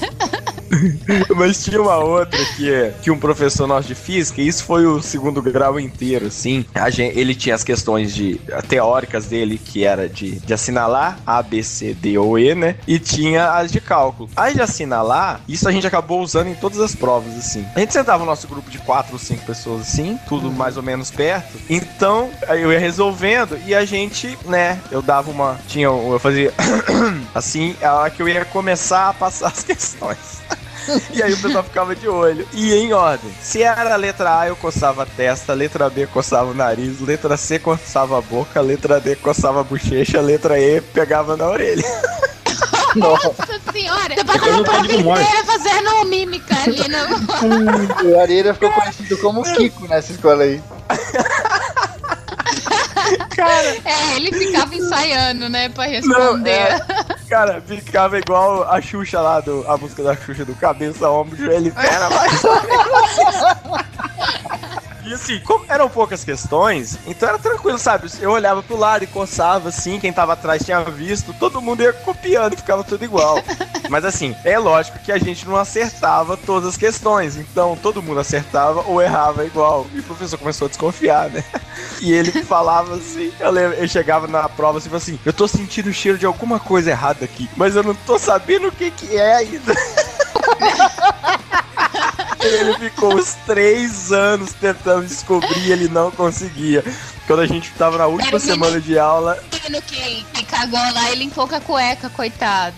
Mas 1.35 1.63
tinha 1.63 1.81
uma 1.81 1.97
outra 1.97 2.43
que, 2.55 2.71
é- 2.71 2.93
que 3.01 3.11
um 3.11 3.19
professor 3.19 3.67
nosso 3.67 3.87
de 3.87 3.95
física, 3.95 4.41
e 4.41 4.47
isso 4.47 4.63
foi 4.63 4.85
o 4.85 5.01
segundo 5.01 5.41
grau 5.41 5.79
inteiro, 5.79 6.27
assim. 6.27 6.65
A 6.73 6.89
gente, 6.89 7.17
ele 7.17 7.33
tinha 7.33 7.55
as 7.55 7.63
questões 7.63 8.13
de 8.13 8.39
teóricas 8.67 9.25
dele, 9.25 9.57
que 9.57 9.83
era 9.83 10.07
de, 10.07 10.39
de 10.39 10.53
assinalar 10.53 11.19
A, 11.25 11.41
B, 11.41 11.63
C, 11.63 11.93
D 11.93 12.17
ou 12.17 12.37
E, 12.37 12.53
né? 12.53 12.75
E 12.87 12.99
tinha 12.99 13.51
as 13.53 13.71
de 13.71 13.79
cálculo. 13.81 14.29
As 14.35 14.53
de 14.53 14.61
assinalar, 14.61 15.41
isso 15.47 15.67
a 15.67 15.71
gente 15.71 15.87
acabou 15.87 16.21
usando 16.21 16.47
em 16.47 16.55
todas 16.55 16.79
as 16.79 16.95
provas, 16.95 17.35
assim. 17.37 17.65
A 17.75 17.79
gente 17.79 17.93
sentava 17.93 18.19
no 18.19 18.25
nosso 18.25 18.47
grupo 18.47 18.69
de 18.69 18.77
quatro 18.79 19.13
ou 19.13 19.19
cinco 19.19 19.45
pessoas, 19.45 19.81
assim, 19.81 20.19
tudo 20.27 20.51
mais 20.51 20.77
ou 20.77 20.83
menos 20.83 21.09
perto. 21.09 21.57
Então, 21.69 22.29
eu 22.49 22.71
ia 22.71 22.79
resolvendo 22.79 23.57
e 23.65 23.73
a 23.73 23.85
gente, 23.85 24.37
né, 24.45 24.79
eu 24.91 25.01
dava 25.01 25.31
uma. 25.31 25.59
Tinha, 25.67 25.87
eu 25.87 26.19
fazia 26.19 26.53
assim, 27.33 27.75
a 27.81 27.93
hora 27.93 28.09
que 28.09 28.21
eu 28.21 28.27
ia 28.29 28.45
começar 28.45 29.09
a 29.09 29.13
passar 29.13 29.47
as 29.47 29.63
questões. 29.63 30.39
E 31.13 31.23
aí 31.23 31.33
o 31.33 31.37
pessoal 31.37 31.63
ficava 31.63 31.95
de 31.95 32.07
olho. 32.07 32.47
E 32.53 32.73
em 32.73 32.93
ordem. 32.93 33.31
Se 33.41 33.61
era 33.63 33.93
a 33.93 33.97
letra 33.97 34.39
A, 34.39 34.47
eu 34.47 34.55
coçava 34.55 35.03
a 35.03 35.05
testa, 35.05 35.53
letra 35.53 35.89
B 35.89 36.07
coçava 36.07 36.51
o 36.51 36.53
nariz, 36.53 36.99
letra 37.01 37.35
C 37.37 37.59
coçava 37.59 38.17
a 38.17 38.21
boca, 38.21 38.61
letra 38.61 38.99
D 38.99 39.15
coçava 39.15 39.61
a 39.61 39.63
bochecha, 39.63 40.21
letra 40.21 40.59
E 40.59 40.81
pegava 40.81 41.35
na 41.35 41.47
orelha. 41.47 41.83
Nossa 42.95 43.33
senhora. 43.71 44.15
Você 44.15 44.23
passava 44.23 44.51
no 44.51 44.61
a 44.61 44.63
prova 44.63 44.77
código 44.79 45.03
Morse. 45.03 45.23
inteira 45.23 45.45
fazendo 45.45 46.05
mímica 46.05 46.55
ali 46.63 46.87
no... 46.87 48.09
O 48.09 48.19
Areira 48.19 48.53
ficou 48.53 48.71
conhecido 48.71 49.17
como 49.19 49.43
Kiko 49.43 49.87
nessa 49.87 50.11
escola 50.11 50.43
aí. 50.43 50.61
É, 53.85 54.15
ele 54.17 54.31
ficava 54.33 54.75
ensaiando, 54.75 55.49
né, 55.49 55.69
pra 55.69 55.85
responder. 55.85 56.49
é. 56.51 56.79
Cara, 57.29 57.61
ficava 57.61 58.19
igual 58.19 58.69
a 58.69 58.81
Xuxa 58.81 59.21
lá, 59.21 59.39
do, 59.39 59.65
a 59.67 59.77
música 59.77 60.03
da 60.03 60.15
Xuxa 60.15 60.43
do 60.45 60.53
cabeça, 60.55 61.09
ombro, 61.09 61.37
joelho 61.37 61.67
e 61.67 61.71
perna, 61.71 62.09
menos. 62.09 62.41
E 65.09 65.13
assim, 65.13 65.39
como 65.39 65.65
eram 65.67 65.89
poucas 65.89 66.23
questões, 66.23 66.99
então 67.07 67.27
era 67.27 67.39
tranquilo, 67.39 67.79
sabe? 67.79 68.07
Eu 68.19 68.29
olhava 68.29 68.61
pro 68.61 68.77
lado 68.77 69.03
e 69.03 69.07
coçava 69.07 69.69
assim, 69.69 69.99
quem 69.99 70.13
tava 70.13 70.33
atrás 70.33 70.63
tinha 70.63 70.83
visto, 70.83 71.33
todo 71.33 71.59
mundo 71.59 71.81
ia 71.81 71.91
copiando 71.91 72.53
e 72.53 72.57
ficava 72.57 72.83
tudo 72.83 73.03
igual. 73.03 73.41
Mas 73.89 74.05
assim, 74.05 74.35
é 74.43 74.59
lógico 74.59 74.99
que 74.99 75.11
a 75.11 75.17
gente 75.17 75.47
não 75.47 75.55
acertava 75.55 76.37
todas 76.37 76.69
as 76.69 76.77
questões, 76.77 77.37
então 77.37 77.75
todo 77.81 78.03
mundo 78.03 78.19
acertava 78.19 78.83
ou 78.85 79.01
errava 79.01 79.43
igual. 79.43 79.87
E 79.95 79.99
o 79.99 80.03
professor 80.03 80.37
começou 80.37 80.67
a 80.67 80.69
desconfiar, 80.69 81.27
né? 81.31 81.43
E 82.01 82.13
ele 82.13 82.31
falava 82.43 82.95
assim, 82.95 83.31
eu 83.39 83.49
lembro, 83.49 83.77
ele 83.77 83.87
chegava 83.87 84.27
na 84.27 84.47
prova 84.47 84.77
assim, 84.77 84.89
falava 84.89 85.03
assim, 85.03 85.19
eu 85.25 85.33
tô 85.33 85.47
sentindo 85.47 85.89
o 85.89 85.93
cheiro 85.93 86.17
de 86.17 86.25
alguma 86.25 86.59
coisa 86.59 86.91
errada 86.91 87.25
aqui, 87.25 87.49
mas 87.57 87.75
eu 87.75 87.83
não 87.83 87.95
tô 87.95 88.19
sabendo 88.19 88.67
o 88.67 88.71
que 88.71 88.91
que 88.91 89.17
é 89.17 89.35
ainda. 89.35 89.73
Ele 92.41 92.73
ficou 92.75 93.15
uns 93.15 93.35
três 93.45 94.11
anos 94.11 94.53
tentando 94.53 95.05
descobrir 95.05 95.71
ele 95.71 95.89
não 95.89 96.09
conseguia. 96.09 96.83
Quando 97.29 97.41
a 97.41 97.45
gente 97.45 97.69
tava 97.73 97.95
na 97.99 98.07
última 98.07 98.29
Era 98.29 98.39
semana 98.39 98.81
de 98.81 98.97
aula, 98.97 99.37
O 99.53 99.55
menino 99.63 99.83
que, 99.83 100.25
que 100.33 100.43
cagou 100.45 100.79
lá 100.79 101.11
e 101.11 101.15
limpou 101.15 101.47
com 101.47 101.53
a 101.53 101.61
cueca, 101.61 102.09
coitado. 102.09 102.75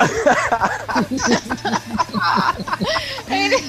Ele- 3.30 3.64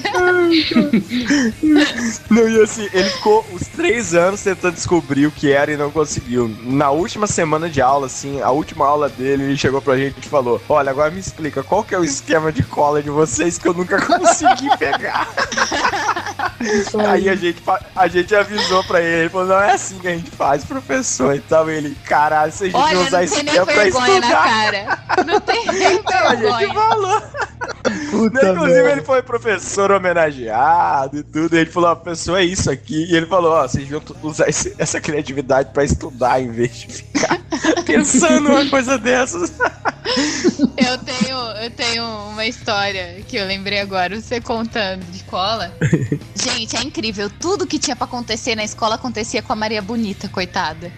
não 2.29 2.49
e 2.49 2.61
assim, 2.61 2.89
ele 2.91 3.09
ficou 3.11 3.45
uns 3.53 3.65
três 3.67 4.13
anos 4.13 4.41
tentando 4.43 4.73
descobrir 4.73 5.25
o 5.25 5.31
que 5.31 5.53
era 5.53 5.71
e 5.71 5.77
não 5.77 5.89
conseguiu. 5.89 6.53
Na 6.63 6.91
última 6.91 7.27
semana 7.27 7.69
de 7.69 7.81
aula, 7.81 8.07
assim, 8.07 8.41
a 8.41 8.51
última 8.51 8.85
aula 8.85 9.07
dele, 9.07 9.43
ele 9.43 9.57
chegou 9.57 9.81
pra 9.81 9.95
gente 9.97 10.17
e 10.19 10.29
falou: 10.29 10.61
Olha, 10.67 10.89
agora 10.91 11.09
me 11.11 11.19
explica, 11.21 11.63
qual 11.63 11.85
que 11.85 11.95
é 11.95 11.97
o 11.99 12.03
esquema 12.03 12.51
de 12.51 12.61
cola 12.61 13.01
de 13.01 13.09
vocês 13.09 13.57
que 13.57 13.69
eu 13.69 13.73
nunca 13.73 14.01
consegui 14.05 14.67
pegar? 14.77 15.29
Aí 17.09 17.29
a 17.29 17.35
gente, 17.35 17.61
a 17.95 18.07
gente 18.07 18.35
avisou 18.35 18.83
pra 18.83 19.01
ele, 19.01 19.21
ele 19.21 19.29
falou, 19.29 19.47
não 19.47 19.59
é 19.61 19.71
assim 19.73 19.97
que 19.99 20.07
a 20.07 20.15
gente 20.15 20.31
faz, 20.31 20.63
professor. 20.81 21.35
Então 21.35 21.69
ele, 21.69 21.95
caralho, 22.05 22.51
vocês 22.51 22.71
deviam 22.71 22.87
Olha, 22.89 22.99
usar 22.99 23.21
não 23.21 23.27
tem 23.29 23.43
nem 23.43 23.53
pra 23.53 23.73
vergonha 23.73 24.19
na 24.19 24.27
estudar. 24.27 24.43
cara. 24.43 24.99
Não 25.25 25.39
tem 25.41 25.65
nem 25.71 25.75
A 25.75 26.35
gente 26.35 26.41
vergonha. 26.41 26.73
falou. 26.73 27.21
Puta 28.09 28.39
Inclusive, 28.49 28.73
merda. 28.73 28.91
ele 28.91 29.01
foi 29.01 29.21
professor 29.23 29.91
homenageado 29.91 31.17
e 31.17 31.23
tudo. 31.23 31.55
E 31.55 31.59
ele 31.59 31.69
falou: 31.71 31.89
a 31.89 31.95
pessoa 31.95 32.39
é 32.39 32.43
isso 32.45 32.69
aqui. 32.69 33.05
E 33.11 33.15
ele 33.15 33.25
falou: 33.25 33.51
Ó, 33.51 33.61
vocês 33.61 33.83
deviam 33.83 33.99
tu- 34.01 34.15
usar 34.23 34.47
esse- 34.49 34.73
essa 34.77 34.99
criatividade 35.01 35.69
pra 35.73 35.83
estudar 35.83 36.41
em 36.41 36.51
vez 36.51 36.71
de 36.75 36.87
ficar 36.87 37.39
pensando 37.85 38.49
uma 38.49 38.65
coisa 38.69 38.97
dessas. 38.97 39.53
Eu 40.77 40.97
tenho, 40.99 41.37
eu 41.63 41.71
tenho 41.71 42.03
uma 42.29 42.45
história 42.45 43.23
que 43.27 43.35
eu 43.37 43.45
lembrei 43.47 43.79
agora, 43.79 44.19
você 44.19 44.39
contando 44.41 45.03
de 45.05 45.17
escola. 45.17 45.71
Gente, 46.35 46.75
é 46.75 46.81
incrível. 46.83 47.31
Tudo 47.39 47.65
que 47.65 47.79
tinha 47.79 47.95
pra 47.95 48.05
acontecer 48.05 48.53
na 48.53 48.63
escola 48.63 48.95
acontecia 48.95 49.41
com 49.41 49.53
a 49.53 49.55
Maria 49.55 49.81
Bonita, 49.81 50.27
coitada. 50.27 50.91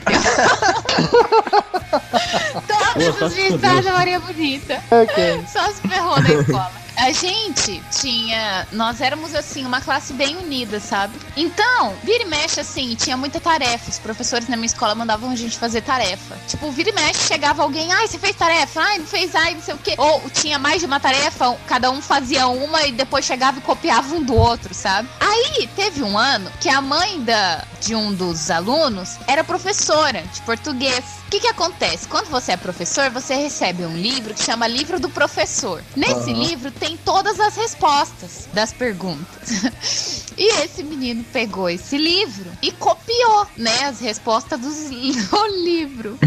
Todos 2.93 3.21
os 3.21 3.35
dias 3.35 3.61
da 3.61 3.73
Maria 3.93 4.19
Bonita. 4.19 4.81
Ok. 4.91 5.43
Só 5.51 5.71
se 5.71 5.87
ferrou 5.87 6.19
na 6.21 6.29
escola. 6.33 6.71
A 6.97 7.11
gente 7.11 7.83
tinha. 7.91 8.67
Nós 8.71 9.01
éramos, 9.01 9.35
assim, 9.35 9.65
uma 9.65 9.81
classe 9.81 10.13
bem 10.13 10.37
unida, 10.37 10.79
sabe? 10.79 11.13
Então, 11.35 11.93
vira 12.03 12.23
e 12.23 12.27
mexe, 12.27 12.59
assim, 12.59 12.95
tinha 12.95 13.17
muita 13.17 13.39
tarefa. 13.39 13.89
Os 13.89 13.99
professores 13.99 14.47
na 14.47 14.55
minha 14.55 14.67
escola 14.67 14.95
mandavam 14.95 15.29
a 15.29 15.35
gente 15.35 15.57
fazer 15.57 15.81
tarefa. 15.81 16.37
Tipo, 16.47 16.71
vira 16.71 16.89
e 16.89 16.93
mexe, 16.93 17.27
chegava 17.27 17.63
alguém, 17.63 17.91
ai, 17.91 18.07
você 18.07 18.17
fez 18.17 18.35
tarefa? 18.35 18.81
Ai, 18.81 18.99
não 18.99 19.05
fez, 19.05 19.35
ai, 19.35 19.55
não 19.55 19.61
sei 19.61 19.73
o 19.73 19.77
quê. 19.77 19.95
Ou 19.97 20.21
tinha 20.29 20.57
mais 20.57 20.79
de 20.79 20.85
uma 20.85 20.99
tarefa, 20.99 21.55
cada 21.67 21.91
um 21.91 22.01
fazia 22.01 22.47
uma 22.47 22.85
e 22.85 22.91
depois 22.91 23.25
chegava 23.25 23.59
e 23.59 23.61
copiava 23.61 24.15
um 24.15 24.23
do 24.23 24.35
outro, 24.35 24.73
sabe? 24.73 25.09
Aí 25.19 25.69
teve 25.75 26.01
um 26.01 26.17
ano 26.17 26.49
que 26.61 26.69
a 26.69 26.81
mãe 26.81 27.21
da, 27.21 27.63
de 27.81 27.93
um 27.93 28.13
dos 28.13 28.49
alunos 28.49 29.17
era 29.27 29.43
professora 29.43 30.21
de 30.33 30.41
português. 30.41 31.03
O 31.35 31.37
que, 31.37 31.47
que 31.47 31.47
acontece? 31.49 32.07
Quando 32.07 32.27
você 32.27 32.53
é 32.53 32.57
professor, 32.57 33.09
você 33.09 33.35
recebe 33.35 33.85
um 33.85 33.93
livro 33.93 34.33
que 34.33 34.41
chama 34.41 34.69
Livro 34.69 35.01
do 35.01 35.09
Professor. 35.09 35.83
Nesse 35.93 36.31
livro 36.31 36.71
tem 36.71 36.95
todas 36.95 37.41
as 37.41 37.57
respostas 37.57 38.47
das 38.53 38.71
perguntas. 38.71 40.15
E 40.37 40.51
esse 40.63 40.83
menino 40.83 41.23
pegou 41.31 41.69
esse 41.69 41.97
livro 41.97 42.51
e 42.61 42.71
copiou, 42.71 43.47
né, 43.55 43.85
as 43.85 43.99
respostas 43.99 44.59
do 44.59 45.47
livro. 45.63 46.19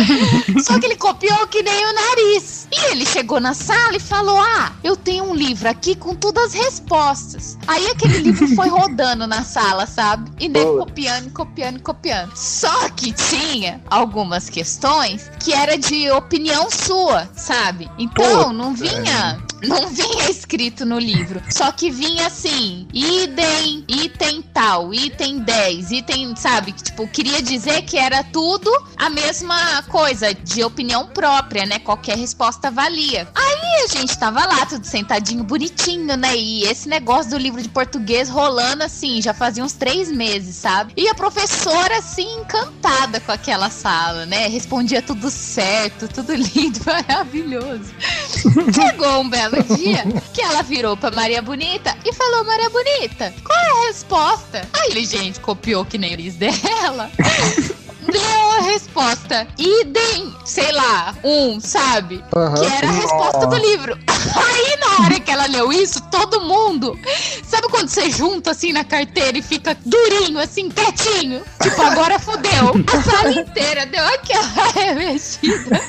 Só 0.62 0.78
que 0.78 0.86
ele 0.86 0.96
copiou 0.96 1.46
que 1.46 1.62
nem 1.62 1.86
o 1.86 1.92
nariz. 1.94 2.68
E 2.70 2.92
ele 2.92 3.06
chegou 3.06 3.40
na 3.40 3.54
sala 3.54 3.96
e 3.96 4.00
falou: 4.00 4.38
Ah, 4.38 4.72
eu 4.82 4.96
tenho 4.96 5.24
um 5.24 5.34
livro 5.34 5.68
aqui 5.68 5.94
com 5.94 6.14
todas 6.14 6.44
as 6.44 6.54
respostas. 6.54 7.56
Aí 7.66 7.86
aquele 7.88 8.18
livro 8.18 8.46
foi 8.54 8.68
rodando 8.68 9.26
na 9.26 9.42
sala, 9.42 9.86
sabe? 9.86 10.30
E 10.38 10.48
nem 10.48 10.64
Boa. 10.64 10.80
copiando, 10.80 11.30
copiando, 11.30 11.80
copiando. 11.80 12.36
Só 12.36 12.88
que 12.90 13.12
tinha 13.12 13.80
algumas 13.88 14.50
questões 14.54 15.28
que 15.40 15.52
era 15.52 15.76
de 15.76 16.08
opinião 16.12 16.70
sua, 16.70 17.28
sabe? 17.34 17.90
Então 17.98 18.52
não 18.52 18.72
vinha. 18.72 19.42
Não 19.68 19.88
vinha 19.88 20.30
escrito 20.30 20.84
no 20.86 20.98
livro. 20.98 21.42
Só 21.50 21.70
que 21.72 21.90
vinha 21.90 22.26
assim: 22.26 22.86
idem, 22.92 23.84
item 23.88 24.42
tal, 24.42 24.92
item 24.94 25.38
10, 25.40 25.90
item, 25.90 26.36
sabe? 26.36 26.72
Que, 26.72 26.84
Tipo, 26.94 27.08
queria 27.08 27.42
dizer 27.42 27.82
que 27.82 27.98
era 27.98 28.22
tudo 28.22 28.70
a 28.96 29.10
mesma 29.10 29.82
coisa, 29.88 30.32
de 30.32 30.62
opinião 30.62 31.08
própria, 31.08 31.66
né? 31.66 31.80
Qualquer 31.80 32.16
resposta 32.16 32.70
valia. 32.70 33.26
Aí 33.34 33.84
a 33.84 33.88
gente 33.88 34.16
tava 34.16 34.46
lá, 34.46 34.64
tudo 34.64 34.84
sentadinho, 34.86 35.42
bonitinho, 35.42 36.16
né? 36.16 36.36
E 36.36 36.62
esse 36.62 36.88
negócio 36.88 37.32
do 37.32 37.36
livro 37.36 37.60
de 37.60 37.68
português 37.68 38.28
rolando 38.28 38.84
assim, 38.84 39.20
já 39.20 39.34
fazia 39.34 39.64
uns 39.64 39.72
três 39.72 40.08
meses, 40.08 40.54
sabe? 40.54 40.92
E 40.96 41.08
a 41.08 41.14
professora, 41.16 41.98
assim, 41.98 42.40
encantada 42.40 43.18
com 43.18 43.32
aquela 43.32 43.68
sala, 43.70 44.24
né? 44.24 44.46
Respondia 44.46 45.02
tudo 45.02 45.28
certo, 45.28 46.06
tudo 46.06 46.32
lindo, 46.36 46.78
maravilhoso. 46.86 47.92
Chegou 48.72 49.20
um 49.20 49.28
belo 49.28 49.53
dia 49.62 50.04
que 50.32 50.40
ela 50.40 50.62
virou 50.62 50.96
pra 50.96 51.10
Maria 51.10 51.42
Bonita 51.42 51.96
e 52.04 52.12
falou: 52.12 52.44
Maria 52.44 52.70
Bonita, 52.70 53.32
qual 53.44 53.58
é 53.58 53.70
a 53.70 53.86
resposta? 53.88 54.68
Aí 54.72 54.90
ele, 54.90 55.04
gente, 55.04 55.40
copiou 55.40 55.84
que 55.84 55.98
nem 55.98 56.14
nariz 56.14 56.36
dela. 56.36 57.10
Deu 58.04 58.50
a 58.50 58.60
resposta. 58.60 59.48
Idem, 59.58 60.32
sei 60.44 60.70
lá, 60.72 61.14
um, 61.24 61.58
sabe? 61.58 62.22
Aham. 62.36 62.54
Que 62.54 62.66
era 62.66 62.88
a 62.88 62.92
resposta 62.92 63.46
do 63.46 63.56
livro. 63.56 63.98
Aí, 64.06 64.76
na 64.78 65.04
hora 65.04 65.20
que 65.20 65.30
ela 65.30 65.46
leu 65.46 65.72
isso, 65.72 66.00
todo 66.10 66.40
mundo. 66.42 66.98
Sabe 67.46 67.68
quando 67.68 67.88
você 67.88 68.10
junta 68.10 68.50
assim 68.50 68.72
na 68.72 68.84
carteira 68.84 69.38
e 69.38 69.42
fica 69.42 69.76
durinho, 69.84 70.38
assim, 70.38 70.68
quietinho? 70.68 71.42
Tipo, 71.62 71.82
agora 71.82 72.18
fodeu. 72.18 72.74
A 72.92 73.02
sala 73.02 73.32
inteira 73.32 73.86
deu 73.86 74.04
aquela 74.06 74.68
revestida. 74.74 75.80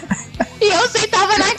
E 0.61 0.65
eu 0.65 0.89
sentava 0.89 1.37
na 1.37 1.53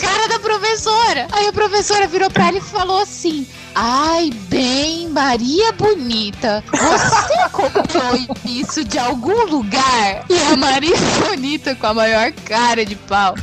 professora. 1.77 2.07
Aí 2.07 2.07
a 2.07 2.07
professora 2.07 2.07
virou 2.07 2.31
pra 2.31 2.49
ela 2.49 2.59
e 2.59 2.61
falou 2.61 3.01
assim: 3.01 3.47
Ai, 3.75 4.31
bem, 4.49 5.09
Maria 5.09 5.73
Bonita, 5.73 6.65
você 6.71 7.49
copiou 7.53 8.27
isso 8.45 8.85
de 8.85 8.99
algum 8.99 9.45
lugar? 9.47 10.25
E 10.29 10.53
a 10.53 10.57
Maria 10.57 10.97
Bonita, 11.29 11.75
com 11.75 11.87
a 11.87 11.95
maior 11.95 12.33
cara 12.33 12.85
de 12.85 12.97
pau, 12.97 13.35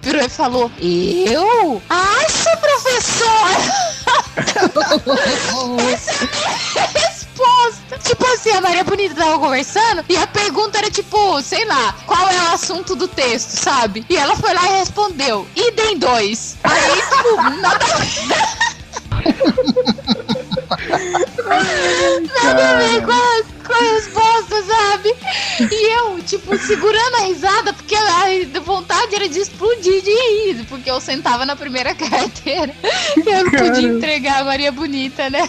virou 0.00 0.22
e 0.22 0.28
falou: 0.28 0.70
Eu? 0.80 1.82
Acho, 1.88 2.48
professora! 2.58 3.72
Tipo 8.02 8.26
assim, 8.26 8.50
a 8.50 8.60
Maria 8.60 8.84
Bonita 8.84 9.14
tava 9.14 9.38
conversando 9.38 10.04
e 10.08 10.16
a 10.16 10.26
pergunta 10.26 10.78
era 10.78 10.90
tipo, 10.90 11.40
sei 11.42 11.64
lá, 11.64 11.94
qual 12.06 12.28
é 12.28 12.42
o 12.50 12.54
assunto 12.54 12.94
do 12.96 13.06
texto, 13.08 13.50
sabe? 13.50 14.04
E 14.08 14.16
ela 14.16 14.36
foi 14.36 14.52
lá 14.52 14.64
e 14.70 14.78
respondeu, 14.78 15.46
idem 15.54 15.98
dois. 15.98 16.56
Aí, 16.64 17.02
tipo, 17.02 17.36
nada 17.60 17.86
Nada 22.42 22.70
a 22.70 22.78
ver 22.78 23.02
com 23.02 23.12
a, 23.12 23.42
com 23.66 23.72
a 23.72 23.92
resposta, 23.94 24.62
sabe? 24.64 25.14
E 25.70 25.94
eu, 25.94 26.22
tipo, 26.22 26.56
segurando 26.58 27.16
a 27.16 27.20
risada, 27.26 27.72
porque 27.72 27.94
a 27.94 28.60
vontade 28.60 29.14
era 29.14 29.28
de 29.28 29.38
explodir 29.38 30.02
de 30.02 30.10
rir, 30.10 30.64
porque 30.68 30.90
eu 30.90 31.00
sentava 31.00 31.44
na 31.44 31.56
primeira 31.56 31.94
carteira 31.96 32.74
e 33.16 33.28
eu 33.28 33.44
não 33.44 33.50
podia 33.50 33.88
entregar 33.88 34.40
a 34.40 34.44
Maria 34.44 34.72
Bonita, 34.72 35.28
né? 35.30 35.48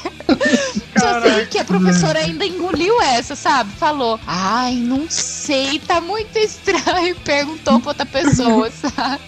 Só 0.97 1.21
sei 1.21 1.45
que 1.47 1.59
a 1.59 1.65
professora 1.65 2.19
ainda 2.19 2.45
engoliu 2.45 3.01
essa, 3.01 3.35
sabe? 3.35 3.71
Falou, 3.73 4.19
ai, 4.27 4.75
não 4.75 5.09
sei, 5.09 5.79
tá 5.79 5.99
muito 5.99 6.37
estranho. 6.37 7.07
E 7.07 7.13
perguntou 7.25 7.79
pra 7.79 7.89
outra 7.89 8.05
pessoa, 8.05 8.69
sabe? 8.71 9.21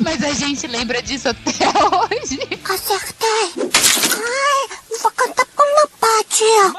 Mas 0.00 0.22
a 0.22 0.32
gente 0.32 0.66
lembra 0.66 1.00
disso 1.02 1.28
até 1.28 1.50
hoje. 1.50 2.40
Acertei. 2.64 3.70
Ai, 4.16 4.78
vou 4.98 5.10
cantar 5.12 5.46
com 5.46 5.53
meu 5.62 5.88
pai, 6.00 6.24
tia. 6.28 6.72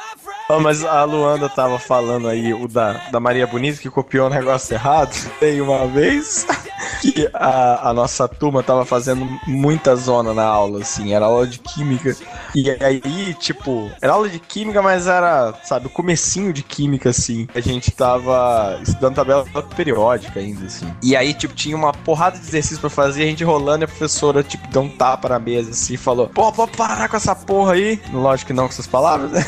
Ó, 0.48 0.60
mas 0.60 0.84
a 0.84 1.04
Luanda 1.04 1.50
tava 1.50 1.80
falando 1.80 2.28
aí 2.28 2.54
o 2.54 2.68
da, 2.68 2.94
da 3.12 3.20
Maria 3.20 3.48
Bonita 3.48 3.80
que 3.80 3.90
copiou 3.90 4.28
o 4.28 4.30
negócio 4.30 4.76
errado. 4.76 5.16
Tem 5.40 5.60
uma 5.60 5.88
vez 5.88 6.46
que 7.02 7.28
a, 7.34 7.90
a 7.90 7.94
nossa 7.94 8.28
turma 8.28 8.62
tava 8.62 8.86
fazendo 8.86 9.28
muita 9.48 9.96
zona 9.96 10.34
na 10.34 10.44
aula, 10.44 10.82
assim, 10.82 11.14
era 11.14 11.26
aula 11.26 11.48
de 11.48 11.58
química. 11.60 12.16
E 12.54 12.70
aí, 12.70 13.34
tipo, 13.34 13.92
era 14.02 14.14
aula 14.14 14.30
de 14.30 14.40
química, 14.40 14.82
mas 14.82 15.08
era, 15.08 15.54
sabe, 15.64 15.88
o 15.88 15.90
comecinho 15.90 16.54
de 16.54 16.62
química, 16.62 17.10
assim. 17.10 17.48
A 17.56 17.60
gente 17.60 17.92
tava 17.92 18.80
estudando 18.84 19.16
tabela 19.16 19.46
periódica 19.76 20.40
ainda, 20.40 20.66
assim. 20.66 20.92
E 21.02 21.16
aí, 21.16 21.34
tipo, 21.34 21.56
tinha 21.56 21.76
uma 21.76 21.92
porrada 21.92 22.38
de 22.38 22.46
exercício 22.48 22.80
pra 22.80 22.90
fazer, 22.90 23.24
a 23.24 23.26
gente 23.26 23.44
rolando 23.44 23.84
e 23.84 23.86
a 23.86 23.88
professora, 23.88 24.44
tipo, 24.44 24.68
deu 24.68 24.84
um 24.84 24.90
tapa 24.90 25.28
na 25.28 25.40
mesa, 25.40 25.72
assim, 25.72 25.98
falou: 25.98 26.30
Pô, 26.30 26.52
pode 26.52 26.78
parar 26.78 27.10
com 27.10 27.18
essa 27.18 27.36
porra 27.36 27.74
aí. 27.74 28.00
Lógico 28.14 28.48
que 28.48 28.54
não 28.54 28.70
essas 28.76 28.88
palavras, 28.88 29.32
né? 29.32 29.46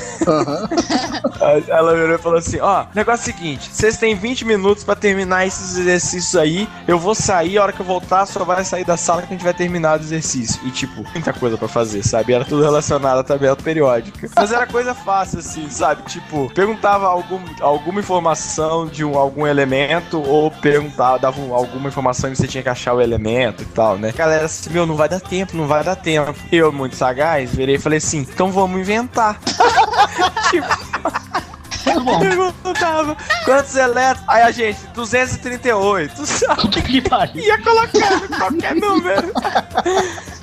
Aí 1.42 1.64
Ela 1.68 1.94
virou 1.96 2.16
e 2.16 2.18
falou 2.18 2.38
assim: 2.40 2.60
Ó, 2.60 2.86
negócio 2.94 3.30
é 3.30 3.34
o 3.34 3.36
seguinte, 3.38 3.70
vocês 3.72 3.98
têm 3.98 4.16
20 4.16 4.46
minutos 4.46 4.84
pra 4.84 4.96
terminar 4.96 5.46
esses 5.46 5.78
exercícios 5.78 6.36
aí. 6.36 6.68
Eu 6.88 6.98
vou 7.00 7.14
sair, 7.16 7.58
a 7.58 7.64
hora 7.64 7.74
que 7.74 7.80
eu 7.80 7.86
voltar, 7.86 8.26
só 8.26 8.44
vai 8.44 8.64
sair 8.64 8.86
da 8.86 8.98
sala 8.98 9.22
que 9.22 9.28
a 9.28 9.32
gente 9.32 9.44
vai 9.44 9.54
terminar 9.54 10.00
o 10.00 10.02
exercício. 10.02 10.60
E, 10.66 10.72
tipo, 10.72 11.04
muita 11.14 11.34
coisa 11.34 11.58
pra 11.58 11.68
fazer, 11.68 12.04
sabe? 12.04 12.34
Era 12.34 12.46
tudo 12.46 12.64
relacionado 12.64 13.20
à 13.20 13.24
tabela 13.24 13.56
periódica. 13.56 14.30
Mas 14.36 14.52
era 14.52 14.66
coisa 14.66 14.94
fácil, 14.94 15.40
assim, 15.40 15.70
sabe? 15.70 16.02
Tipo, 16.04 16.52
perguntava 16.54 17.08
algum, 17.08 17.40
alguma 17.62 18.00
informação 18.00 18.86
de 18.88 19.04
um, 19.04 19.18
algum 19.18 19.46
elemento, 19.46 20.22
ou 20.22 20.50
perguntava, 20.52 21.20
dava 21.20 21.40
um- 21.40 21.54
alguma 21.54 21.90
informação 21.90 22.32
e 22.32 22.36
você 22.36 22.48
tinha 22.48 22.64
que 22.64 22.70
achar 22.70 22.94
o 22.94 23.02
elemento 23.02 23.64
e 23.64 23.66
tal, 23.66 23.98
né? 23.98 24.12
Galera, 24.16 24.46
assim, 24.46 24.70
meu, 24.70 24.86
não 24.86 24.96
vai 24.96 25.10
dar 25.10 25.20
tempo, 25.20 25.56
não 25.56 25.68
vai 25.68 25.84
dar 25.84 25.96
tempo. 25.96 26.34
Eu, 26.52 26.72
muito 26.72 26.96
sagaz, 26.96 27.54
virei 27.54 27.76
e 27.76 27.80
falei 27.80 27.98
assim: 27.98 28.20
então 28.20 28.52
vamos 28.52 28.80
inventar. 28.80 29.07
Tá 31.88 32.00
bom. 32.02 32.20
Perguntava 32.20 33.18
quantos 33.46 33.76
elétrons. 33.76 34.26
Aí 34.28 34.42
a 34.42 34.52
gente, 34.52 34.80
238, 34.94 36.26
sabe? 36.26 36.82
Que 36.82 37.02
pariu. 37.02 37.44
Ia 37.44 37.62
colocando 37.62 38.28
qualquer 38.38 38.76
número. 38.76 39.32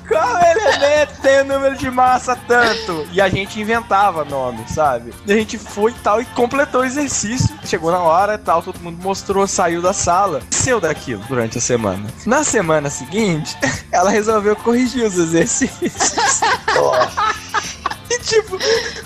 Qual 0.07 0.43
elemento 0.43 1.21
tem 1.21 1.41
o 1.41 1.45
número 1.45 1.77
de 1.77 1.89
massa 1.89 2.35
tanto? 2.47 3.07
E 3.11 3.19
a 3.19 3.29
gente 3.29 3.59
inventava 3.59 4.23
nome, 4.23 4.63
sabe? 4.67 5.13
E 5.25 5.33
a 5.33 5.35
gente 5.35 5.57
foi 5.57 5.91
e 5.91 5.95
tal 5.95 6.21
e 6.21 6.25
completou 6.25 6.81
o 6.81 6.85
exercício. 6.85 7.55
Chegou 7.63 7.91
na 7.91 7.99
hora 7.99 8.35
e 8.35 8.37
tal, 8.37 8.61
todo 8.61 8.79
mundo 8.79 9.01
mostrou, 9.01 9.47
saiu 9.47 9.81
da 9.81 9.93
sala. 9.93 10.41
Seu 10.51 10.79
daquilo 10.79 11.23
durante 11.27 11.57
a 11.57 11.61
semana. 11.61 12.05
Na 12.25 12.43
semana 12.43 12.89
seguinte, 12.89 13.57
ela 13.91 14.09
resolveu 14.09 14.55
corrigir 14.55 15.05
os 15.05 15.17
exercícios. 15.17 16.11
E 18.15 18.19
tipo, 18.19 18.57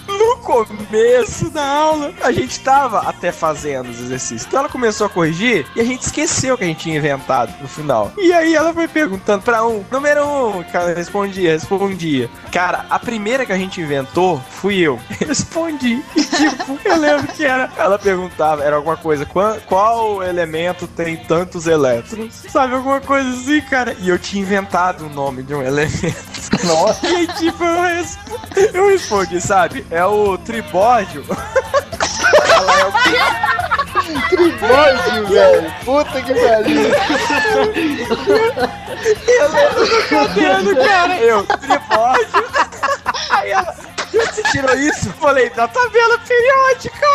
no 0.07 0.37
começo 0.37 1.49
da 1.49 1.65
aula, 1.65 2.13
a 2.21 2.31
gente 2.31 2.59
tava 2.59 2.99
até 2.99 3.31
fazendo 3.31 3.89
os 3.89 3.99
exercícios. 3.99 4.45
Então 4.45 4.59
ela 4.59 4.69
começou 4.69 5.07
a 5.07 5.09
corrigir 5.09 5.65
e 5.75 5.81
a 5.81 5.83
gente 5.83 6.01
esqueceu 6.01 6.57
que 6.57 6.63
a 6.63 6.67
gente 6.67 6.81
tinha 6.81 6.97
inventado 6.97 7.53
no 7.61 7.67
final. 7.67 8.11
E 8.17 8.33
aí 8.33 8.55
ela 8.55 8.73
foi 8.73 8.87
perguntando 8.87 9.43
pra 9.43 9.65
um, 9.65 9.83
número 9.91 10.25
um, 10.25 10.63
cara, 10.63 10.93
respondia, 10.93 11.51
respondia. 11.51 12.29
Cara, 12.51 12.85
a 12.89 12.97
primeira 12.97 13.45
que 13.45 13.51
a 13.51 13.57
gente 13.57 13.79
inventou 13.79 14.41
fui 14.49 14.79
eu. 14.81 14.99
Respondi. 15.27 16.03
E 16.15 16.23
tipo, 16.23 16.79
eu 16.83 16.97
lembro 16.97 17.27
que 17.33 17.45
era. 17.45 17.69
Ela 17.77 17.99
perguntava, 17.99 18.63
era 18.63 18.75
alguma 18.75 18.97
coisa, 18.97 19.25
qual, 19.25 19.55
qual 19.67 20.23
elemento 20.23 20.87
tem 20.87 21.17
tantos 21.17 21.67
elétrons? 21.67 22.33
Sabe, 22.49 22.73
alguma 22.75 22.99
coisa 23.01 23.29
assim, 23.29 23.61
cara. 23.61 23.95
E 23.99 24.09
eu 24.09 24.17
tinha 24.17 24.41
inventado 24.41 25.05
o 25.05 25.09
nome 25.09 25.43
de 25.43 25.53
um 25.53 25.61
elemento. 25.61 26.19
Nossa. 26.65 27.07
E 27.07 27.15
aí, 27.15 27.27
tipo, 27.27 27.63
eu, 27.63 27.81
resp- 27.83 28.19
eu 28.73 28.87
respondi, 28.89 29.39
sabe? 29.41 29.85
É 29.91 30.03
o 30.05 30.37
tribódio. 30.37 31.23
Ela 32.51 32.79
é 32.79 32.85
o 32.85 32.91
Tribódio, 34.29 35.27
velho. 35.27 35.73
Puta 35.85 36.21
que 36.21 36.33
pariu. 36.33 36.91
Eu 39.27 39.51
lembro 39.51 39.85
do 39.85 40.03
cabelo, 40.09 40.75
cara. 40.75 41.17
Eu, 41.17 41.43
tribódio. 41.43 42.27
Aí 43.29 43.51
ela, 43.51 43.75
você 44.11 44.43
tirou 44.43 44.75
isso? 44.75 45.07
Eu 45.07 45.13
falei, 45.13 45.49
da 45.51 45.67
tabela 45.67 46.19
periódica. 46.19 47.07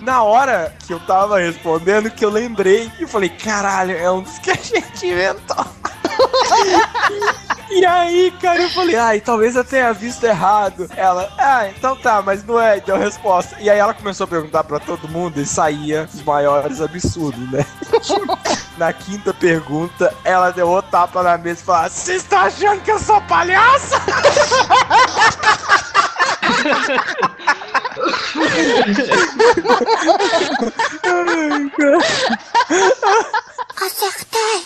Na 0.00 0.22
hora 0.22 0.74
que 0.86 0.92
eu 0.92 1.00
tava 1.00 1.38
respondendo, 1.38 2.10
que 2.10 2.24
eu 2.24 2.30
lembrei 2.30 2.90
e 3.00 3.06
falei, 3.06 3.30
caralho, 3.30 3.96
é 3.96 4.10
um 4.10 4.22
dos 4.22 4.38
que 4.38 4.50
a 4.50 4.54
gente 4.54 5.06
inventou. 5.06 5.66
E 7.74 7.84
aí, 7.84 8.32
cara, 8.40 8.62
eu 8.62 8.70
falei, 8.70 8.94
ai, 8.94 9.20
talvez 9.20 9.56
eu 9.56 9.64
tenha 9.64 9.92
visto 9.92 10.24
errado. 10.24 10.88
Ela, 10.96 11.28
ah, 11.36 11.68
então 11.68 11.96
tá, 11.96 12.22
mas 12.22 12.44
não 12.44 12.60
é, 12.60 12.78
deu 12.78 12.96
resposta. 12.96 13.56
E 13.58 13.68
aí 13.68 13.78
ela 13.78 13.92
começou 13.92 14.24
a 14.24 14.28
perguntar 14.28 14.62
pra 14.62 14.78
todo 14.78 15.08
mundo 15.08 15.40
e 15.40 15.44
saía 15.44 16.08
os 16.12 16.22
maiores 16.22 16.80
absurdos, 16.80 17.50
né? 17.50 17.66
Na 18.78 18.92
quinta 18.92 19.34
pergunta, 19.34 20.14
ela 20.22 20.50
deu 20.50 20.68
outro 20.68 20.92
tapa 20.92 21.22
na 21.22 21.36
mesa 21.36 21.62
e 21.62 21.64
falou: 21.64 21.90
Você 21.90 22.14
está 22.14 22.42
achando 22.42 22.80
que 22.82 22.92
eu 22.92 22.98
sou 23.00 23.20
palhaça? 23.22 24.00
Acertei. 33.76 34.64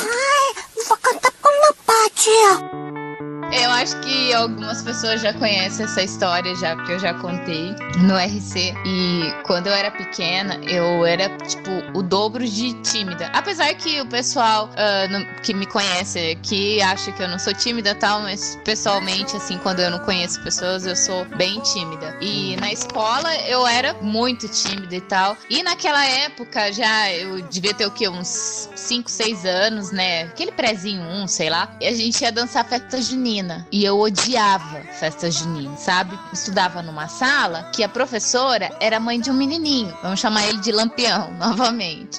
Ai, 0.00 0.64
vou 0.88 0.96
cantar 0.96 1.32
com 1.40 1.48
meu 1.48 1.74
pai, 1.86 2.10
tia. 2.10 3.07
Eu 3.50 3.70
acho 3.70 3.98
que 4.00 4.32
algumas 4.34 4.82
pessoas 4.82 5.22
já 5.22 5.32
conhecem 5.32 5.84
essa 5.86 6.02
história 6.02 6.54
já, 6.56 6.76
porque 6.76 6.92
eu 6.92 6.98
já 6.98 7.14
contei 7.14 7.74
no 7.98 8.14
RC. 8.18 8.74
E 8.84 9.32
quando 9.44 9.68
eu 9.68 9.72
era 9.72 9.90
pequena, 9.90 10.60
eu 10.64 11.04
era, 11.06 11.30
tipo, 11.38 11.70
o 11.94 12.02
dobro 12.02 12.46
de 12.46 12.74
tímida. 12.82 13.26
Apesar 13.32 13.72
que 13.74 14.00
o 14.02 14.06
pessoal 14.06 14.68
não- 15.10 15.24
que 15.42 15.54
me 15.54 15.64
conhece 15.64 16.32
aqui 16.32 16.80
acha 16.82 17.10
que 17.10 17.22
eu 17.22 17.28
não 17.28 17.38
sou 17.38 17.54
tímida 17.54 17.94
tal, 17.94 18.20
mas 18.20 18.58
pessoalmente, 18.66 19.34
assim, 19.36 19.56
quando 19.58 19.80
eu 19.80 19.90
não 19.90 19.98
conheço 20.00 20.42
pessoas, 20.42 20.84
eu 20.84 20.94
sou 20.94 21.24
bem 21.36 21.58
tímida. 21.60 22.16
E 22.20 22.54
na 22.56 22.70
escola 22.70 23.34
eu 23.46 23.66
era 23.66 23.94
muito 24.02 24.46
tímida 24.46 24.94
e 24.94 25.00
tal. 25.00 25.38
E 25.48 25.62
naquela 25.62 26.04
época 26.04 26.70
já 26.70 27.10
eu 27.12 27.40
devia 27.42 27.72
ter 27.72 27.86
o 27.86 27.90
quê? 27.90 28.08
Uns 28.10 28.68
5, 28.74 29.10
6 29.10 29.46
anos, 29.46 29.90
né? 29.90 30.24
Aquele 30.24 30.52
prezinho, 30.52 31.02
um, 31.02 31.26
sei 31.26 31.48
lá. 31.48 31.74
E 31.80 31.86
a 31.86 31.94
gente 31.94 32.20
ia 32.20 32.30
dançar 32.30 32.62
festa 32.66 33.00
junina. 33.00 33.37
E 33.70 33.84
eu 33.84 33.98
odiava 33.98 34.80
festa 34.98 35.30
junina, 35.30 35.76
sabe? 35.76 36.18
Estudava 36.32 36.82
numa 36.82 37.08
sala 37.08 37.70
que 37.74 37.84
a 37.84 37.88
professora 37.88 38.70
era 38.80 39.00
mãe 39.00 39.20
de 39.20 39.30
um 39.30 39.34
menininho. 39.34 39.96
Vamos 40.02 40.20
chamar 40.20 40.46
ele 40.46 40.58
de 40.58 40.72
Lampião, 40.72 41.32
novamente. 41.38 42.18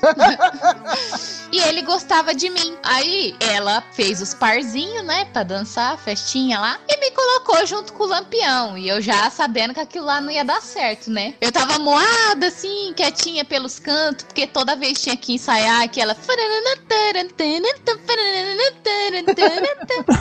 E 1.51 1.59
ele 1.59 1.81
gostava 1.81 2.33
de 2.33 2.49
mim. 2.49 2.77
Aí 2.83 3.35
ela 3.39 3.83
fez 3.93 4.21
os 4.21 4.33
parzinhos, 4.33 5.03
né, 5.03 5.25
pra 5.25 5.43
dançar, 5.43 5.97
festinha 5.97 6.59
lá, 6.59 6.79
e 6.87 6.97
me 6.99 7.11
colocou 7.11 7.65
junto 7.65 7.93
com 7.93 8.03
o 8.03 8.07
Lampião. 8.07 8.77
E 8.77 8.87
eu 8.87 9.01
já 9.01 9.29
sabendo 9.29 9.73
que 9.73 9.79
aquilo 9.79 10.05
lá 10.05 10.21
não 10.21 10.31
ia 10.31 10.45
dar 10.45 10.61
certo, 10.61 11.09
né? 11.09 11.33
Eu 11.41 11.51
tava 11.51 11.79
moada, 11.79 12.47
assim, 12.47 12.93
quietinha 12.95 13.43
pelos 13.43 13.79
cantos, 13.79 14.25
porque 14.25 14.45
toda 14.45 14.75
vez 14.75 15.01
tinha 15.01 15.17
que 15.17 15.33
ensaiar 15.33 15.81
aquela. 15.81 16.15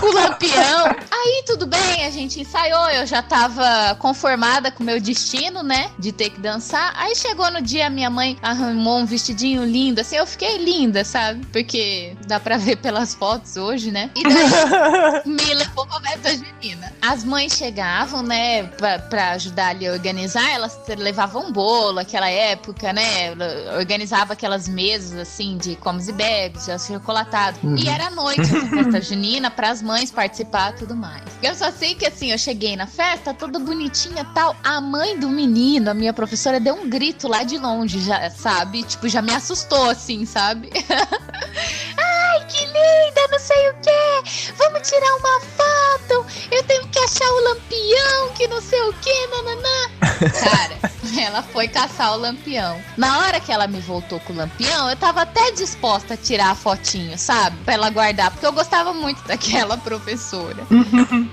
O 0.02 0.12
Lampião. 0.12 0.87
Aí 1.10 1.42
tudo 1.46 1.66
bem, 1.66 2.04
a 2.06 2.10
gente 2.10 2.40
ensaiou, 2.40 2.90
eu 2.90 3.06
já 3.06 3.22
tava 3.22 3.94
conformada 3.96 4.70
com 4.70 4.82
o 4.82 4.86
meu 4.86 5.00
destino, 5.00 5.62
né, 5.62 5.90
de 5.98 6.12
ter 6.12 6.30
que 6.30 6.40
dançar. 6.40 6.92
Aí 6.96 7.14
chegou 7.14 7.50
no 7.50 7.60
dia, 7.60 7.90
minha 7.90 8.10
mãe 8.10 8.36
arrumou 8.42 8.98
um 8.98 9.06
vestidinho 9.06 9.64
lindo, 9.64 10.00
assim, 10.00 10.16
eu 10.16 10.26
fiquei 10.26 10.58
linda, 10.58 11.04
sabe? 11.04 11.44
Porque 11.46 12.16
dá 12.26 12.38
pra 12.38 12.56
ver 12.56 12.76
pelas 12.76 13.14
fotos 13.14 13.56
hoje, 13.56 13.90
né? 13.90 14.10
E 14.14 14.22
daí 14.22 15.22
me 15.26 15.54
levou 15.54 15.86
pra 15.86 16.00
festa 16.00 16.30
junina. 16.36 16.92
As 17.00 17.24
mães 17.24 17.52
chegavam, 17.52 18.22
né, 18.22 18.64
pra, 18.64 18.98
pra 18.98 19.30
ajudar 19.32 19.68
ali 19.68 19.86
a 19.86 19.92
organizar, 19.92 20.48
elas 20.52 20.78
levavam 20.96 21.52
bolo, 21.52 21.98
aquela 21.98 22.28
época, 22.28 22.92
né? 22.92 23.34
Organizava 23.76 24.32
aquelas 24.32 24.68
mesas, 24.68 25.18
assim, 25.18 25.56
de 25.58 25.76
comes 25.76 26.08
e 26.08 26.12
bebes, 26.12 26.66
de 26.66 26.78
chocolatado. 26.78 27.58
E 27.76 27.88
era 27.88 28.06
à 28.06 28.10
noite 28.10 28.40
essa 28.40 28.66
festa 28.66 29.00
junina 29.00 29.50
pras 29.50 29.82
mães 29.82 30.10
participar 30.10 30.72
tudo 30.78 30.94
mais. 30.94 31.22
Eu 31.42 31.54
só 31.54 31.70
sei 31.70 31.94
que, 31.94 32.06
assim, 32.06 32.30
eu 32.30 32.38
cheguei 32.38 32.76
na 32.76 32.86
festa, 32.86 33.34
toda 33.34 33.58
bonitinha 33.58 34.22
e 34.22 34.34
tal. 34.34 34.56
A 34.62 34.80
mãe 34.80 35.18
do 35.18 35.28
menino, 35.28 35.90
a 35.90 35.94
minha 35.94 36.12
professora, 36.12 36.60
deu 36.60 36.74
um 36.74 36.88
grito 36.88 37.26
lá 37.28 37.42
de 37.42 37.58
longe, 37.58 38.00
já, 38.00 38.30
sabe? 38.30 38.82
Tipo, 38.84 39.08
já 39.08 39.20
me 39.20 39.34
assustou, 39.34 39.90
assim, 39.90 40.24
sabe? 40.24 40.70
Ai, 41.98 42.46
que 42.46 42.64
linda, 42.64 43.28
não 43.30 43.38
sei 43.38 43.70
o 43.70 43.74
que. 43.74 44.52
Vamos 44.56 44.88
tirar 44.88 45.16
uma 45.16 45.40
foto. 45.40 46.26
Eu 46.50 46.62
tenho 46.64 46.86
que 46.88 46.98
achar 46.98 47.28
o 47.28 47.44
lampião, 47.44 48.32
que 48.36 48.46
não 48.48 48.60
sei 48.60 48.80
o 48.82 48.92
que, 48.94 49.26
nananã. 49.26 49.90
Cara, 50.42 50.78
ela 51.20 51.42
foi 51.42 51.68
caçar 51.68 52.14
o 52.14 52.18
lampião. 52.18 52.80
Na 52.96 53.18
hora 53.18 53.40
que 53.40 53.52
ela 53.52 53.66
me 53.66 53.80
voltou 53.80 54.20
com 54.20 54.32
o 54.32 54.36
lampião, 54.36 54.88
eu 54.90 54.96
tava 54.96 55.22
até 55.22 55.50
disposta 55.52 56.14
a 56.14 56.16
tirar 56.16 56.50
a 56.50 56.54
fotinho, 56.54 57.16
sabe? 57.18 57.56
Pra 57.64 57.74
ela 57.74 57.90
guardar, 57.90 58.30
porque 58.30 58.46
eu 58.46 58.52
gostava 58.52 58.92
muito 58.92 59.22
daquela 59.26 59.76
professora. 59.78 60.66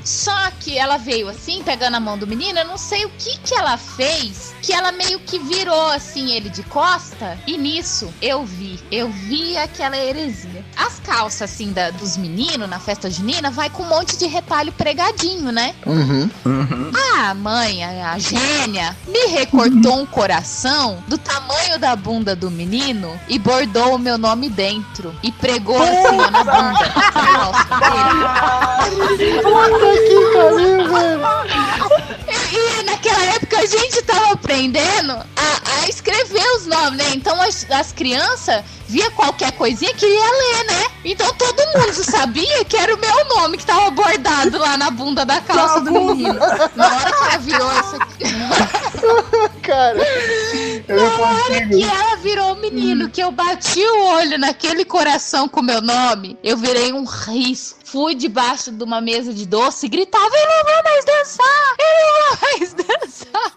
Só 0.03 0.51
que 0.59 0.77
ela 0.77 0.97
veio 0.97 1.29
assim, 1.29 1.61
pegando 1.63 1.95
a 1.95 1.99
mão 1.99 2.17
do 2.17 2.27
menino, 2.27 2.59
eu 2.59 2.65
não 2.65 2.77
sei 2.77 3.05
o 3.05 3.09
que 3.17 3.37
que 3.39 3.55
ela 3.55 3.77
fez, 3.77 4.53
que 4.61 4.73
ela 4.73 4.91
meio 4.91 5.19
que 5.19 5.39
virou 5.39 5.87
assim 5.87 6.31
ele 6.31 6.49
de 6.49 6.63
costa, 6.63 7.37
e 7.45 7.57
nisso 7.57 8.13
eu 8.21 8.45
vi, 8.45 8.79
eu 8.91 9.09
vi 9.09 9.57
aquela 9.57 9.97
heresia. 9.97 10.63
As 10.77 10.99
calças 10.99 11.43
assim 11.43 11.71
da, 11.71 11.91
dos 11.91 12.17
meninos 12.17 12.69
na 12.69 12.79
festa 12.79 13.09
junina 13.09 13.51
vai 13.51 13.69
com 13.69 13.83
um 13.83 13.89
monte 13.89 14.17
de 14.17 14.25
retalho 14.25 14.71
pregadinho, 14.71 15.51
né? 15.51 15.75
Uhum. 15.85 16.29
A 17.19 17.33
mãe, 17.33 17.83
a, 17.83 18.13
a 18.13 18.19
gênia, 18.19 18.95
me 19.07 19.27
recortou 19.27 19.99
um 19.99 20.05
coração 20.05 21.03
do 21.07 21.17
tamanho 21.17 21.77
da 21.79 21.95
bunda 21.95 22.35
do 22.35 22.51
menino 22.51 23.19
e 23.27 23.37
bordou 23.39 23.95
o 23.95 23.99
meu 23.99 24.17
nome 24.17 24.49
dentro. 24.49 25.15
E 25.23 25.31
pregou 25.31 25.81
assim, 25.81 26.19
ó, 26.19 26.31
na 26.31 26.43
bunda. 26.43 26.85
Puta 29.17 29.91
que 30.07 30.15
pariu, 30.33 30.89
velho. 30.89 31.25
E, 32.51 32.83
naquela 32.83 33.23
época 33.35 33.59
a 33.59 33.65
gente 33.65 34.01
tava 34.03 34.31
aprendendo 34.31 35.11
a, 35.13 35.81
a 35.83 35.89
escrever 35.89 36.45
os 36.57 36.65
nomes, 36.65 36.97
né? 36.97 37.11
Então 37.15 37.39
as, 37.41 37.65
as 37.69 37.91
crianças 37.91 38.63
via 38.87 39.09
qualquer 39.11 39.51
coisinha 39.53 39.93
queria 39.93 40.19
ler, 40.31 40.63
né? 40.65 40.85
Então 41.03 41.31
todo 41.33 41.79
mundo 41.79 41.93
sabia 42.03 42.63
que 42.65 42.77
era 42.77 42.93
o 42.93 42.97
meu 42.99 43.25
nome 43.35 43.57
que 43.57 43.65
tava 43.65 43.89
bordado 43.91 44.57
lá 44.57 44.77
na 44.77 44.89
bunda 44.91 45.25
da 45.25 45.41
calça 45.41 45.81
do 45.81 45.91
menino. 45.91 46.39
Na 46.75 46.95
hora 46.95 47.11
que 47.11 47.23
ela 47.23 47.37
virou 47.37 47.71
isso 47.71 47.95
aqui. 47.95 48.25
cara. 49.61 49.99
Eu 50.87 50.95
Na 50.97 51.03
hora 51.17 51.43
consigo. 51.43 51.69
que 51.69 51.83
ela 51.83 52.15
virou 52.17 52.53
o 52.53 52.57
menino, 52.57 53.09
que 53.09 53.21
eu 53.21 53.31
bati 53.31 53.83
o 53.83 54.05
olho 54.05 54.37
naquele 54.37 54.85
coração 54.85 55.47
com 55.47 55.61
meu 55.61 55.81
nome, 55.81 56.37
eu 56.43 56.57
virei 56.57 56.93
um 56.93 57.03
risco. 57.03 57.79
Fui 57.95 58.13
debaixo 58.13 58.73
de 58.73 58.83
uma 58.83 58.99
mesa 58.99 59.33
de 59.33 59.45
doce 59.45 59.85
e 59.85 59.89
gritava: 59.89 60.29
Ele 60.35 60.53
não 60.53 60.63
vai 60.65 60.83
mais 60.83 61.05
dançar! 61.05 61.75
Ele 61.79 62.03
não 62.03 62.35
vai 62.35 62.59
mais 62.59 62.73
dançar! 62.73 63.53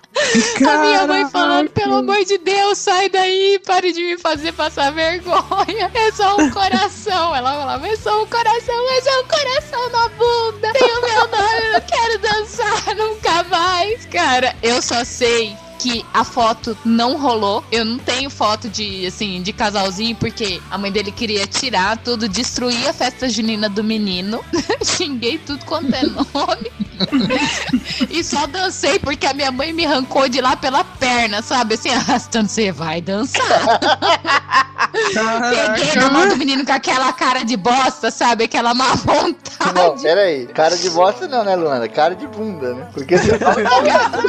A 0.73 0.79
minha 0.79 1.07
mãe 1.09 1.29
falando: 1.29 1.71
Pelo 1.71 1.97
amor 1.97 2.25
de 2.25 2.39
Deus, 2.39 2.79
sai 2.79 3.09
daí, 3.09 3.61
pare 3.67 3.91
de 3.91 4.01
me 4.01 4.17
fazer 4.17 4.53
passar 4.53 4.93
vergonha. 4.93 5.91
É 5.93 6.13
só 6.13 6.37
um 6.37 6.51
coração. 6.51 7.35
Ela 7.35 7.51
falava: 7.51 7.89
É 7.89 7.97
só 7.97 8.23
um 8.23 8.27
coração, 8.27 8.91
é 8.93 9.01
só 9.01 9.21
um 9.21 9.27
coração 9.27 9.91
na 9.91 10.09
bunda. 10.11 10.73
Tem 10.73 10.89
o 10.89 11.01
meu 11.01 11.27
nome, 11.27 11.67
eu 11.67 11.73
não 11.73 11.81
quero 11.81 12.19
dançar 12.21 12.95
nunca 12.95 13.43
mais. 13.43 14.07
Cara, 14.07 14.55
eu 14.63 14.81
só 14.81 15.05
sei 15.05 15.57
que 15.79 16.05
a 16.13 16.25
foto 16.25 16.77
não 16.85 17.17
rolou. 17.17 17.65
Eu 17.71 17.85
não 17.85 17.99
tenho 17.99 18.29
foto 18.29 18.69
de, 18.69 19.07
assim, 19.07 19.41
de 19.43 19.53
casalzinho, 19.53 20.17
porque 20.17 20.61
a 20.71 20.77
mãe 20.77 20.91
dele 20.91 21.13
queria 21.13 21.47
tirar 21.47 21.97
tudo, 21.99 22.29
destruir 22.29 22.89
a 22.89 22.93
festa 22.93 23.29
junina 23.29 23.69
do 23.69 23.85
menino. 23.85 24.45
Xinguei 24.85 25.39
tudo 25.39 25.65
quanto 25.65 25.95
é 25.95 26.03
nome. 26.03 26.73
e 28.11 28.25
só 28.25 28.47
dancei 28.47 28.99
porque 28.99 29.27
a 29.27 29.33
minha 29.33 29.53
mãe 29.53 29.73
me 29.73 29.87
arrancou 29.87 30.29
de 30.29 30.41
lá 30.41 30.57
pela 30.57 30.83
perna, 30.83 31.43
sabe? 31.43 31.75
Assim, 31.75 31.91
arrastando, 31.91 32.49
você 32.49 32.73
vai 32.73 33.01
dançar. 33.01 33.41
Peguei 34.93 35.95
na 35.97 36.11
mão 36.11 36.29
do 36.29 36.37
menino 36.37 36.65
com 36.65 36.73
aquela 36.73 37.13
cara 37.13 37.45
de 37.45 37.57
bosta, 37.57 38.11
sabe? 38.11 38.45
Aquela 38.45 38.75
má 38.75 38.89
Não, 38.89 38.97
vontade. 38.97 40.03
pera 40.03 40.23
aí. 40.23 40.47
Cara 40.47 40.77
de 40.77 40.91
bosta 40.91 41.29
não, 41.29 41.45
né, 41.45 41.55
Luana? 41.57 41.89
Cara 41.89 42.15
de 42.15 42.27
bunda, 42.27 42.75
né? 42.75 42.89
Porque 42.93 43.17
você 43.17 43.39
fala 43.39 43.55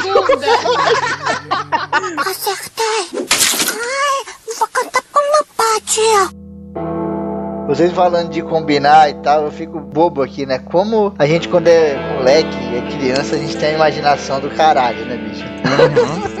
Bunda. 0.00 0.46
Acertei. 2.18 3.26
Ai, 3.72 4.34
vou 4.58 4.68
cantar 4.68 5.02
com 5.12 5.20
meu 5.20 5.46
pai, 5.56 5.80
tia. 5.86 6.40
Vocês 7.66 7.92
falando 7.92 8.30
de 8.30 8.42
combinar 8.42 9.08
e 9.10 9.14
tal, 9.14 9.44
eu 9.44 9.52
fico 9.52 9.78
bobo 9.78 10.22
aqui, 10.22 10.44
né? 10.44 10.58
Como 10.58 11.14
a 11.18 11.26
gente, 11.26 11.48
quando 11.48 11.68
é 11.68 12.16
moleque, 12.16 12.56
é 12.74 12.98
criança, 12.98 13.36
a 13.36 13.38
gente 13.38 13.56
tem 13.56 13.70
a 13.70 13.74
imaginação 13.74 14.40
do 14.40 14.50
caralho, 14.50 15.04
né, 15.06 15.16
bicho? 15.16 15.44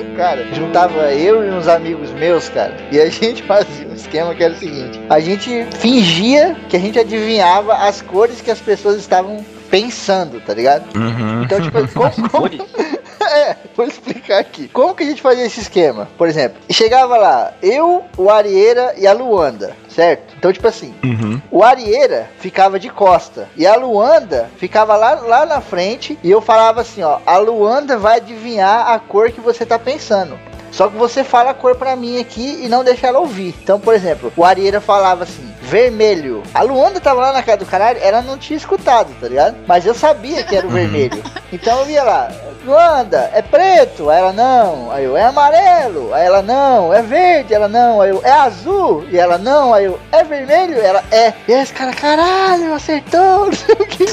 cara, 0.20 0.44
juntava 0.52 1.12
eu 1.14 1.42
e 1.46 1.50
uns 1.50 1.66
amigos 1.66 2.10
meus, 2.10 2.48
cara, 2.50 2.76
e 2.92 3.00
a 3.00 3.08
gente 3.08 3.42
fazia 3.48 3.88
um 3.88 3.94
esquema 3.94 4.34
que 4.34 4.44
era 4.44 4.52
o 4.52 4.56
seguinte: 4.56 5.00
a 5.08 5.18
gente 5.18 5.66
fingia 5.78 6.56
que 6.68 6.76
a 6.76 6.80
gente 6.80 6.98
adivinhava 6.98 7.74
as 7.74 8.02
cores 8.02 8.40
que 8.40 8.50
as 8.50 8.60
pessoas 8.60 8.96
estavam 8.96 9.42
pensando, 9.70 10.40
tá 10.40 10.52
ligado? 10.52 10.84
Então, 11.44 11.60
tipo, 11.60 11.88
como, 11.94 12.28
como, 12.28 12.48
é, 13.36 13.56
vou 13.76 13.86
explicar 13.86 14.38
aqui. 14.38 14.68
Como 14.68 14.94
que 14.94 15.02
a 15.02 15.06
gente 15.06 15.22
fazia 15.22 15.44
esse 15.44 15.60
esquema? 15.60 16.08
Por 16.18 16.28
exemplo, 16.28 16.60
chegava 16.70 17.16
lá, 17.16 17.54
eu, 17.62 18.04
o 18.16 18.30
Arieira 18.30 18.94
e 18.96 19.06
a 19.06 19.12
Luanda, 19.12 19.76
certo? 19.88 20.34
Então, 20.36 20.52
tipo 20.52 20.66
assim, 20.66 20.94
o 21.50 21.62
Arieira 21.62 22.28
ficava 22.38 22.78
de 22.78 22.90
costa 22.90 23.48
e 23.56 23.66
a 23.66 23.76
Luanda 23.76 24.50
ficava 24.56 24.96
lá, 24.96 25.14
lá 25.14 25.46
na 25.46 25.60
frente 25.60 26.18
e 26.22 26.30
eu 26.30 26.40
falava 26.40 26.80
assim, 26.80 27.02
ó, 27.02 27.18
a 27.24 27.36
Luanda 27.38 27.96
vai 27.96 28.16
adivinhar 28.16 28.90
a 28.90 28.98
cor 28.98 29.30
que 29.30 29.40
você 29.40 29.64
tá 29.64 29.78
pensando. 29.78 30.38
Só 30.70 30.88
que 30.88 30.96
você 30.96 31.24
fala 31.24 31.50
a 31.50 31.54
cor 31.54 31.74
pra 31.74 31.96
mim 31.96 32.20
aqui 32.20 32.60
e 32.62 32.68
não 32.68 32.84
deixa 32.84 33.08
ela 33.08 33.18
ouvir. 33.18 33.54
Então, 33.62 33.80
por 33.80 33.92
exemplo, 33.92 34.32
o 34.36 34.44
Arieira 34.44 34.80
falava 34.80 35.24
assim, 35.24 35.49
vermelho. 35.70 36.42
A 36.52 36.62
Luanda 36.62 37.00
tava 37.00 37.20
lá 37.20 37.32
na 37.32 37.42
casa 37.42 37.58
do 37.58 37.66
caralho, 37.66 38.00
ela 38.02 38.20
não 38.20 38.36
tinha 38.36 38.56
escutado, 38.56 39.14
tá 39.20 39.28
ligado? 39.28 39.56
Mas 39.68 39.86
eu 39.86 39.94
sabia 39.94 40.42
que 40.42 40.56
era 40.56 40.66
o 40.66 40.70
vermelho. 40.70 41.22
Então 41.52 41.80
eu 41.82 41.90
ia 41.90 42.02
lá, 42.02 42.28
Luanda, 42.64 43.30
é 43.32 43.40
preto? 43.40 44.10
Aí 44.10 44.18
ela 44.18 44.32
não. 44.32 44.90
Aí 44.90 45.04
eu, 45.04 45.16
é 45.16 45.24
amarelo? 45.24 46.12
Aí 46.12 46.26
ela 46.26 46.42
não. 46.42 46.92
É 46.92 47.00
verde? 47.00 47.54
Ela 47.54 47.68
não. 47.68 48.02
Aí 48.02 48.10
eu, 48.10 48.20
é 48.22 48.30
azul? 48.30 49.04
E 49.10 49.16
ela 49.16 49.38
não. 49.38 49.72
Aí 49.72 49.86
eu, 49.86 49.98
é 50.12 50.22
vermelho? 50.22 50.78
Ela 50.78 51.02
é. 51.10 51.32
E 51.48 51.54
aí 51.54 51.62
esse 51.62 51.72
cara, 51.72 51.92
caralho, 51.92 52.74
acertou. 52.74 53.46
Não 53.50 53.52
sei 53.52 53.74
o 53.74 53.86
que. 53.86 54.04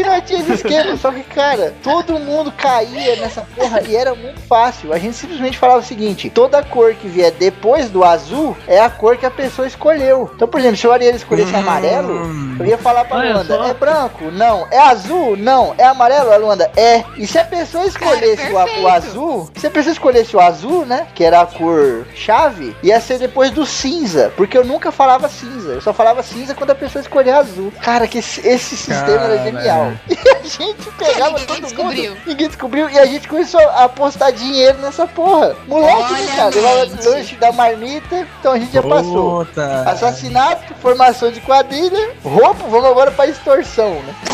E 0.00 0.04
nós 0.04 0.22
tínhamos 0.24 0.50
esquema. 0.50 0.96
Só 0.96 1.10
que, 1.10 1.22
cara, 1.22 1.74
todo 1.82 2.18
mundo 2.18 2.52
caía 2.52 3.16
nessa 3.16 3.42
porra 3.54 3.82
e 3.82 3.96
era 3.96 4.14
muito 4.14 4.40
fácil. 4.42 4.92
A 4.92 4.98
gente 4.98 5.16
simplesmente 5.16 5.58
falava 5.58 5.80
o 5.80 5.84
seguinte: 5.84 6.30
toda 6.30 6.62
cor 6.62 6.94
que 6.94 7.08
vier 7.08 7.32
depois 7.32 7.90
do 7.90 8.04
azul 8.04 8.56
é 8.66 8.80
a 8.80 8.88
cor 8.88 9.16
que 9.16 9.26
a 9.26 9.30
pessoa 9.30 9.66
escolheu. 9.66 10.30
Então, 10.34 10.46
por 10.46 10.60
exemplo, 10.60 10.76
se 10.76 10.86
o 10.90 10.92
Ariel 10.92 11.14
escolhesse 11.16 11.54
amarelo, 11.54 12.56
eu 12.58 12.66
ia 12.66 12.78
falar 12.78 13.04
pra 13.04 13.18
Olha 13.18 13.34
Luanda: 13.34 13.56
só. 13.56 13.64
é 13.66 13.74
branco? 13.74 14.24
Não. 14.32 14.66
É 14.70 14.78
azul? 14.78 15.36
Não. 15.36 15.74
É 15.78 15.84
amarelo? 15.84 16.32
A 16.32 16.36
Luanda? 16.36 16.70
É. 16.76 17.04
E 17.16 17.26
se 17.26 17.38
a 17.38 17.44
pessoa 17.44 17.84
escolhesse 17.86 18.50
o, 18.52 18.58
a- 18.58 18.62
o 18.62 18.66
perfeito. 18.66 18.88
azul, 18.88 19.50
se 19.56 19.66
a 19.66 19.70
pessoa 19.70 19.92
escolhesse 19.92 20.36
o 20.36 20.40
azul, 20.40 20.84
né? 20.86 21.06
Que 21.14 21.24
era 21.24 21.40
a 21.40 21.46
cor 21.46 22.06
chave, 22.14 22.76
ia 22.82 23.00
ser 23.00 23.18
depois 23.18 23.50
do 23.50 23.64
cinza. 23.64 24.32
Porque 24.36 24.56
eu 24.58 24.64
nunca 24.64 24.90
falava 24.92 25.28
cinza. 25.28 25.72
Eu 25.72 25.80
só 25.80 25.92
falava 25.92 26.22
cinza 26.22 26.54
quando 26.54 26.70
a 26.70 26.74
pessoa 26.74 27.00
escolhia 27.02 27.36
azul. 27.38 27.72
Cara, 27.82 28.06
que 28.06 28.18
esse, 28.18 28.46
esse 28.46 28.76
sistema 28.76 29.24
era 29.24 29.38
genial. 29.42 29.92
E 30.10 30.28
a 30.28 30.42
gente 30.42 30.90
pegava 30.98 31.30
ninguém 31.38 31.46
todo 31.46 31.60
descobriu. 31.62 32.10
mundo. 32.12 32.20
Ninguém 32.26 32.46
descobriu. 32.48 32.90
E 32.90 32.98
a 32.98 33.06
gente 33.06 33.28
começou 33.28 33.60
a 33.60 33.84
apostar 33.84 34.32
dinheiro 34.32 34.78
nessa 34.78 35.06
porra. 35.06 35.54
Moleque, 35.68 35.96
né, 36.12 36.18
Olha, 36.20 36.36
cara? 36.36 36.50
Levava 36.54 37.10
lanche 37.10 37.36
da 37.36 37.52
marmita. 37.52 38.26
Então 38.40 38.52
a 38.52 38.58
gente 38.58 38.72
já 38.72 38.82
passou. 38.82 39.44
Puta. 39.44 39.82
Assassinato, 39.88 40.74
formação 40.80 41.30
de 41.30 41.40
quadrilha, 41.40 42.10
roubo, 42.24 42.68
vamos 42.68 42.86
agora 42.90 43.10
pra 43.10 43.26
extorsão, 43.26 43.94
né? 44.02 44.14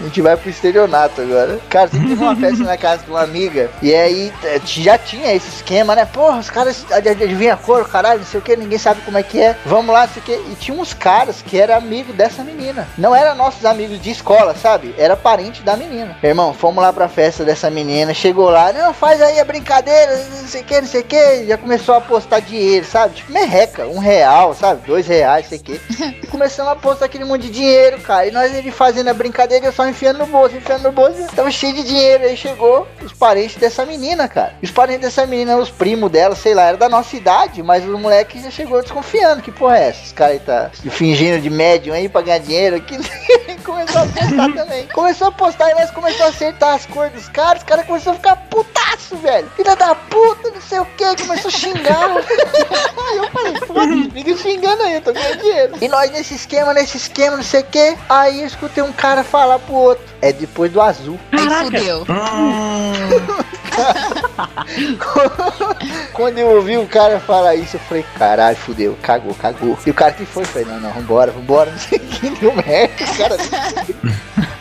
A 0.00 0.02
gente 0.04 0.20
vai 0.20 0.36
pro 0.36 0.50
estelionato 0.50 1.20
agora. 1.22 1.58
Cara, 1.70 1.88
sempre 1.88 2.08
teve 2.08 2.22
uma 2.22 2.36
festa 2.36 2.64
na 2.64 2.76
casa 2.76 3.04
de 3.04 3.10
uma 3.10 3.22
amiga. 3.22 3.70
E 3.80 3.94
aí 3.94 4.32
eh, 4.44 4.60
já 4.64 4.98
tinha 4.98 5.32
esse 5.34 5.48
esquema, 5.48 5.94
né? 5.94 6.04
Porra, 6.04 6.38
os 6.38 6.50
caras 6.50 6.84
ad- 6.90 7.08
ad- 7.08 7.22
adivinham 7.24 7.54
a 7.54 7.56
cor, 7.56 7.88
caralho, 7.88 8.20
não 8.20 8.26
sei 8.26 8.38
o 8.40 8.42
que, 8.42 8.54
ninguém 8.56 8.78
sabe 8.78 9.00
como 9.02 9.16
é 9.16 9.22
que 9.22 9.40
é. 9.40 9.56
Vamos 9.64 9.92
lá, 9.94 10.06
não 10.06 10.12
sei 10.12 10.22
o 10.22 10.24
que. 10.24 10.32
E 10.52 10.56
tinha 10.58 10.78
uns 10.78 10.92
caras 10.92 11.40
que 11.42 11.58
era 11.58 11.76
amigo 11.76 12.12
dessa 12.12 12.42
menina. 12.44 12.86
Não 12.98 13.14
eram 13.14 13.34
nossos 13.34 13.64
amigos 13.64 14.00
de 14.00 14.10
escola, 14.10 14.54
sabe? 14.54 14.94
Era 14.98 15.16
parente 15.16 15.62
da 15.62 15.76
menina. 15.76 16.16
Irmão, 16.22 16.52
fomos 16.52 16.82
lá 16.82 16.92
pra 16.92 17.08
festa 17.08 17.44
dessa 17.44 17.70
menina. 17.70 18.12
Chegou 18.12 18.50
lá, 18.50 18.72
não, 18.72 18.92
faz 18.92 19.22
aí 19.22 19.40
a 19.40 19.44
brincadeira, 19.44 20.16
não 20.40 20.48
sei 20.48 20.60
o 20.60 20.64
que, 20.64 20.80
não 20.80 20.88
sei 20.88 21.00
o 21.00 21.04
que. 21.04 21.46
Já 21.46 21.56
começou 21.56 21.94
a 21.94 21.98
apostar 21.98 22.40
dinheiro, 22.42 22.83
sabe? 22.84 23.14
Tipo, 23.14 23.32
merreca, 23.32 23.86
um 23.86 23.98
real, 23.98 24.54
sabe? 24.54 24.86
Dois 24.86 25.06
reais, 25.06 25.46
sei 25.46 25.58
o 25.58 25.62
que. 25.62 25.80
E 26.22 26.26
começamos 26.26 26.70
a 26.70 26.74
apostar 26.74 27.06
aquele 27.06 27.24
monte 27.24 27.42
de 27.42 27.50
dinheiro, 27.50 28.00
cara. 28.00 28.26
E 28.26 28.30
nós 28.30 28.54
ele 28.54 28.70
fazendo 28.70 29.08
a 29.08 29.14
brincadeira, 29.14 29.66
eu 29.66 29.72
só 29.72 29.86
enfiando 29.86 30.18
no 30.18 30.26
bolso, 30.26 30.56
enfiando 30.56 30.84
no 30.84 30.92
bolso. 30.92 31.26
Tava 31.34 31.50
cheio 31.50 31.74
de 31.74 31.82
dinheiro. 31.82 32.24
Aí 32.24 32.36
chegou 32.36 32.86
os 33.02 33.12
parentes 33.12 33.56
dessa 33.56 33.84
menina, 33.84 34.28
cara. 34.28 34.54
Os 34.62 34.70
parentes 34.70 35.02
dessa 35.02 35.26
menina, 35.26 35.56
os 35.56 35.70
primos 35.70 36.10
dela, 36.10 36.34
sei 36.34 36.54
lá, 36.54 36.64
era 36.64 36.76
da 36.76 36.88
nossa 36.88 37.16
idade, 37.16 37.62
mas 37.62 37.84
o 37.84 37.98
moleque 37.98 38.40
já 38.42 38.50
chegou 38.50 38.80
desconfiando. 38.82 39.42
Que 39.42 39.52
porra 39.52 39.78
é 39.78 39.88
essa? 39.88 40.02
Os 40.04 40.12
caras 40.12 40.42
tá 40.42 40.70
fingindo 40.90 41.40
de 41.40 41.50
médium 41.50 41.94
aí 41.94 42.08
pra 42.08 42.22
ganhar 42.22 42.38
dinheiro 42.38 42.76
aqui. 42.76 42.96
começou 43.64 44.00
a 44.00 44.04
apostar 44.04 44.52
também. 44.54 44.86
Começou 44.88 45.26
a 45.26 45.30
apostar 45.30 45.70
e 45.70 45.74
nós 45.74 45.90
começamos 45.90 46.26
a 46.26 46.28
acertar 46.28 46.74
as 46.74 46.86
cores 46.86 47.12
dos 47.12 47.28
caras. 47.28 47.62
Os 47.62 47.68
caras 47.68 47.86
começaram 47.86 48.12
a 48.12 48.16
ficar 48.16 48.36
putaço, 48.48 49.16
velho. 49.16 49.50
Filha 49.56 49.74
da 49.74 49.94
puta, 49.94 50.50
não 50.50 50.60
sei 50.60 50.78
o 50.78 50.86
que. 50.86 51.16
Começou 51.22 51.48
a 51.48 51.52
xingar. 51.52 52.10
Aí 52.10 53.16
eu 53.16 53.30
falei, 53.30 53.56
foda-se, 53.66 54.10
fica 54.10 54.36
xingando 54.36 54.82
aí, 54.82 54.94
eu 54.94 55.00
tô 55.00 55.12
ganhando 55.12 55.40
dinheiro. 55.40 55.74
E 55.80 55.88
nós 55.88 56.10
nesse 56.10 56.34
esquema, 56.34 56.74
nesse 56.74 56.96
esquema, 56.96 57.36
não 57.36 57.44
sei 57.44 57.60
o 57.60 57.64
que. 57.64 57.96
Aí 58.08 58.40
eu 58.40 58.46
escutei 58.46 58.82
um 58.82 58.92
cara 58.92 59.24
falar 59.24 59.58
pro 59.58 59.74
outro. 59.74 60.04
É 60.20 60.32
depois 60.32 60.70
do 60.70 60.80
azul. 60.80 61.18
Aí 61.32 61.64
fudeu. 61.64 62.06
Quando 66.12 66.38
eu 66.38 66.56
ouvi 66.56 66.76
o 66.76 66.86
cara 66.86 67.18
falar 67.20 67.54
isso, 67.54 67.76
eu 67.76 67.80
falei, 67.80 68.04
caralho, 68.16 68.56
fudeu, 68.56 68.96
cagou, 69.02 69.34
cagou. 69.34 69.78
E 69.84 69.90
o 69.90 69.94
cara 69.94 70.12
que 70.12 70.24
foi, 70.24 70.42
eu 70.42 70.48
falei, 70.48 70.68
não, 70.68 70.80
não, 70.80 70.90
vambora, 70.92 71.32
vambora, 71.32 71.70
não 71.70 71.78
sei 71.78 71.98
o 71.98 72.02
que, 72.02 72.30
deu 72.30 72.54
merda, 72.54 73.04
o 73.04 73.16
cara. 73.16 73.36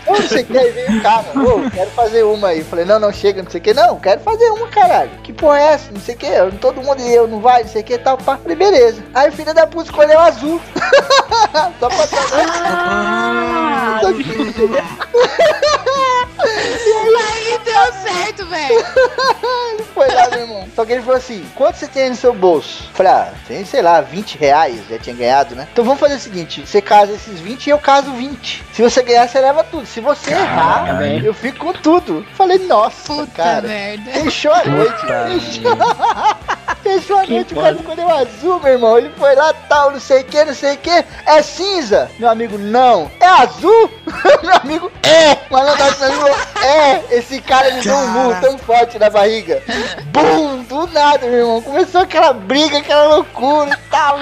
Ô, 0.06 0.16
você 0.16 0.44
quer 0.44 0.72
ver 0.74 0.98
o 0.98 1.02
cara? 1.02 1.26
Ô, 1.36 1.70
quero 1.70 1.90
fazer 1.92 2.24
uma 2.24 2.50
aí. 2.50 2.60
Eu 2.60 2.66
falei, 2.66 2.86
não, 2.86 3.00
não, 3.00 3.12
chega, 3.12 3.42
não 3.42 3.50
sei 3.50 3.60
o 3.60 3.64
que. 3.64 3.74
Não, 3.74 4.00
quero 4.00 4.20
fazer 4.22 4.50
uma, 4.50 4.68
caralho. 4.68 5.12
Que 5.24 5.32
porra 5.32 5.60
é 5.60 5.74
essa? 5.74 5.92
Não 5.92 6.02
sei 6.02 6.16
o 6.16 6.18
que. 6.18 6.28
Todo 6.60 6.82
mundo 6.82 7.02
e 7.02 7.14
eu 7.14 7.28
não 7.28 7.40
vai, 7.40 7.64
não 7.64 7.70
sei 7.70 7.82
o 7.82 7.86
que 7.86 7.98
tal. 7.98 8.18
Pá. 8.18 8.38
Falei, 8.38 8.56
beleza. 8.56 9.02
Aí 9.14 9.30
o 9.30 9.32
filho 9.32 9.54
da 9.54 9.66
puta 9.66 9.90
escolheu 9.90 10.20
azul. 10.20 10.60
Só 11.80 11.90
pra 11.90 12.08
Ah, 12.76 14.02
Que- 16.44 17.14
Aí 17.34 17.60
deu 17.64 17.94
certo, 18.02 18.46
velho. 18.48 18.86
Ele 19.74 19.84
foi 19.94 20.08
lá, 20.08 20.30
meu 20.30 20.40
irmão. 20.42 20.68
Só 20.76 20.86
que 20.86 20.94
ele 20.94 21.02
falou 21.02 21.18
assim: 21.18 21.46
quanto 21.56 21.78
você 21.78 21.88
tem 21.88 22.04
aí 22.04 22.10
no 22.10 22.16
seu 22.16 22.34
bolso? 22.34 22.86
Eu 22.90 22.96
Falei, 22.96 23.12
ah, 23.12 23.34
tem, 23.48 23.66
sei 23.66 23.82
lá, 23.82 24.02
20 24.02 24.38
reais, 24.38 24.80
já 24.90 24.98
tinha 24.98 25.16
ganhado, 25.16 25.56
né? 25.56 25.68
Então 25.72 25.84
vamos 25.86 26.00
fazer 26.00 26.16
o 26.16 26.20
seguinte: 26.20 26.66
você 26.66 26.82
casa 26.82 27.14
esses 27.14 27.40
20 27.40 27.68
e 27.68 27.70
eu 27.70 27.80
caso 27.80 28.12
20. 28.12 28.64
Se 28.74 28.82
você 28.82 29.02
ganhar, 29.04 29.28
você 29.28 29.40
leva 29.40 29.64
tudo. 29.64 29.86
Se 29.86 30.00
você 30.00 30.32
errar, 30.32 30.98
velho. 30.98 31.26
eu 31.28 31.34
fico 31.34 31.60
com 31.66 31.74
tudo. 31.74 32.26
Falei, 32.36 32.58
nossa, 32.60 33.14
Puta 33.14 33.32
cara. 33.32 33.62
merda. 33.68 34.12
Fechou 34.12 34.52
a 34.52 34.64
noite. 34.66 35.02
Fechou, 35.02 35.78
Fechou 36.84 37.18
a 37.20 37.26
noite, 37.26 37.54
o 37.54 37.62
cara 37.62 37.76
escolheu 37.76 38.10
azul, 38.10 38.60
meu 38.60 38.74
irmão. 38.74 38.98
Ele 38.98 39.12
foi 39.18 39.36
lá, 39.36 39.54
tal, 39.70 39.92
não 39.92 40.00
sei 40.00 40.22
o 40.22 40.26
que, 40.26 40.44
não 40.44 40.54
sei 40.54 40.74
o 40.74 40.78
que. 40.78 41.06
É 41.26 41.42
cinza? 41.42 42.10
Meu 42.20 42.30
amigo, 42.30 42.58
não. 42.58 43.10
É 43.20 43.26
azul? 43.26 43.90
meu 44.44 44.56
amigo, 44.56 44.92
é! 45.04 45.38
Malandragem, 45.50 46.10
meu 46.10 46.22
amigo, 46.26 46.33
é! 46.64 47.18
Esse 47.18 47.42
cara 47.42 47.72
me 47.72 47.82
deu 47.82 47.96
um 47.96 48.08
murro 48.08 48.42
tão 48.42 48.58
forte 48.58 48.98
na 48.98 49.10
barriga. 49.10 49.62
Bum! 50.12 50.64
Do 50.64 50.88
nada, 50.88 51.28
meu 51.28 51.40
irmão. 51.40 51.62
Começou 51.62 52.02
aquela 52.02 52.34
briga, 52.34 52.80
aquela 52.80 53.16
loucura 53.16 53.72
e 53.72 53.90
tal. 53.90 54.18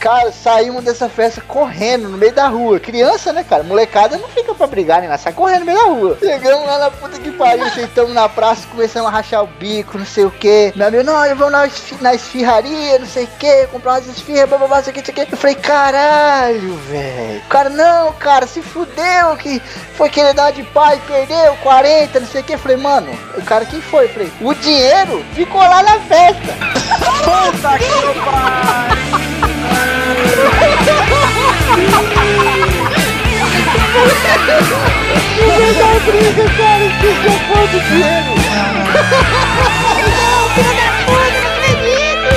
cara, 0.00 0.32
saímos 0.32 0.84
dessa 0.84 1.08
festa 1.08 1.40
correndo 1.40 2.08
no 2.08 2.16
meio 2.16 2.32
da 2.32 2.48
rua. 2.48 2.80
Criança, 2.80 3.32
né, 3.32 3.44
cara? 3.44 3.62
Molecada 3.62 4.16
não 4.16 4.28
fica 4.28 4.54
pra 4.54 4.66
brigar, 4.66 5.00
nem 5.00 5.08
nada. 5.08 5.20
Sai 5.20 5.32
correndo 5.32 5.60
no 5.60 5.66
meio 5.66 5.78
da 5.78 5.84
rua. 5.84 6.18
Chegamos 6.20 6.66
lá 6.66 6.78
na 6.78 6.90
puta 6.90 7.18
que 7.18 7.30
pariu, 7.32 7.68
sentamos 7.70 8.14
na 8.14 8.28
praça, 8.28 8.66
começamos 8.68 9.08
a 9.08 9.12
rachar 9.12 9.44
o 9.44 9.46
bico, 9.46 9.98
não 9.98 10.06
sei 10.06 10.24
o 10.24 10.30
que. 10.30 10.72
Meu 10.74 10.88
amigo, 10.88 11.04
não, 11.04 11.24
eu 11.26 11.36
vou 11.36 11.50
na, 11.50 11.68
na 12.00 12.14
esfirraria, 12.14 12.98
não 12.98 13.06
sei 13.06 13.24
o 13.24 13.28
que, 13.38 13.66
comprar 13.66 13.92
umas 13.92 14.06
esfirras, 14.06 14.48
blá, 14.48 14.58
blá, 14.58 14.68
blá, 14.68 14.76
não 14.78 14.84
sei 14.84 14.92
o 14.92 14.94
que, 14.94 15.00
não 15.00 15.06
sei 15.06 15.24
o 15.24 15.26
que. 15.26 15.34
Eu 15.34 15.38
falei, 15.38 15.56
caralho, 15.56 16.74
velho. 16.88 17.38
O 17.40 17.48
cara, 17.48 17.70
não, 17.70 18.12
cara, 18.14 18.46
se 18.46 18.62
fudeu, 18.62 19.36
que 19.38 19.60
foi 19.98 20.08
querer 20.08 20.32
dar 20.32 20.52
de 20.52 20.62
pai, 20.62 21.02
perdeu 21.08 21.56
40, 21.56 22.20
não 22.20 22.26
sei 22.28 22.40
o 22.40 22.44
que. 22.44 22.56
Falei, 22.56 22.76
mano, 22.76 23.10
o 23.36 23.42
cara 23.42 23.66
quem 23.66 23.80
foi? 23.80 24.06
Falei, 24.06 24.30
o 24.40 24.54
dinheiro 24.54 25.24
ficou 25.34 25.60
lá 25.60 25.82
na 25.82 25.98
festa. 25.98 26.54
Puta 27.24 27.78
que 27.78 27.84
pariu! 28.24 29.18
Não 35.78 35.98
briga, 36.06 36.44
cara, 36.56 36.84
esqueceu 36.84 37.32
o 37.32 37.38
pão 37.48 37.66
do 37.66 37.80
dinheiro! 37.80 38.32
Não, 40.14 40.48
filho 40.54 40.74
da 40.76 40.86
puta, 41.06 41.38
não 41.42 41.50
acredito! 41.56 42.28